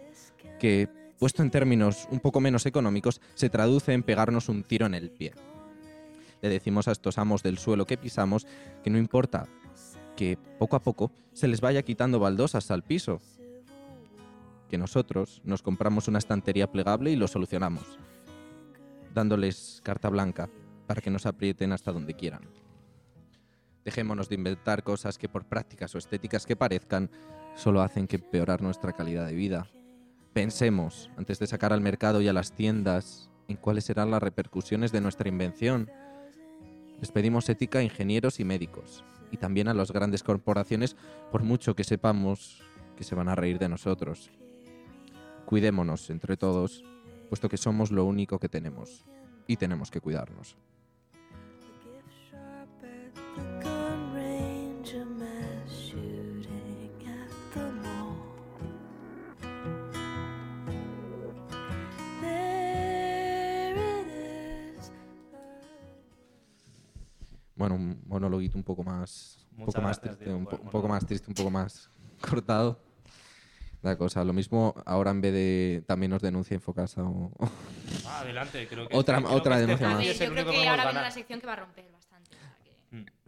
que, 0.60 0.86
puesto 1.18 1.42
en 1.42 1.50
términos 1.50 2.06
un 2.10 2.20
poco 2.20 2.40
menos 2.40 2.66
económicos, 2.66 3.22
se 3.34 3.48
traduce 3.48 3.94
en 3.94 4.02
pegarnos 4.02 4.50
un 4.50 4.62
tiro 4.62 4.84
en 4.84 4.92
el 4.92 5.10
pie. 5.10 5.32
Le 6.42 6.50
decimos 6.50 6.88
a 6.88 6.92
estos 6.92 7.16
amos 7.16 7.42
del 7.42 7.56
suelo 7.56 7.86
que 7.86 7.96
pisamos 7.96 8.46
que 8.84 8.90
no 8.90 8.98
importa 8.98 9.48
que 10.14 10.36
poco 10.58 10.76
a 10.76 10.82
poco 10.82 11.10
se 11.32 11.48
les 11.48 11.62
vaya 11.62 11.84
quitando 11.84 12.20
baldosas 12.20 12.70
al 12.70 12.82
piso, 12.82 13.22
que 14.68 14.76
nosotros 14.76 15.40
nos 15.44 15.62
compramos 15.62 16.06
una 16.06 16.18
estantería 16.18 16.70
plegable 16.70 17.10
y 17.10 17.16
lo 17.16 17.28
solucionamos, 17.28 17.98
dándoles 19.14 19.80
carta 19.82 20.10
blanca 20.10 20.50
para 20.86 21.00
que 21.00 21.08
nos 21.08 21.24
aprieten 21.24 21.72
hasta 21.72 21.92
donde 21.92 22.12
quieran. 22.12 22.42
Dejémonos 23.84 24.28
de 24.28 24.36
inventar 24.36 24.82
cosas 24.82 25.18
que 25.18 25.28
por 25.28 25.44
prácticas 25.44 25.94
o 25.94 25.98
estéticas 25.98 26.46
que 26.46 26.56
parezcan, 26.56 27.10
solo 27.54 27.82
hacen 27.82 28.06
que 28.06 28.16
empeorar 28.16 28.62
nuestra 28.62 28.92
calidad 28.92 29.26
de 29.26 29.34
vida. 29.34 29.66
Pensemos, 30.32 31.10
antes 31.16 31.38
de 31.38 31.46
sacar 31.46 31.72
al 31.72 31.80
mercado 31.80 32.20
y 32.20 32.28
a 32.28 32.32
las 32.32 32.52
tiendas, 32.52 33.30
en 33.48 33.56
cuáles 33.56 33.84
serán 33.84 34.10
las 34.10 34.22
repercusiones 34.22 34.92
de 34.92 35.00
nuestra 35.00 35.28
invención. 35.28 35.90
Les 37.00 37.10
pedimos 37.10 37.48
ética 37.48 37.80
a 37.80 37.82
ingenieros 37.82 38.40
y 38.40 38.44
médicos, 38.44 39.04
y 39.30 39.36
también 39.36 39.68
a 39.68 39.74
las 39.74 39.92
grandes 39.92 40.22
corporaciones, 40.22 40.96
por 41.30 41.42
mucho 41.42 41.74
que 41.74 41.84
sepamos 41.84 42.62
que 42.96 43.04
se 43.04 43.14
van 43.14 43.28
a 43.28 43.34
reír 43.34 43.58
de 43.58 43.68
nosotros. 43.68 44.30
Cuidémonos 45.44 46.08
entre 46.10 46.36
todos, 46.36 46.84
puesto 47.28 47.48
que 47.48 47.56
somos 47.56 47.90
lo 47.90 48.04
único 48.04 48.38
que 48.38 48.48
tenemos, 48.48 49.04
y 49.46 49.56
tenemos 49.56 49.90
que 49.90 50.00
cuidarnos. 50.00 50.56
Bueno, 67.62 67.76
un 67.76 68.02
monologuito 68.08 68.58
un 68.58 68.64
poco 68.64 68.82
más, 68.82 69.46
un 69.56 69.66
poco 69.66 69.80
más 69.80 70.00
triste, 70.00 70.34
un, 70.34 70.46
po- 70.46 70.56
un 70.60 70.68
poco 70.68 70.88
más 70.88 71.06
triste, 71.06 71.28
un 71.30 71.34
poco 71.36 71.48
más 71.48 71.88
cortado. 72.20 72.80
La 73.82 73.96
cosa, 73.96 74.24
lo 74.24 74.32
mismo 74.32 74.74
ahora 74.84 75.12
en 75.12 75.20
vez 75.20 75.32
de 75.32 75.84
también 75.86 76.10
nos 76.10 76.20
denuncia 76.22 76.56
Infocasa 76.56 77.04
o, 77.04 77.30
Ah, 78.04 78.18
adelante, 78.22 78.66
creo 78.66 78.88
que 78.88 78.96
otra, 78.96 79.18
este- 79.18 79.28
creo 79.28 79.38
otra 79.38 79.54
que 79.54 79.60
este 79.60 79.66
denuncia 79.76 79.94
juicio 79.94 80.10
más. 80.12 80.20
el 80.20 80.26
Yo 80.26 80.32
creo 80.32 80.44
que 80.44 80.50
podemos 80.50 80.66
ahora 80.70 80.84
viene 80.86 80.98
una 81.02 81.10
sección 81.12 81.40
que 81.40 81.46
va 81.46 81.52
a 81.52 81.56
romper 81.56 81.92
bastante. 81.92 82.30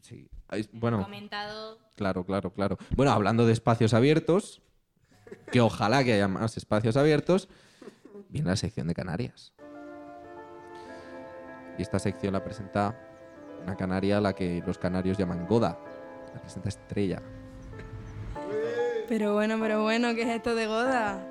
Sí, 0.03 0.29
ay, 0.49 0.69
bueno, 0.73 1.05
Comentado. 1.05 1.79
claro, 1.95 2.25
claro, 2.27 2.51
claro. 2.53 2.77
Bueno, 2.97 3.13
hablando 3.13 3.47
de 3.47 3.53
espacios 3.53 3.95
abiertos, 3.95 4.63
que 5.53 5.61
ojalá 5.61 6.03
que 6.03 6.13
haya 6.15 6.27
más 6.27 6.57
espacios 6.57 6.97
abiertos, 6.97 7.49
viene 8.31 8.49
la 8.51 8.57
sección 8.57 8.89
de 8.89 8.95
Canarias. 8.95 9.55
Y 11.79 11.83
esta 11.83 12.01
sección 12.01 12.33
la 12.33 12.43
presenta 12.43 13.01
una 13.65 13.77
canaria 13.77 14.19
a 14.19 14.21
la 14.21 14.33
que 14.35 14.63
los 14.67 14.79
canarios 14.79 15.19
llaman 15.19 15.47
Goda. 15.47 15.79
La 16.35 16.41
presenta 16.41 16.69
Estrella. 16.69 17.23
Pero 19.09 19.35
bueno, 19.35 19.57
pero 19.61 19.83
bueno, 19.83 20.15
¿qué 20.15 20.23
es 20.23 20.29
esto 20.29 20.55
de 20.55 20.67
Goda? 20.67 21.27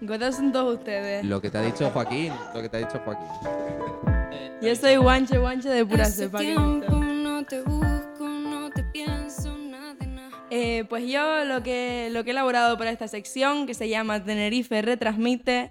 Goda 0.00 0.32
son 0.32 0.52
todos 0.52 0.78
ustedes. 0.78 1.24
Lo 1.24 1.40
que 1.40 1.50
te 1.50 1.58
ha 1.58 1.62
dicho 1.62 1.90
Joaquín, 1.90 2.32
lo 2.54 2.62
que 2.62 2.68
te 2.68 2.76
ha 2.76 2.80
dicho 2.80 3.00
Joaquín. 3.04 3.26
Yo 4.62 4.74
soy 4.74 4.96
guanche, 4.96 5.38
guanche 5.38 5.68
de 5.68 5.84
pura 5.84 6.06
cepa. 6.06 6.38
¿qué 6.38 6.50
es 6.52 6.56
tiempo 6.56 6.84
esto? 6.84 7.00
no 7.00 7.44
te 7.44 7.62
busco, 7.62 8.28
no 8.28 8.70
te 8.70 8.82
pienso, 8.84 9.56
nada 9.58 9.94
de 9.94 10.06
nada. 10.06 10.30
Eh, 10.50 10.84
pues 10.88 11.06
yo 11.10 11.44
lo 11.44 11.62
que, 11.62 12.08
lo 12.12 12.24
que 12.24 12.30
he 12.30 12.32
elaborado 12.32 12.78
para 12.78 12.90
esta 12.90 13.08
sección, 13.08 13.66
que 13.66 13.74
se 13.74 13.88
llama 13.88 14.24
Tenerife 14.24 14.80
Retransmite, 14.82 15.70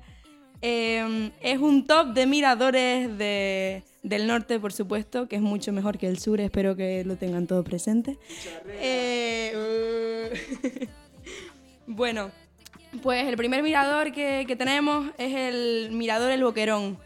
eh, 0.62 1.32
es 1.42 1.60
un 1.60 1.86
top 1.88 2.14
de 2.14 2.26
miradores 2.28 3.18
de- 3.18 3.84
del 4.06 4.28
norte, 4.28 4.60
por 4.60 4.72
supuesto, 4.72 5.28
que 5.28 5.36
es 5.36 5.42
mucho 5.42 5.74
mejor 5.74 5.98
que 5.98 6.08
el 6.08 6.20
sur, 6.20 6.40
espero 6.40 6.76
que 6.76 7.04
lo 7.04 7.16
tengan 7.16 7.48
todo 7.48 7.64
presente. 7.64 8.20
Eh, 8.68 10.32
bueno, 11.88 12.30
pues 13.02 13.28
el 13.28 13.36
primer 13.36 13.64
mirador 13.64 14.12
que, 14.12 14.46
que 14.48 14.56
tenemos 14.56 15.08
es 15.18 15.34
el 15.34 15.90
mirador 15.92 16.30
El 16.30 16.44
Boquerón. 16.44 17.00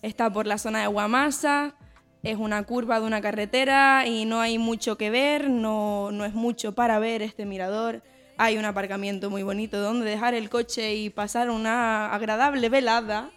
Está 0.00 0.32
por 0.32 0.46
la 0.46 0.56
zona 0.56 0.80
de 0.80 0.86
Guamasa, 0.86 1.74
es 2.22 2.38
una 2.38 2.62
curva 2.62 3.00
de 3.00 3.06
una 3.06 3.20
carretera 3.20 4.06
y 4.06 4.24
no 4.24 4.40
hay 4.40 4.56
mucho 4.56 4.96
que 4.96 5.10
ver, 5.10 5.50
no, 5.50 6.10
no 6.10 6.24
es 6.24 6.32
mucho 6.32 6.72
para 6.72 6.98
ver 6.98 7.20
este 7.20 7.44
mirador. 7.44 8.02
Hay 8.38 8.56
un 8.56 8.64
aparcamiento 8.64 9.28
muy 9.28 9.42
bonito 9.42 9.78
donde 9.78 10.08
dejar 10.08 10.32
el 10.32 10.48
coche 10.48 10.94
y 10.94 11.10
pasar 11.10 11.50
una 11.50 12.14
agradable 12.14 12.70
velada. 12.70 13.30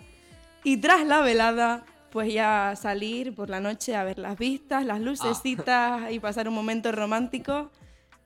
Y 0.64 0.78
tras 0.78 1.06
la 1.06 1.22
velada, 1.22 1.86
pues 2.12 2.34
ya 2.34 2.74
salir 2.76 3.34
por 3.36 3.50
la 3.50 3.60
noche 3.60 3.96
a 3.96 4.04
ver 4.04 4.20
las 4.20 4.38
vistas, 4.38 4.86
las 4.86 5.00
lucecitas 5.00 6.12
y 6.12 6.20
pasar 6.20 6.48
un 6.48 6.54
momento 6.56 6.92
romántico, 6.92 7.72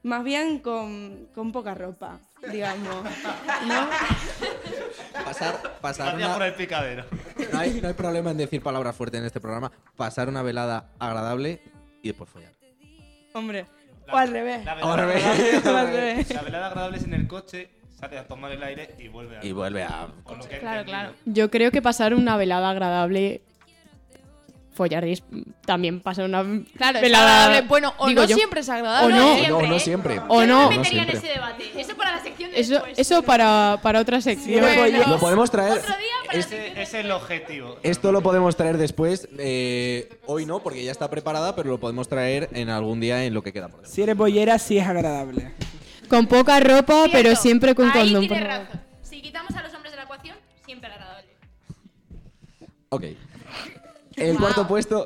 más 0.04 0.24
bien 0.24 0.60
con, 0.60 1.28
con 1.34 1.52
poca 1.52 1.74
ropa, 1.74 2.20
digamos. 2.52 3.04
¿No? 3.68 3.88
Pasar, 5.26 5.56
pasar 5.82 6.16
una- 6.16 6.34
por 6.34 6.44
el 6.44 6.54
picadero. 6.54 7.06
No 7.52 7.60
hay, 7.60 7.80
no 7.82 7.88
hay 7.88 7.94
problema 7.94 8.32
en 8.32 8.38
decir 8.38 8.62
palabras 8.62 8.96
fuertes 8.96 9.20
en 9.20 9.26
este 9.26 9.40
programa. 9.40 9.72
Pasar 9.96 10.28
una 10.30 10.42
velada 10.42 10.90
agradable 11.00 11.62
y 12.02 12.10
después 12.10 12.30
follar. 12.30 12.52
Hombre, 13.34 13.66
o 14.12 14.16
al 14.18 14.30
revés. 14.30 14.64
La 14.66 14.76
velada, 14.76 14.94
agradable, 14.94 15.56
Al 15.80 15.88
revés. 15.88 16.30
la 16.34 16.42
velada 16.42 16.68
agradable 16.68 16.98
es 16.98 17.04
en 17.06 17.14
el 17.14 17.28
coche, 17.28 17.70
sale 18.00 18.18
a 18.18 18.28
tomar 18.28 18.52
el 18.52 18.62
aire 18.64 18.96
y 19.00 19.08
vuelve 19.08 19.38
a. 19.38 19.46
Y 19.46 19.52
vuelve 19.52 19.84
a. 19.84 20.08
Con 20.24 20.40
lo 20.40 20.48
que 20.48 20.58
he 20.58 20.60
Claro, 20.60 20.84
claro. 20.86 21.14
Yo 21.26 21.50
creo 21.50 21.72
que 21.72 21.82
pasar 21.82 22.14
una 22.14 22.38
velada 22.38 22.70
agradable 22.70 23.42
follaréis, 24.74 25.24
también 25.66 26.00
pasa 26.02 26.24
una 26.26 26.44
Claro, 26.76 26.98
es 26.98 27.02
velada, 27.02 27.44
agradable. 27.46 27.68
Bueno, 27.68 27.94
o 27.98 28.08
digo 28.08 28.22
no 28.24 28.28
yo. 28.28 28.36
siempre 28.36 28.60
es 28.62 28.70
agradable. 28.70 29.14
O 29.14 29.18
no. 29.18 29.58
O 29.58 29.62
no, 29.62 29.68
no 29.68 29.80
siempre. 29.80 30.20
O 30.28 30.42
Yo 30.42 30.48
no. 30.48 30.70
me 30.70 30.76
No 30.76 30.82
metería 30.82 31.04
en 31.04 31.08
siempre. 31.10 31.18
ese 31.18 31.28
debate. 31.40 31.72
Eso 31.82 31.96
para 31.96 32.12
la 32.16 32.24
sección 32.24 32.52
de 32.52 32.60
Eso, 32.60 32.74
después. 32.74 33.00
eso 33.00 33.24
para, 33.24 33.80
para 33.82 34.00
otra 34.00 34.22
sección. 34.22 34.66
Lo 35.10 35.20
podemos 35.20 35.50
traer. 35.52 35.82
Ese 36.32 36.82
es 36.82 36.94
el 36.96 37.12
objetivo. 37.12 37.78
Esto 37.84 38.12
lo 38.12 38.22
podemos 38.22 38.56
traer 38.56 38.78
después. 38.78 39.28
eh, 39.38 40.10
hoy 40.26 40.46
no, 40.46 40.60
porque 40.64 40.84
ya 40.84 40.92
está 40.92 41.10
preparada, 41.10 41.56
pero 41.56 41.70
lo 41.70 41.80
podemos 41.80 42.08
traer 42.10 42.50
en 42.54 42.70
algún 42.70 43.00
día 43.00 43.24
en 43.26 43.34
lo 43.34 43.44
que 43.44 43.54
queda 43.54 43.68
por. 43.70 43.86
Si 43.86 44.02
eres 44.02 44.16
bollera, 44.18 44.58
sí 44.60 44.78
es 44.78 44.88
agradable. 44.88 45.52
Con 46.10 46.28
poca 46.28 46.60
ropa, 46.60 47.04
pero 47.12 47.30
Cierto. 47.30 47.42
siempre 47.42 47.76
con 47.76 47.90
Ahí 47.92 48.12
condón. 48.14 48.28
favor. 48.28 48.44
razón. 48.44 48.82
Si 49.02 49.22
quitamos 49.22 49.56
a 49.56 49.64
los 49.64 49.74
hombres 49.74 49.92
de 49.94 49.98
la 49.98 50.04
ecuación, 50.04 50.36
siempre 50.66 50.90
agradable. 50.92 51.30
Ok. 52.90 53.04
El 54.18 54.38
cuarto 54.38 54.68
puesto. 54.68 55.06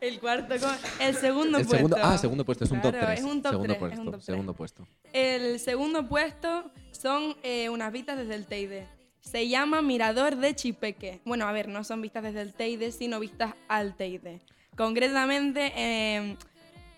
El 0.00 0.20
cuarto, 0.20 0.54
el 1.00 1.16
segundo 1.16 1.58
El 1.58 1.64
puesto. 1.64 1.76
segundo, 1.76 1.96
ah, 2.02 2.18
segundo 2.18 2.44
puesto, 2.44 2.64
es 2.64 2.70
un 2.70 2.80
top 2.82 2.90
Claro, 2.92 3.06
3. 3.06 3.18
es 3.18 3.24
un 3.24 3.42
top 3.42 3.52
segundo 3.52 3.74
tres, 3.74 3.76
es 3.76 3.78
puesto, 3.80 4.00
un 4.00 4.04
top 4.06 4.14
tres. 4.14 4.24
segundo 4.24 4.52
puesto. 4.54 4.86
El 5.12 5.58
segundo 5.60 6.08
puesto 6.08 6.70
son 6.92 7.36
eh, 7.42 7.68
unas 7.70 7.90
vistas 7.92 8.18
desde 8.18 8.34
el 8.34 8.44
Teide. 8.46 8.86
Se 9.20 9.48
llama 9.48 9.80
Mirador 9.82 10.36
de 10.36 10.54
Chipeque. 10.54 11.20
Bueno, 11.24 11.48
a 11.48 11.52
ver, 11.52 11.68
no 11.68 11.82
son 11.82 12.02
vistas 12.02 12.22
desde 12.24 12.42
el 12.42 12.52
Teide, 12.52 12.92
sino 12.92 13.18
vistas 13.18 13.54
al 13.68 13.96
Teide. 13.96 14.40
Concretamente, 14.76 15.72
eh, 15.74 16.36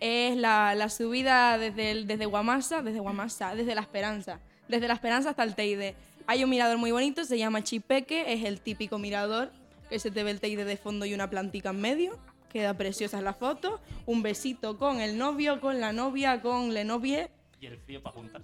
es 0.00 0.36
la, 0.36 0.74
la 0.74 0.88
subida 0.90 1.56
desde, 1.56 1.92
el- 1.92 2.06
desde 2.06 2.26
Guamasa, 2.26 2.82
desde 2.82 2.98
Guamasa, 3.00 3.54
desde 3.54 3.74
La 3.74 3.80
Esperanza. 3.80 4.40
Desde 4.68 4.88
La 4.88 4.94
Esperanza 4.94 5.30
hasta 5.30 5.44
el 5.44 5.54
Teide. 5.54 5.94
Hay 6.26 6.44
un 6.44 6.50
mirador 6.50 6.76
muy 6.78 6.90
bonito, 6.90 7.24
se 7.24 7.38
llama 7.38 7.62
Chipeque, 7.64 8.32
es 8.34 8.44
el 8.44 8.60
típico 8.60 8.98
mirador 8.98 9.50
que 9.88 9.98
se 9.98 10.10
te 10.10 10.22
ve 10.24 10.30
el 10.30 10.40
Teide 10.40 10.64
de 10.64 10.76
fondo 10.76 11.04
y 11.06 11.14
una 11.14 11.28
plantica 11.30 11.70
en 11.70 11.80
medio. 11.80 12.18
Queda 12.52 12.74
preciosa 12.74 13.20
la 13.20 13.34
foto. 13.34 13.80
Un 14.06 14.22
besito 14.22 14.78
con 14.78 15.00
el 15.00 15.18
novio, 15.18 15.60
con 15.60 15.80
la 15.80 15.92
novia, 15.92 16.40
con 16.40 16.72
le 16.72 16.84
novie. 16.84 17.30
Y 17.60 17.66
el 17.66 17.78
frío 17.78 18.02
para 18.02 18.14
juntar. 18.14 18.42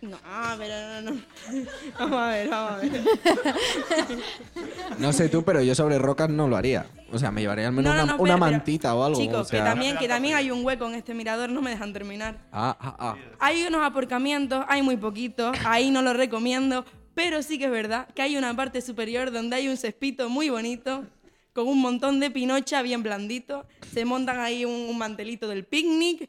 No, 0.00 0.18
ah, 0.24 0.56
pero 0.58 0.74
no, 1.02 1.12
no. 1.12 1.20
Vamos 1.98 2.18
a 2.18 2.28
ver, 2.30 2.48
vamos 2.48 2.72
a 2.72 2.76
ver. 2.78 3.04
No 4.98 5.12
sé 5.12 5.28
tú, 5.28 5.44
pero 5.44 5.62
yo 5.62 5.76
sobre 5.76 5.96
rocas 5.98 6.28
no 6.28 6.48
lo 6.48 6.56
haría. 6.56 6.86
O 7.12 7.18
sea, 7.20 7.30
me 7.30 7.40
llevaría 7.40 7.68
al 7.68 7.72
menos 7.72 7.94
No, 7.94 7.98
no, 7.98 8.04
una, 8.04 8.12
no, 8.16 8.22
una 8.22 8.34
pero- 8.34 8.40
pero, 8.46 8.52
mantita 8.52 8.94
o 8.96 9.04
algo. 9.04 9.20
Chicos, 9.20 9.40
o 9.42 9.44
sea- 9.44 9.60
que, 9.60 9.64
también, 9.64 9.96
que 9.98 10.08
también 10.08 10.34
hay 10.34 10.50
un 10.50 10.64
hueco 10.64 10.88
en 10.88 10.94
este 10.96 11.14
mirador, 11.14 11.50
no 11.50 11.62
me 11.62 11.70
dejan 11.70 11.92
terminar. 11.92 12.36
Ah, 12.50 12.76
ah, 12.80 12.96
ah. 12.98 13.16
Hay 13.38 13.62
unos 13.64 13.80
aparcamientos, 13.84 14.64
hay 14.66 14.82
muy 14.82 14.96
poquitos, 14.96 15.56
ahí 15.64 15.90
no 15.92 16.02
lo 16.02 16.12
recomiendo, 16.14 16.84
pero 17.14 17.42
sí 17.42 17.58
que 17.58 17.66
es 17.66 17.70
verdad 17.70 18.08
que 18.14 18.22
hay 18.22 18.36
una 18.36 18.54
parte 18.54 18.80
superior 18.80 19.30
donde 19.30 19.56
hay 19.56 19.68
un 19.68 19.76
cespito 19.76 20.28
muy 20.28 20.50
bonito, 20.50 21.04
con 21.52 21.68
un 21.68 21.80
montón 21.80 22.20
de 22.20 22.30
pinocha 22.30 22.82
bien 22.82 23.02
blandito, 23.02 23.66
se 23.92 24.04
montan 24.04 24.40
ahí 24.40 24.64
un, 24.64 24.72
un 24.72 24.98
mantelito 24.98 25.48
del 25.48 25.64
picnic, 25.64 26.28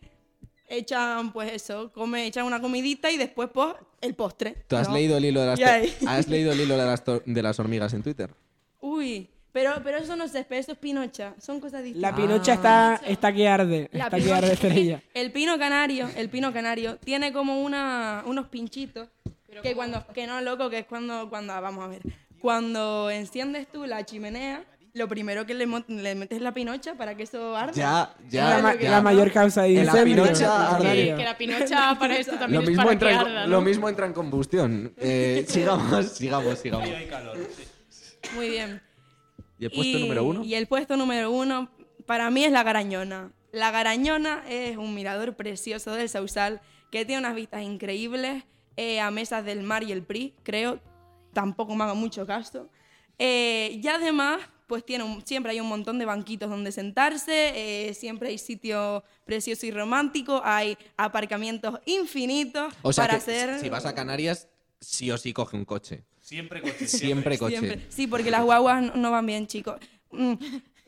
echan 0.68 1.32
pues 1.32 1.52
eso, 1.52 1.92
come, 1.94 2.28
echan 2.28 2.46
una 2.46 2.62
comidita 2.62 3.12
y 3.12 3.18
después 3.18 3.50
pues 3.54 3.76
el 4.02 4.16
postre. 4.16 4.66
¿Tú 4.68 4.76
has 4.76 4.90
¿no? 4.90 4.96
leído 4.96 5.18
el 5.18 5.26
hilo 5.26 5.42
de 5.42 5.48
las 5.48 5.60
¿Has 6.08 6.28
leído 6.28 6.52
el 6.52 6.60
hilo 6.60 6.78
de 6.78 6.86
las, 6.86 7.04
de 7.26 7.44
las 7.44 7.60
hormigas 7.60 7.94
en 7.94 8.04
Twitter? 8.04 8.32
Uy, 8.82 9.30
pero, 9.54 9.72
pero 9.84 10.00
eso 10.00 10.16
no 10.16 10.26
es 10.26 10.32
césped, 10.32 10.58
eso 10.58 10.72
es 10.74 10.78
pinocha, 10.78 11.36
son 11.40 11.60
cosas 11.60 11.84
distintas. 11.84 12.12
La 12.12 12.18
pinocha 12.18 12.54
está, 12.54 13.02
está 13.06 13.32
que 13.32 13.48
arde. 13.48 13.90
La 13.94 14.06
está 14.06 14.20
que 14.20 14.34
arde 14.34 14.54
estrella. 14.54 15.02
El 15.14 15.32
pino 15.32 15.58
canario, 15.60 16.10
el 16.18 16.30
pino 16.30 16.52
canario 16.52 16.98
tiene 16.98 17.32
como 17.32 17.62
una, 17.62 18.24
unos 18.26 18.48
pinchitos 18.48 19.10
que 19.62 19.76
cuando 19.76 20.06
que 20.14 20.26
no 20.28 20.42
loco, 20.42 20.70
que 20.70 20.80
es 20.80 20.86
cuando 20.86 21.30
cuando 21.30 21.54
vamos 21.62 21.84
a 21.84 21.88
ver, 21.88 22.02
cuando 22.40 23.10
enciendes 23.10 23.68
tú 23.72 23.86
la 23.86 24.06
chimenea, 24.06 24.64
lo 24.94 25.08
primero 25.08 25.46
que 25.46 25.54
le, 25.54 25.66
le 25.66 26.16
metes 26.16 26.38
es 26.38 26.42
la 26.44 26.54
pinocha 26.54 26.94
para 26.96 27.16
que 27.16 27.24
eso 27.24 27.56
arde. 27.56 27.74
Ya, 27.74 28.14
ya, 28.30 28.50
¿Sabes 28.50 28.64
La, 28.64 28.72
lo 28.74 28.78
que- 28.78 28.84
ya. 28.84 28.92
la 28.92 29.02
mayor 29.02 29.32
causa 29.32 29.64
de 29.64 29.70
En 29.70 29.76
la 29.88 29.92
incendio. 29.92 30.24
pinocha 30.24 30.68
canario. 30.78 31.16
Que 31.18 31.24
la 31.32 31.38
pinocha 31.38 31.98
para 32.00 32.18
esto 32.18 32.34
Lo 32.34 32.40
también 32.40 32.62
es 32.64 32.70
mismo, 32.70 32.84
para 32.84 32.94
entra 32.94 33.08
que 33.10 33.14
en, 33.16 33.20
arda, 33.22 33.48
lo 33.48 33.58
¿no? 33.58 33.62
mismo 33.62 33.90
entra 33.90 34.06
en 34.06 34.14
combustión. 34.14 34.94
Eh, 34.98 35.46
sigamos, 35.50 36.06
sigamos, 36.10 36.60
sigamos. 36.60 36.88
Frío 36.88 37.02
y 37.02 37.08
calor. 37.10 37.38
sí. 37.50 37.64
Muy 38.36 38.50
bien. 38.50 38.82
¿Y 39.60 39.66
el 39.66 39.72
puesto 39.72 40.00
número 40.00 40.24
uno? 40.26 40.44
Y 40.44 40.56
el 40.56 40.68
puesto 40.68 40.98
número 40.98 41.32
uno 41.32 41.70
para 42.06 42.30
mí 42.30 42.44
es 42.46 42.52
la 42.52 42.64
Garañona. 42.64 43.32
La 43.52 43.72
Garañona 43.72 44.44
es 44.50 44.78
un 44.78 44.94
mirador 44.94 45.36
precioso 45.36 45.94
del 45.94 46.10
Sausal 46.10 46.62
que 46.92 47.06
tiene 47.06 47.20
unas 47.20 47.36
vistas 47.36 47.62
increíbles 47.64 48.44
eh, 48.78 49.00
a 49.00 49.12
mesas 49.12 49.44
del 49.46 49.64
mar 49.64 49.84
y 49.84 49.92
el 49.92 50.04
PRI, 50.04 50.34
creo. 50.44 50.80
Tampoco 51.34 51.76
me 51.76 51.84
haga 51.84 51.94
mucho 51.94 52.26
caso. 52.26 52.70
Eh, 53.20 53.80
y 53.82 53.88
además, 53.88 54.40
pues 54.68 54.86
tiene 54.86 55.04
un- 55.04 55.26
siempre 55.26 55.52
hay 55.52 55.60
un 55.60 55.68
montón 55.68 56.00
de 56.00 56.06
banquitos 56.06 56.50
donde 56.50 56.72
sentarse, 56.72 57.52
eh, 57.90 57.94
siempre 57.94 58.30
hay 58.30 58.38
sitio 58.38 59.04
precioso 59.26 59.66
y 59.66 59.72
romántico, 59.72 60.42
hay 60.44 60.78
aparcamientos 60.98 61.80
infinitos 61.86 62.74
O 62.82 62.92
sea, 62.94 63.04
para 63.06 63.14
que 63.16 63.18
hacer... 63.24 63.60
si 63.60 63.70
vas 63.70 63.86
a 63.86 63.94
Canarias, 63.94 64.48
sí 64.80 65.12
o 65.12 65.18
sí 65.18 65.34
coge 65.34 65.58
un 65.58 65.66
coche. 65.66 66.04
Siempre 66.22 66.62
coche. 66.62 66.88
Siempre 66.88 67.38
coche. 67.38 67.58
Siempre. 67.60 67.86
Sí, 67.90 68.08
porque 68.08 68.32
las 68.32 68.44
guaguas 68.44 68.82
no- 68.82 68.96
no 68.96 69.12
van 69.12 69.26
bien, 69.26 69.46
chicos. 69.48 69.76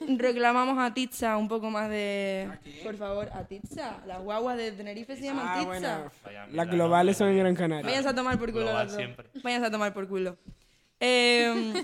Reclamamos 0.08 0.78
a 0.78 0.94
Titsa 0.94 1.38
un 1.38 1.48
poco 1.48 1.70
más 1.70 1.90
de... 1.90 2.48
Por 2.84 2.96
favor, 2.98 3.30
a 3.34 3.44
Titsa. 3.46 4.02
Las 4.06 4.22
guaguas 4.22 4.58
de 4.58 4.72
Tenerife 4.72 5.16
se 5.16 5.24
llaman 5.24 5.46
Ah, 5.48 5.54
Titsa. 5.56 5.66
bueno. 5.68 6.12
Vaya, 6.24 6.48
Las 6.52 6.68
globales 6.70 7.18
son 7.18 7.30
en 7.30 7.38
Gran. 7.38 7.56
Canaria. 7.56 7.86
Váyanse 7.86 8.10
a 8.10 8.16
tomar 8.16 8.38
por 8.38 8.52
culo. 8.52 8.72
Váyanse 9.44 9.68
a 9.68 9.72
tomar 9.72 9.94
por 9.94 10.08
culo. 10.08 10.38
Eh, 11.00 11.84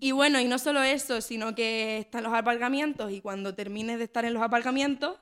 y 0.00 0.12
bueno, 0.12 0.40
y 0.40 0.44
no 0.46 0.58
solo 0.58 0.82
eso, 0.82 1.20
sino 1.20 1.54
que 1.54 1.98
están 1.98 2.22
los 2.24 2.32
aparcamientos 2.32 3.10
y 3.12 3.20
cuando 3.20 3.54
termines 3.54 3.98
de 3.98 4.04
estar 4.04 4.24
en 4.24 4.34
los 4.34 4.42
aparcamientos, 4.42 5.18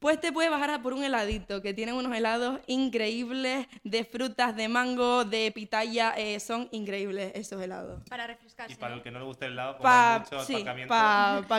pues 0.00 0.20
te 0.20 0.32
puedes 0.32 0.50
bajar 0.50 0.70
a 0.70 0.80
por 0.82 0.92
un 0.92 1.02
heladito, 1.04 1.60
que 1.60 1.74
tienen 1.74 1.94
unos 1.96 2.14
helados 2.16 2.60
increíbles 2.66 3.66
de 3.84 4.04
frutas, 4.04 4.54
de 4.54 4.68
mango, 4.68 5.24
de 5.24 5.50
pitaya, 5.52 6.14
eh, 6.16 6.38
son 6.40 6.68
increíbles 6.70 7.32
esos 7.34 7.60
helados. 7.60 8.00
Para 8.08 8.24
Y 8.24 8.26
refrescarse. 8.28 8.76
para 8.76 8.94
el 8.94 9.02
que 9.02 9.10
no 9.10 9.18
le 9.18 9.24
guste 9.24 9.46
el 9.46 9.52
helado, 9.52 9.72
como 9.72 9.82
Para 9.82 10.14
hay 10.14 10.20
mucho 10.20 10.36
aparcamiento. 10.40 10.94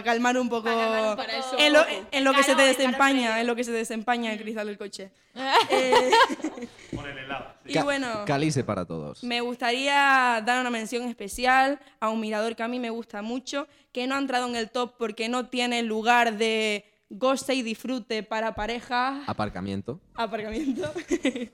calmar 0.06 0.38
un 0.38 0.50
poco, 0.50 0.64
calmar 0.66 1.10
un 1.10 1.16
poco. 1.18 1.58
en 1.58 1.74
lo, 1.74 1.82
en 2.12 2.24
lo 2.24 2.34
que 2.34 2.44
se 2.44 2.56
te 2.56 2.62
desempaña, 2.64 3.42
en 3.42 3.48
lo 3.48 3.56
que 3.56 3.64
se 3.64 3.72
desempaña 3.72 4.32
el 4.34 4.40
cristal 4.42 4.68
del 4.68 4.78
coche. 4.78 5.12
Eh, 5.70 6.10
Por 6.96 7.08
el 7.08 7.18
helado. 7.18 7.54
sí. 7.66 7.78
y 7.78 7.82
bueno, 7.84 8.24
Cálice 8.26 8.64
para 8.64 8.84
todos. 8.86 9.24
me 9.24 9.42
gustaría 9.42 10.42
dar 10.46 10.60
una 10.60 10.70
mención 10.70 11.08
especial 11.08 11.80
a 12.00 12.10
un 12.10 12.20
mirador 12.20 12.56
que 12.56 12.64
a 12.64 12.68
mí 12.68 12.80
me 12.80 12.90
gusta 12.90 13.22
mucho, 13.22 13.68
que 13.94 14.08
no 14.08 14.16
ha 14.16 14.20
entrado 14.20 14.48
en 14.48 14.56
el 14.56 14.70
top 14.70 14.96
porque 14.98 15.30
no 15.30 15.48
tiene 15.48 15.84
lugar 15.84 16.34
de 16.38 16.89
goce 17.10 17.56
y 17.56 17.62
disfrute 17.64 18.24
para 18.24 18.56
parejas, 18.56 19.28
Aparcamiento. 19.28 20.00
aparcamiento. 20.16 20.92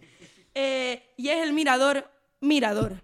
Eh, 0.57 1.03
y 1.17 1.27
es 1.27 1.43
el 1.43 1.51
mirador 1.51 2.09
Mirador. 2.39 3.01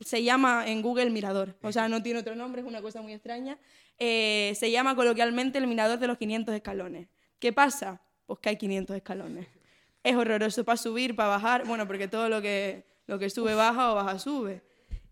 Se 0.00 0.22
llama 0.22 0.66
en 0.66 0.80
Google 0.80 1.10
Mirador. 1.10 1.54
O 1.60 1.72
sea, 1.72 1.88
no 1.90 2.02
tiene 2.02 2.20
otro 2.20 2.34
nombre, 2.34 2.62
es 2.62 2.66
una 2.66 2.80
cosa 2.80 3.02
muy 3.02 3.12
extraña. 3.12 3.58
Eh, 3.98 4.54
se 4.56 4.70
llama 4.70 4.96
coloquialmente 4.96 5.58
el 5.58 5.66
mirador 5.66 5.98
de 5.98 6.06
los 6.06 6.16
500 6.16 6.54
escalones. 6.54 7.08
¿Qué 7.38 7.52
pasa? 7.52 8.00
Pues 8.24 8.38
que 8.38 8.48
hay 8.48 8.56
500 8.56 8.96
escalones. 8.96 9.46
Es 10.02 10.16
horroroso 10.16 10.64
para 10.64 10.78
subir, 10.78 11.14
para 11.14 11.28
bajar. 11.28 11.66
Bueno, 11.66 11.86
porque 11.86 12.08
todo 12.08 12.30
lo 12.30 12.40
que, 12.40 12.86
lo 13.06 13.18
que 13.18 13.28
sube 13.28 13.54
baja 13.54 13.92
o 13.92 13.96
baja 13.96 14.18
sube. 14.18 14.62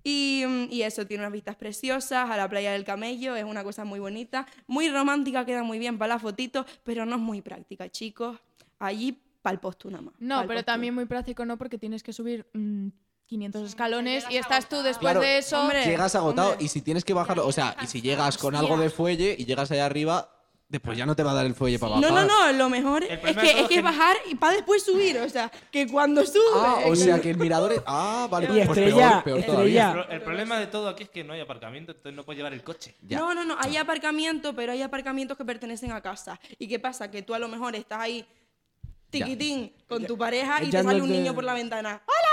Y, 0.08 0.44
mm, 0.46 0.68
y 0.70 0.82
eso, 0.82 1.06
tiene 1.06 1.22
unas 1.22 1.32
vistas 1.32 1.56
preciosas 1.56 2.30
a 2.30 2.36
la 2.36 2.48
playa 2.48 2.72
del 2.72 2.84
Camello, 2.84 3.36
es 3.36 3.44
una 3.44 3.62
cosa 3.62 3.84
muy 3.84 4.00
bonita, 4.00 4.46
muy 4.66 4.88
romántica, 4.88 5.44
queda 5.44 5.62
muy 5.62 5.78
bien 5.78 5.98
para 5.98 6.14
la 6.14 6.18
fotito, 6.18 6.64
pero 6.82 7.04
no 7.04 7.16
es 7.16 7.20
muy 7.20 7.42
práctica, 7.42 7.90
chicos. 7.90 8.38
Allí 8.78 9.20
para 9.42 9.52
el 9.54 9.60
posto 9.60 9.90
nada 9.90 10.02
más. 10.02 10.14
No, 10.18 10.36
pa'l 10.36 10.48
pero 10.48 10.64
también 10.64 10.94
muy 10.94 11.04
práctico, 11.04 11.44
¿no? 11.44 11.58
Porque 11.58 11.76
tienes 11.76 12.02
que 12.02 12.14
subir 12.14 12.46
mm, 12.54 12.88
500 13.26 13.68
escalones 13.68 14.24
y 14.30 14.36
estás 14.38 14.68
tú 14.68 14.76
después 14.76 14.98
Claro, 15.12 15.20
de 15.20 15.38
eso. 15.38 15.60
Hombre, 15.60 15.84
Llegas 15.84 16.14
agotado 16.14 16.52
hombre. 16.52 16.64
y 16.64 16.68
si 16.68 16.80
tienes 16.80 17.04
que 17.04 17.12
bajar, 17.12 17.38
o 17.40 17.52
sea, 17.52 17.76
y 17.82 17.86
si 17.86 18.00
llegas 18.00 18.38
con 18.38 18.56
algo 18.56 18.78
de 18.78 18.88
fuelle 18.88 19.36
y 19.38 19.44
llegas 19.44 19.70
allá 19.70 19.84
arriba, 19.84 20.30
después 20.68 20.96
ya 20.98 21.06
no 21.06 21.16
te 21.16 21.22
va 21.22 21.30
a 21.30 21.34
dar 21.34 21.46
el 21.46 21.54
fuelle 21.54 21.78
para 21.78 21.94
bajar. 21.96 22.10
No, 22.12 22.20
no, 22.26 22.26
no, 22.26 22.52
lo 22.52 22.68
mejor 22.68 23.02
es 23.04 23.18
que, 23.18 23.60
es 23.60 23.68
que 23.68 23.76
es 23.76 23.82
bajar 23.82 24.16
y 24.30 24.34
para 24.34 24.52
después 24.54 24.82
subir, 24.84 25.18
o 25.18 25.28
sea, 25.28 25.50
que 25.70 25.86
cuando 25.88 26.24
sube... 26.26 26.42
Ah, 26.56 26.80
o 26.86 26.94
sea 26.94 27.20
que 27.20 27.30
el 27.30 27.38
mirador 27.38 27.72
es... 27.72 27.82
Ah, 27.86 28.28
vale, 28.30 28.46
Y 28.46 28.48
pues 28.66 28.78
estrella, 28.78 29.22
peor, 29.22 29.24
peor 29.24 29.38
estrella. 29.38 29.52
todavía. 29.54 29.86
El, 29.88 29.92
pro- 29.94 30.10
el 30.10 30.20
problema 30.22 30.58
de 30.60 30.66
todo 30.66 30.88
aquí 30.88 31.04
es 31.04 31.08
que 31.10 31.24
no 31.24 31.32
hay 31.32 31.40
aparcamiento, 31.40 31.92
entonces 31.92 32.14
no 32.14 32.22
puedes 32.24 32.36
llevar 32.38 32.52
el 32.52 32.62
coche. 32.62 32.94
Ya. 33.06 33.18
No, 33.18 33.34
no, 33.34 33.44
no, 33.44 33.56
hay 33.58 33.76
aparcamiento, 33.78 34.54
pero 34.54 34.72
hay 34.72 34.82
aparcamientos 34.82 35.36
que 35.38 35.44
pertenecen 35.44 35.92
a 35.92 36.00
casa. 36.02 36.38
¿Y 36.58 36.68
qué 36.68 36.78
pasa? 36.78 37.10
Que 37.10 37.22
tú 37.22 37.34
a 37.34 37.38
lo 37.38 37.48
mejor 37.48 37.74
estás 37.74 38.00
ahí 38.00 38.26
tiquitín 39.10 39.72
con 39.88 40.04
tu 40.04 40.18
pareja 40.18 40.62
y 40.62 40.68
te 40.70 40.82
sale 40.82 41.00
un 41.00 41.10
niño 41.10 41.34
por 41.34 41.44
la 41.44 41.54
ventana. 41.54 42.02
¡Hola! 42.06 42.28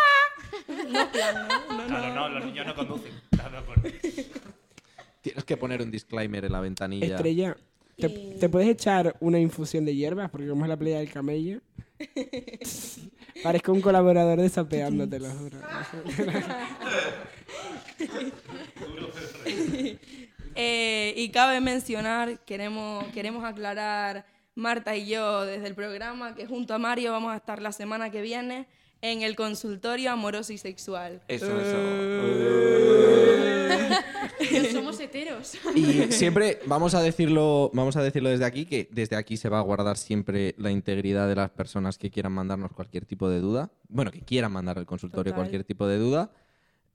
No, 0.88 1.12
plan, 1.12 1.48
no, 1.48 1.78
no, 1.78 1.88
Claro, 1.88 2.14
no. 2.16 2.30
los 2.30 2.46
niños 2.46 2.66
no 2.68 2.76
conducen. 2.76 3.12
Tienes 5.22 5.44
que 5.44 5.58
poner 5.58 5.82
un 5.82 5.90
disclaimer 5.92 6.46
en 6.46 6.52
la 6.52 6.60
ventanilla. 6.60 7.16
Estrella, 7.16 7.58
¿te, 7.98 8.10
te 8.10 8.50
puedes 8.50 8.70
echar 8.70 9.16
una 9.20 9.40
infusión 9.40 9.86
de 9.86 9.96
hierbas? 9.96 10.30
Porque 10.30 10.48
como 10.48 10.66
es 10.66 10.70
la 10.70 10.78
playa 10.78 11.00
del 11.00 11.12
camello. 11.12 11.62
Parezco 13.44 13.72
un 13.72 13.82
colaborador 13.82 14.42
de 14.42 14.50
Sapeando, 14.50 15.08
te 15.08 15.20
lo 15.20 15.30
juro. 15.30 15.60
Eh, 20.58 21.14
y 21.18 21.32
cabe 21.32 21.60
mencionar, 21.60 22.40
queremos, 22.46 23.04
queremos 23.10 23.44
aclarar 23.44 24.26
Marta 24.56 24.96
y 24.96 25.06
yo 25.06 25.44
desde 25.44 25.68
el 25.68 25.76
programa 25.76 26.34
que 26.34 26.48
junto 26.48 26.74
a 26.74 26.78
Mario 26.78 27.12
vamos 27.12 27.34
a 27.34 27.36
estar 27.36 27.62
la 27.62 27.74
semana 27.74 28.10
que 28.10 28.22
viene 28.22 28.66
en 29.02 29.22
el 29.22 29.36
consultorio 29.36 30.12
amoroso 30.12 30.54
y 30.54 30.58
sexual. 30.58 31.22
Eso, 31.28 31.50
No 31.50 31.60
somos 34.72 35.00
heteros. 35.00 35.54
Y 35.76 35.84
siempre 36.12 36.60
vamos 36.66 36.94
a 36.96 37.02
decirlo, 37.02 37.70
vamos 37.74 37.96
a 37.96 38.02
decirlo 38.04 38.30
desde 38.30 38.46
aquí, 38.46 38.66
que 38.66 38.88
desde 38.92 39.16
aquí 39.16 39.38
se 39.38 39.50
va 39.50 39.60
a 39.60 39.62
guardar 39.62 39.98
siempre 39.98 40.56
la 40.58 40.72
integridad 40.72 41.28
de 41.28 41.36
las 41.36 41.50
personas 41.52 41.98
que 41.98 42.10
quieran 42.12 42.32
mandarnos 42.34 42.72
cualquier 42.72 43.06
tipo 43.06 43.30
de 43.30 43.40
duda. 43.40 43.70
Bueno, 43.88 44.12
que 44.12 44.22
quieran 44.22 44.52
mandar 44.52 44.78
al 44.78 44.86
consultorio 44.86 45.32
Total. 45.32 45.36
cualquier 45.44 45.64
tipo 45.64 45.88
de 45.88 45.98
duda. 45.98 46.32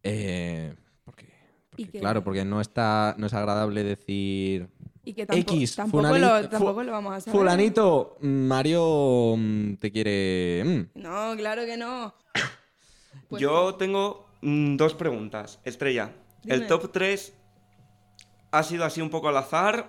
Eh, 0.03 0.75
porque, 1.05 1.27
porque, 1.71 1.83
Y 1.83 1.87
que- 1.87 1.99
claro, 2.01 2.25
porque 2.25 2.45
no 2.45 2.61
está, 2.61 3.15
no 3.19 3.27
es 3.27 3.35
agradable 3.35 3.85
decir 3.85 4.69
Y 5.05 5.13
que 5.13 5.27
tampo- 5.27 5.41
X, 5.41 5.77
tampoco, 5.77 6.05
fulani- 6.05 6.21
lo, 6.21 6.43
fu- 6.43 6.49
tampoco 6.49 6.83
lo 6.83 6.93
vamos 6.93 7.15
a 7.15 7.21
saber. 7.21 7.39
Fulanito, 7.39 8.17
Mario 8.21 9.35
mm, 9.37 9.75
te 9.75 9.91
quiere. 9.93 10.63
mm. 10.65 11.01
No, 11.01 11.35
claro 11.37 11.65
que 11.67 11.77
no. 11.77 12.15
Pues 13.29 13.41
Yo 13.43 13.75
tengo 13.75 14.27
mm, 14.43 14.77
dos 14.77 14.95
preguntas. 14.95 15.59
Estrella, 15.65 16.13
Dime. 16.43 16.55
¿el 16.57 16.67
top 16.67 16.91
3 16.93 17.33
ha 18.53 18.63
sido 18.63 18.85
así 18.85 19.01
un 19.01 19.11
poco 19.11 19.29
al 19.29 19.37
azar 19.37 19.87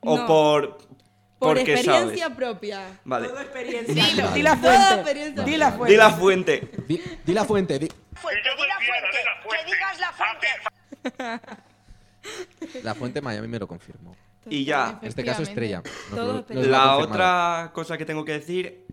o 0.00 0.16
No. 0.18 0.26
por 0.26 0.78
Por 1.38 1.56
porque 1.56 1.72
experiencia 1.74 2.24
sabes? 2.26 2.36
propia. 2.36 3.00
Vale. 3.04 3.26
experiencia. 3.28 3.94
Dilo. 4.04 4.22
Vale. 4.24 4.34
Di 4.36 4.42
la 4.42 4.56
fuente. 4.56 4.94
experiencia 4.94 5.44
Di 5.44 5.56
la 5.56 5.72
fuente. 5.72 5.92
Di 5.92 5.96
la 5.96 6.10
fuente. 6.12 6.70
Di, 6.88 7.02
di 7.24 7.32
la 7.32 7.44
fuente, 7.44 7.78
di- 7.78 7.88
Fuente, 8.14 8.48
di 8.56 8.66
la 8.68 8.76
fuente, 8.76 9.08
que 9.48 9.64
digas 9.66 9.98
la 10.00 10.12
fuente. 11.32 11.52
la 12.84 12.94
fuente 12.94 13.20
Miami 13.20 13.48
me 13.48 13.58
lo 13.58 13.66
confirmó. 13.66 14.14
Y 14.48 14.64
ya. 14.64 14.98
En 15.02 15.08
este 15.08 15.24
caso 15.24 15.42
Estrella. 15.42 15.82
nos 16.10 16.16
Todo 16.16 16.44
nos 16.48 16.66
La 16.66 16.96
otra 16.98 17.70
cosa 17.72 17.96
que 17.98 18.04
tengo 18.04 18.24
que 18.24 18.32
decir, 18.32 18.86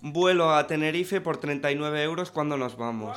vuelo 0.00 0.54
a 0.54 0.66
Tenerife 0.66 1.20
por 1.20 1.38
39 1.38 2.02
euros 2.02 2.30
cuando 2.30 2.56
nos 2.56 2.76
vamos. 2.76 3.16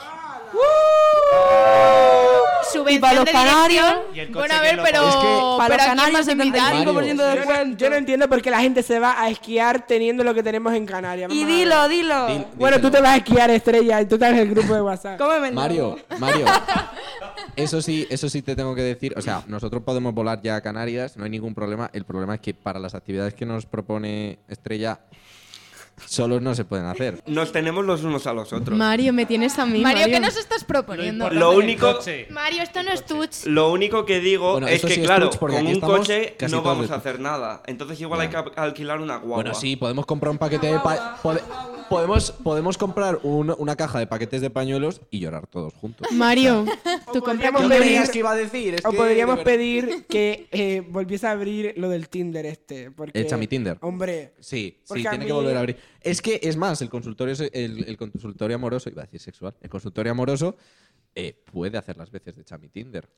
Subvención 2.71 3.01
para 3.01 3.13
los 3.15 3.25
de 3.25 3.31
canarios- 3.31 3.85
dirección. 3.85 4.15
Y 4.15 4.19
el 4.19 4.27
Bueno, 4.33 4.53
a 4.55 4.61
ver, 4.61 4.79
pero. 4.83 5.07
Es 5.09 5.15
que- 5.15 5.21
Para 5.21 5.27
pero 5.31 5.57
los 5.57 5.71
¿a 5.71 5.77
quién 5.77 5.77
canarios, 5.89 6.13
vas 6.19 6.27
a 6.27 6.31
invitar? 6.31 6.73
75% 6.73 7.23
de 7.23 7.29
Yo 7.29 7.35
no, 7.35 7.35
descuento. 7.35 7.77
yo 7.77 7.89
no 7.89 7.95
entiendo 7.95 8.29
por 8.29 8.41
qué 8.41 8.51
la 8.51 8.59
gente 8.61 8.83
se 8.83 8.99
va 8.99 9.21
a 9.21 9.29
esquiar 9.29 9.85
teniendo 9.87 10.23
lo 10.23 10.33
que 10.33 10.43
tenemos 10.43 10.73
en 10.73 10.85
Canarias. 10.85 11.31
Y 11.33 11.43
dilo, 11.45 11.87
dilo. 11.89 12.27
Dil- 12.27 12.45
Bueno, 12.55 12.79
tú 12.81 12.89
te 12.91 13.01
vas 13.01 13.11
a 13.11 13.17
esquiar, 13.17 13.49
Estrella, 13.49 14.01
y 14.01 14.05
tú 14.05 14.15
estás 14.15 14.31
en 14.31 14.37
el 14.39 14.49
grupo 14.49 14.73
de 14.73 14.81
WhatsApp. 14.81 15.17
Cómeme 15.19 15.51
Mario. 15.51 15.97
Mario. 16.19 16.45
Eso 17.55 17.81
sí, 17.81 18.07
eso 18.09 18.29
sí 18.29 18.41
te 18.41 18.55
tengo 18.55 18.73
que 18.73 18.81
decir. 18.81 19.13
O 19.17 19.21
sea, 19.21 19.43
nosotros 19.47 19.83
podemos 19.83 20.13
volar 20.13 20.41
ya 20.41 20.55
a 20.55 20.61
Canarias, 20.61 21.17
no 21.17 21.25
hay 21.25 21.29
ningún 21.29 21.53
problema. 21.53 21.89
El 21.93 22.05
problema 22.05 22.35
es 22.35 22.41
que 22.41 22.53
para 22.53 22.79
las 22.79 22.95
actividades 22.95 23.33
que 23.33 23.45
nos 23.45 23.65
propone 23.65 24.39
Estrella, 24.47 24.99
solos 26.05 26.41
no 26.41 26.55
se 26.55 26.65
pueden 26.65 26.85
hacer. 26.85 27.21
Nos 27.25 27.51
tenemos 27.51 27.85
los 27.85 28.03
unos 28.03 28.27
a 28.27 28.33
los 28.33 28.51
otros. 28.53 28.77
Mario, 28.77 29.13
me 29.13 29.25
tienes 29.25 29.57
a 29.59 29.65
mí. 29.65 29.81
Mario, 29.81 30.05
¿qué 30.07 30.19
nos 30.19 30.37
estás 30.37 30.63
proponiendo? 30.63 31.29
Lo 31.29 31.51
único, 31.51 31.99
Mario, 32.29 32.63
esto 32.63 32.83
no 32.83 32.91
es 32.91 33.05
touch. 33.05 33.45
lo 33.45 33.71
único 33.71 34.05
que 34.05 34.19
digo 34.19 34.53
Bueno, 34.53 34.67
es 34.67 34.81
que, 34.81 34.93
sí 34.93 34.99
es 35.01 35.05
claro, 35.05 35.29
con 35.31 35.51
un 35.65 35.79
coche 35.79 36.35
no 36.49 36.61
vamos 36.61 36.91
a 36.91 36.95
hacer 36.95 37.19
nada. 37.19 37.61
Entonces 37.67 37.99
igual 38.01 38.21
hay 38.21 38.29
que 38.29 38.37
alquilar 38.55 38.99
una 38.99 39.17
guagua. 39.17 39.35
Bueno, 39.35 39.53
sí, 39.53 39.75
podemos 39.75 40.05
comprar 40.05 40.31
un 40.31 40.37
paquete 40.37 40.67
de 40.67 40.79
pa- 40.79 41.17
pode- 41.21 41.41
podemos, 41.89 42.31
podemos 42.31 42.77
comprar 42.77 43.19
un- 43.23 43.53
una 43.57 43.75
caja 43.75 43.99
de 43.99 44.07
paquetes 44.07 44.41
de 44.41 44.49
pañuelos 44.49 45.01
y 45.09 45.19
llorar 45.19 45.47
todos 45.47 45.73
juntos. 45.73 46.07
Mario, 46.11 46.65
compra 47.05 47.21
Podríamos 47.21 47.61
¿Qué 47.61 47.67
pedir- 47.67 47.81
creías 47.83 48.09
que 48.09 48.19
iba 48.19 48.31
a 48.31 48.35
decir? 48.35 48.75
Es 48.75 48.85
o 48.85 48.91
que, 48.91 48.97
podríamos 48.97 49.37
de 49.37 49.43
pedir 49.43 50.05
que 50.07 50.47
eh, 50.51 50.83
volviese 50.87 51.27
a 51.27 51.31
abrir 51.31 51.73
lo 51.77 51.89
del 51.89 52.07
Tinder 52.09 52.45
este. 52.45 52.91
Porque, 52.91 53.19
El 53.19 53.27
Chami 53.27 53.47
Tinder. 53.47 53.77
Hombre, 53.81 54.33
Sí, 54.39 54.77
sí, 54.83 55.01
tiene 55.01 55.25
que 55.25 55.33
volver 55.33 55.55
a 55.55 55.59
abrir. 55.59 55.77
Es 55.99 56.21
que, 56.21 56.39
es 56.43 56.57
más, 56.57 56.81
el 56.81 56.89
consultorio, 56.89 57.35
el, 57.53 57.83
el 57.87 57.97
consultorio 57.97 58.55
amoroso, 58.55 58.89
iba 58.89 59.03
a 59.03 59.05
decir 59.05 59.19
sexual, 59.19 59.55
el 59.61 59.69
consultorio 59.69 60.11
amoroso 60.11 60.55
eh, 61.15 61.35
puede 61.51 61.77
hacer 61.77 61.97
las 61.97 62.09
veces 62.09 62.35
de 62.35 62.43
Chami 62.43 62.69
Tinder. 62.69 63.09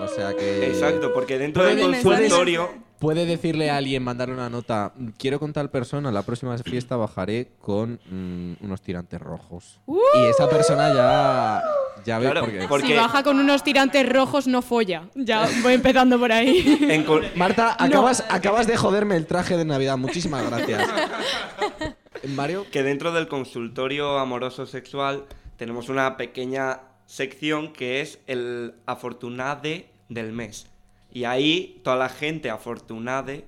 O 0.00 0.08
sea 0.08 0.34
que... 0.34 0.68
Exacto, 0.68 1.12
porque 1.12 1.38
dentro 1.38 1.64
del 1.64 1.80
consultorio 1.80 2.89
Puede 3.00 3.24
decirle 3.26 3.70
a 3.70 3.78
alguien, 3.78 4.04
mandarle 4.04 4.34
una 4.34 4.48
nota, 4.50 4.92
"Mm, 4.94 5.08
quiero 5.18 5.40
con 5.40 5.52
tal 5.54 5.70
persona, 5.70 6.12
la 6.12 6.22
próxima 6.22 6.56
fiesta 6.58 6.96
bajaré 6.96 7.52
con 7.58 7.98
mm, 8.10 8.62
unos 8.64 8.82
tirantes 8.82 9.18
rojos. 9.20 9.80
Y 9.88 10.26
esa 10.26 10.48
persona 10.50 10.92
ya, 10.94 11.62
ya 12.04 12.18
ve 12.18 12.26
Claro, 12.26 12.40
por 12.42 12.50
qué. 12.52 12.66
porque- 12.68 12.86
Si 12.88 12.92
baja 12.94 13.22
con 13.22 13.38
unos 13.40 13.64
tirantes 13.64 14.06
rojos, 14.08 14.46
no 14.46 14.60
folla. 14.62 15.08
Ya 15.14 15.48
voy 15.62 15.72
empezando 15.74 16.18
por 16.18 16.30
ahí. 16.30 16.62
en 16.90 17.06
Marta, 17.36 17.74
acabas, 17.78 18.22
acabas 18.28 18.66
de 18.66 18.76
joderme 18.76 19.16
el 19.16 19.26
traje 19.26 19.56
de 19.56 19.64
Navidad. 19.64 19.96
Muchísimas 19.96 20.44
gracias. 20.48 20.86
Mario. 22.28 22.66
que 22.70 22.82
dentro 22.82 23.12
del 23.12 23.28
consultorio 23.28 24.18
amoroso 24.18 24.66
sexual 24.66 25.24
tenemos 25.56 25.88
una 25.88 26.18
pequeña 26.18 26.80
sección 27.06 27.72
que 27.72 28.02
es 28.02 28.18
el 28.26 28.74
afortunade 28.86 29.90
del 30.10 30.32
mes. 30.32 30.66
Y 31.12 31.24
ahí 31.24 31.80
toda 31.84 31.96
la 31.96 32.08
gente 32.08 32.50
afortunade 32.50 33.46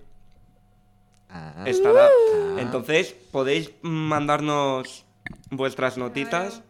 Ah. 1.28 1.64
estará. 1.66 2.06
Ah. 2.08 2.56
Entonces, 2.58 3.14
podéis 3.30 3.72
mandarnos 3.82 5.04
vuestras 5.50 5.96
notitas. 5.96 6.62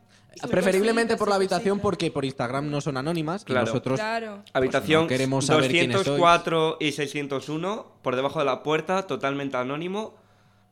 Preferiblemente 0.51 1.17
por 1.17 1.29
la 1.29 1.35
habitación 1.35 1.79
porque 1.81 2.11
por 2.11 2.25
Instagram 2.25 2.71
no 2.71 2.81
son 2.81 2.97
anónimas. 2.97 3.43
y 3.43 3.47
Claro. 3.47 3.67
nosotros 3.67 3.99
Claro. 4.01 4.37
pues, 4.43 4.51
Habitación 4.55 5.03
no 5.03 5.09
queremos 5.09 5.47
saber 5.47 5.71
quiénes 5.71 5.97
sois. 5.97 6.07
204 6.07 6.77
y 6.81 6.93
601, 6.93 7.87
por 8.03 8.17
debajo 8.17 8.39
de 8.39 8.45
la 8.47 8.63
puerta, 8.63 9.07
totalmente 9.07 9.57
anónimo. 9.57 10.15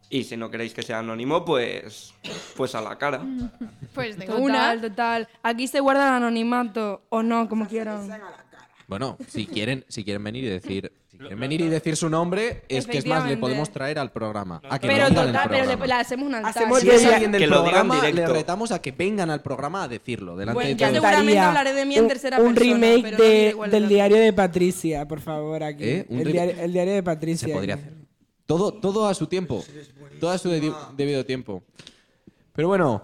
Y 0.08 0.24
si 0.24 0.36
no 0.36 0.50
queréis 0.50 0.72
que 0.74 0.82
sea 0.82 1.00
anónimo, 1.00 1.44
pues, 1.44 2.14
pues 2.56 2.74
a 2.74 2.80
la 2.80 2.96
cara. 2.96 3.20
Pues 3.94 4.16
de 4.18 4.26
Total, 4.26 4.80
total. 4.80 5.28
Aquí 5.42 5.66
se 5.68 5.80
guarda 5.80 6.08
el 6.08 6.14
anonimato 6.14 7.02
o 7.10 7.22
no, 7.22 7.48
como 7.48 7.66
quieran. 7.68 8.08
Bueno, 8.90 9.16
si 9.28 9.46
quieren, 9.46 9.84
si 9.88 10.02
quieren 10.02 10.22
venir 10.24 10.42
y 10.42 10.48
decir, 10.48 10.90
si 11.12 11.16
quieren 11.16 11.38
venir 11.38 11.60
y 11.60 11.68
decir 11.68 11.96
su 11.96 12.10
nombre, 12.10 12.64
es 12.68 12.86
que 12.88 12.98
es 12.98 13.06
más, 13.06 13.24
le 13.28 13.36
podemos 13.36 13.70
traer 13.70 14.00
al 14.00 14.10
programa. 14.10 14.60
A 14.68 14.80
que 14.80 14.88
Pero 14.88 15.04
vengan 15.06 15.18
al 15.18 15.26
total, 15.28 15.42
pero 15.48 15.54
le, 15.60 15.66
programa. 15.68 15.86
le 15.86 15.92
hacemos 15.94 16.26
un 16.26 16.34
altar. 16.34 16.50
Hacemos 16.50 16.80
Si 16.80 16.86
de 16.88 16.96
es 16.96 17.06
alguien 17.06 17.30
del 17.30 17.40
Que 17.42 17.46
lo 17.46 17.62
digan 17.62 17.86
programa, 17.86 18.02
le 18.04 18.10
directo. 18.10 18.32
retamos 18.34 18.72
a 18.72 18.82
que 18.82 18.90
vengan 18.90 19.30
al 19.30 19.42
programa 19.42 19.84
a 19.84 19.88
decirlo. 19.88 20.36
Delante 20.36 20.54
Bueno, 20.56 20.68
de 20.70 20.74
ya 20.76 20.88
todos. 20.88 20.94
seguramente 20.96 21.32
Encantaría 21.32 21.48
hablaré 21.48 21.72
de 21.72 21.86
mí 21.86 21.94
en 21.94 22.02
un- 22.02 22.08
tercera 22.08 22.40
un 22.40 22.54
persona, 22.54 22.74
remake 22.74 23.02
pero 23.02 23.16
no 23.18 23.62
de, 23.64 23.70
del 23.70 23.88
diario 23.88 24.16
de 24.16 24.32
Patricia, 24.32 25.06
por 25.06 25.20
favor, 25.20 25.62
aquí. 25.62 25.84
¿Eh? 25.84 26.06
¿Un 26.08 26.18
el, 26.18 26.32
diario, 26.32 26.54
el 26.60 26.72
diario 26.72 26.92
de 26.94 27.02
Patricia. 27.04 27.46
Se 27.46 27.54
podría 27.54 27.74
hacer. 27.76 27.92
Todo, 28.46 28.72
todo 28.72 29.06
a 29.06 29.14
su 29.14 29.28
tiempo. 29.28 29.64
Todo 30.18 30.30
a 30.32 30.38
su 30.38 30.50
dedi- 30.50 30.74
debido 30.96 31.24
tiempo. 31.24 31.62
Pero 32.54 32.66
bueno, 32.66 33.02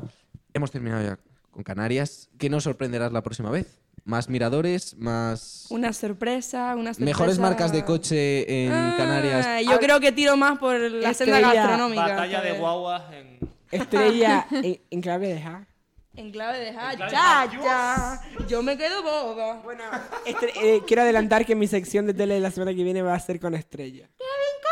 hemos 0.53 0.73
terminado 0.73 1.05
ya 1.05 1.19
con 1.53 1.63
Canarias. 1.63 2.29
¿Qué 2.39 2.51
nos 2.51 2.65
sorprenderás 2.65 3.13
la 3.13 3.23
próxima 3.23 3.51
vez? 3.53 3.79
¿Más 4.07 4.29
miradores? 4.29 4.95
¿Más 4.97 5.67
Una 5.69 5.93
sorpresa, 5.93 6.77
una 6.77 6.95
sorpresa. 6.95 7.05
mejores 7.05 7.39
marcas 7.41 7.73
de 7.73 7.85
coche 7.85 8.65
en 8.67 8.73
Ah, 8.73 8.95
Canarias? 8.97 9.65
Yo 9.69 9.81
creo 9.81 9.99
que 9.99 10.13
tiro 10.13 10.37
más 10.37 10.59
por 10.61 10.79
la 10.79 11.13
senda 11.13 11.41
Estrella. 11.41 11.55
gastronómica. 11.67 12.03
Batalla 12.03 12.41
de 12.41 12.53
guaguas 12.53 13.03
en... 13.13 13.39
Estrella 13.73 14.47
en, 14.53 14.81
en 14.91 15.01
clave 15.01 15.27
de 15.35 15.43
ja. 15.43 15.67
En 16.15 16.31
clave 16.31 16.59
de 16.61 16.73
ja, 16.73 16.95
ya, 16.95 17.09
ja, 17.11 17.51
ya. 17.53 18.21
Yo 18.47 18.63
me 18.63 18.79
quedo 18.79 19.03
boba. 19.03 19.55
Bueno, 19.65 19.83
Estre- 20.25 20.53
eh, 20.63 20.83
quiero 20.87 21.03
adelantar 21.03 21.45
que 21.45 21.57
mi 21.57 21.67
sección 21.67 22.07
de 22.07 22.15
tele 22.15 22.35
de 22.35 22.41
la 22.41 22.53
semana 22.53 22.73
que 22.75 22.85
viene 22.85 23.03
va 23.03 23.13
a 23.13 23.19
ser 23.21 23.41
con 23.41 23.55
Estrella. 23.57 24.09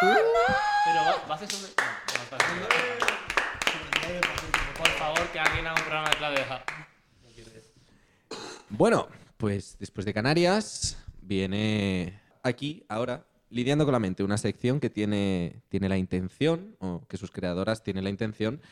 Pero 0.01 0.15
va, 0.15 1.27
va 1.29 1.35
a 1.35 1.39
ser 1.39 1.51
sobre... 1.51 1.73
Por 4.79 4.89
favor, 4.91 5.21
que 5.33 5.41
alguien 5.41 5.67
haga 5.67 5.75
un 5.77 5.83
programa 5.83 6.09
de 6.11 6.17
clave 6.17 6.37
de 6.39 6.45
ja. 6.45 6.65
Bueno, 8.71 9.09
pues 9.45 9.77
después 9.79 10.07
de 10.07 10.15
Canarias 10.15 10.97
viene 11.21 12.19
aquí 12.43 12.83
ahora 12.89 13.27
lidiando 13.51 13.85
con 13.85 13.93
la 13.93 13.99
mente 13.99 14.25
una 14.25 14.39
sección 14.39 14.81
que 14.81 14.89
tiene, 14.89 15.61
tiene 15.69 15.91
la 15.91 15.99
intención, 15.99 16.77
o 16.81 17.07
que 17.07 17.19
sus 17.19 17.31
creadoras 17.31 17.83
tienen 17.83 18.05
la 18.05 18.11
intención 18.11 18.63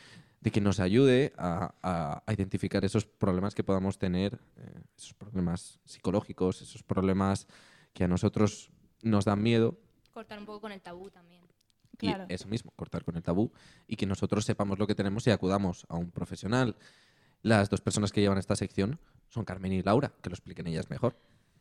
de 0.41 0.49
que 0.49 0.61
nos 0.61 0.79
ayude 0.79 1.31
a, 1.37 1.75
a- 1.83 2.23
a 2.25 2.33
identificar 2.33 2.83
esos 2.83 3.05
problemas 3.05 3.53
que 3.53 3.63
podamos 3.63 3.99
tener, 3.99 4.39
eh, 4.57 4.81
esos 4.97 5.13
problemas 5.13 5.79
psicológicos, 5.85 6.63
esos 6.63 6.81
problemas 6.81 7.45
que 7.93 8.05
a 8.05 8.07
nosotros 8.07 8.71
nos 9.03 9.25
dan 9.25 9.43
miedo 9.43 9.77
Cortar 10.11 10.39
un 10.39 10.45
poco 10.47 10.61
con 10.61 10.71
el 10.71 10.81
tabú 10.81 11.11
también. 11.11 11.43
y 12.01 12.07
eso 12.29 12.47
mismo, 12.47 12.71
cortar 12.75 13.03
con 13.03 13.15
el 13.15 13.21
tabú 13.21 13.51
y 13.87 13.95
que 13.95 14.07
nosotros 14.07 14.43
sepamos 14.43 14.79
lo 14.79 14.87
que 14.87 14.95
tenemos 14.95 15.27
y 15.27 15.29
acudamos 15.29 15.85
a 15.87 15.97
un 15.97 16.09
profesional. 16.09 16.75
Las 17.43 17.69
dos 17.69 17.81
personas 17.81 18.11
que 18.11 18.21
llevan 18.21 18.39
esta 18.39 18.55
sección 18.55 18.99
son 19.29 19.45
Carmen 19.45 19.73
y 19.73 19.83
Laura, 19.83 20.11
que 20.21 20.29
lo 20.29 20.33
expliquen 20.33 20.65
ellas 20.67 20.89
mejor. 20.89 21.15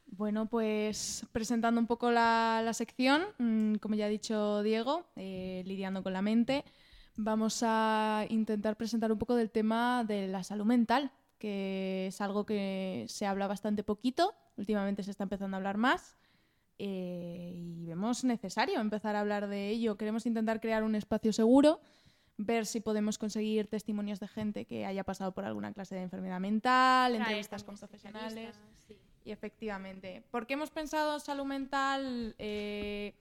Bueno, 0.06 0.46
pues 0.46 1.26
presentando 1.32 1.80
un 1.80 1.86
poco 1.86 2.10
la, 2.10 2.60
la 2.64 2.74
sección, 2.74 3.22
mm, 3.38 3.76
como 3.76 3.94
ya 3.94 4.06
ha 4.06 4.08
dicho 4.08 4.62
Diego, 4.62 5.06
eh, 5.16 5.62
lidiando 5.66 6.02
con 6.02 6.12
la 6.12 6.22
mente, 6.22 6.64
vamos 7.16 7.62
a 7.66 8.26
intentar 8.28 8.76
presentar 8.76 9.10
un 9.12 9.18
poco 9.18 9.36
del 9.36 9.50
tema 9.50 10.04
de 10.04 10.28
la 10.28 10.44
salud 10.44 10.66
mental, 10.66 11.12
que 11.38 12.08
es 12.08 12.20
algo 12.20 12.44
que 12.46 13.06
se 13.08 13.26
habla 13.26 13.46
bastante 13.48 13.84
poquito, 13.84 14.34
últimamente 14.56 15.02
se 15.02 15.10
está 15.10 15.24
empezando 15.24 15.56
a 15.56 15.58
hablar 15.58 15.78
más. 15.78 16.16
eh, 16.78 17.52
y 17.54 17.86
vemos 17.86 18.24
necesario 18.24 18.80
empezar 18.80 19.14
a 19.16 19.20
hablar 19.20 19.46
de 19.48 19.68
ello. 19.70 19.96
Queremos 19.96 20.26
intentar 20.26 20.60
crear 20.60 20.82
un 20.82 20.94
espacio 20.96 21.32
seguro, 21.32 21.80
ver 22.36 22.66
si 22.66 22.80
podemos 22.80 23.18
conseguir 23.18 23.68
testimonios 23.68 24.20
de 24.20 24.28
gente 24.28 24.64
que 24.64 24.86
haya 24.86 25.04
pasado 25.04 25.32
por 25.32 25.44
alguna 25.44 25.72
clase 25.72 25.94
de 25.94 26.02
enfermedad 26.02 26.40
mental, 26.40 27.12
Traer 27.12 27.22
entrevistas 27.22 27.64
con 27.64 27.76
profesionales. 27.76 28.54
Y 29.24 29.30
efectivamente, 29.30 30.24
¿por 30.30 30.46
qué 30.46 30.54
hemos 30.54 30.70
pensado 30.70 31.20
salud 31.20 31.44
mental? 31.44 32.34
Eh, 32.38 33.14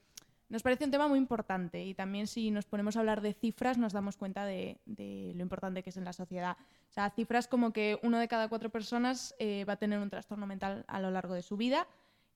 nos 0.49 0.63
parece 0.63 0.83
un 0.83 0.91
tema 0.91 1.07
muy 1.07 1.17
importante 1.19 1.85
y 1.85 1.93
también 1.93 2.27
si 2.27 2.51
nos 2.51 2.65
ponemos 2.65 2.97
a 2.97 2.99
hablar 2.99 3.21
de 3.21 3.33
cifras 3.33 3.77
nos 3.77 3.93
damos 3.93 4.17
cuenta 4.17 4.45
de, 4.45 4.79
de 4.85 5.31
lo 5.35 5.43
importante 5.43 5.83
que 5.83 5.91
es 5.91 5.97
en 5.97 6.03
la 6.03 6.11
sociedad. 6.11 6.57
O 6.89 6.93
sea, 6.93 7.09
cifras 7.09 7.47
como 7.47 7.71
que 7.71 7.99
uno 8.03 8.19
de 8.19 8.27
cada 8.27 8.49
cuatro 8.49 8.69
personas 8.69 9.33
eh, 9.39 9.63
va 9.63 9.73
a 9.73 9.77
tener 9.77 9.99
un 9.99 10.09
trastorno 10.09 10.45
mental 10.45 10.83
a 10.87 10.99
lo 10.99 11.09
largo 11.09 11.35
de 11.35 11.41
su 11.41 11.55
vida. 11.55 11.87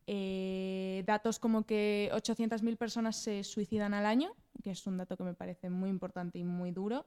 Eh, 0.07 1.03
datos 1.07 1.39
como 1.39 1.65
que 1.65 2.11
800.000 2.13 2.77
personas 2.77 3.15
se 3.15 3.43
suicidan 3.43 3.95
al 3.95 4.05
año, 4.05 4.33
que 4.63 4.69
es 4.71 4.85
un 4.85 4.97
dato 4.97 5.15
que 5.17 5.23
me 5.23 5.33
parece 5.33 5.69
muy 5.69 5.89
importante 5.89 6.39
y 6.39 6.43
muy 6.43 6.71
duro. 6.71 7.05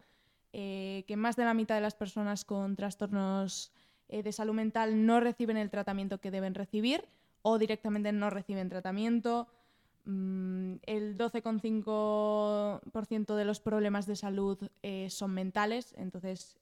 Eh, 0.52 1.04
que 1.06 1.16
más 1.16 1.36
de 1.36 1.44
la 1.44 1.54
mitad 1.54 1.74
de 1.74 1.80
las 1.80 1.94
personas 1.94 2.44
con 2.44 2.74
trastornos 2.74 3.72
eh, 4.08 4.22
de 4.22 4.32
salud 4.32 4.54
mental 4.54 5.04
no 5.04 5.20
reciben 5.20 5.58
el 5.58 5.70
tratamiento 5.70 6.18
que 6.18 6.30
deben 6.30 6.54
recibir 6.54 7.06
o 7.42 7.58
directamente 7.58 8.12
no 8.12 8.30
reciben 8.30 8.68
tratamiento. 8.68 9.46
Mm, 10.04 10.76
el 10.86 11.18
12,5% 11.18 13.36
de 13.36 13.44
los 13.44 13.60
problemas 13.60 14.06
de 14.06 14.16
salud 14.16 14.58
son 15.08 15.34
mentales, 15.34 15.94
entonces 15.98 16.58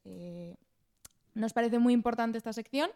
nos 1.34 1.53
parece 1.53 1.78
muy 1.78 1.95
importante 1.95 2.39
esta 2.39 2.53
sección. 2.53 2.91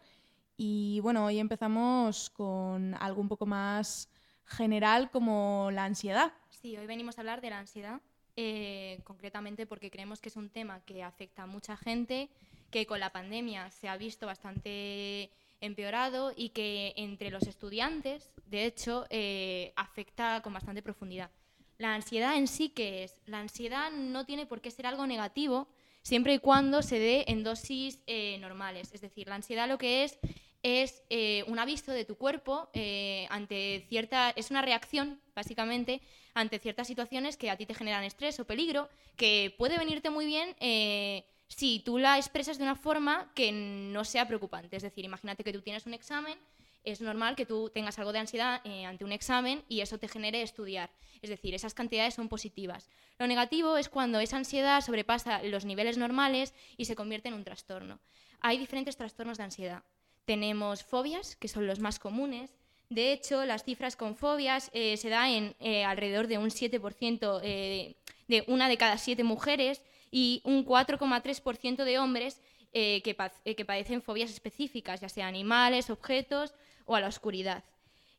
Y 0.57 0.99
bueno, 1.01 1.25
hoy 1.25 1.39
empezamos 1.39 2.29
con 2.29 2.95
algo 2.95 3.21
un 3.21 3.27
poco 3.27 3.45
más 3.45 4.09
general 4.45 5.09
como 5.11 5.69
la 5.71 5.85
ansiedad. 5.85 6.33
Sí, 6.49 6.77
hoy 6.77 6.85
venimos 6.85 7.17
a 7.17 7.21
hablar 7.21 7.41
de 7.41 7.49
la 7.49 7.59
ansiedad, 7.59 8.01
eh, 8.35 8.99
concretamente 9.03 9.65
porque 9.65 9.89
creemos 9.89 10.21
que 10.21 10.29
es 10.29 10.35
un 10.35 10.49
tema 10.49 10.81
que 10.81 11.03
afecta 11.03 11.43
a 11.43 11.47
mucha 11.47 11.77
gente, 11.77 12.29
que 12.69 12.85
con 12.85 12.99
la 12.99 13.11
pandemia 13.11 13.69
se 13.71 13.89
ha 13.89 13.97
visto 13.97 14.25
bastante 14.25 15.31
empeorado 15.61 16.33
y 16.35 16.49
que 16.49 16.93
entre 16.97 17.29
los 17.29 17.43
estudiantes, 17.43 18.31
de 18.47 18.65
hecho, 18.65 19.05
eh, 19.09 19.73
afecta 19.75 20.41
con 20.41 20.53
bastante 20.53 20.81
profundidad. 20.81 21.31
La 21.77 21.95
ansiedad 21.95 22.35
en 22.35 22.47
sí, 22.47 22.69
¿qué 22.69 23.03
es? 23.03 23.17
La 23.25 23.39
ansiedad 23.39 23.91
no 23.91 24.25
tiene 24.25 24.45
por 24.45 24.61
qué 24.61 24.69
ser 24.69 24.85
algo 24.85 25.07
negativo 25.07 25.67
siempre 26.01 26.33
y 26.33 26.39
cuando 26.39 26.81
se 26.81 26.99
dé 26.99 27.25
en 27.27 27.43
dosis 27.43 27.99
eh, 28.07 28.37
normales. 28.39 28.91
Es 28.93 29.01
decir, 29.01 29.27
la 29.27 29.35
ansiedad 29.35 29.67
lo 29.67 29.77
que 29.77 30.03
es 30.03 30.19
es 30.63 31.03
eh, 31.09 31.43
un 31.47 31.59
aviso 31.59 31.91
de 31.91 32.05
tu 32.05 32.15
cuerpo 32.17 32.69
eh, 32.73 33.27
ante 33.29 33.85
cierta. 33.89 34.31
es 34.31 34.51
una 34.51 34.61
reacción, 34.61 35.19
básicamente, 35.35 36.01
ante 36.33 36.59
ciertas 36.59 36.87
situaciones 36.87 37.37
que 37.37 37.49
a 37.49 37.57
ti 37.57 37.65
te 37.65 37.73
generan 37.73 38.03
estrés 38.03 38.39
o 38.39 38.45
peligro, 38.45 38.89
que 39.15 39.53
puede 39.57 39.77
venirte 39.77 40.09
muy 40.09 40.25
bien 40.25 40.55
eh, 40.59 41.25
si 41.47 41.79
tú 41.79 41.97
la 41.97 42.17
expresas 42.17 42.57
de 42.57 42.63
una 42.63 42.75
forma 42.75 43.31
que 43.33 43.51
no 43.51 44.05
sea 44.05 44.27
preocupante. 44.27 44.75
Es 44.77 44.83
decir, 44.83 45.03
imagínate 45.03 45.43
que 45.43 45.53
tú 45.53 45.61
tienes 45.61 45.85
un 45.85 45.93
examen, 45.93 46.37
es 46.83 47.01
normal 47.01 47.35
que 47.35 47.45
tú 47.45 47.69
tengas 47.69 47.99
algo 47.99 48.13
de 48.13 48.19
ansiedad 48.19 48.61
eh, 48.63 48.85
ante 48.85 49.05
un 49.05 49.11
examen 49.11 49.63
y 49.67 49.81
eso 49.81 49.97
te 49.97 50.07
genere 50.07 50.41
estudiar. 50.41 50.89
Es 51.21 51.29
decir, 51.29 51.53
esas 51.53 51.73
cantidades 51.73 52.15
son 52.15 52.29
positivas. 52.29 52.89
Lo 53.19 53.27
negativo 53.27 53.77
es 53.77 53.89
cuando 53.89 54.19
esa 54.19 54.37
ansiedad 54.37 54.81
sobrepasa 54.81 55.43
los 55.43 55.65
niveles 55.65 55.97
normales 55.97 56.53
y 56.77 56.85
se 56.85 56.95
convierte 56.95 57.29
en 57.29 57.35
un 57.35 57.43
trastorno. 57.43 57.99
Hay 58.39 58.57
diferentes 58.57 58.97
trastornos 58.97 59.37
de 59.37 59.43
ansiedad. 59.43 59.83
Tenemos 60.25 60.83
fobias, 60.83 61.35
que 61.35 61.47
son 61.47 61.67
los 61.67 61.79
más 61.79 61.99
comunes. 61.99 62.55
De 62.89 63.13
hecho, 63.13 63.45
las 63.45 63.63
cifras 63.63 63.95
con 63.95 64.15
fobias 64.15 64.69
eh, 64.73 64.97
se 64.97 65.09
da 65.09 65.29
en 65.29 65.55
eh, 65.59 65.85
alrededor 65.85 66.27
de 66.27 66.37
un 66.37 66.49
7% 66.49 67.39
eh, 67.43 67.95
de 68.27 68.43
una 68.47 68.67
de 68.67 68.77
cada 68.77 68.97
siete 68.97 69.23
mujeres 69.23 69.81
y 70.09 70.41
un 70.43 70.65
4,3% 70.65 71.83
de 71.83 71.99
hombres 71.99 72.41
que, 72.73 73.01
que 73.43 73.65
padecen 73.65 74.01
fobias 74.01 74.31
específicas, 74.31 75.01
ya 75.01 75.09
sea 75.09 75.27
animales, 75.27 75.89
objetos 75.89 76.53
o 76.85 76.95
a 76.95 77.01
la 77.01 77.07
oscuridad. 77.07 77.63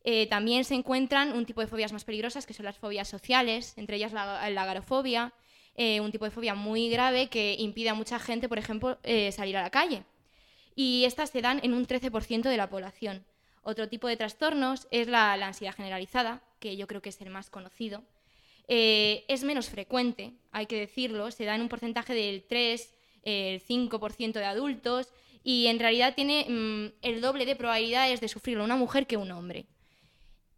Eh, 0.04 0.26
también 0.26 0.64
se 0.64 0.74
encuentran 0.74 1.32
un 1.32 1.46
tipo 1.46 1.60
de 1.60 1.66
fobias 1.66 1.92
más 1.92 2.04
peligrosas, 2.04 2.46
que 2.46 2.54
son 2.54 2.64
las 2.64 2.76
fobias 2.76 3.08
sociales, 3.08 3.74
entre 3.76 3.96
ellas 3.96 4.12
la, 4.12 4.50
la 4.50 4.62
agorafobia, 4.62 5.32
eh, 5.76 6.00
un 6.00 6.10
tipo 6.10 6.24
de 6.24 6.30
fobia 6.30 6.54
muy 6.54 6.90
grave 6.90 7.28
que 7.28 7.56
impide 7.58 7.90
a 7.90 7.94
mucha 7.94 8.18
gente, 8.18 8.48
por 8.48 8.58
ejemplo, 8.58 8.98
eh, 9.04 9.30
salir 9.32 9.56
a 9.56 9.62
la 9.62 9.70
calle. 9.70 10.04
Y 10.74 11.04
estas 11.04 11.30
se 11.30 11.42
dan 11.42 11.60
en 11.62 11.74
un 11.74 11.86
13% 11.86 12.42
de 12.42 12.56
la 12.56 12.68
población. 12.68 13.24
Otro 13.62 13.88
tipo 13.88 14.08
de 14.08 14.16
trastornos 14.16 14.88
es 14.90 15.06
la, 15.06 15.36
la 15.36 15.48
ansiedad 15.48 15.74
generalizada, 15.74 16.42
que 16.58 16.76
yo 16.76 16.86
creo 16.88 17.00
que 17.00 17.10
es 17.10 17.20
el 17.20 17.30
más 17.30 17.50
conocido. 17.50 18.02
Es 18.66 19.44
menos 19.44 19.68
frecuente, 19.68 20.32
hay 20.50 20.64
que 20.64 20.78
decirlo, 20.78 21.30
se 21.30 21.44
da 21.44 21.54
en 21.54 21.60
un 21.60 21.68
porcentaje 21.68 22.14
del 22.14 22.42
3, 22.44 22.94
el 23.22 23.62
5% 23.62 24.32
de 24.32 24.44
adultos 24.44 25.12
y 25.45 25.66
en 25.66 25.78
realidad 25.78 26.14
tiene 26.14 26.47
mm, 26.49 26.95
el 27.03 27.20
doble 27.20 27.47
de 27.47 27.57
probabilidades 27.57 28.20
de 28.20 28.28
sufrirlo 28.28 28.64
una 28.64 28.76
mujer 28.76 29.07
que 29.07 29.16
un 29.16 29.30
hombre. 29.32 29.66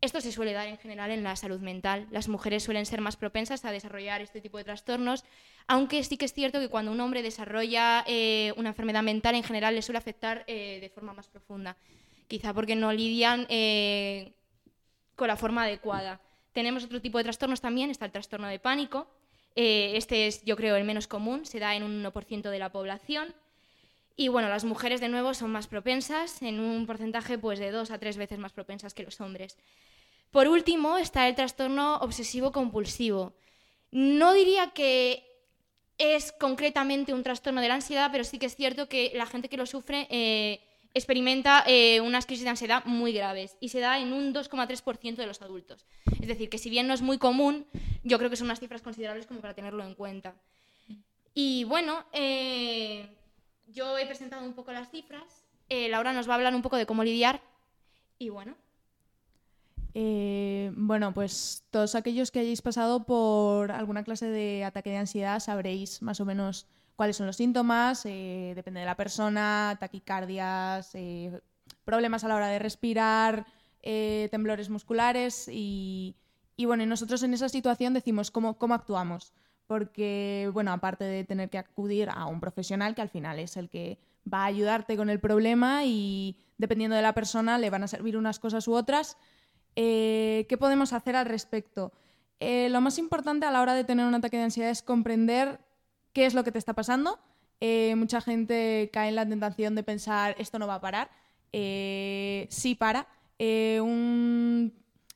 Esto 0.05 0.21
se 0.21 0.33
suele 0.33 0.53
dar 0.53 0.69
en 0.69 0.77
general 0.77 1.11
en 1.11 1.23
la 1.23 1.35
salud 1.35 1.61
mental. 1.61 2.07
Las 2.11 2.29
mujeres 2.29 2.63
suelen 2.63 2.85
ser 2.85 3.01
más 3.01 3.17
propensas 3.17 3.65
a 3.65 3.73
desarrollar 3.73 4.21
este 4.21 4.43
tipo 4.43 4.59
de 4.59 4.65
trastornos, 4.65 5.25
aunque 5.67 6.05
sí 6.05 6.19
que 6.19 6.27
es 6.27 6.35
cierto 6.35 6.61
que 6.61 6.69
cuando 6.69 6.93
un 6.93 7.01
hombre 7.01 7.23
desarrolla 7.23 8.05
eh, 8.07 8.53
una 8.59 8.69
enfermedad 8.69 9.03
mental 9.03 9.35
en 9.35 9.43
general 9.43 9.75
le 9.75 9.81
suele 9.81 9.97
afectar 9.97 10.45
eh, 10.47 10.79
de 10.83 10.91
forma 10.91 11.15
más 11.15 11.29
profunda. 11.29 11.79
Quizá 12.29 12.53
porque 12.53 12.77
no 12.77 12.93
lidian 12.93 13.47
eh, 13.49 14.35
con 15.17 15.29
la 15.29 15.37
forma 15.37 15.63
adecuada. 15.63 16.21
Tenemos 16.53 16.85
otro 16.85 17.01
tipo 17.01 17.17
de 17.17 17.25
trastornos 17.25 17.63
también, 17.63 17.91
está 17.91 18.05
el 18.05 18.13
trastorno 18.13 18.47
de 18.49 18.59
pánico. 18.59 19.09
Este 19.55 20.27
es, 20.27 20.45
yo 20.45 20.57
creo, 20.57 20.77
el 20.77 20.85
menos 20.85 21.07
común, 21.07 21.47
se 21.47 21.61
da 21.61 21.75
en 21.77 21.83
un 21.83 22.05
1% 22.05 22.51
de 22.51 22.59
la 22.59 22.73
población. 22.73 23.35
Y 24.17 24.29
bueno, 24.29 24.49
las 24.49 24.65
mujeres 24.65 25.01
de 25.01 25.09
nuevo 25.09 25.35
son 25.35 25.51
más 25.51 25.67
propensas, 25.67 26.41
en 26.43 26.61
un 26.61 26.87
porcentaje 26.87 27.37
pues, 27.39 27.59
de 27.59 27.71
dos 27.71 27.91
a 27.91 27.99
tres 27.99 28.17
veces 28.17 28.39
más 28.39 28.53
propensas 28.53 28.95
que 28.95 29.03
los 29.03 29.21
hombres. 29.21 29.57
Por 30.31 30.49
último, 30.49 30.99
está 30.99 31.29
el 31.29 31.35
trastorno 31.35 31.97
obsesivo-compulsivo. 31.99 33.35
No 33.91 34.33
diría 34.33 34.71
que 34.71 35.25
es 35.99 36.33
concretamente 36.33 37.15
un 37.15 37.23
trastorno 37.23 37.61
de 37.61 37.69
la 37.69 37.75
ansiedad, 37.75 38.11
pero 38.11 38.25
sí 38.25 38.39
que 38.39 38.47
es 38.47 38.57
cierto 38.57 38.89
que 38.89 39.13
la 39.15 39.27
gente 39.27 39.49
que 39.49 39.57
lo 39.57 39.67
sufre 39.67 40.07
eh, 40.11 40.61
experimenta 40.93 41.65
eh, 41.67 42.01
unas 42.01 42.27
crisis 42.27 42.45
de 42.45 42.51
ansiedad 42.51 42.85
muy 42.85 43.13
graves 43.13 43.57
y 43.61 43.69
se 43.69 43.81
da 43.81 43.99
en 43.99 44.13
un 44.13 44.33
2,3% 44.33 45.17
de 45.17 45.27
los 45.27 45.43
adultos. 45.43 45.87
Es 46.21 46.29
decir, 46.29 46.49
que 46.49 46.59
si 46.59 46.71
bien 46.71 46.87
no 46.87 46.95
es 46.95 47.03
muy 47.03 47.19
común, 47.19 47.67
yo 48.03 48.19
creo 48.19 48.31
que 48.31 48.37
son 48.37 48.47
unas 48.47 48.61
cifras 48.61 48.83
considerables 48.83 49.27
como 49.27 49.41
para 49.41 49.55
tenerlo 49.55 49.85
en 49.85 49.95
cuenta. 49.95 50.35
Y 51.35 51.65
bueno, 51.65 52.05
eh, 52.13 53.09
yo 53.75 53.99
he 53.99 54.07
presentado 54.07 54.45
un 54.45 54.55
poco 54.55 54.73
las 54.73 54.91
cifras. 54.91 55.45
Eh, 55.69 55.89
Laura 55.89 56.13
nos 56.13 56.29
va 56.29 56.35
a 56.35 56.37
hablar 56.37 56.55
un 56.55 56.63
poco 56.63 56.77
de 56.77 56.87
cómo 56.87 57.05
lidiar. 57.05 57.41
Y 58.19 58.31
bueno, 58.31 58.55
Eh, 59.97 60.73
bueno, 60.75 61.15
pues 61.15 61.63
todos 61.71 61.95
aquellos 61.95 62.33
que 62.33 62.41
hayáis 62.41 62.63
pasado 62.63 63.05
por 63.05 63.71
alguna 63.71 64.03
clase 64.03 64.27
de 64.27 64.65
ataque 64.65 64.91
de 64.91 64.97
ansiedad 64.97 65.39
sabréis 65.39 66.03
más 66.03 66.21
o 66.21 66.25
menos 66.25 66.67
cuáles 66.97 67.17
son 67.17 67.27
los 67.27 67.37
síntomas, 67.37 68.05
eh, 68.05 68.53
depende 68.57 68.81
de 68.81 68.87
la 68.87 68.97
persona, 68.97 69.77
taquicardias, 69.79 70.95
eh, 70.95 71.41
problemas 71.85 72.25
a 72.25 72.29
la 72.29 72.35
hora 72.37 72.49
de 72.49 72.59
respirar, 72.59 73.47
eh, 73.83 74.29
temblores 74.33 74.69
musculares 74.69 75.49
y, 75.49 76.17
y 76.57 76.65
bueno, 76.65 76.85
nosotros 76.87 77.23
en 77.23 77.35
esa 77.35 77.49
situación 77.49 77.95
decimos 77.95 78.31
cómo, 78.33 78.59
cómo 78.59 78.75
actuamos, 78.75 79.33
porque 79.67 80.51
bueno, 80.53 80.73
aparte 80.73 81.05
de 81.05 81.25
tener 81.25 81.51
que 81.51 81.59
acudir 81.59 82.09
a 82.11 82.27
un 82.27 82.41
profesional 82.41 82.95
que 82.95 83.03
al 83.03 83.09
final 83.09 83.39
es 83.39 83.57
el 83.57 83.69
que 83.69 83.99
va 84.33 84.43
a 84.43 84.47
ayudarte 84.47 84.97
con 84.97 85.11
el 85.11 85.21
problema 85.21 85.85
y 85.85 86.37
dependiendo 86.59 86.97
de 86.97 87.03
la 87.03 87.15
persona 87.15 87.59
le 87.59 87.71
van 87.71 87.83
a 87.83 87.89
servir 87.89 88.17
unas 88.17 88.39
cosas 88.39 88.67
u 88.69 88.75
otras, 88.75 89.17
eh, 89.77 90.47
¿Qué 90.49 90.57
podemos 90.57 90.93
hacer 90.93 91.17
al 91.17 91.27
respecto? 91.27 91.93
Eh, 92.41 92.69
lo 92.71 92.81
más 92.81 92.99
importante 92.99 93.47
a 93.47 93.51
la 93.51 93.61
hora 93.61 93.75
de 93.75 93.85
tener 93.85 94.07
un 94.07 94.15
ataque 94.15 94.37
de 94.37 94.45
ansiedad 94.45 94.71
es 94.71 94.83
comprender 94.83 95.61
qué 96.13 96.27
es 96.27 96.35
lo 96.35 96.45
que 96.45 96.53
te 96.53 96.59
está 96.59 96.75
pasando. 96.75 97.19
Eh, 97.61 97.95
mucha 97.97 98.21
gente 98.21 98.91
cae 98.93 99.09
en 99.09 99.17
la 99.17 99.29
tentación 99.29 99.75
de 99.75 99.83
pensar 99.83 100.35
esto 100.39 100.59
no 100.59 100.67
va 100.67 100.77
a 100.77 100.81
parar. 100.81 101.11
Eh, 101.53 102.47
sí 102.51 102.75
para. 102.75 103.07
Eh, 103.39 103.81
un 103.81 104.73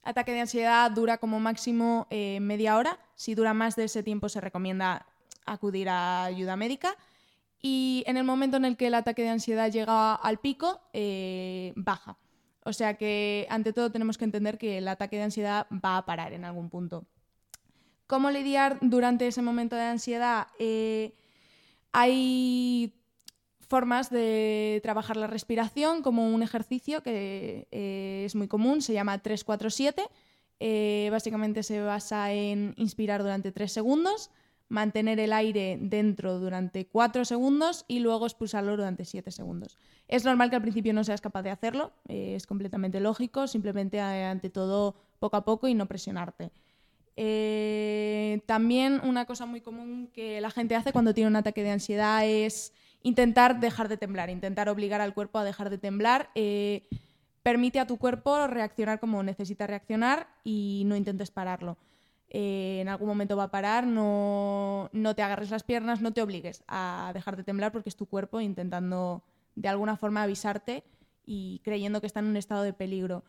ataque 0.09 0.32
de 0.32 0.40
ansiedad 0.40 0.90
dura 0.90 1.18
como 1.18 1.38
máximo 1.38 2.06
eh, 2.11 2.40
media 2.40 2.76
hora. 2.76 2.98
Si 3.14 3.34
dura 3.34 3.52
más 3.52 3.76
de 3.76 3.84
ese 3.84 4.02
tiempo 4.02 4.28
se 4.28 4.40
recomienda 4.40 5.06
acudir 5.44 5.88
a 5.90 6.24
ayuda 6.24 6.56
médica. 6.56 6.96
Y 7.61 8.04
en 8.06 8.16
el 8.16 8.24
momento 8.24 8.56
en 8.56 8.64
el 8.64 8.76
que 8.76 8.86
el 8.86 8.94
ataque 8.94 9.22
de 9.22 9.28
ansiedad 9.28 9.70
llega 9.70 10.14
al 10.14 10.38
pico, 10.38 10.80
eh, 10.92 11.72
baja. 11.76 12.16
O 12.64 12.72
sea 12.72 12.94
que 12.94 13.46
ante 13.50 13.72
todo 13.72 13.92
tenemos 13.92 14.16
que 14.16 14.24
entender 14.24 14.56
que 14.56 14.78
el 14.78 14.88
ataque 14.88 15.16
de 15.16 15.24
ansiedad 15.24 15.66
va 15.72 15.98
a 15.98 16.06
parar 16.06 16.32
en 16.32 16.44
algún 16.44 16.70
punto. 16.70 17.04
¿Cómo 18.06 18.30
lidiar 18.30 18.78
durante 18.80 19.26
ese 19.26 19.42
momento 19.42 19.76
de 19.76 19.82
ansiedad? 19.82 20.46
Eh, 20.59 21.14
hay 21.92 22.97
formas 23.69 24.11
de 24.11 24.81
trabajar 24.83 25.16
la 25.16 25.27
respiración 25.27 26.03
como 26.03 26.29
un 26.29 26.43
ejercicio 26.43 27.03
que 27.03 27.69
eh, 27.71 28.23
es 28.25 28.35
muy 28.35 28.49
común, 28.49 28.83
se 28.83 28.95
llama 28.95 29.19
347. 29.19 30.09
Eh, 30.61 31.09
básicamente 31.12 31.62
se 31.62 31.81
basa 31.81 32.33
en 32.33 32.75
inspirar 32.77 33.23
durante 33.23 33.53
3 33.53 33.71
segundos, 33.71 34.31
mantener 34.69 35.21
el 35.21 35.33
aire 35.33 35.79
dentro 35.81 36.41
durante 36.41 36.87
4 36.87 37.25
segundos 37.25 37.85
y 37.87 38.01
luego 38.01 38.27
expulsarlo 38.27 38.77
durante 38.77 39.05
7 39.05 39.31
segundos. 39.31 39.79
Es 40.09 40.25
normal 40.25 40.51
que 40.51 40.57
al 40.57 40.62
principio 40.62 40.93
no 40.93 41.05
seas 41.05 41.21
capaz 41.21 41.43
de 41.43 41.51
hacerlo, 41.51 41.93
eh, 42.09 42.35
es 42.35 42.47
completamente 42.47 42.99
lógico, 43.01 43.47
simplemente 43.47 43.99
eh, 43.99 44.25
ante 44.25 44.51
todo 44.51 44.97
poco 45.21 45.37
a 45.37 45.45
poco 45.45 45.69
y 45.69 45.75
no 45.75 45.87
presionarte. 45.87 46.51
También 48.47 49.01
una 49.03 49.25
cosa 49.25 49.45
muy 49.45 49.61
común 49.61 50.09
que 50.12 50.41
la 50.41 50.51
gente 50.51 50.77
hace 50.77 50.93
cuando 50.93 51.14
tiene 51.14 51.29
un 51.29 51.35
ataque 51.35 51.64
de 51.64 51.73
ansiedad 51.73 52.25
es 52.25 52.73
intentar 53.03 53.61
dejar 53.61 53.88
de 53.88 53.96
temblar, 53.96 54.30
intentar 54.30 54.68
obligar 54.68 55.01
al 55.01 55.14
cuerpo 55.14 55.38
a 55.38 55.44
dejar 55.44 55.70
de 55.70 55.78
temblar. 55.78 56.30
eh, 56.34 56.88
permite 57.42 57.80
a 57.80 57.86
tu 57.86 57.96
cuerpo 57.96 58.46
reaccionar 58.46 59.01
como 59.01 59.22
necesita 59.22 59.66
reaccionar 59.66 60.28
y 60.44 60.82
no 60.84 60.96
intentes 60.96 61.30
pararlo. 61.30 61.78
Eh, 62.28 62.80
en 62.82 62.88
algún 62.88 63.09
momento 63.09 63.38
va 63.38 63.44
a 63.44 63.51
parar, 63.51 63.86
no, 63.86 64.90
no 64.92 65.14
te 65.14 65.22
agarres 65.22 65.51
las 65.51 65.62
piernas, 65.62 66.03
no 66.03 66.12
te 66.12 66.20
obligues 66.20 66.62
a 66.68 67.11
dejar 67.14 67.36
de 67.36 67.44
temblar 67.44 67.72
porque 67.72 67.88
es 67.88 67.96
tu 67.96 68.05
cuerpo 68.05 68.42
intentando 68.42 69.22
de 69.55 69.68
alguna 69.68 69.96
forma 69.96 70.22
avisarte 70.22 70.84
y 71.24 71.61
creyendo 71.64 72.03
que 72.03 72.07
está 72.07 72.20
en 72.20 72.26
un 72.26 72.36
estado 72.36 72.62
de 72.62 72.74
peligro. 72.74 73.24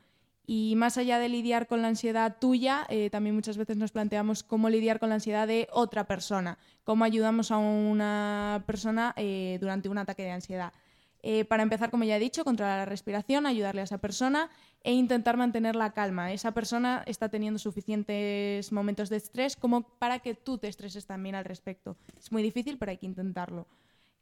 Y 0.46 0.74
más 0.76 0.98
allá 0.98 1.20
de 1.20 1.30
lidiar 1.30 1.68
con 1.68 1.82
la 1.82 1.90
ansiedad 1.90 2.38
tuya, 2.40 2.86
eh, 2.90 3.10
también 3.12 3.36
muchas 3.36 3.58
veces 3.58 3.78
nos 3.78 3.92
planteamos 3.92 4.44
cómo 4.44 4.70
lidiar 4.70 5.00
con 5.00 5.10
la 5.10 5.16
ansiedad 5.16 5.48
de 5.48 5.68
otra 5.72 6.08
persona, 6.08 6.58
cómo 6.84 7.04
ayudamos 7.04 7.52
a 7.52 7.58
una 7.58 8.64
persona 8.66 9.14
eh, 9.16 9.58
durante 9.62 9.90
un 9.90 10.00
ataque 10.00 10.24
de 10.24 10.32
ansiedad. 10.32 10.74
Eh, 11.22 11.46
para 11.46 11.64
empezar, 11.64 11.92
como 11.92 12.06
ya 12.06 12.16
he 12.16 12.20
dicho, 12.20 12.44
controlar 12.44 12.80
la 12.80 12.86
respiración, 12.86 13.46
ayudarle 13.46 13.82
a 13.82 13.84
esa 13.84 13.98
persona 14.00 14.50
e 14.84 14.94
intentar 14.94 15.38
mantener 15.38 15.76
la 15.76 15.92
calma. 15.92 16.32
Esa 16.32 16.54
persona 16.54 17.04
está 17.06 17.30
teniendo 17.30 17.60
suficientes 17.60 18.72
momentos 18.72 19.10
de 19.10 19.18
estrés 19.18 19.56
como 19.56 19.82
para 20.00 20.20
que 20.20 20.34
tú 20.34 20.58
te 20.58 20.68
estreses 20.68 21.06
también 21.06 21.36
al 21.36 21.46
respecto. 21.46 21.98
Es 22.18 22.32
muy 22.32 22.42
difícil, 22.42 22.78
pero 22.78 22.92
hay 22.92 22.98
que 22.98 23.06
intentarlo. 23.06 23.68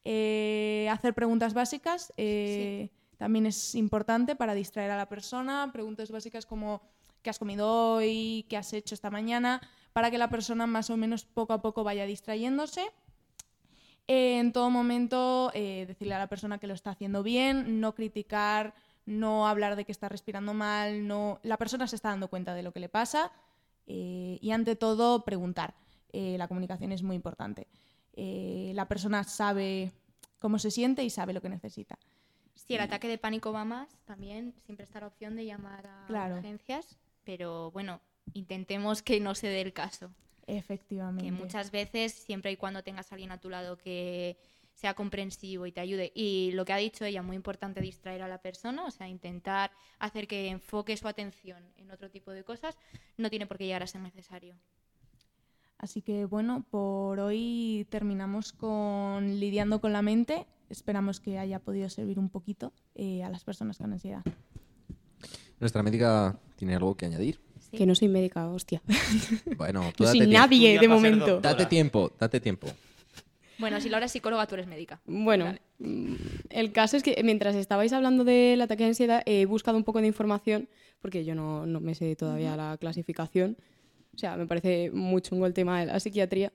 Hacer 0.03 1.13
preguntas 1.13 1.53
básicas 1.53 2.13
eh, 2.17 2.89
también 3.17 3.45
es 3.45 3.75
importante 3.75 4.35
para 4.35 4.53
distraer 4.53 4.91
a 4.91 4.97
la 4.97 5.09
persona. 5.09 5.69
Preguntas 5.73 6.11
básicas 6.11 6.45
como 6.45 6.81
¿qué 7.21 7.31
has 7.31 7.39
comido 7.39 7.95
hoy? 7.95 8.45
¿Qué 8.49 8.57
has 8.57 8.71
hecho 8.73 8.95
esta 8.95 9.09
mañana? 9.09 9.61
Para 9.93 10.11
que 10.11 10.17
la 10.17 10.29
persona 10.29 10.67
más 10.67 10.89
o 10.89 10.97
menos 10.97 11.25
poco 11.25 11.53
a 11.53 11.61
poco 11.61 11.83
vaya 11.83 12.05
distrayéndose. 12.05 12.85
Eh, 14.07 14.39
en 14.39 14.53
todo 14.53 14.69
momento 14.69 15.51
eh, 15.53 15.85
decirle 15.87 16.13
a 16.13 16.19
la 16.19 16.27
persona 16.27 16.59
que 16.59 16.67
lo 16.67 16.73
está 16.73 16.91
haciendo 16.91 17.23
bien, 17.23 17.81
no 17.81 17.93
criticar, 17.93 18.73
no 19.05 19.47
hablar 19.47 19.75
de 19.75 19.83
que 19.83 19.91
está 19.91 20.07
respirando 20.07 20.53
mal, 20.53 21.05
no... 21.05 21.39
la 21.43 21.57
persona 21.57 21.87
se 21.87 21.97
está 21.97 22.09
dando 22.09 22.29
cuenta 22.29 22.53
de 22.53 22.63
lo 22.63 22.71
que 22.71 22.79
le 22.79 22.87
pasa 22.87 23.31
eh, 23.85 24.37
y 24.41 24.51
ante 24.51 24.75
todo 24.75 25.25
preguntar. 25.25 25.75
La 26.13 26.47
comunicación 26.47 26.91
es 26.93 27.03
muy 27.03 27.15
importante. 27.15 27.67
La 28.15 28.87
persona 28.87 29.23
sabe 29.23 29.91
cómo 30.39 30.57
se 30.57 30.71
siente 30.71 31.03
y 31.03 31.11
sabe 31.11 31.31
lo 31.31 31.41
que 31.41 31.49
necesita. 31.49 31.99
Si 32.57 32.75
el 32.75 32.81
ataque 32.81 33.07
de 33.07 33.17
pánico 33.17 33.51
va 33.53 33.65
más, 33.65 33.89
también 34.05 34.53
siempre 34.65 34.83
está 34.83 34.99
la 34.99 35.07
opción 35.07 35.35
de 35.35 35.45
llamar 35.45 35.87
a 35.87 36.05
Claro. 36.07 36.35
urgencias, 36.35 36.97
pero 37.23 37.71
bueno, 37.71 38.01
intentemos 38.33 39.01
que 39.01 39.19
no 39.19 39.35
se 39.35 39.47
dé 39.47 39.61
el 39.61 39.73
caso. 39.73 40.11
Efectivamente. 40.47 41.23
Que 41.23 41.31
muchas 41.31 41.71
veces, 41.71 42.13
siempre 42.13 42.51
y 42.51 42.57
cuando 42.57 42.83
tengas 42.83 43.11
a 43.11 43.15
alguien 43.15 43.31
a 43.31 43.39
tu 43.39 43.49
lado 43.49 43.77
que 43.77 44.37
sea 44.73 44.93
comprensivo 44.93 45.65
y 45.65 45.71
te 45.71 45.81
ayude. 45.81 46.11
Y 46.13 46.51
lo 46.53 46.63
que 46.63 46.71
ha 46.73 46.77
dicho 46.77 47.03
ella, 47.03 47.23
muy 47.23 47.35
importante 47.35 47.81
distraer 47.81 48.21
a 48.21 48.27
la 48.27 48.37
persona, 48.37 48.85
o 48.85 48.91
sea, 48.91 49.07
intentar 49.07 49.71
hacer 49.97 50.27
que 50.27 50.49
enfoque 50.49 50.95
su 50.95 51.07
atención 51.07 51.63
en 51.77 51.91
otro 51.91 52.09
tipo 52.09 52.31
de 52.31 52.43
cosas, 52.43 52.77
no 53.17 53.29
tiene 53.29 53.47
por 53.47 53.57
qué 53.57 53.65
llegar 53.65 53.83
a 53.83 53.87
ser 53.87 54.01
necesario. 54.01 54.55
Así 55.79 56.01
que 56.01 56.25
bueno, 56.25 56.65
por 56.69 57.19
hoy 57.19 57.85
terminamos 57.89 58.51
con 58.51 59.39
lidiando 59.39 59.79
con 59.79 59.93
la 59.93 60.01
mente. 60.01 60.45
Esperamos 60.69 61.19
que 61.19 61.37
haya 61.37 61.59
podido 61.59 61.89
servir 61.89 62.19
un 62.19 62.29
poquito 62.29 62.73
eh, 62.95 63.23
a 63.23 63.29
las 63.29 63.43
personas 63.43 63.77
con 63.77 63.93
ansiedad. 63.93 64.23
Nuestra 65.59 65.83
médica 65.83 66.39
tiene 66.55 66.75
algo 66.75 66.95
que 66.95 67.05
añadir. 67.05 67.39
Que 67.71 67.85
no 67.85 67.95
soy 67.95 68.07
médica, 68.07 68.47
hostia. 68.49 68.81
Bueno, 69.57 69.91
tú 69.95 70.03
date 70.03 70.19
tiempo. 70.19 70.33
nadie 70.33 70.79
de 70.79 70.87
momento. 70.87 71.39
Date 71.39 71.65
tiempo, 71.65 72.11
date 72.19 72.39
tiempo. 72.39 72.67
Bueno, 73.59 73.81
si 73.81 73.89
Laura 73.89 74.05
es 74.05 74.11
psicóloga, 74.11 74.45
tú 74.45 74.55
eres 74.55 74.67
médica. 74.67 75.01
Bueno, 75.05 75.55
mm, 75.79 76.13
el 76.49 76.71
caso 76.71 76.95
es 76.95 77.03
que 77.03 77.19
mientras 77.23 77.55
estabais 77.55 77.91
hablando 77.91 78.23
del 78.23 78.61
ataque 78.61 78.83
de 78.83 78.89
ansiedad, 78.89 79.23
he 79.25 79.45
buscado 79.45 79.77
un 79.77 79.83
poco 79.83 79.99
de 79.99 80.07
información, 80.07 80.69
porque 81.01 81.25
yo 81.25 81.33
no, 81.33 81.65
no 81.65 81.79
me 81.79 81.95
sé 81.95 82.15
todavía 82.15 82.55
la 82.55 82.77
clasificación. 82.77 83.57
O 84.17 84.19
sea, 84.19 84.35
me 84.35 84.47
parece 84.47 84.89
muy 84.91 85.21
chungo 85.21 85.45
el 85.45 85.53
tema 85.53 85.79
de 85.79 85.85
la 85.85 85.99
psiquiatría. 85.99 86.51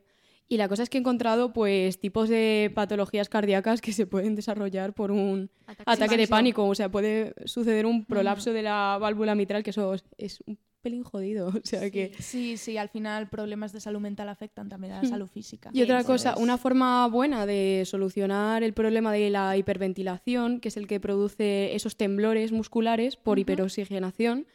Y 0.49 0.57
la 0.57 0.69
cosa 0.69 0.83
es 0.83 0.91
que 0.91 0.99
he 0.99 1.01
encontrado 1.01 1.53
pues 1.53 2.01
tipos 2.01 2.29
de 2.29 2.73
patologías 2.75 3.29
cardíacas 3.29 3.81
que 3.81 3.93
se 3.93 4.05
pueden 4.07 4.35
desarrollar 4.35 4.93
por 4.95 5.13
un 5.13 5.49
ataque, 5.87 6.17
de 6.17 6.27
pánico. 6.27 6.67
O 6.67 6.75
sea, 6.75 6.91
puede 6.91 7.33
suceder 7.47 7.87
un 7.87 8.05
prolapso 8.05 8.53
de 8.53 8.63
la 8.63 8.99
válvula 9.01 9.37
mitral, 9.37 9.63
que 9.63 9.71
eso 9.71 9.95
es- 10.19 10.41
un 10.45 10.59
pelín 10.83 11.05
jodido. 11.05 11.49
O 11.57 11.61
sea 11.65 11.89
que... 11.93 12.13
Sí, 12.19 12.57
sí, 12.57 12.77
al 12.77 12.89
final 12.89 13.29
problemas 13.29 13.73
de 13.73 13.81
salud 13.81 14.01
mental 14.01 14.29
afectan 14.29 14.69
también 14.69 14.95
a 14.95 14.97
la 14.97 15.03
Hmm. 15.05 15.11
salud 15.11 15.29
física. 15.29 15.71
Y 15.73 15.81
otra 15.83 16.03
cosa, 16.03 16.35
una 16.37 16.59
forma 16.59 17.07
buena 17.07 17.47
de 17.47 17.85
solucionar 17.87 18.65
el 18.65 18.73
problema 18.75 19.13
de 19.13 19.31
la 19.31 19.57
hiperventilación, 19.57 20.59
que 20.59 20.69
es 20.69 20.77
el 20.77 20.89
que 20.89 20.99
produce 20.99 21.77
esos 21.77 21.97
temblores 21.97 22.51
musculares 22.51 23.15
por 23.15 23.39
Ujú. 23.39 23.43
hiperoxigenación, 23.43 24.47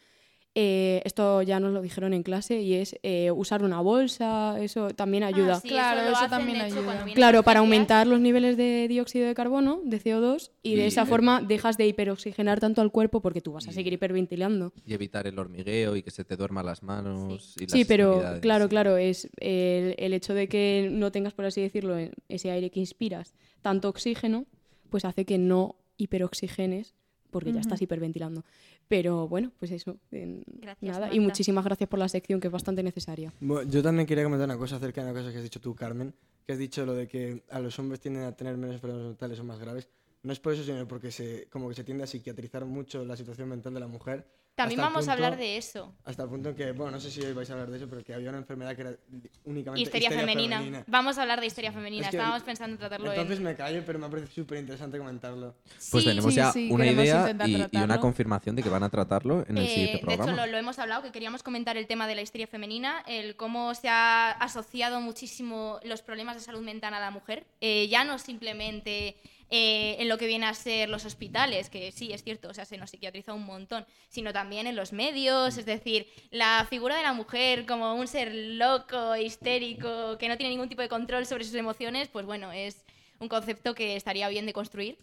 eh, 0.59 1.03
esto 1.05 1.43
ya 1.43 1.59
nos 1.59 1.71
lo 1.71 1.83
dijeron 1.83 2.13
en 2.15 2.23
clase 2.23 2.61
y 2.61 2.73
es 2.73 2.97
eh, 3.03 3.29
usar 3.29 3.61
una 3.61 3.79
bolsa, 3.79 4.57
eso 4.59 4.89
también 4.89 5.21
ayuda. 5.23 5.57
Ah, 5.57 5.59
sí, 5.59 5.67
Claro, 5.67 5.99
eso 6.01 6.05
lo 6.09 6.15
eso 6.15 6.25
hacen, 6.25 6.29
también 6.31 6.61
hecho, 6.61 6.79
ayuda. 6.79 7.05
Claro, 7.13 7.43
para 7.43 7.59
aumentar 7.59 8.07
los 8.07 8.19
niveles 8.19 8.57
de 8.57 8.87
dióxido 8.87 9.27
de 9.27 9.35
carbono, 9.35 9.81
de 9.83 9.99
CO2, 10.01 10.49
y 10.63 10.73
de 10.75 10.87
esa 10.87 11.05
forma 11.05 11.41
dejas 11.43 11.77
de 11.77 11.85
hiperoxigenar 11.85 12.59
tanto 12.59 12.81
al 12.81 12.91
cuerpo 12.91 13.21
porque 13.21 13.39
tú 13.39 13.53
vas 13.53 13.67
a 13.67 13.71
seguir 13.71 13.93
hiperventilando. 13.93 14.73
Y 14.83 14.95
evitar 14.95 15.27
el 15.27 15.37
hormigueo 15.37 15.95
y 15.95 16.01
que 16.01 16.09
se 16.09 16.25
te 16.25 16.35
duerman 16.35 16.65
las 16.65 16.81
manos. 16.81 17.53
Y 17.57 17.61
las 17.67 17.71
Sí, 17.73 17.85
pero 17.85 18.23
claro, 18.41 18.67
claro, 18.67 18.97
es 18.97 19.29
el, 19.39 19.93
el 19.99 20.13
hecho 20.13 20.33
de 20.33 20.47
que 20.49 20.89
no 20.91 21.11
tengas, 21.11 21.33
por 21.35 21.45
así 21.45 21.61
decirlo, 21.61 21.99
en- 21.99 22.13
ese 22.29 22.49
aire 22.49 22.71
que 22.71 22.79
inspiras, 22.79 23.35
tanto 23.61 23.89
oxígeno, 23.89 24.47
pues 24.89 25.05
hace 25.05 25.23
que 25.23 25.37
no 25.37 25.75
hiperoxigenes 25.97 26.95
porque 27.37 27.51
ya 27.51 27.59
Ujú. 27.59 27.67
estás 27.67 27.81
hiperventilando. 27.81 28.43
Pero 28.87 29.27
bueno, 29.27 29.51
pues 29.59 29.71
eso. 29.71 29.97
en- 30.11 30.43
Gracias, 30.61 30.91
nada. 30.91 31.13
Y 31.13 31.19
muchísimas 31.19 31.63
gracias 31.63 31.89
por 31.89 31.99
la 31.99 32.09
sección, 32.09 32.39
que 32.39 32.47
es 32.47 32.51
bastante 32.53 32.81
necesaria. 32.83 33.31
Bueno, 33.39 33.69
yo 33.69 33.81
también 33.83 34.07
quería 34.07 34.23
comentar 34.23 34.45
una 34.47 34.57
cosa 34.57 34.77
acerca 34.77 35.03
de 35.03 35.11
una 35.11 35.19
cosa 35.19 35.31
que 35.31 35.37
has 35.37 35.43
dicho 35.43 35.59
tú, 35.61 35.75
Carmen, 35.75 36.13
que 36.45 36.53
has 36.53 36.59
dicho 36.59 36.85
lo 36.85 36.93
de 36.93 37.07
que 37.07 37.43
a 37.49 37.59
los 37.59 37.77
hombres 37.79 37.99
tienden 37.99 38.23
a 38.23 38.31
tener 38.31 38.57
menos 38.57 38.75
enfermedades 38.75 39.07
mentales 39.09 39.39
o 39.39 39.43
más 39.43 39.59
graves. 39.59 39.87
No 40.27 40.33
es 40.33 40.39
por 40.41 40.51
eso, 40.53 40.63
sino 40.63 40.85
porque 40.89 41.09
se, 41.09 41.47
como 41.49 41.69
que 41.69 41.75
se 41.75 41.85
tiende 41.85 42.03
a 42.03 42.07
psiquiatrizar 42.07 42.65
mucho 42.65 43.05
la 43.05 43.15
situación 43.15 43.47
mental 43.47 43.73
de 43.73 43.79
la 43.79 43.87
mujer. 43.87 44.27
También 44.55 44.79
hasta 44.79 44.87
el 44.89 44.93
vamos 44.93 45.07
a 45.07 45.11
punto- 45.11 45.25
hablar 45.25 45.39
de 45.39 45.55
eso. 45.57 45.93
Hasta 46.03 46.23
el 46.23 46.29
punto 46.29 46.49
en 46.49 46.55
que, 46.55 46.71
bueno, 46.71 46.91
no 46.93 46.99
sé 46.99 47.11
si 47.11 47.21
hoy 47.21 47.31
vais 47.31 47.47
a 47.49 47.53
hablar 47.53 47.69
de 47.69 47.77
eso, 47.77 47.87
pero 47.87 48.03
que 48.03 48.13
había 48.13 48.27
una 48.29 48.39
enfermedad 48.39 48.75
que 48.75 48.81
era 48.81 48.97
únicamente 49.45 49.83
Histeria, 49.83 50.09
femenina. 50.09 50.83
Vamos 50.87 51.17
a 51.17 51.21
hablar 51.21 51.39
de 51.39 51.45
histeria 51.45 51.71
femenina. 51.71 52.05
Es 52.07 52.11
que- 52.11 52.17
Estábamos 52.17 52.41
pensando 52.43 52.73
en 52.73 52.79
tratarlo 52.79 53.09
Entonces 53.11 53.37
en... 53.37 53.43
me 53.43 53.55
callo, 53.55 53.83
pero 53.85 53.99
me 53.99 54.07
ha 54.07 54.09
parecido 54.09 54.33
súper 54.33 54.57
interesante 54.57 54.97
comentarlo. 54.97 55.55
Pues 55.63 56.03
Sí, 56.03 56.09
tenemos 56.09 56.31
sí, 56.33 56.37
ya 56.37 56.51
sí, 56.51 56.69
una 56.71 56.87
idea 56.87 57.35
y, 57.45 57.67
y 57.71 57.77
una 57.77 57.99
confirmación 57.99 58.55
de 58.57 58.63
que 58.63 58.69
van 58.69 58.83
a 58.83 58.89
tratarlo 58.89 59.45
en 59.47 59.59
el 59.59 59.63
Eh, 59.63 59.67
siguiente 59.69 59.93
de 59.93 59.99
programa. 59.99 60.23
hecho, 60.31 60.35
lo, 60.35 60.51
lo 60.51 60.57
hemos 60.57 60.77
hablado, 60.79 61.03
que 61.03 61.11
queríamos 61.11 61.41
comentar 61.43 61.77
el 61.77 61.87
tema 61.87 62.05
de 62.07 62.15
la 62.15 62.21
histeria 62.23 62.47
femenina, 62.47 63.03
el 63.07 63.37
cómo 63.37 63.73
se 63.75 63.87
ha 63.89 64.31
asociado 64.31 64.99
muchísimo 64.99 65.79
los 65.83 66.01
problemas 66.01 66.35
de 66.35 66.41
salud 66.41 66.61
mental 66.63 66.93
a 66.95 66.99
la 66.99 67.11
mujer. 67.11 67.45
Eh, 67.61 67.87
ya 67.89 68.03
no 68.03 68.17
simplemente 68.17 69.17
eh, 69.49 69.95
en 69.99 70.09
lo 70.09 70.17
que 70.17 70.27
viene 70.27 70.45
a 70.45 70.53
ser 70.53 70.89
los 70.89 71.05
hospitales, 71.05 71.69
que 71.69 71.91
sí, 71.91 72.11
es 72.11 72.23
cierto, 72.23 72.49
o 72.49 72.53
sea, 72.53 72.65
se 72.65 72.77
nos 72.77 72.89
psiquiatriza 72.89 73.33
un 73.33 73.45
montón, 73.45 73.85
sino 74.09 74.33
también 74.33 74.67
en 74.67 74.75
los 74.75 74.91
medios, 74.93 75.57
es 75.57 75.65
decir, 75.65 76.07
la 76.31 76.65
figura 76.69 76.97
de 76.97 77.03
la 77.03 77.13
mujer 77.13 77.65
como 77.65 77.93
un 77.95 78.07
ser 78.07 78.33
loco, 78.33 79.15
histérico, 79.15 80.17
que 80.17 80.27
no 80.27 80.37
tiene 80.37 80.49
ningún 80.51 80.69
tipo 80.69 80.81
de 80.81 80.89
control 80.89 81.25
sobre 81.25 81.43
sus 81.45 81.55
emociones, 81.55 82.09
pues 82.09 82.25
bueno, 82.25 82.51
es 82.51 82.83
un 83.19 83.29
concepto 83.29 83.73
que 83.73 83.95
estaría 83.95 84.27
bien 84.29 84.45
de 84.45 84.53
construir. 84.53 84.97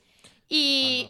Y... 0.48 1.08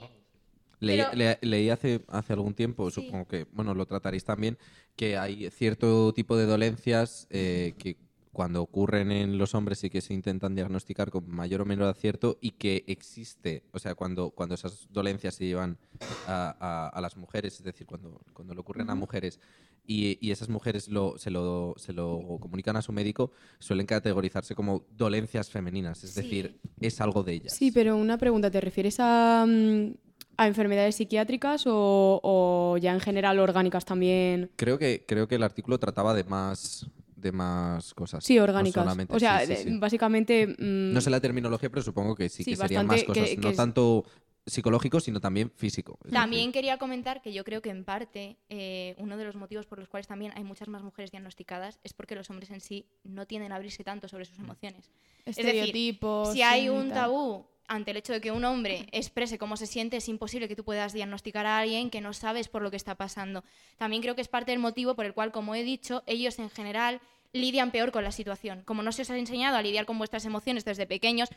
Leí, 0.81 0.99
Pero- 0.99 1.13
le- 1.15 1.39
leí 1.41 1.71
hace, 1.71 2.03
hace 2.09 2.33
algún 2.35 2.53
tiempo, 2.55 2.91
Sí. 2.91 3.03
supongo 3.07 3.27
que 3.27 3.47
bueno 3.53 3.75
lo 3.75 3.87
trataréis 3.87 4.25
también, 4.25 4.59
que 4.97 5.17
hay 5.17 5.49
cierto 5.51 6.13
tipo 6.13 6.37
de 6.37 6.45
dolencias 6.47 7.27
eh, 7.31 7.75
que 7.79 7.97
cuando 8.35 8.61
ocurren 8.61 9.11
en 9.11 9.39
los 9.39 9.55
hombres 9.55 9.79
sí 9.79 9.89
que 9.89 10.03
se 10.03 10.13
intentan 10.13 10.55
diagnosticar 10.55 11.11
con 11.11 11.27
mayor 11.31 11.63
o 11.63 11.65
menor 11.65 11.89
acierto 11.89 12.37
y 12.43 12.51
que 12.51 12.85
existe, 12.87 13.63
o 13.73 13.79
sea, 13.79 13.95
cuando, 13.95 14.31
cuando 14.31 14.55
esas 14.55 14.87
dolencias 14.91 15.37
se 15.37 15.47
llevan 15.47 15.79
a, 16.27 16.55
a- 16.61 16.89
a 16.89 17.01
las 17.01 17.17
mujeres, 17.17 17.55
es 17.55 17.65
decir, 17.65 17.87
cuando, 17.87 18.21
cuando 18.35 18.53
le 18.53 18.61
ocurren 18.61 18.91
a 18.91 18.95
mujeres 18.95 19.41
y, 19.87 20.19
y 20.21 20.31
esas 20.33 20.49
mujeres 20.51 20.89
lo, 20.89 21.17
se, 21.17 21.31
lo, 21.31 21.75
se 21.79 21.93
lo 21.95 22.39
comunican 22.41 22.77
a 22.77 22.83
su 22.83 22.93
médico, 22.93 23.33
suelen 23.59 23.87
categorizarse 23.87 24.55
como 24.55 24.85
dolencias 24.91 25.49
femeninas, 25.51 26.05
es 26.05 26.11
Sí. 26.13 26.21
decir, 26.23 26.61
es 26.81 27.01
algo 27.01 27.23
de 27.23 27.33
ellas. 27.35 27.55
Sí, 27.55 27.71
pero 27.71 27.97
una 27.97 28.19
pregunta, 28.19 28.51
¿te 28.51 28.61
refieres 28.61 28.97
a 29.01 29.47
mm, 29.49 29.95
a 30.37 30.49
enfermedades 30.49 30.97
psiquiátricas 30.97 31.65
o, 31.69 32.21
o 32.25 32.77
ya 32.79 32.93
en 32.93 32.99
general 32.99 33.39
orgánicas 33.39 33.85
también. 33.85 34.51
Creo 34.57 34.79
que, 34.81 35.05
creo 35.07 35.29
que 35.29 35.37
el 35.37 35.45
artículo 35.45 35.79
trataba 35.79 36.13
de 36.13 36.25
más, 36.25 36.91
de 37.25 37.33
más 37.33 37.93
cosas. 37.95 38.23
Sí, 38.23 38.37
no 38.37 38.45
orgánicas. 38.45 38.85
solamente- 38.85 39.13
o 39.15 39.19
sea, 39.19 39.41
sí, 39.41 39.47
sí, 39.47 39.53
de- 39.65 39.71
sí. 39.73 39.79
básicamente... 39.79 40.47
mm, 40.47 40.93
No 40.93 41.01
sé 41.01 41.11
la 41.11 41.21
terminología, 41.21 41.69
pero 41.71 41.83
supongo 41.83 42.15
que 42.15 42.29
sí, 42.29 42.45
Sí, 42.45 42.53
que 42.53 42.57
serían 42.57 42.87
más 42.87 43.03
cosas. 43.03 43.31
que- 43.31 43.37
no 43.39 43.49
es- 43.49 43.57
tanto 43.57 44.05
psicológico, 44.47 45.01
sino 45.01 45.21
también 45.21 45.51
físico. 45.57 45.99
También 46.13 46.53
quería 46.53 46.77
comentar 46.77 47.23
que 47.23 47.33
yo 47.33 47.45
creo 47.45 47.63
que 47.63 47.71
en 47.71 47.83
parte 47.83 48.37
eh, 48.51 48.95
uno 48.99 49.17
de 49.17 49.25
los 49.25 49.37
motivos 49.37 49.65
por 49.65 49.79
los 49.79 49.89
cuales 49.89 50.07
también 50.07 50.33
hay 50.37 50.45
muchas 50.45 50.69
más 50.69 50.83
mujeres 50.83 51.11
diagnosticadas 51.11 51.81
es 51.83 51.95
porque 51.95 52.15
los 52.15 52.29
hombres 52.29 52.51
en 52.51 52.61
sí 52.61 52.85
no 53.05 53.27
tienden 53.27 53.53
a 53.53 53.57
abrirse 53.57 53.83
tanto 53.85 54.07
sobre 54.07 54.27
sus 54.27 54.39
emociones. 54.39 54.91
Es 55.25 55.37
decir, 55.37 55.47
Estereotipos, 55.55 56.33
si 56.35 56.43
hay 56.43 56.69
un 56.69 56.91
tabú 56.91 57.47
ante 57.69 57.93
el 57.93 57.97
hecho 57.97 58.13
de 58.13 58.21
que 58.21 58.31
un 58.33 58.45
hombre 58.45 58.87
exprese 58.93 59.39
cómo 59.39 59.57
se 59.57 59.65
siente, 59.67 59.97
es 59.97 60.11
imposible 60.11 60.47
que 60.47 60.57
tú 60.57 60.63
puedas 60.65 60.93
diagnosticar 60.93 61.47
a 61.47 61.61
alguien 61.61 61.89
que 61.89 62.03
no 62.03 62.13
sabes 62.13 62.49
por 62.49 62.61
lo 62.61 62.71
que 62.71 62.77
está 62.77 62.97
pasando. 62.97 63.43
También 63.79 64.03
creo 64.03 64.15
que 64.15 64.21
es 64.21 64.29
parte 64.29 64.51
del 64.51 64.61
motivo 64.61 64.95
por 64.95 65.07
el 65.07 65.15
cual, 65.15 65.33
como 65.33 65.55
he 65.55 65.63
dicho, 65.65 66.03
ellos 66.07 66.39
en 66.39 66.51
general 66.51 67.01
lidian 67.35 67.71
peor 67.71 67.93
con 67.93 68.05
la 68.05 68.13
situación. 68.13 68.63
Como 68.65 68.83
no 68.83 68.93
se 68.93 69.03
os 69.03 69.11
ha 69.11 69.19
enseñado 69.19 69.57
a 69.59 69.63
lidiar 69.63 69.85
con 69.85 69.99
vuestras 69.99 70.25
emociones 70.25 70.65
desde 70.65 70.87
pequeños, 70.87 71.29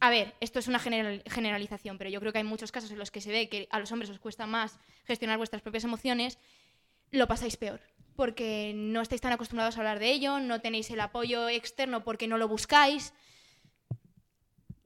a 0.00 0.10
ver, 0.10 0.34
esto 0.40 0.58
es 0.58 0.66
una 0.66 0.80
general- 0.80 1.22
generalización, 1.30 1.98
pero 1.98 2.10
yo 2.10 2.18
creo 2.18 2.32
que 2.32 2.38
hay 2.38 2.44
muchos 2.44 2.72
casos 2.72 2.90
en 2.90 2.98
los 2.98 3.10
que 3.12 3.20
se 3.20 3.30
ve 3.30 3.48
que 3.48 3.68
a 3.70 3.78
los 3.78 3.92
hombres 3.92 4.10
os 4.10 4.18
cuesta 4.18 4.46
más 4.46 4.78
gestionar 5.04 5.36
vuestras 5.36 5.62
propias 5.62 5.84
emociones, 5.84 6.38
lo 7.12 7.28
pasáis 7.28 7.56
peor. 7.56 7.80
Porque 8.16 8.72
no 8.74 9.00
estáis 9.00 9.20
tan 9.20 9.32
acostumbrados 9.32 9.76
a 9.76 9.80
hablar 9.80 9.98
de 9.98 10.10
ello, 10.10 10.40
no 10.40 10.60
tenéis 10.60 10.90
el 10.90 11.00
apoyo 11.00 11.48
externo 11.48 12.02
porque 12.02 12.26
no 12.26 12.38
lo 12.38 12.48
buscáis. 12.48 13.12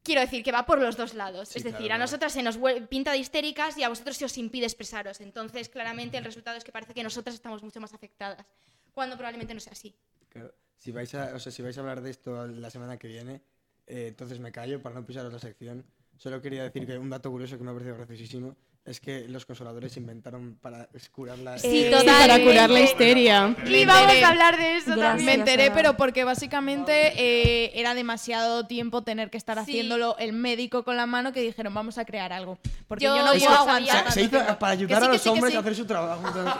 Quiero 0.02 0.20
decir 0.20 0.44
que 0.44 0.52
va 0.52 0.66
por 0.66 0.80
los 0.80 0.96
dos 0.96 1.14
lados. 1.14 1.48
Sí, 1.48 1.58
es 1.58 1.64
decir, 1.64 1.86
claro, 1.86 1.94
a 1.94 1.98
nosotras 1.98 2.32
se 2.32 2.42
nos 2.42 2.58
pinta 2.88 3.10
de 3.10 3.18
histéricas 3.18 3.76
y 3.78 3.82
a 3.82 3.88
vosotros 3.88 4.16
se 4.16 4.24
os 4.24 4.38
impide 4.38 4.64
expresaros. 4.66 5.20
Entonces, 5.20 5.68
claramente, 5.68 6.16
el 6.16 6.24
resultado 6.24 6.56
es 6.56 6.62
que 6.62 6.70
parece 6.70 6.94
que 6.94 7.02
nosotras 7.02 7.34
estamos 7.34 7.62
mucho 7.62 7.80
más 7.80 7.92
afectadas, 7.92 8.46
cuando 8.94 9.16
probablemente 9.16 9.54
no 9.54 9.58
sea 9.60 9.72
así. 9.72 9.94
Claro, 10.36 10.54
Si 10.76 10.92
vais 10.92 11.14
a, 11.14 11.34
o 11.34 11.38
sea, 11.38 11.50
si 11.50 11.62
vais 11.62 11.76
a 11.78 11.80
hablar 11.80 12.02
de 12.02 12.10
esto 12.10 12.46
la 12.46 12.70
semana 12.70 12.98
que 12.98 13.08
viene, 13.08 13.42
eh, 13.86 14.08
entonces 14.08 14.38
me 14.38 14.52
callo 14.52 14.82
para 14.82 14.94
no 14.94 15.06
pisaros 15.06 15.32
la 15.32 15.38
sección. 15.38 15.84
Solo 16.18 16.42
quería 16.42 16.62
decir 16.64 16.86
que 16.86 16.98
un 16.98 17.08
dato 17.10 17.30
curioso 17.30 17.56
que 17.56 17.64
me 17.64 17.70
ha 17.70 17.72
parecido 17.72 17.96
graciosísimo 17.96 18.56
es 18.86 19.00
que 19.00 19.26
los 19.28 19.44
consoladores 19.44 19.92
se 19.92 19.98
inventaron 20.00 20.56
para 20.62 20.88
curar 21.12 21.38
la... 21.38 21.58
Sí, 21.58 21.86
para 21.90 22.40
curar 22.40 22.70
la 22.70 22.80
histeria. 22.80 23.54
Y 23.66 23.84
vamos 23.84 24.22
a 24.22 24.28
hablar 24.28 24.56
de 24.56 24.76
eso 24.76 24.94
también. 24.96 25.26
Me 25.26 25.34
enteré, 25.34 25.72
pero 25.72 25.96
porque 25.96 26.22
básicamente 26.22 27.12
eh, 27.16 27.72
era 27.74 27.94
demasiado 27.94 28.66
tiempo 28.66 29.02
tener 29.02 29.28
que 29.28 29.38
estar 29.38 29.58
haciéndolo 29.58 30.16
el 30.18 30.32
médico 30.32 30.84
con 30.84 30.96
la 30.96 31.06
mano 31.06 31.32
que 31.32 31.40
dijeron 31.40 31.74
vamos 31.74 31.98
a 31.98 32.04
crear 32.04 32.32
algo. 32.32 32.58
Porque 32.86 33.04
yo, 33.06 33.16
Yo- 33.16 33.24
no 33.24 33.32
puedo 33.32 33.40
sabía- 33.44 33.92
aguantar. 33.92 34.12
Se, 34.12 34.22
hizo 34.22 34.38
para 34.58 34.72
ayudar 34.72 35.00
sí, 35.02 35.06
a 35.08 35.12
los 35.12 35.20
sí, 35.22 35.28
hombres 35.30 35.50
sí. 35.50 35.56
a 35.56 35.60
hacer 35.60 35.74
su 35.74 35.84
trabajo. 35.86 36.22
entonces- 36.28 36.54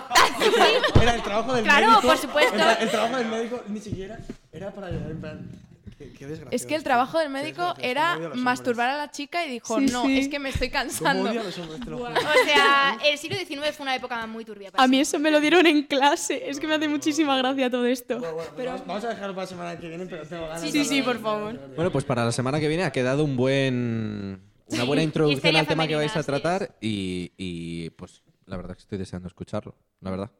Era 1.02 1.14
el 1.14 1.22
trabajo 1.22 1.54
del 1.54 1.62
Claro, 1.64 1.86
médico. 1.86 2.08
por 2.08 2.18
supuesto. 2.18 2.54
plan, 2.54 2.76
El, 2.80 2.90
trabajo 2.90 3.16
del 3.18 3.26
médico 3.28 3.62
ni 3.68 3.80
siquiera 3.80 4.18
era 4.52 4.72
para 4.72 4.88
ayudar. 4.88 5.10
En 5.12 5.20
plan, 5.20 5.50
qué, 5.98 6.12
qué 6.12 6.26
desgracia. 6.26 6.54
Es 6.54 6.66
que 6.66 6.74
el 6.74 6.82
trabajo 6.82 7.18
del 7.18 7.30
médico 7.30 7.74
era 7.78 8.18
masturbar 8.34 8.90
a 8.90 8.96
la 8.96 9.10
chica 9.10 9.44
y 9.46 9.50
dijo, 9.50 9.78
Sí, 9.78 9.86
no, 9.86 10.04
sí. 10.04 10.18
es 10.18 10.28
que 10.28 10.38
me 10.38 10.48
estoy 10.50 10.70
cansando. 10.70 11.30
odio 11.30 11.40
a 11.40 11.44
los 11.44 11.58
hombres, 11.58 11.80
te 11.80 11.90
lo 11.90 11.98
juro. 11.98 12.10
O 12.12 12.44
sea, 12.46 12.98
el 13.04 13.18
siglo 13.18 13.36
XIX 13.36 13.74
fue 13.76 13.84
una 13.84 13.94
época 13.96 14.26
muy 14.26 14.44
turbia. 14.44 14.70
para 14.70 14.84
A 14.84 14.86
mí 14.88 14.96
sí. 14.96 15.00
eso 15.02 15.18
me 15.18 15.30
lo 15.30 15.40
dieron 15.40 15.66
en 15.66 15.82
clase. 15.84 16.48
Es 16.48 16.58
que 16.60 16.66
me 16.66 16.74
hace 16.74 16.88
muchísima 16.88 17.36
gracia 17.38 17.70
todo 17.70 17.86
esto. 17.86 18.20
Pero 18.56 18.70
vamos, 18.72 18.86
vamos 18.86 19.04
a 19.04 19.08
dejarlo 19.08 19.34
para 19.34 19.44
la 19.44 19.48
semana 19.48 19.78
que 19.78 19.88
viene, 19.88 20.06
pero 20.06 20.26
tengo 20.26 20.42
ganas 20.46 20.60
Sí, 20.62 20.70
de 20.72 20.84
sí, 20.84 20.84
sí, 20.96 21.02
por 21.02 21.18
favor. 21.20 21.58
Bueno, 21.74 21.90
pues 21.92 22.04
para 22.04 22.24
la 22.24 22.32
semana 22.32 22.60
que 22.60 22.68
viene 22.68 22.84
ha 22.84 22.92
quedado 22.92 23.24
un 23.24 23.36
buen, 23.36 24.42
una 24.66 24.84
buena 24.84 25.02
introducción 25.02 25.56
al 25.56 25.66
tema 25.66 25.86
que 25.86 25.96
vais 25.96 26.16
a 26.16 26.22
tratar 26.22 26.76
y, 26.80 27.32
y, 27.36 27.90
pues 27.90 28.22
la 28.46 28.56
verdad 28.56 28.74
que 28.74 28.80
estoy 28.82 28.98
deseando 28.98 29.28
escucharlo, 29.28 29.74
la 30.00 30.10
verdad. 30.10 30.30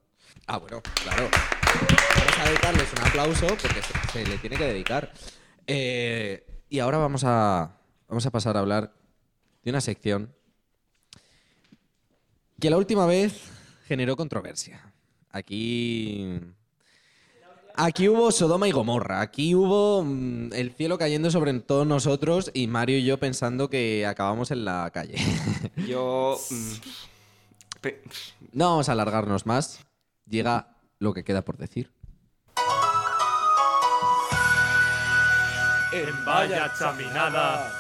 Ah, 0.47 0.59
bueno, 0.59 0.81
claro. 1.03 1.29
Vamos 1.33 2.39
a 2.41 2.45
dedicarles 2.49 2.93
un 2.93 3.07
aplauso 3.07 3.47
porque 3.49 3.81
se, 3.83 4.13
se 4.13 4.27
le 4.27 4.39
tiene 4.39 4.57
que 4.57 4.65
dedicar. 4.65 5.13
Eh, 5.67 6.47
y 6.69 6.79
ahora 6.79 6.99
vamos 6.99 7.25
a, 7.25 7.79
vamos 8.09 8.27
a 8.27 8.31
pasar 8.31 8.57
a 8.57 8.61
hablar 8.61 8.93
de 9.63 9.71
una 9.71 9.81
sección 9.81 10.35
que 12.61 12.71
la 12.71 12.77
última 12.77 13.07
vez 13.07 13.41
generó 13.87 14.17
controversia. 14.17 14.93
Aquí 15.31 16.41
Aquí 17.79 18.09
hubo 18.09 18.33
Sodoma 18.33 18.67
y 18.67 18.73
Gomorra, 18.73 19.21
aquí 19.21 19.55
hubo 19.55 20.03
mm, 20.03 20.55
el 20.55 20.73
cielo 20.73 20.97
cayendo 20.97 21.31
sobre 21.31 21.53
todos 21.61 21.87
nosotros 21.87 22.51
y 22.55 22.69
Mario 22.69 22.97
y 22.97 23.05
yo 23.05 23.19
pensando 23.19 23.69
que 23.69 24.07
acabamos 24.07 24.51
en 24.51 24.65
la 24.65 24.91
calle. 24.95 25.17
Yo. 25.87 26.39
No 28.53 28.71
vamos 28.71 28.89
a 28.89 28.93
alargarnos 28.93 29.45
más. 29.45 29.81
Llega 30.27 30.75
lo 30.99 31.13
que 31.13 31.23
queda 31.23 31.43
por 31.43 31.59
decir. 31.59 31.93
En 35.93 36.25
vaya 36.25 36.73
chaminada. 36.79 37.71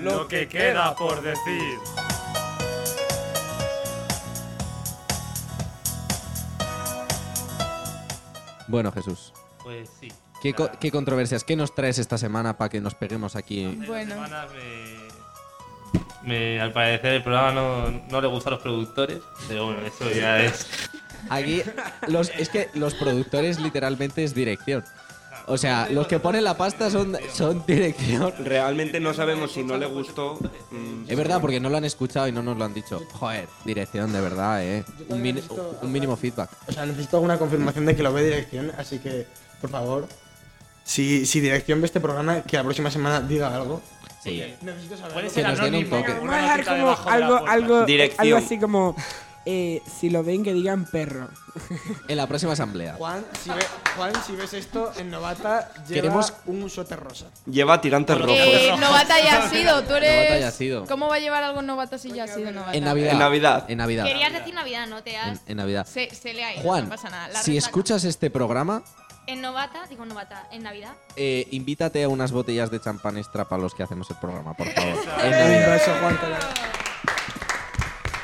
Lo 0.00 0.28
que 0.28 0.48
queda 0.48 0.94
por 0.94 1.20
decir. 1.22 1.78
Bueno, 8.68 8.90
Jesús, 8.92 9.32
Pues 9.62 9.88
sí. 10.00 10.12
¿qué, 10.42 10.52
co- 10.52 10.70
qué 10.80 10.90
controversias? 10.90 11.44
¿Qué 11.44 11.54
nos 11.56 11.74
traes 11.74 11.98
esta 11.98 12.18
semana 12.18 12.56
para 12.56 12.68
que 12.68 12.80
nos 12.80 12.94
peguemos 12.94 13.36
aquí? 13.36 13.64
Bueno. 13.86 14.14
Semana 14.14 14.46
me, 16.22 16.28
me- 16.28 16.60
al 16.60 16.72
parecer 16.72 17.14
el 17.14 17.22
programa 17.22 17.52
no, 17.52 17.90
no 18.10 18.20
le 18.20 18.26
gusta 18.28 18.50
a 18.50 18.52
los 18.54 18.62
productores, 18.62 19.20
pero 19.48 19.66
bueno, 19.66 19.80
eso 19.86 20.10
ya 20.10 20.40
es... 20.40 20.66
Aquí, 21.30 21.62
los, 22.08 22.30
es 22.30 22.48
que 22.48 22.68
los 22.74 22.94
productores 22.94 23.58
literalmente 23.60 24.22
es 24.24 24.34
dirección. 24.34 24.84
O 25.48 25.56
sea, 25.56 25.88
los 25.90 26.06
que 26.08 26.18
ponen 26.18 26.42
la 26.42 26.56
pasta 26.56 26.90
son, 26.90 27.16
son 27.32 27.62
dirección. 27.66 28.32
Realmente 28.44 28.98
no 28.98 29.14
sabemos 29.14 29.52
si 29.52 29.62
no 29.62 29.76
le 29.78 29.86
gustó. 29.86 30.38
mm, 30.72 31.04
Es 31.08 31.16
verdad, 31.16 31.40
porque 31.40 31.60
no 31.60 31.68
lo 31.70 31.76
han 31.76 31.84
escuchado 31.84 32.26
y 32.26 32.32
no 32.32 32.42
nos 32.42 32.56
lo 32.56 32.64
han 32.64 32.74
dicho. 32.74 33.00
Joder, 33.12 33.48
dirección, 33.64 34.12
de 34.12 34.20
verdad, 34.20 34.64
¿eh? 34.64 34.84
Un, 35.08 35.22
mini- 35.22 35.42
un 35.82 35.92
mínimo 35.92 36.16
feedback. 36.16 36.50
O 36.68 36.72
sea, 36.72 36.84
necesito 36.84 37.16
alguna 37.18 37.38
confirmación 37.38 37.86
de 37.86 37.94
que 37.94 38.02
lo 38.02 38.12
ve 38.12 38.24
dirección, 38.24 38.72
así 38.76 38.98
que, 38.98 39.26
por 39.60 39.70
favor, 39.70 40.08
si, 40.82 41.26
si 41.26 41.40
dirección 41.40 41.80
ve 41.80 41.86
este 41.86 42.00
programa, 42.00 42.42
que 42.42 42.56
la 42.56 42.64
próxima 42.64 42.90
semana 42.90 43.20
diga 43.20 43.54
algo. 43.54 43.80
Sí. 44.22 44.42
Necesito 44.62 44.96
saberlo. 44.96 45.14
Puede 45.14 45.28
Que 45.28 45.34
ser 45.34 45.46
nos 45.48 45.58
den 45.60 45.68
un 45.68 45.74
anónimo, 45.74 45.96
toque. 45.98 46.08
Vamos 46.12 46.24
una 46.24 46.38
a 46.38 46.42
dejar 46.42 46.58
notita 46.58 46.76
como 46.76 47.10
algo, 47.12 47.28
puerta. 47.38 47.52
algo, 47.52 47.84
Dirección. 47.86 48.26
algo 48.26 48.36
así 48.38 48.58
como 48.58 48.96
eh, 49.46 49.80
si 50.00 50.10
lo 50.10 50.22
ven 50.22 50.44
que 50.44 50.52
digan 50.52 50.84
perro. 50.84 51.28
En 52.08 52.18
la 52.18 52.26
próxima 52.26 52.52
asamblea. 52.52 52.94
Juan 52.98 53.24
si, 53.42 53.48
ve- 53.50 53.66
Juan, 53.96 54.12
si 54.26 54.36
ves 54.36 54.52
esto, 54.52 54.92
en 54.98 55.08
Novata 55.10 55.72
lleva 55.88 56.02
Queremos- 56.02 56.32
un 56.44 56.68
suéter 56.68 57.00
rosa. 57.00 57.26
Lleva 57.46 57.80
tirantes 57.80 58.18
rojos. 58.18 58.36
Eh, 58.38 58.72
novata 58.78 59.18
ya 59.24 59.42
has 59.44 59.50
sido, 59.50 59.82
tú 59.84 59.94
eres. 59.94 60.14
Novata 60.28 60.38
ya 60.38 60.48
has 60.48 60.54
sido. 60.54 60.84
¿Cómo 60.86 61.08
va 61.08 61.14
a 61.16 61.18
llevar 61.18 61.42
algo 61.44 61.62
novata 61.62 61.96
si 61.96 62.10
ya 62.12 62.24
ha 62.24 62.28
sido 62.28 62.52
novata? 62.52 62.74
En 62.76 62.84
Navidad. 62.84 63.12
En 63.12 63.18
Navidad. 63.18 63.64
En 63.68 63.78
Navidad. 63.78 64.04
Querías 64.04 64.32
decir 64.34 64.52
Navidad, 64.54 64.86
no 64.86 65.02
te 65.02 65.14
En, 65.14 65.20
has... 65.20 65.40
en 65.46 65.56
Navidad. 65.56 65.86
Se, 65.86 66.14
se 66.14 66.34
le 66.34 66.44
ha 66.44 66.52
ido, 66.54 66.62
Juan, 66.62 66.84
no 66.84 66.90
pasa 66.90 67.08
nada. 67.08 67.28
La 67.28 67.40
si 67.42 67.54
resaca. 67.54 67.68
escuchas 67.70 68.04
este 68.04 68.28
programa, 68.30 68.82
En 69.26 69.40
Novata, 69.40 69.86
digo 69.88 70.04
Novata, 70.04 70.46
en 70.52 70.62
Navidad. 70.62 70.92
eh, 71.16 71.48
invítate 71.52 72.04
a 72.04 72.08
unas 72.10 72.32
botellas 72.32 72.70
de 72.70 72.80
champán 72.80 73.16
extra 73.16 73.46
para 73.48 73.62
los 73.62 73.74
que 73.74 73.82
hacemos 73.82 74.08
el 74.10 74.16
programa, 74.16 74.52
por 74.54 74.66
favor. 74.74 74.90
en 75.22 75.24
Un 75.24 75.30
Navidad. 75.30 75.72
beso, 75.72 75.90
Juan. 76.00 76.20
te 76.20 76.28
lo- 76.28 76.85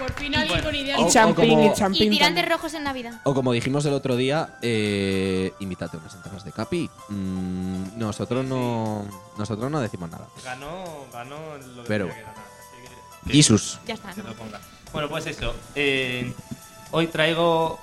Por 0.03 0.13
fin 0.15 0.35
alguien 0.35 0.63
con 0.63 0.75
ideas. 0.75 1.01
Y 1.01 1.09
champín, 1.09 1.51
como- 1.51 1.65
y 1.67 1.75
champín. 1.75 2.03
Y 2.05 2.11
tirantes 2.11 2.49
rojos 2.49 2.75
en 2.75 2.83
Navidad. 2.85 3.21
O 3.25 3.35
como 3.35 3.53
dijimos 3.53 3.85
el 3.87 3.93
otro 3.93 4.17
día, 4.17 4.55
eh, 4.63 5.53
invítate 5.61 5.97
a 5.97 6.01
unas 6.01 6.15
entradas 6.15 6.45
de 6.45 6.51
Capi. 6.53 6.91
Mm, 7.09 7.99
nosotros 7.99 8.45
no 8.45 9.05
nosotros 9.39 9.71
no 9.71 9.81
decimos 9.81 10.11
nada. 10.11 10.27
Ganó, 10.45 11.07
ganó 11.13 11.37
lo 11.77 11.83
que 11.83 11.89
Pero- 11.89 12.07
tenía 12.07 12.19
que 12.19 12.25
ganar, 12.27 12.45
así 12.45 12.83
que- 12.83 13.29
que- 13.29 13.33
Jesus. 13.33 13.79
Ya 13.87 13.95
está. 13.95 14.13
ponga. 14.13 14.61
Bueno, 14.93 15.09
pues 15.09 15.27
eso. 15.27 15.55
eh, 15.75 16.33
hoy 16.91 17.07
traigo 17.07 17.79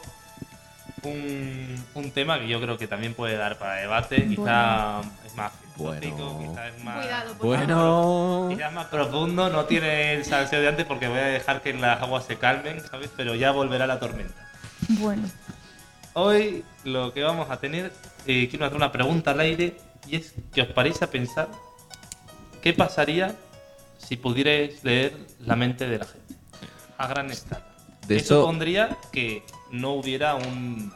un, 1.04 1.84
un 1.96 2.12
tema 2.12 2.38
que 2.40 2.48
yo 2.50 2.60
creo 2.60 2.78
que 2.78 2.88
también 2.88 3.14
puede 3.14 3.38
dar 3.38 3.58
para 3.58 3.76
debate. 3.76 4.28
Quizá 4.28 5.02
más 5.40 5.52
filosófico, 5.76 6.34
Bueno. 6.34 6.52
quizá 6.52 6.68
es 6.68 6.84
más. 6.84 6.98
Cuidado, 6.99 7.36
Bueno. 7.36 8.48
Quizá 8.49 8.68
es 8.68 8.74
más 8.74 8.86
profundo, 8.88 9.49
no 9.49 9.66
tiene 9.66 10.14
el 10.14 10.26
salseo 10.26 10.61
de 10.61 10.68
antes 10.68 10.86
porque 10.86 11.07
voy 11.07 11.20
a 11.20 11.26
dejar 11.26 11.61
que 11.61 11.74
las 11.74 12.02
aguas 12.02 12.26
se 12.26 12.38
calmen, 12.38 12.82
¿sabes? 12.90 13.10
Pero 13.16 13.36
ya 13.36 13.52
volverá 13.52 13.88
la 13.88 13.99
tormenta. 13.99 14.49
Bueno. 14.90 15.28
Hoy 16.14 16.66
lo 16.84 17.14
que 17.14 17.24
vamos 17.24 17.49
a 17.49 17.57
tener, 17.60 17.94
eh, 18.26 18.48
quiero 18.49 18.66
hacer 18.66 18.76
una 18.76 18.91
pregunta 18.91 19.32
al 19.32 19.40
aire 19.40 19.78
y 20.07 20.16
es 20.18 20.34
que 20.53 20.61
os 20.64 20.68
paréis 20.70 21.02
a 21.02 21.07
pensar 21.10 21.48
qué 22.61 22.74
pasaría 22.74 23.36
si 23.98 24.18
pudierais 24.18 24.84
leer 24.84 25.16
la 25.40 25.56
mente 25.56 25.88
de 25.88 25.99
la 25.99 26.06
gente 26.06 26.36
a 26.98 27.07
gran 27.07 27.30
escala. 27.30 27.66
De 28.07 28.18
Eso 28.18 28.36
hecho- 28.40 28.45
pondría 28.45 28.98
que 29.11 29.44
no 29.72 29.91
hubiera 29.91 30.34
un, 30.36 30.91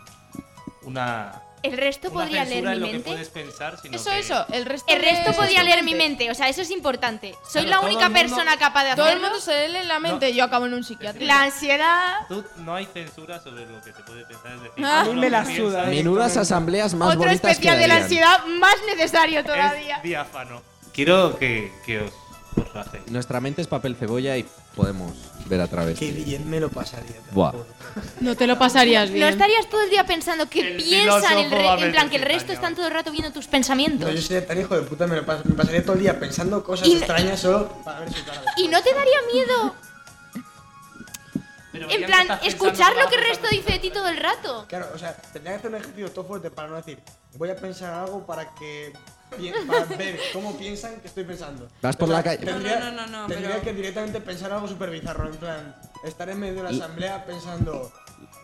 una 0.82 1.43
el 1.64 1.78
resto 1.78 2.10
una 2.10 2.20
podría 2.22 2.46
leer 2.46 2.64
mi 2.64 2.76
lo 2.76 2.86
que 2.86 2.92
mente. 2.94 3.10
puedes 3.10 3.30
pensar, 3.30 3.80
sino 3.82 3.96
Eso, 3.96 4.10
que- 4.12 4.20
eso. 4.20 4.46
El 4.52 4.66
resto, 4.66 4.94
El 4.94 5.02
resto 5.02 5.32
lee- 5.32 5.36
podía 5.38 5.64
leer 5.64 5.84
mi 5.84 5.96
mente. 5.96 6.30
o 6.30 6.36
sea, 6.36 6.50
eso 6.50 6.62
es 6.62 6.70
importante. 6.70 7.36
Soy 7.50 7.64
Claro, 7.66 7.82
la 7.82 7.88
única 7.88 8.10
mundo- 8.10 8.20
persona 8.20 8.58
capaz 8.58 8.84
de 8.84 8.96
Todo 8.96 9.06
el 9.08 9.12
hacerlo. 9.14 9.28
mundo 9.30 9.42
se 9.42 9.68
lee 9.70 9.78
en 9.78 9.88
la 9.88 10.00
mente. 10.00 10.34
Yo 10.34 10.44
acabo 10.44 10.66
en 10.66 10.74
un 10.74 10.84
psiquiátrico. 10.84 11.26
La 11.26 11.44
ansiedad. 11.44 12.18
Tú, 12.28 12.44
no 12.58 12.76
hay 12.76 12.86
censura 12.94 13.40
sobre 13.42 13.66
lo 13.66 13.82
que 13.82 13.94
se 13.94 14.04
puede 14.04 14.26
pensar. 14.26 14.52
Es 14.54 14.62
decir, 14.64 14.86
A 14.86 15.04
tú 15.04 15.10
mí 15.10 15.16
lo 15.16 15.22
me 15.22 15.28
que 15.28 15.32
la 15.32 15.46
suda, 15.46 15.84
Menudas 15.86 16.38
asambleas 16.38 16.94
más 16.94 17.10
Otro 17.10 17.20
bonitas 17.26 17.52
especial 17.52 17.80
de 17.80 17.88
la 17.88 17.96
ansiedad 17.98 18.46
más 18.46 18.76
necesario 18.86 19.44
todavía. 19.44 19.98
Es 19.98 20.04
diáfano. 20.04 20.62
Quiero 20.94 21.38
que, 21.40 21.72
que 21.86 22.02
os, 22.02 22.12
os. 22.58 23.10
Nuestra 23.12 23.40
mente 23.40 23.62
es 23.62 23.68
papel 23.68 23.96
cebolla 23.96 24.38
y 24.38 24.46
podemos 24.76 25.14
ver 25.48 25.62
a 25.62 25.68
través. 25.68 25.98
Qué 26.00 26.12
bien 26.12 26.50
me 26.50 26.60
lo 26.60 26.70
pasaría. 26.70 27.16
Buah. 27.32 27.54
No 28.22 28.36
te 28.36 28.48
lo 28.48 28.58
pasarías 28.58 29.10
No 29.10 29.16
bien. 29.16 29.28
estarías 29.30 29.70
todo 29.70 29.82
el 29.82 29.90
día 29.90 30.06
pensando 30.06 30.50
qué 30.50 30.64
piensan, 30.78 31.38
el 31.38 31.46
filósofo 31.50 31.76
re- 31.78 31.86
en 31.86 31.92
plan 31.92 32.10
que 32.10 32.16
el 32.18 32.24
resto 32.24 32.52
están 32.54 32.76
todo 32.76 32.88
el 32.88 32.94
rato 32.94 33.12
viendo 33.12 33.32
tus 33.32 33.48
pensamientos. 33.48 34.08
No, 34.08 34.14
yo 34.14 34.22
sería 34.22 34.46
tan 34.48 34.60
hijo 34.60 34.76
de 34.76 34.82
puta, 34.84 35.06
me, 35.08 35.16
lo 35.18 35.26
pas- 35.26 35.44
me 35.44 35.54
pasaría 35.56 35.84
todo 35.84 35.94
el 35.94 36.02
día 36.02 36.20
pensando 36.20 36.64
cosas 36.64 36.88
Y- 36.88 36.94
extrañas 36.98 37.40
solo 37.40 37.70
para 37.84 38.00
ver 38.02 38.14
su 38.14 38.26
cara. 38.26 38.42
¿Y 38.58 38.68
no 38.68 38.82
te 38.82 38.94
daría 38.94 39.18
miedo? 39.34 39.76
En 41.74 42.06
plan, 42.06 42.28
escuchar 42.44 42.96
lo 42.96 43.10
que 43.10 43.16
el 43.16 43.24
resto 43.24 43.48
dice 43.50 43.74
de 43.74 43.80
ti 43.80 43.90
todo 43.90 44.08
el 44.08 44.18
rato. 44.18 44.66
Claro, 44.70 44.90
o 44.94 44.98
sea, 44.98 45.16
tendría 45.34 45.54
que 45.54 45.58
hacer 45.60 45.70
un 45.72 45.78
ejercicio 45.78 46.12
todo 46.12 46.26
fuerte 46.26 46.52
para 46.52 46.68
no 46.68 46.76
decir, 46.76 47.00
voy 47.36 47.50
a 47.50 47.56
pensar 47.56 47.92
algo 47.94 48.26
para 48.28 48.54
que 48.54 48.94
para 49.68 49.86
ver 49.98 50.20
cómo 50.34 50.58
piensan 50.58 51.00
que 51.02 51.08
estoy 51.08 51.24
pensando. 51.24 51.68
Vas 51.82 51.96
por 51.96 52.10
O 52.10 52.12
sea, 52.12 52.18
la 52.20 52.24
calle. 52.24 52.46
Tendría, 52.46 52.80
No, 52.80 52.92
no, 52.92 53.08
no, 53.08 53.22
no, 53.22 53.28
tendría 53.28 53.50
pero- 53.52 53.62
que 53.64 53.74
directamente 53.74 54.22
pensar 54.22 54.52
algo 54.52 54.68
súper 54.68 54.90
bizarro, 54.90 55.28
en 55.30 55.36
plan, 55.38 55.76
estar 56.04 56.30
en 56.30 56.40
medio 56.40 56.56
de 56.56 56.64
la 56.64 56.70
asamblea 56.70 57.26
pensando. 57.26 57.92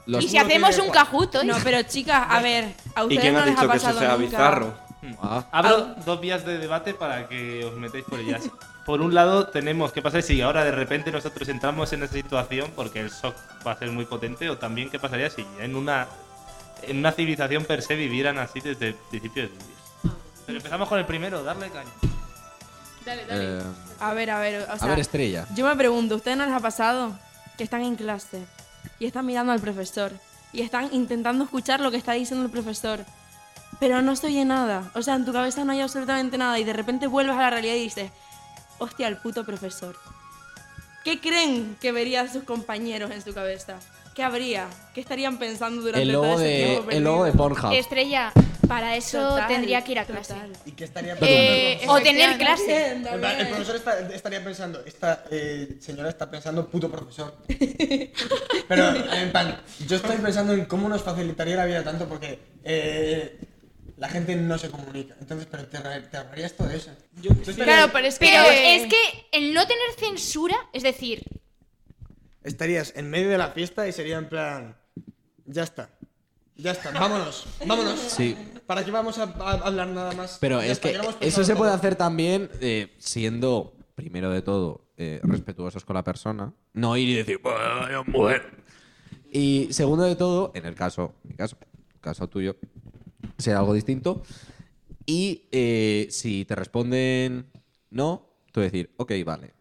Los- 0.06 0.24
Y 0.24 0.30
si 0.30 0.38
hacemos 0.38 0.78
un 0.80 0.90
cajuto. 0.90 1.44
No, 1.44 1.56
pero 1.64 1.82
chicas, 1.84 2.26
a 2.30 2.41
ver, 2.41 2.74
a 2.95 3.02
¿Y 3.02 3.03
ustedes 3.03 3.22
quién 3.22 3.34
no 3.34 3.40
ha 3.41 3.45
les 3.45 3.56
dicho 3.56 3.68
ha 3.68 3.72
que 3.72 3.78
eso 3.78 3.94
sea 3.94 4.10
nunca. 4.10 4.16
bizarro? 4.18 4.74
Ah. 5.22 5.45
Abro 5.52 5.95
dos 6.06 6.20
vías 6.20 6.45
de 6.45 6.57
debate 6.57 6.94
para 6.94 7.28
que 7.30 7.64
os 7.64 7.74
metáis 7.76 8.03
por 8.06 8.20
ellas. 8.20 8.44
Por 8.86 9.02
un 9.02 9.14
lado, 9.14 9.48
tenemos 9.48 9.91
qué 9.94 10.02
pasa 10.02 10.22
si 10.22 10.41
ahora 10.41 10.64
de 10.66 10.72
repente 10.72 11.11
nosotros 11.11 11.48
entramos 11.48 11.94
en 11.94 12.03
esa 12.03 12.14
situación 12.14 12.72
porque 12.76 12.99
el 13.02 13.10
shock 13.11 13.36
va 13.66 13.74
a 13.74 13.78
ser 13.78 13.91
muy 13.91 14.06
potente, 14.06 14.49
o 14.49 14.57
también 14.57 14.90
qué 14.90 14.99
pasaría 14.99 15.30
si 15.30 15.45
en 15.60 15.76
una, 15.76 16.07
en 16.84 16.98
una 16.98 17.11
civilización 17.11 17.66
per 17.66 17.82
se 17.84 17.95
vivieran 17.95 18.40
así 18.40 18.60
desde 18.61 18.88
el 18.90 18.95
principio 18.95 19.44
de. 19.44 19.49
Pero 20.49 20.57
empezamos 20.57 20.89
con 20.89 20.97
el 20.97 21.05
primero, 21.05 21.43
darle 21.43 21.69
caña. 21.69 21.91
Dale, 23.05 23.23
Eh, 23.30 23.61
A 23.99 24.15
ver, 24.15 24.31
a 24.31 24.39
ver, 24.39 24.67
o 24.67 24.77
sea, 24.80 24.88
ver, 24.88 24.97
Estrella. 24.99 25.45
Yo 25.53 25.63
me 25.67 25.76
pregunto, 25.76 26.15
¿ustedes 26.15 26.38
no 26.38 26.45
les 26.47 26.55
ha 26.55 26.59
pasado 26.59 27.11
que 27.55 27.63
están 27.63 27.84
en 27.84 27.95
clase 27.95 28.47
y 28.97 29.05
están 29.05 29.27
mirando 29.27 29.51
al 29.51 29.59
profesor 29.59 30.11
y 30.51 30.61
están 30.61 30.89
intentando 30.91 31.43
escuchar 31.43 31.81
lo 31.81 31.91
que 31.91 31.97
está 31.97 32.13
diciendo 32.13 32.43
el 32.43 32.51
profesor, 32.51 33.05
pero 33.80 34.01
no 34.01 34.15
se 34.15 34.26
oye 34.26 34.43
nada? 34.43 34.89
O 34.95 35.03
sea, 35.03 35.13
en 35.13 35.23
tu 35.23 35.34
cabeza 35.34 35.63
no 35.65 35.71
hay 35.71 35.81
absolutamente 35.81 36.35
nada 36.39 36.57
y 36.57 36.63
de 36.63 36.73
repente 36.73 37.05
vuelves 37.05 37.35
a 37.35 37.41
la 37.41 37.49
realidad 37.51 37.76
y 37.76 37.84
dices, 37.84 38.09
hostia, 38.80 39.07
el 39.07 39.17
puto 39.17 39.45
profesor. 39.45 39.95
¿Qué 41.03 41.21
creen 41.21 41.77
que 41.80 41.91
verían 41.91 42.27
sus 42.34 42.43
compañeros 42.43 43.11
en 43.11 43.21
su 43.21 43.35
cabeza? 43.35 43.76
¿Qué 44.19 44.23
habría? 44.25 44.67
¿Qué 44.93 44.99
estarían 44.99 45.39
pensando 45.39 45.81
durante 45.81 46.01
El 46.01 46.11
todo 46.11 46.33
ese 46.33 46.43
de, 46.43 46.65
tiempo 46.65 46.91
el 46.91 47.03
logo 47.05 47.23
de? 47.23 47.31
Pornhub. 47.31 47.71
Estrella, 47.71 48.33
para 48.67 48.97
eso 48.97 49.17
Total, 49.29 49.47
tendría 49.47 49.81
que 49.81 49.93
ir 49.93 49.99
a 49.99 50.03
clase. 50.03 50.35
¿Y 50.65 50.73
qué 50.73 50.83
estaría 50.83 51.13
Eh, 51.21 51.77
pensando? 51.79 51.93
o 51.93 52.01
tener 52.03 52.37
clase. 52.37 52.87
En 52.91 53.03
plan, 53.03 53.39
el 53.39 53.47
profesor 53.47 53.77
está- 53.77 53.99
estaría 54.13 54.43
pensando, 54.43 54.83
esta 54.85 55.23
eh, 55.31 55.77
señora 55.79 56.09
está 56.09 56.29
pensando 56.29 56.67
puto 56.69 56.91
profesor. 56.91 57.33
Pero, 58.67 58.93
en 59.13 59.31
plan, 59.31 59.61
yo 59.87 59.95
estoy 59.95 60.17
pensando 60.17 60.51
en 60.51 60.65
cómo 60.65 60.89
nos 60.89 61.01
facilitaría 61.01 61.55
la 61.55 61.65
vida 61.65 61.81
tanto 61.85 62.05
porque 62.09 62.39
eh, 62.65 63.39
la 63.95 64.09
gente 64.09 64.35
no 64.35 64.57
se 64.57 64.69
comunica. 64.69 65.15
Entonces, 65.21 65.47
pero 65.49 65.65
te, 65.67 65.77
ahorra- 65.77 66.09
te 66.09 66.17
ahorrarías 66.17 66.51
todo 66.57 66.69
eso. 66.71 66.91
Yo, 67.21 67.33
tú 67.35 67.51
estarías- 67.51 67.65
Claro, 67.77 67.91
pero 67.93 68.05
es 68.05 68.19
que. 68.19 68.25
Pero 68.25 68.43
es 68.51 68.83
que 68.87 69.27
el 69.31 69.53
no 69.53 69.65
tener 69.65 69.93
censura, 69.97 70.57
es 70.73 70.83
decir, 70.83 71.23
Estarías 72.44 72.94
en 72.95 73.10
medio 73.10 73.30
de 73.30 73.38
la 73.38 73.49
fiesta 73.52 73.88
y 73.88 73.91
sería 73.91 74.18
en 74.18 74.30
plan, 74.30 74.78
ya 75.45 75.64
está. 75.64 75.90
Ya 76.56 76.72
está, 76.72 76.91
vámonos, 76.91 77.45
vámonos. 77.66 77.99
Sí. 77.99 78.36
¿Para 78.66 78.84
qué 78.84 78.91
vamos 78.91 79.18
a, 79.18 79.24
a 79.24 79.52
hablar 79.53 79.88
nada 79.88 80.11
más? 80.14 80.38
Pero 80.41 80.60
Ya 80.60 80.66
es 80.66 80.72
está, 80.74 80.91
que 80.91 81.28
eso 81.28 81.44
se 81.44 81.56
puede 81.56 81.72
hacer 81.72 81.95
también 81.95 82.49
eh, 82.60 82.94
siendo, 82.98 83.74
primero 83.95 84.30
de 84.30 84.41
todo, 84.41 84.90
eh, 84.98 85.22
respetuosos 85.24 85.86
con 85.86 85.95
la 85.95 86.03
persona. 86.03 86.53
No 86.74 86.98
ir 86.98 87.10
y 87.10 87.16
decir, 87.16 87.40
"Vaya 87.41 88.03
mujer". 88.06 88.60
Y 89.32 89.70
segundo 89.72 90.03
de 90.03 90.16
todo, 90.16 90.52
en 90.53 90.66
el 90.66 90.76
caso, 90.76 91.14
mi 91.24 91.34
caso, 91.36 91.57
caso 92.02 92.28
tuyo, 92.28 92.57
sea 93.38 93.60
algo 93.60 93.74
distinto. 93.74 94.22
Y 95.06 95.48
eh, 95.52 96.07
si 96.11 96.45
te 96.45 96.56
responden 96.56 97.48
no, 97.90 98.30
tú 98.52 98.60
decir, 98.60 98.91
ok, 98.98 99.11
vale. 99.26 99.53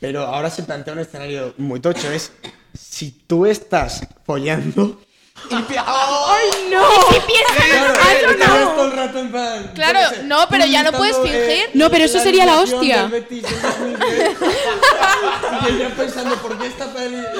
Pero 0.00 0.22
ahora 0.26 0.50
se 0.50 0.62
plantea 0.62 0.92
un 0.94 1.00
escenario 1.00 1.54
muy 1.58 1.80
tocho, 1.80 2.10
es 2.12 2.32
si 2.74 3.10
tú 3.26 3.46
estás 3.46 4.06
follando... 4.24 5.00
¡Ay, 5.50 6.48
no! 6.68 6.82
si 7.12 7.20
piensas 7.20 7.56
Claro, 7.56 7.94
Ah, 8.00 8.12
eh, 8.12 8.36
no, 8.40 8.58
no. 8.58 8.70
todo 8.72 8.84
el 8.86 8.92
rato 8.92 9.18
en 9.20 9.30
plan, 9.30 9.70
Claro, 9.72 10.00
yo 10.02 10.10
qué 10.10 10.16
sé, 10.16 10.22
no, 10.24 10.36
pero 10.50 10.66
ya 10.66 10.82
no 10.82 10.90
puedes 10.92 11.16
gritando, 11.20 11.46
fingir. 11.46 11.70
No, 11.74 11.90
pero 11.90 12.04
eso 12.04 12.18
sería 12.18 12.44
la 12.44 12.60
hostia. 12.60 13.06
Betis 13.06 13.42
del 13.44 13.62
2010. 13.62 14.36
y 15.62 15.74
ella 15.76 15.90
pensando, 15.96 16.34
¿por 16.36 16.58
qué 16.58 16.66
está 16.66 16.86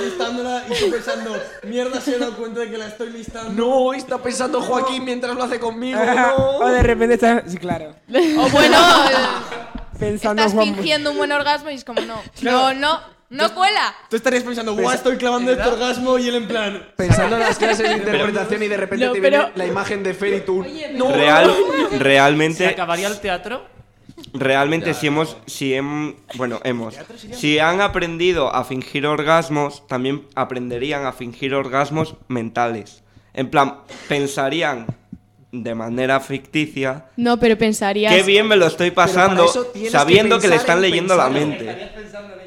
listándola? 0.00 0.64
Y 0.70 0.78
tú 0.78 0.90
pensando, 0.92 1.36
mierda, 1.64 2.00
se 2.00 2.14
he 2.14 2.18
dado 2.18 2.36
cuenta 2.36 2.60
de 2.60 2.70
que 2.70 2.78
la 2.78 2.86
estoy 2.86 3.10
listando. 3.10 3.50
No, 3.52 3.92
está 3.92 4.18
pensando 4.18 4.60
Joaquín 4.62 5.04
mientras 5.04 5.34
lo 5.34 5.42
hace 5.42 5.58
conmigo. 5.58 5.98
o 6.60 6.68
de 6.68 6.82
repente 6.84 7.14
estás. 7.14 7.42
Sí, 7.48 7.56
claro. 7.58 7.94
O 8.38 8.48
bueno, 8.50 8.78
eh, 9.10 9.14
Pensando 9.98 10.42
estás 10.42 10.54
Juan- 10.54 10.74
fingiendo 10.74 11.10
un 11.10 11.16
buen 11.18 11.32
orgasmo 11.32 11.70
y 11.70 11.74
es 11.74 11.84
como, 11.84 12.00
no. 12.02 12.20
Claro. 12.40 12.74
No, 12.74 13.00
no, 13.30 13.46
no 13.48 13.54
cuela. 13.54 13.94
Tú 14.08 14.16
estarías 14.16 14.42
pensando, 14.42 14.74
guau, 14.74 14.90
estoy 14.94 15.16
clavando 15.18 15.52
este 15.52 15.68
orgasmo 15.68 16.16
y 16.18 16.28
él 16.28 16.36
en 16.36 16.48
plan... 16.48 16.88
Pensando 16.96 17.36
en 17.36 17.42
las 17.42 17.58
clases 17.58 17.86
de 17.90 17.96
interpretación 17.98 18.62
y 18.62 18.68
de 18.68 18.76
repente 18.78 19.04
No, 19.06 19.12
te 19.12 19.20
pero- 19.20 19.38
viene 19.38 19.52
la 19.56 19.66
imagen 19.66 20.02
de 20.02 20.14
Fer 20.14 20.34
y 20.34 20.40
tú. 20.40 20.64
No, 20.94 21.12
Real, 21.12 21.54
¿Se 21.90 21.98
realmente, 21.98 22.66
acabaría 22.66 23.08
el 23.08 23.20
teatro? 23.20 23.66
realmente 24.32 24.94
si 24.94 25.06
hemos, 25.06 25.36
si 25.46 25.72
hem- 25.72 26.16
bueno, 26.34 26.60
hemos, 26.64 26.96
si 27.32 27.58
han 27.58 27.80
aprendido 27.80 28.52
a 28.54 28.64
fingir 28.64 29.06
orgasmos, 29.06 29.86
también 29.86 30.26
aprenderían 30.34 31.04
a 31.06 31.12
fingir 31.12 31.54
orgasmos 31.54 32.14
mentales. 32.28 33.02
En 33.34 33.50
plan, 33.50 33.80
pensarían 34.08 34.86
de 35.50 35.74
manera 35.74 36.20
ficticia, 36.20 37.06
No, 37.16 37.38
pero 37.38 37.56
pensarías. 37.56 38.14
qué 38.14 38.22
bien 38.22 38.46
me 38.46 38.56
lo 38.56 38.66
estoy 38.66 38.90
pasando 38.90 39.46
tienes 39.72 39.72
que 39.72 39.90
sabiendo 39.90 40.38
que, 40.38 40.48
le 40.48 40.56
están 40.56 40.76
en 40.76 40.82
leyendo 40.82 41.16
la 41.16 41.28
mente. 41.30 41.88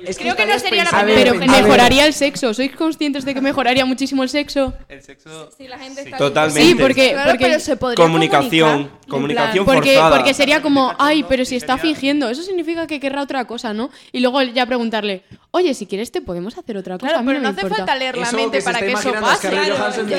Es 0.05 0.17
Creo 0.17 0.35
que 0.35 0.45
no 0.45 0.57
sería 0.59 0.83
la 0.83 0.89
pensando 0.91 1.13
Pero 1.15 1.35
mejoraría 1.35 2.05
el 2.05 2.13
sexo. 2.13 2.53
¿Sois 2.53 2.71
conscientes 2.75 3.25
de 3.25 3.33
que 3.33 3.41
mejoraría 3.41 3.85
muchísimo 3.85 4.23
el 4.23 4.29
sexo? 4.29 4.73
El 4.89 5.01
sexo. 5.01 5.49
Si 5.57 5.67
la 5.67 5.77
gente 5.77 6.01
está 6.01 6.17
Totalmente. 6.17 6.61
Sí, 6.61 6.75
porque, 6.75 7.11
Claro, 7.11 7.31
porque 7.31 7.45
pero 7.45 7.59
se 7.59 7.77
podría 7.77 8.03
Comunicación, 8.03 8.89
comunicar, 9.07 9.09
comunicación 9.09 9.65
Porque, 9.65 9.93
forzada. 9.93 10.15
porque 10.17 10.33
sería 10.33 10.61
como, 10.61 10.93
ay, 10.99 11.23
pero 11.27 11.45
si 11.45 11.55
está 11.55 11.77
fingiendo, 11.77 12.29
eso 12.29 12.41
significa 12.43 12.87
que 12.87 12.99
querrá 12.99 13.21
otra 13.21 13.45
cosa, 13.45 13.73
¿no? 13.73 13.89
Y 14.11 14.19
luego 14.19 14.41
ya 14.41 14.65
preguntarle, 14.65 15.23
oye, 15.51 15.73
si 15.73 15.85
quieres 15.85 16.11
te 16.11 16.21
podemos 16.21 16.57
hacer 16.57 16.77
otra 16.77 16.97
cosa. 16.97 17.11
Claro, 17.13 17.25
pero 17.25 17.39
no 17.39 17.49
hace 17.49 17.61
importa". 17.61 17.77
falta 17.85 17.95
leer 17.95 18.17
la 18.17 18.27
Eso 18.27 18.35
mente 18.37 18.57
que 18.59 18.63
para 18.63 18.79
que 18.79 18.91
eso 18.91 19.13
pase. 19.13 19.49
De 19.49 19.61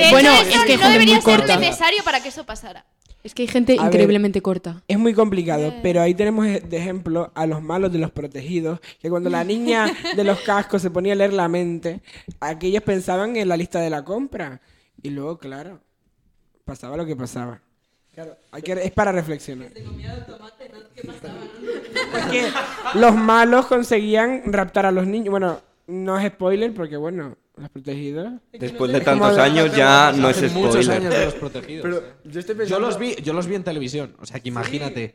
hecho, 0.03 0.11
Bueno, 0.11 0.31
es 0.33 0.65
que 0.65 0.77
no 0.77 0.89
debería 0.91 1.21
ser 1.21 1.47
necesario 1.59 2.03
para 2.05 2.21
que 2.23 2.29
eso 2.29 2.45
pasara. 2.45 2.85
Es 3.23 3.35
que 3.35 3.43
hay 3.43 3.49
gente 3.49 3.75
A 3.75 3.85
ver. 3.85 3.87
increíblemente 3.87 4.43
corta. 4.43 4.83
Es 4.89 4.99
muy 4.99 5.15
complicado, 5.15 5.73
pero 5.83 6.01
ahí 6.03 6.13
tenemos 6.15 6.45
e- 6.47 6.61
de 6.61 6.77
ejemplo 6.77 7.31
a 7.35 7.47
los 7.47 7.63
malos 7.63 7.93
de 7.93 7.99
los 7.99 8.11
protegidos, 8.11 8.81
que 9.01 9.09
cuando 9.11 9.31
la 9.31 9.45
niña 9.45 9.87
de 10.17 10.25
los 10.25 10.41
cascos 10.41 10.83
se 10.83 10.91
ponía 10.91 11.13
a 11.13 11.17
leer 11.17 11.33
la 11.33 11.49
mente, 11.49 12.03
aquellos 12.41 12.83
pensaban 12.83 13.37
en 13.37 13.49
la 13.49 13.57
lista 13.57 13.81
de 13.81 13.91
la 13.91 14.05
compra. 14.05 14.61
Y 15.03 15.11
luego, 15.11 15.39
claro, 15.39 15.81
pasaba 16.65 16.97
lo 16.97 17.07
que 17.07 17.15
pasaba. 17.17 17.61
Claro, 18.13 18.37
hay 18.51 18.63
que, 18.63 18.73
es 18.73 18.91
para 18.93 19.11
reflexionar. 19.13 19.69
Porque 22.13 22.45
los 22.95 23.15
malos 23.15 23.67
conseguían 23.67 24.53
raptar 24.53 24.87
a 24.87 24.93
los 24.93 25.07
niños. 25.07 25.31
Bueno, 25.31 25.61
no 25.87 26.19
es 26.19 26.31
spoiler 26.33 26.75
porque, 26.75 26.97
bueno, 26.97 27.37
los 27.57 27.69
protegidos. 27.71 28.33
Después 28.53 28.93
de 28.93 29.01
tantos 29.01 29.37
años 29.39 29.75
ya 29.77 30.13
no 30.13 30.31
es 30.31 30.37
Hace 30.39 30.49
muchos 30.49 30.85
spoiler. 30.85 30.93
años 31.03 31.15
de 31.15 31.25
los 31.27 31.35
protegidos. 31.35 31.83
Pero 31.83 31.99
eh. 31.99 32.15
yo 32.25 32.41
estoy 32.41 32.55
Yo 32.55 32.59
pensando... 32.59 32.87
los 32.87 32.99
vi, 32.99 33.15
yo 33.17 33.33
los 33.33 33.47
vi 33.47 33.55
en 33.57 33.65
televisión. 33.65 34.17
O 34.21 34.27
sea, 34.27 34.41
que 34.41 34.49
imagínate. 34.49 35.15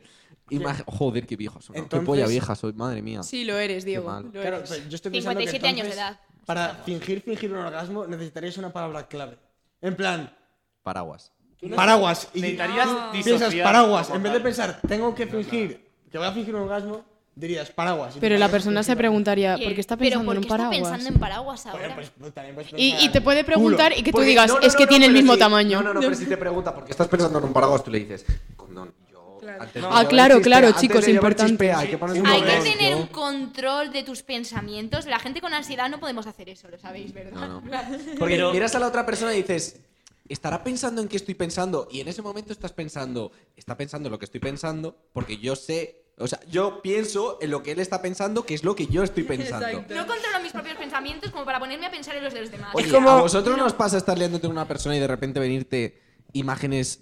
Imag- 0.50 0.84
Joder, 0.86 1.26
qué 1.26 1.36
viejo 1.36 1.60
soy. 1.60 1.74
Qué 1.74 1.80
Entonces- 1.80 2.06
polla 2.06 2.26
vieja 2.26 2.54
soy, 2.54 2.72
madre 2.72 3.02
mía. 3.02 3.22
Sí, 3.22 3.44
lo 3.44 3.58
eres, 3.58 3.84
Diego. 3.84 4.10
lo 4.10 4.30
Claro, 4.30 4.56
eres. 4.58 4.70
pero 4.70 4.88
yo 4.88 4.96
estoy 4.96 5.12
pensando 5.12 5.40
que 5.40 5.46
57 5.46 5.68
años 5.68 5.86
de 5.88 5.92
edad. 5.94 6.20
Para 6.46 6.74
fingir, 6.86 7.20
fingir 7.20 7.52
un 7.52 7.58
orgasmo 7.58 8.06
necesitarías 8.06 8.56
una 8.56 8.72
palabra 8.72 9.06
clave. 9.08 9.36
En 9.82 9.94
plan, 9.94 10.34
Paraguas. 10.82 11.32
paraguas. 11.76 12.28
Y 12.32 12.40
Necesitarías 12.40 12.88
piensas 13.12 13.54
paraguas. 13.56 14.08
En 14.10 14.22
vez 14.22 14.32
de 14.32 14.40
pensar, 14.40 14.80
tengo 14.88 15.14
que 15.14 15.26
fingir 15.26 15.86
que 16.10 16.16
voy 16.16 16.26
a 16.26 16.32
fingir 16.32 16.54
un 16.54 16.62
orgasmo, 16.62 17.04
dirías 17.38 17.70
paraguas. 17.70 18.16
Pero 18.20 18.36
la 18.36 18.48
persona 18.48 18.82
se 18.82 18.96
preguntaría, 18.96 19.56
¿por 19.56 19.74
qué 19.74 19.80
está 19.80 19.96
pensando 19.96 20.26
¿por 20.26 20.34
en 20.34 20.38
un 20.38 20.42
qué 20.44 20.46
está 20.48 20.56
paraguas? 20.56 20.78
pensando 20.90 21.08
en 21.14 21.20
paraguas 21.20 21.66
ahora? 21.66 21.94
Pues, 21.94 22.10
pues, 22.18 22.34
también 22.34 22.54
puedes 22.54 22.72
Y, 22.76 23.08
te 23.10 23.20
puede 23.20 23.44
preguntar 23.44 23.92
y 23.96 24.02
que 24.02 24.12
tú 24.12 24.20
digas, 24.20 24.48
no, 24.48 24.54
no, 24.54 24.60
es 24.60 24.74
que 24.74 24.84
no, 24.84 24.88
tiene 24.88 25.06
el 25.06 25.12
mismo 25.12 25.34
sí. 25.34 25.38
tamaño. 25.38 25.78
No, 25.82 25.88
no, 25.88 25.94
no, 25.94 26.00
pero 26.00 26.14
si 26.14 26.26
te 26.26 26.36
pregunta, 26.36 26.74
¿por 26.74 26.84
qué 26.84 26.90
estás 26.92 27.08
pensando 27.08 27.38
en 27.38 27.44
un 27.44 27.52
paraguas? 27.52 27.84
Tú 27.84 27.90
le 27.90 28.00
dices, 28.00 28.24
condón. 28.56 28.92
Yo, 29.10 29.38
antes 29.60 29.82
de 29.82 29.88
Ah, 29.90 30.04
claro, 30.08 30.36
chispea- 30.38 30.42
claro, 30.42 30.72
chicos, 30.72 31.08
importante. 31.08 31.50
chispea, 31.52 31.78
hay 31.78 31.88
que 31.88 31.96
un 31.96 32.26
Hay 32.26 32.42
que 32.42 32.70
tener 32.72 32.94
un 32.96 33.06
control 33.06 33.92
de 33.92 34.02
tus 34.02 34.22
pensamientos. 34.22 35.06
La 35.06 35.18
gente 35.18 35.40
con 35.40 35.54
ansiedad 35.54 35.88
no 35.88 36.00
podemos 36.00 36.26
hacer 36.26 36.48
eso, 36.48 36.68
lo 36.68 36.78
sabéis, 36.78 37.12
¿verdad? 37.14 37.32
No, 37.48 37.60
no. 37.60 37.62
Porque 38.18 38.34
Pero- 38.34 38.52
miras 38.52 38.74
a 38.74 38.78
la 38.80 38.88
otra 38.88 39.06
persona 39.06 39.32
y 39.34 39.38
dices, 39.42 39.80
estará 40.28 40.62
pensando 40.64 41.00
en 41.00 41.08
qué 41.08 41.16
estoy 41.16 41.34
pensando. 41.34 41.88
Y 41.90 42.00
en 42.00 42.08
ese 42.08 42.20
momento 42.20 42.52
estás 42.52 42.72
pensando, 42.72 43.32
está 43.56 43.76
pensando 43.76 44.08
en 44.08 44.12
lo 44.12 44.18
que 44.18 44.24
estoy 44.26 44.40
pensando, 44.40 44.96
porque 45.12 45.38
yo 45.38 45.56
sé, 45.56 46.02
o 46.18 46.26
sea, 46.26 46.40
yo 46.50 46.82
pienso 46.82 47.38
en 47.40 47.50
lo 47.50 47.62
que 47.62 47.72
él 47.72 47.78
está 47.80 48.02
pensando, 48.02 48.44
que 48.44 48.54
es 48.54 48.64
lo 48.64 48.74
que 48.74 48.86
yo 48.86 49.02
estoy 49.02 49.22
pensando. 49.24 49.66
No 49.66 50.06
controlo 50.06 50.40
mis 50.42 50.52
propios 50.52 50.76
pensamientos 50.76 51.30
como 51.30 51.44
para 51.44 51.58
ponerme 51.60 51.86
a 51.86 51.90
pensar 51.90 52.16
en 52.16 52.24
los 52.24 52.34
de 52.34 52.40
los 52.42 52.50
demás. 52.50 52.70
Oye, 52.74 52.94
¿a 52.96 53.20
vosotros 53.20 53.56
nos 53.56 53.72
pasa 53.72 53.96
estar 53.98 54.18
liándote 54.18 54.42
con 54.48 54.52
una 54.56 54.66
persona 54.66 54.96
y 54.96 55.00
de 55.00 55.06
repente 55.06 55.38
venirte 55.40 56.00
imágenes, 56.32 57.00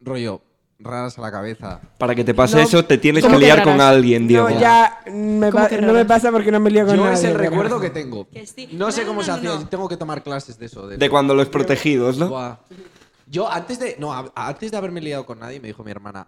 rollo, 0.00 0.42
raras 0.78 1.18
a 1.18 1.22
la 1.22 1.30
cabeza? 1.30 1.80
Para 1.98 2.14
que 2.14 2.24
te 2.24 2.34
pase 2.34 2.56
No, 2.56 2.62
eso, 2.62 2.84
te 2.84 2.98
tienes 2.98 3.22
¿cómo 3.24 3.34
que 3.36 3.40
que 3.40 3.46
liar 3.46 3.62
con 3.64 3.80
alguien, 3.80 4.26
Diego. 4.28 4.48
No, 4.50 4.60
ya 4.60 5.00
me 5.06 5.50
¿Cómo 5.50 5.68
que 5.68 5.80
no 5.80 5.92
me 5.92 6.04
pasa 6.04 6.30
porque 6.32 6.50
no 6.52 6.60
me 6.60 6.70
lío 6.70 6.86
con 6.86 6.96
Yo 6.96 7.04
nadie. 7.04 7.14
es 7.18 7.24
el 7.24 7.34
recuerdo 7.34 7.80
que 7.80 7.90
tengo. 7.90 8.26
sí. 8.44 8.68
No 8.72 8.90
sé 8.90 9.02
No, 9.02 9.08
cómo 9.08 9.20
no, 9.20 9.24
se 9.24 9.30
no, 9.30 9.36
hacía, 9.36 9.50
no. 9.50 9.68
tengo 9.68 9.88
que 9.88 9.96
tomar 9.96 10.22
clases 10.22 10.58
de 10.58 10.66
eso. 10.66 10.86
De 10.86 11.10
cuando 11.10 11.34
los 11.34 11.48
protegidos, 11.48 12.16
¿no? 12.18 12.28
Buah. 12.28 12.56
Yo 13.30 13.50
antes 13.50 13.78
de. 13.78 13.96
No, 13.98 14.12
a- 14.14 14.32
antes 14.34 14.70
de 14.70 14.76
haberme 14.76 15.00
liado 15.00 15.26
con 15.26 15.38
nadie, 15.38 15.60
me 15.60 15.68
dijo 15.68 15.84
mi 15.84 15.90
hermana. 15.90 16.26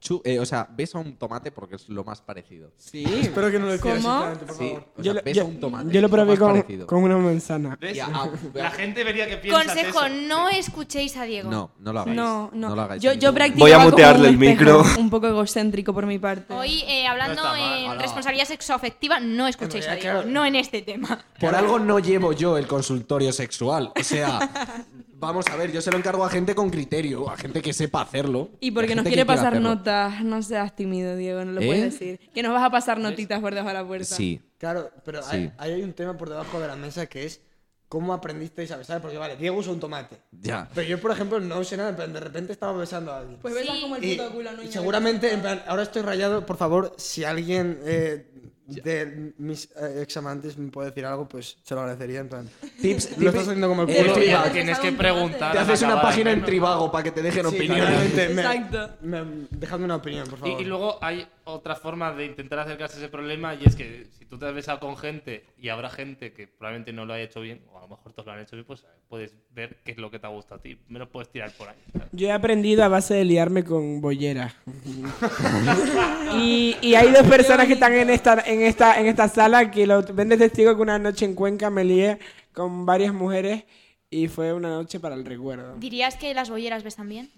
"Chu- 0.00 0.20
eh, 0.24 0.38
o 0.38 0.46
sea, 0.46 0.68
besa 0.70 0.98
un 0.98 1.16
tomate 1.16 1.50
porque 1.50 1.76
es 1.76 1.88
lo 1.88 2.04
más 2.04 2.20
parecido. 2.20 2.70
Sí. 2.76 3.02
Espero 3.22 3.50
que 3.50 3.58
no 3.58 3.66
lo 3.66 3.80
¿Cómo? 3.80 3.94
sinceramente, 3.94 4.44
por 4.46 4.56
Sí, 4.56 4.68
favor. 4.68 4.84
o 4.96 4.96
Yo, 4.98 5.02
sea, 5.04 5.12
lo- 5.14 5.22
besa 5.24 5.36
yo- 5.40 5.46
un 5.46 5.60
tomate. 5.60 5.90
yo 5.92 6.00
lo 6.00 6.06
es 6.06 6.10
probé 6.12 6.26
más 6.30 6.38
con, 6.38 6.52
parecido. 6.52 6.86
con 6.86 7.02
una 7.02 7.16
manzana. 7.18 7.78
¿Ves? 7.80 7.96
Y 7.96 8.00
a- 8.00 8.06
a- 8.06 8.30
La 8.54 8.70
gente 8.70 9.02
vería 9.04 9.26
que 9.26 9.38
piensas 9.38 9.66
Consejo, 9.66 10.04
eso. 10.04 10.14
no 10.28 10.48
escuchéis 10.50 11.16
a 11.16 11.24
Diego. 11.24 11.50
No, 11.50 11.70
no 11.80 11.92
lo 11.92 12.00
hagáis. 12.00 12.16
No, 12.16 12.50
no. 12.52 12.74
lo 12.76 12.82
hagáis. 12.82 13.02
yo, 13.02 13.14
yo 13.14 13.32
practicaba 13.34 13.64
Voy 13.64 13.72
a 13.72 13.76
como 13.78 13.90
mutearle 13.90 14.28
un 14.28 14.34
el 14.42 14.42
espejo, 14.50 14.80
micro. 14.82 15.00
Un 15.00 15.10
poco 15.10 15.26
egocéntrico 15.28 15.92
por 15.94 16.06
mi 16.06 16.18
parte. 16.18 16.52
Hoy, 16.52 16.82
eh, 16.86 17.06
hablando 17.06 17.42
No 17.42 17.54
está 17.54 17.58
mal, 17.58 17.78
en 17.78 17.86
no. 17.86 17.94
responsabilidad 18.02 18.44
sexoafectiva, 18.46 19.18
no 19.20 19.48
escuchéis 19.48 19.88
a 19.88 19.94
Diego, 19.94 20.22
no 20.24 20.44
en 20.44 20.56
este 20.56 20.82
tema. 20.82 21.24
Por 21.40 21.54
algo 21.54 21.78
no 21.78 21.98
llevo 21.98 22.32
yo 22.32 22.58
el 22.58 22.66
consultorio 22.66 23.32
sexual. 23.32 23.92
O 23.98 24.02
sea, 24.04 24.38
vamos 25.18 25.46
a 25.48 25.56
ver, 25.56 25.72
yo 25.72 25.80
se 25.80 25.90
lo 25.90 25.96
encargo 25.98 26.24
a 26.24 26.30
gente 26.30 26.54
con 26.54 26.70
criterio, 26.70 27.28
a 27.30 27.36
gente 27.36 27.62
que 27.62 27.72
sepa 27.72 28.02
hacerlo. 28.02 28.50
Y 28.60 28.70
porque 28.70 28.94
nos 28.94 29.04
quiere 29.06 29.24
pasar 29.26 29.60
notas, 29.60 30.22
no 30.22 30.42
seas 30.42 30.74
tímido, 30.76 31.16
Diego, 31.16 31.44
no 31.44 31.52
lo 31.52 31.60
¿Eh? 31.60 31.66
puedes 31.66 31.84
decir. 31.92 32.20
Que 32.34 32.42
nos 32.42 32.52
vas 32.52 32.62
a 32.64 32.70
pasar 32.70 32.98
notitas 32.98 33.40
por 33.40 33.52
debajo 33.54 33.68
de 33.68 33.74
la 33.74 33.86
puerta. 33.86 34.04
Sí. 34.14 34.40
Claro, 34.58 34.90
pero 35.04 35.22
Sí. 35.22 35.28
hay, 35.32 35.52
ahí 35.58 35.72
hay 35.74 35.82
un 35.82 35.92
tema 35.92 36.16
por 36.16 36.28
debajo 36.28 36.60
de 36.60 36.66
la 36.66 36.76
mesa 36.76 37.06
que 37.06 37.24
es 37.24 37.40
cómo 37.88 38.12
aprendisteis 38.14 38.70
a 38.70 38.76
besar. 38.76 39.00
Porque 39.02 39.16
vale, 39.18 39.36
Diego 39.36 39.56
usa 39.58 39.72
un 39.72 39.80
tomate. 39.80 40.16
Ya. 40.32 40.68
Pero 40.74 40.88
yo, 40.88 41.00
por 41.00 41.10
ejemplo, 41.12 41.38
no 41.40 41.62
sé 41.64 41.76
nada. 41.76 41.90
En 41.90 41.96
plan, 41.96 42.12
de 42.12 42.20
repente 42.20 42.52
estaba 42.52 42.72
besando 42.76 43.12
a 43.12 43.18
alguien. 43.18 43.38
Pues 43.40 43.54
besas 43.54 43.76
Sí. 43.76 43.82
como 43.82 43.96
el 43.96 44.04
Y, 44.04 44.16
puto 44.16 44.30
culo, 44.32 44.52
no 44.52 44.62
y 44.62 44.68
seguramente, 44.72 45.32
en 45.32 45.40
plan, 45.42 45.62
ahora 45.66 45.82
estoy 45.82 46.02
rayado. 46.02 46.44
Por 46.46 46.56
favor, 46.56 46.94
si 46.96 47.24
alguien 47.24 47.78
eh, 47.84 48.26
de 48.66 49.32
mis 49.38 49.66
eh, 49.76 50.02
ex 50.02 50.16
amantes 50.16 50.56
me 50.58 50.70
puede 50.70 50.88
decir 50.88 51.04
algo, 51.06 51.28
pues 51.28 51.56
se 51.62 51.74
lo 51.74 51.80
agradecería. 51.82 52.20
En 52.20 52.28
plan, 52.28 52.48
Tips, 52.80 53.10
lo 53.12 53.16
tips- 53.16 53.26
estás 53.28 53.42
haciendo 53.48 53.68
como 53.68 53.82
el 53.82 53.90
Eh, 53.90 53.96
culo. 53.98 54.12
Trivago. 54.14 54.50
Tienes 54.50 54.78
que 54.78 54.92
preguntar. 54.92 55.52
Te 55.52 55.58
haces 55.58 55.82
una 55.82 56.00
página 56.02 56.32
en. 56.32 56.44
Trivago 56.44 56.90
para 56.90 57.04
que 57.04 57.10
te 57.12 57.22
dejen 57.22 57.48
Sí, 57.50 57.56
opinión. 57.56 57.78
claramente, 57.78 58.28
me- 58.30 58.42
Exacto. 58.42 58.90
me- 59.02 59.46
dejadme 59.50 59.84
una 59.84 59.96
opinión, 59.96 60.26
por 60.28 60.38
favor. 60.38 60.60
Y, 60.60 60.62
y 60.62 60.66
luego 60.66 60.98
hay 61.02 61.26
otra 61.44 61.74
forma 61.76 62.12
de 62.12 62.26
intentar 62.26 62.58
acercarse 62.60 62.96
a 62.96 62.98
ese 63.00 63.08
problema 63.08 63.54
y 63.54 63.64
es 63.64 63.76
que 63.76 64.06
si 64.18 64.24
tú 64.24 64.38
te 64.38 64.46
has 64.46 64.54
besado 64.54 64.80
con 64.80 64.96
gente 64.96 65.44
y 65.58 65.68
habrá 65.68 65.90
gente 65.90 66.32
que 66.32 66.48
probablemente 66.48 66.92
no 66.92 67.04
lo 67.06 67.14
haya 67.14 67.24
hecho 67.24 67.40
bien, 67.40 67.62
o 67.72 67.78
a 67.78 67.82
lo 67.82 67.88
mejor 67.88 68.12
todos 68.12 68.26
lo 68.26 68.32
han 68.32 68.40
hecho 68.40 68.56
bien, 68.56 68.64
pues 68.66 68.84
puedes 69.08 69.34
ver 69.56 69.78
qué 69.84 69.92
es 69.92 69.98
lo 69.98 70.10
que 70.10 70.18
te 70.20 70.26
ha 70.26 70.30
gustado 70.30 70.60
a 70.60 70.62
ti. 70.62 70.78
Me 70.88 70.98
lo 71.00 71.08
puedes 71.08 71.28
tirar 71.30 71.50
por 71.52 71.68
ahí. 71.68 71.74
¿sabes? 71.92 72.08
Yo 72.12 72.28
he 72.28 72.32
aprendido 72.32 72.84
a 72.84 72.88
base 72.88 73.14
de 73.14 73.24
liarme 73.24 73.64
con 73.64 74.00
bolleras. 74.00 74.54
y, 76.38 76.76
y 76.82 76.94
hay 76.94 77.10
dos 77.10 77.26
personas 77.26 77.66
que 77.66 77.72
están 77.72 77.94
en 77.94 78.10
esta, 78.10 78.40
en 78.46 78.62
esta, 78.62 79.00
en 79.00 79.06
esta 79.06 79.28
sala 79.28 79.70
que 79.70 79.86
lo 79.86 80.02
ven 80.02 80.28
de 80.28 80.36
testigo 80.36 80.76
que 80.76 80.82
una 80.82 80.98
noche 80.98 81.24
en 81.24 81.34
Cuenca 81.34 81.70
me 81.70 81.84
lié 81.84 82.18
con 82.52 82.86
varias 82.86 83.12
mujeres 83.12 83.64
y 84.10 84.28
fue 84.28 84.52
una 84.52 84.68
noche 84.70 85.00
para 85.00 85.14
el 85.14 85.24
recuerdo. 85.24 85.74
¿Dirías 85.76 86.16
que 86.16 86.32
las 86.34 86.50
bolleras 86.50 86.84
besan 86.84 87.08
bien? 87.08 87.30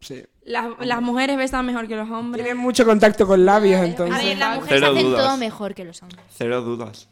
Sí. 0.00 0.22
Las, 0.44 0.66
las 0.80 1.00
mujeres 1.00 1.36
besan 1.36 1.64
mejor 1.64 1.88
que 1.88 1.96
los 1.96 2.10
hombres. 2.10 2.44
Tienen 2.44 2.60
mucho 2.62 2.84
contacto 2.84 3.26
con 3.26 3.44
labios, 3.44 3.80
A 3.80 3.86
entonces. 3.86 4.24
ver, 4.24 4.38
las 4.38 4.56
mujeres 4.56 4.80
Cero 4.80 4.92
hacen 4.92 5.06
dudas. 5.06 5.24
todo 5.24 5.36
mejor 5.38 5.74
que 5.74 5.84
los 5.84 6.02
hombres. 6.02 6.20
Cero 6.30 6.60
dudas. 6.62 7.08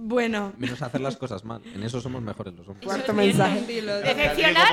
Bueno. 0.00 0.52
Menos 0.58 0.80
hacer 0.80 1.00
las 1.00 1.16
cosas 1.16 1.44
mal. 1.44 1.60
En 1.74 1.82
eso 1.82 2.00
somos 2.00 2.22
mejores 2.22 2.54
los 2.54 2.68
hombres. 2.68 2.86
Cuarto 2.86 3.12
mensaje. 3.12 3.60
Decepcionar 3.66 4.68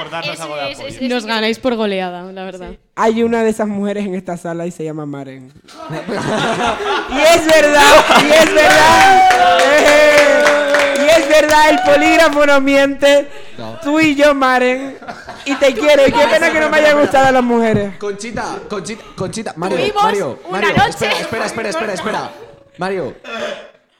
es, 0.69 0.79
es- 0.79 1.01
es- 1.01 1.09
Nos 1.09 1.25
ganáis 1.25 1.57
por 1.59 1.75
goleada, 1.75 2.23
la 2.31 2.43
verdad. 2.43 2.71
Hay 2.95 3.23
una 3.23 3.41
de 3.43 3.49
esas 3.49 3.67
mujeres 3.67 4.05
en 4.05 4.13
esta 4.15 4.37
sala 4.37 4.67
y 4.67 4.71
se 4.71 4.83
llama 4.83 5.05
Maren. 5.07 5.51
y 7.09 7.17
es 7.19 7.45
verdad, 7.47 8.05
y 8.23 8.31
es 8.31 8.53
verdad. 8.53 9.29
Eh, 9.77 10.95
y 10.97 11.21
es 11.21 11.27
verdad, 11.27 11.69
el 11.71 11.79
polígrafo 11.93 12.45
no 12.45 12.61
miente. 12.61 13.27
No. 13.57 13.79
Tú 13.83 13.99
y 13.99 14.15
yo, 14.15 14.33
Maren. 14.35 14.97
Y 15.45 15.55
te 15.55 15.73
quiero. 15.73 16.07
Y 16.07 16.11
qué 16.11 16.27
pena 16.27 16.51
que 16.51 16.59
no 16.59 16.69
me 16.69 16.77
haya 16.77 16.93
gustado 16.93 17.27
a 17.27 17.31
las 17.31 17.43
mujeres. 17.43 17.97
Conchita, 17.97 18.59
Conchita, 18.69 19.03
Conchita, 19.15 19.53
Mario, 19.57 19.77
Mario, 20.01 20.39
una 20.49 20.59
Mario, 20.61 20.77
noche. 20.77 20.89
espera, 20.91 21.19
espera, 21.19 21.45
espera, 21.45 21.69
espera, 21.69 21.93
espera. 21.93 22.31
Mario, 22.77 23.15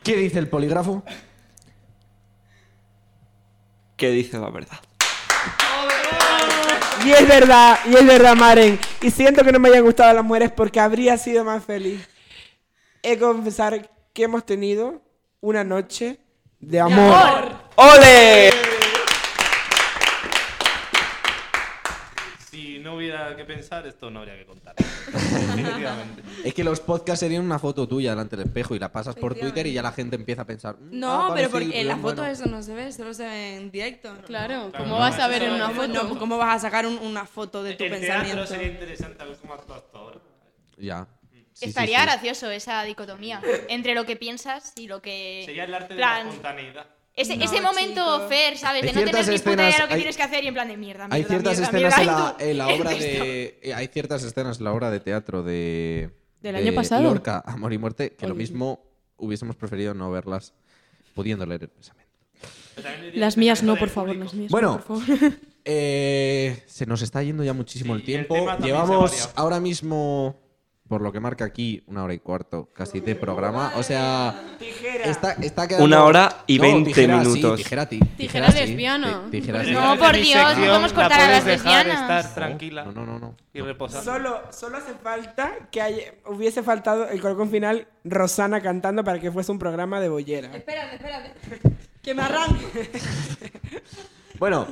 ¿qué 0.06 0.16
dice 0.16 0.40
el 0.40 0.48
polígrafo? 0.48 1.04
¿Qué 3.98 4.12
dice 4.12 4.38
la 4.38 4.50
verdad? 4.52 4.78
Y 7.04 7.12
es 7.12 7.28
verdad, 7.28 7.80
y 7.86 7.96
es 7.96 8.06
verdad, 8.06 8.36
Maren. 8.36 8.80
Y 9.02 9.12
siento 9.12 9.44
que 9.44 9.52
no 9.52 9.60
me 9.60 9.70
hayan 9.70 9.84
gustado 9.84 10.14
las 10.14 10.24
mujeres 10.24 10.52
porque 10.52 10.80
habría 10.80 11.18
sido 11.18 11.44
más 11.44 11.64
feliz. 11.66 12.08
He 13.04 13.12
de 13.12 13.20
confesar 13.20 13.90
que 14.14 14.24
hemos 14.24 14.46
tenido 14.46 15.02
una 15.42 15.64
noche 15.64 16.20
de 16.60 16.80
amor. 16.80 17.54
¡Ole! 17.76 18.75
Hubiera 23.16 23.36
que 23.38 23.46
pensar, 23.46 23.88
esto 23.88 24.12
no 24.12 24.20
habría 24.20 24.36
que 24.38 24.46
contar. 24.46 24.76
Definitivamente. 25.14 26.22
Es 26.44 26.54
que 26.54 26.64
los 26.64 26.80
podcasts 26.80 27.20
serían 27.22 27.44
una 27.44 27.60
foto 27.60 27.88
tuya 27.88 28.12
delante 28.12 28.36
del 28.36 28.48
espejo 28.48 28.76
y 28.76 28.80
la 28.80 28.92
pasas 28.92 29.16
por 29.16 29.36
Twitter 29.36 29.66
y 29.68 29.74
ya 29.74 29.82
la 29.82 29.92
gente 29.92 30.16
empieza 30.16 30.42
a 30.42 30.46
pensar. 30.46 30.76
"Mm, 30.80 31.00
No, 31.00 31.28
ah, 31.28 31.32
pero 31.36 31.50
porque 31.50 31.80
en 31.80 31.88
las 31.88 31.98
bien, 31.98 32.02
fotos 32.02 32.18
bueno". 32.18 32.32
eso 32.34 32.46
no 32.48 32.62
se 32.62 32.74
ve, 32.74 32.92
solo 32.92 33.14
se 33.14 33.26
ve 33.26 33.56
en 33.58 33.72
directo. 33.72 34.10
Claro, 34.26 34.70
Claro, 34.70 34.72
¿cómo 34.78 34.96
no, 34.96 35.00
vas 35.00 35.16
a 35.18 35.24
eso 35.24 35.30
ver 35.30 35.44
en 35.44 35.54
una 35.54 35.70
foto? 35.70 36.08
pues, 36.08 36.20
¿cómo 36.20 36.38
vas 36.38 36.56
a 36.58 36.60
sacar 36.60 36.86
un- 36.86 36.98
una 37.00 37.26
foto 37.26 37.64
de 37.64 37.76
tu 37.76 37.84
El 37.86 37.90
teatro 37.92 38.08
pensamiento? 38.08 38.46
sería 38.48 38.68
interesante 38.68 39.24
a 39.24 39.26
ver 39.26 39.38
cómo 39.38 39.54
actúas 39.54 39.82
tú 39.92 39.98
ahora. 39.98 40.20
Ya. 40.78 41.08
Sí, 41.32 41.46
sí, 41.54 41.66
Estaría 41.70 42.00
sí. 42.00 42.04
gracioso 42.06 42.52
esa 42.52 42.84
dicotomía 42.84 43.42
entre 43.70 43.96
lo 43.96 44.06
que 44.06 44.18
piensas 44.18 44.74
y 44.76 44.88
lo 44.88 45.02
que. 45.02 45.44
Sería 45.46 45.64
el 45.64 45.74
arte 45.74 45.94
de 45.94 45.98
plan, 46.00 46.26
la 46.26 46.30
espontaneidad. 46.30 46.86
Ese, 47.16 47.38
No, 47.38 47.46
ese 47.46 47.62
momento 47.62 48.16
chico. 48.18 48.28
fair, 48.30 48.58
¿sabes? 48.58 48.84
Hay 48.84 48.88
De 48.90 48.94
no 48.94 49.00
tener 49.12 49.24
ciertas 49.24 49.28
ni 49.30 49.38
puta 49.52 49.54
idea 49.70 49.80
lo 49.80 49.88
que 49.88 49.94
hay- 49.94 50.00
tienes 50.02 50.18
que 50.18 50.24
hacer 50.24 50.44
y 50.44 50.48
en 50.48 50.54
plan 50.54 50.68
de 50.68 50.76
mierda, 50.78 51.08
mierda 51.08 51.16
Hay 51.16 51.24
ciertas 51.24 51.58
mierda, 51.60 51.78
escenas 51.78 51.94
en 51.98 52.06
mierda, 52.06 52.20
la, 52.20 52.36
y 52.38 52.38
tú, 52.38 52.50
en 52.52 52.58
la 52.58 52.68
obra 52.76 52.90
de. 52.92 53.60
eh, 53.64 53.74
Hay 53.74 53.88
ciertas 53.88 54.24
escenas 54.24 54.58
en 54.58 54.64
la 54.66 54.74
obra 54.74 54.92
de 54.92 55.00
teatro 55.00 55.42
de. 55.44 56.10
¿Del 56.42 56.54
de 56.56 56.62
año 56.62 56.74
pasado? 56.76 57.04
Lorca, 57.04 57.42
Amor 57.46 57.72
y 57.74 57.78
Muerte, 57.78 58.12
que 58.16 58.28
lo 58.28 58.34
Oye. 58.34 58.42
mismo 58.44 58.84
hubiésemos 59.18 59.56
preferido 59.56 59.94
no 59.94 60.12
verlas 60.12 60.54
pudiendo 61.14 61.46
leer 61.46 61.64
el 61.64 61.70
pensamiento. 61.70 62.12
Las 63.14 63.38
mías 63.38 63.64
no, 63.64 63.78
por 63.78 63.88
favor, 63.90 64.14
las 64.16 64.34
mías. 64.34 64.52
Bueno. 64.52 64.74
no, 64.74 64.82
por 64.84 65.02
favor. 65.06 65.34
Eh, 65.64 66.64
se 66.68 66.86
nos 66.86 67.02
está 67.02 67.24
yendo 67.24 67.44
ya 67.44 67.54
muchísimo 67.54 67.94
Sí, 67.96 67.96
el 67.96 68.00
el 68.02 68.06
tiempo. 68.28 68.50
ha 68.50 68.58
Llevamos 68.60 69.30
ahora 69.36 69.60
mismo, 69.62 70.36
por 70.88 71.02
lo 71.02 71.12
que 71.12 71.20
marca 71.20 71.46
aquí, 71.46 71.82
una 71.88 72.04
hora 72.04 72.14
y 72.14 72.20
cuarto 72.20 72.70
casi 72.74 73.00
de 73.00 73.16
programa. 73.16 73.72
O 73.76 73.82
sea, 73.84 74.56
está, 75.04 75.32
está 75.34 75.68
quedando... 75.68 75.86
Una 75.86 76.04
hora 76.04 76.44
y 76.46 76.60
20 76.60 76.90
tijera, 76.92 77.24
sí, 77.24 77.30
minutos. 77.30 77.58
tijera, 77.58 77.90
ti- 77.90 78.00
Tijera 78.18 78.52
sí, 78.52 78.60
lesbiana. 78.60 79.24
ti- 79.32 79.42
tijera, 79.42 79.64
sí. 79.66 79.72
No, 79.72 79.98
por 79.98 80.16
Dios, 80.16 80.58
no 80.58 80.66
podemos 80.66 80.92
la 80.94 80.98
cortar 81.02 81.22
a 81.22 81.28
las 81.32 81.46
lesbianas. 81.46 82.02
estar 82.02 82.36
tranquila 82.36 82.84
No, 82.86 82.92
no, 82.92 83.06
no, 83.06 83.18
no. 83.20 83.36
y 83.54 83.62
reposar. 83.62 84.04
Solo, 84.04 84.42
solo 84.52 84.78
hace 84.78 84.94
falta 84.94 85.54
que 85.72 85.82
haya- 85.82 86.14
hubiese 86.28 86.62
faltado 86.62 87.10
el 87.10 87.20
colocón 87.20 87.50
final 87.50 87.88
Rosana 88.04 88.62
cantando 88.62 89.04
para 89.04 89.20
que 89.20 89.32
fuese 89.32 89.52
un 89.52 89.58
programa 89.60 90.00
de 90.00 90.10
bollera. 90.10 90.56
Espérate, 90.56 90.96
espérate. 90.98 91.34
Que 92.04 92.14
me 92.14 92.22
arranque. 92.22 92.92
Bueno, 94.38 94.68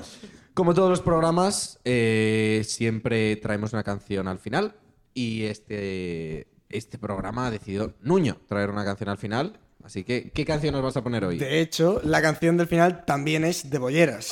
como 0.53 0.73
todos 0.75 0.89
los 0.89 1.01
programas, 1.01 1.79
eh, 1.85 2.61
siempre 2.67 3.35
traemos 3.37 3.73
una 3.73 3.83
canción 3.83 4.27
al 4.27 4.37
final. 4.37 4.75
Y 5.13 5.45
este, 5.45 6.47
este 6.69 6.97
programa 6.97 7.47
ha 7.47 7.51
decidido 7.51 7.93
Nuño 8.01 8.37
traer 8.47 8.69
una 8.69 8.83
canción 8.83 9.09
al 9.09 9.17
final. 9.17 9.59
Así 9.83 10.03
que, 10.03 10.31
¿qué 10.31 10.45
canción 10.45 10.73
nos 10.73 10.81
vas 10.81 10.95
a 10.95 11.03
poner 11.03 11.25
hoy? 11.25 11.37
De 11.37 11.59
hecho, 11.59 11.99
la 12.03 12.21
canción 12.21 12.55
del 12.57 12.67
final 12.67 13.03
también 13.05 13.43
es 13.43 13.69
de 13.69 13.77
bolleras. 13.77 14.31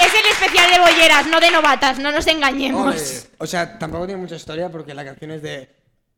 Es 0.00 0.14
el 0.14 0.26
especial 0.30 0.70
de 0.72 0.78
bolleras, 0.80 1.26
no 1.28 1.40
de 1.40 1.50
novatas, 1.52 1.98
no 2.00 2.10
nos 2.10 2.26
engañemos. 2.26 3.28
O 3.38 3.46
sea, 3.46 3.78
tampoco 3.78 4.06
tiene 4.06 4.20
mucha 4.20 4.34
historia 4.36 4.70
porque 4.70 4.92
la 4.92 5.04
canción 5.04 5.30
es 5.30 5.42
de 5.42 5.70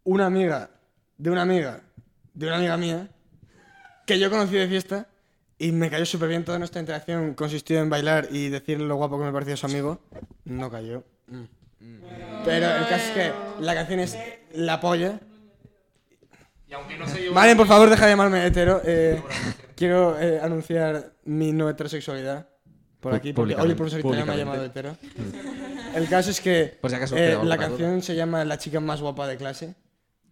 una 0.04 0.26
amiga 0.26 0.70
de 1.18 1.30
una 1.30 1.42
amiga 1.42 1.82
de 2.32 2.46
una 2.46 2.56
amiga 2.56 2.76
mía 2.78 3.08
que 4.06 4.18
yo 4.18 4.30
conocí 4.30 4.54
de 4.54 4.66
fiesta 4.66 5.08
y 5.58 5.72
me 5.72 5.90
cayó 5.90 6.06
súper 6.06 6.30
bien. 6.30 6.44
Toda 6.44 6.58
nuestra 6.58 6.80
interacción 6.80 7.34
consistió 7.34 7.80
en 7.80 7.90
bailar 7.90 8.28
y 8.30 8.48
decirle 8.48 8.86
lo 8.86 8.96
guapo 8.96 9.18
que 9.18 9.26
me 9.26 9.32
parecía 9.32 9.56
su 9.56 9.66
amigo. 9.66 10.00
No 10.44 10.70
cayó. 10.70 11.04
Mm. 11.26 11.44
Pero 12.44 12.66
el 12.76 12.88
caso 12.88 13.04
es 13.04 13.10
que 13.10 13.32
la 13.60 13.74
canción 13.74 14.00
es 14.00 14.16
La 14.54 14.80
Polla. 14.80 15.20
Y 16.68 16.72
aunque 16.74 16.96
no 16.96 17.06
se 17.06 17.20
llevó- 17.20 17.34
Vale, 17.34 17.56
por 17.56 17.66
favor, 17.66 17.90
deja 17.90 18.06
de 18.06 18.12
llamarme 18.12 18.46
hetero. 18.46 18.80
Eh, 18.84 19.20
quiero 19.74 20.18
eh, 20.20 20.40
anunciar 20.40 21.12
mi 21.24 21.52
no 21.52 21.68
heterosexualidad 21.68 22.48
por 23.00 23.12
Pu- 23.12 23.16
aquí, 23.16 23.32
porque 23.32 23.54
públicamente, 23.56 23.96
hoy 23.96 24.02
por 24.02 24.16
me 24.26 24.32
ha 24.32 24.36
llamado 24.36 24.64
hetero. 24.64 24.96
El 25.94 26.08
caso 26.08 26.30
es 26.30 26.40
que 26.40 26.78
Por 26.80 26.90
si 26.90 26.96
acaso 26.96 27.16
eh, 27.16 27.38
la 27.42 27.56
canción 27.58 28.02
se 28.02 28.14
llama 28.14 28.44
La 28.44 28.58
chica 28.58 28.78
más 28.78 29.00
guapa 29.00 29.26
de 29.26 29.36
clase 29.36 29.74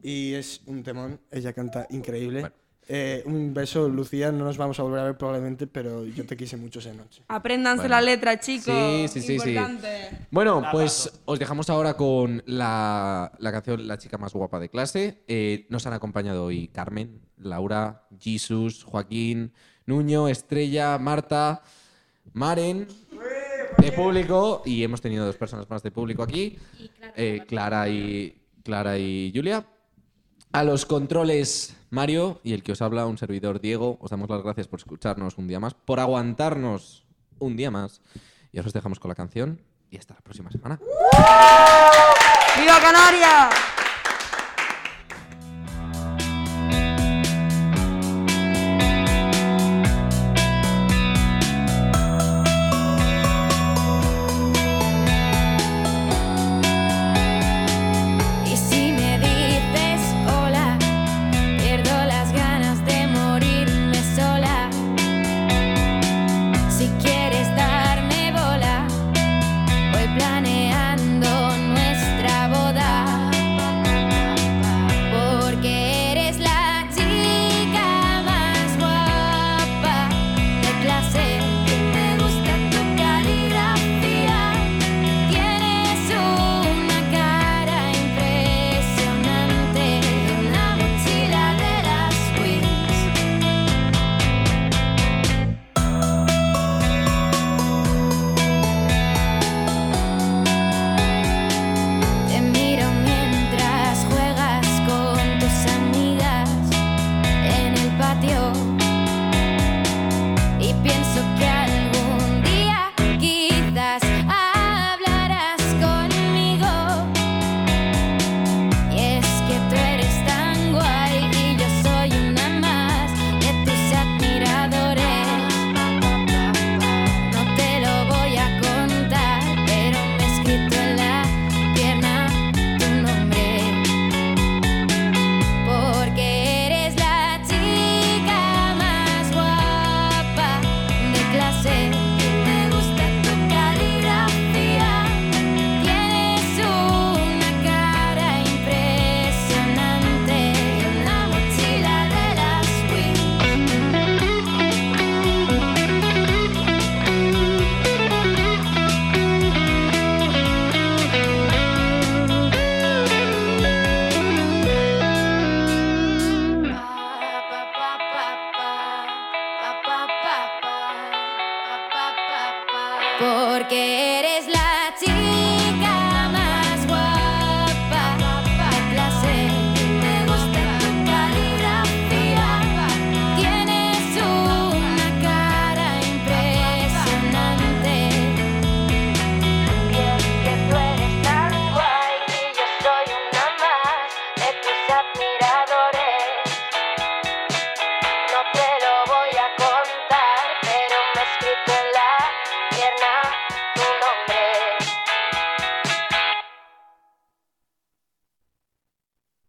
y 0.03 0.35
es 0.35 0.61
un 0.67 0.83
temón. 0.85 1.21
Ella 1.33 1.53
canta 1.53 1.87
increíble. 1.91 2.51
Eh, 2.91 3.23
un 3.27 3.53
beso, 3.53 3.87
Lucía. 3.89 4.33
No 4.33 4.45
nos 4.45 4.57
vamos 4.57 4.81
a 4.81 4.83
volver 4.83 5.01
a 5.01 5.05
ver 5.05 5.17
probablemente, 5.19 5.67
pero 5.67 6.07
yo 6.07 6.25
te 6.25 6.37
quise 6.37 6.57
mucho 6.57 6.79
esa 6.79 6.95
noche. 6.95 7.23
Apréndanse 7.29 7.83
Bueno. 7.83 7.97
la 7.97 8.01
letra, 8.01 8.41
chicos. 8.41 8.65
Sí, 8.75 9.09
sí, 9.09 9.21
sí, 9.21 9.39
sí. 9.39 9.51
Importante. 9.51 10.27
Bueno, 10.31 10.65
pues 10.73 11.21
os 11.27 11.39
dejamos 11.39 11.69
ahora 11.69 11.95
con 11.95 12.43
la, 12.47 13.31
la 13.39 13.53
canción 13.53 13.87
La 13.87 13.99
chica 13.99 14.17
más 14.17 14.33
guapa 14.33 14.59
de 14.59 14.71
clase. 14.71 15.23
Eh, 15.29 15.67
nos 15.69 15.87
han 15.87 15.93
acompañado 15.93 16.47
hoy 16.47 16.69
Carmen, 16.69 17.21
Laura, 17.37 18.07
Jesus, 18.19 18.85
Joaquín, 18.85 19.53
Nuño, 19.85 20.29
Estrella, 20.29 20.97
Marta, 20.99 21.63
Maren, 22.33 22.89
de 23.79 23.93
público, 23.93 24.63
y 24.65 24.83
hemos 24.83 25.01
tenido 25.01 25.27
dos 25.27 25.37
personas 25.37 25.69
más 25.69 25.83
de 25.83 25.91
público 25.91 26.23
aquí, 26.23 26.59
eh, 27.17 27.45
Clara, 27.47 27.89
y, 27.89 28.41
Clara 28.65 28.99
y 28.99 29.31
Julia. 29.35 29.65
A 30.53 30.65
los 30.65 30.87
controles, 30.87 31.77
Mario, 31.91 32.41
y 32.43 32.55
el 32.55 32.63
que 32.63 32.73
os 32.73 32.81
habla, 32.81 33.07
un 33.07 33.19
servidor 33.19 33.61
Diego, 33.61 33.99
os 34.01 34.11
damos 34.11 34.31
las 34.31 34.43
gracias 34.43 34.67
por 34.67 34.81
escucharnos 34.81 35.37
un 35.37 35.47
día 35.47 35.61
más, 35.61 35.75
por 35.75 36.01
aguantarnos 36.01 37.05
un 37.39 37.57
día 37.57 37.71
más. 37.71 38.01
Y 38.51 38.59
os 38.59 38.73
dejamos 38.73 38.99
con 38.99 39.11
la 39.11 39.15
canción 39.15 39.61
y 39.91 39.99
hasta 39.99 40.15
la 40.15 40.21
próxima 40.21 40.51
semana. 40.51 40.81
¡Viva 42.59 42.81
Canarias! 42.81 43.55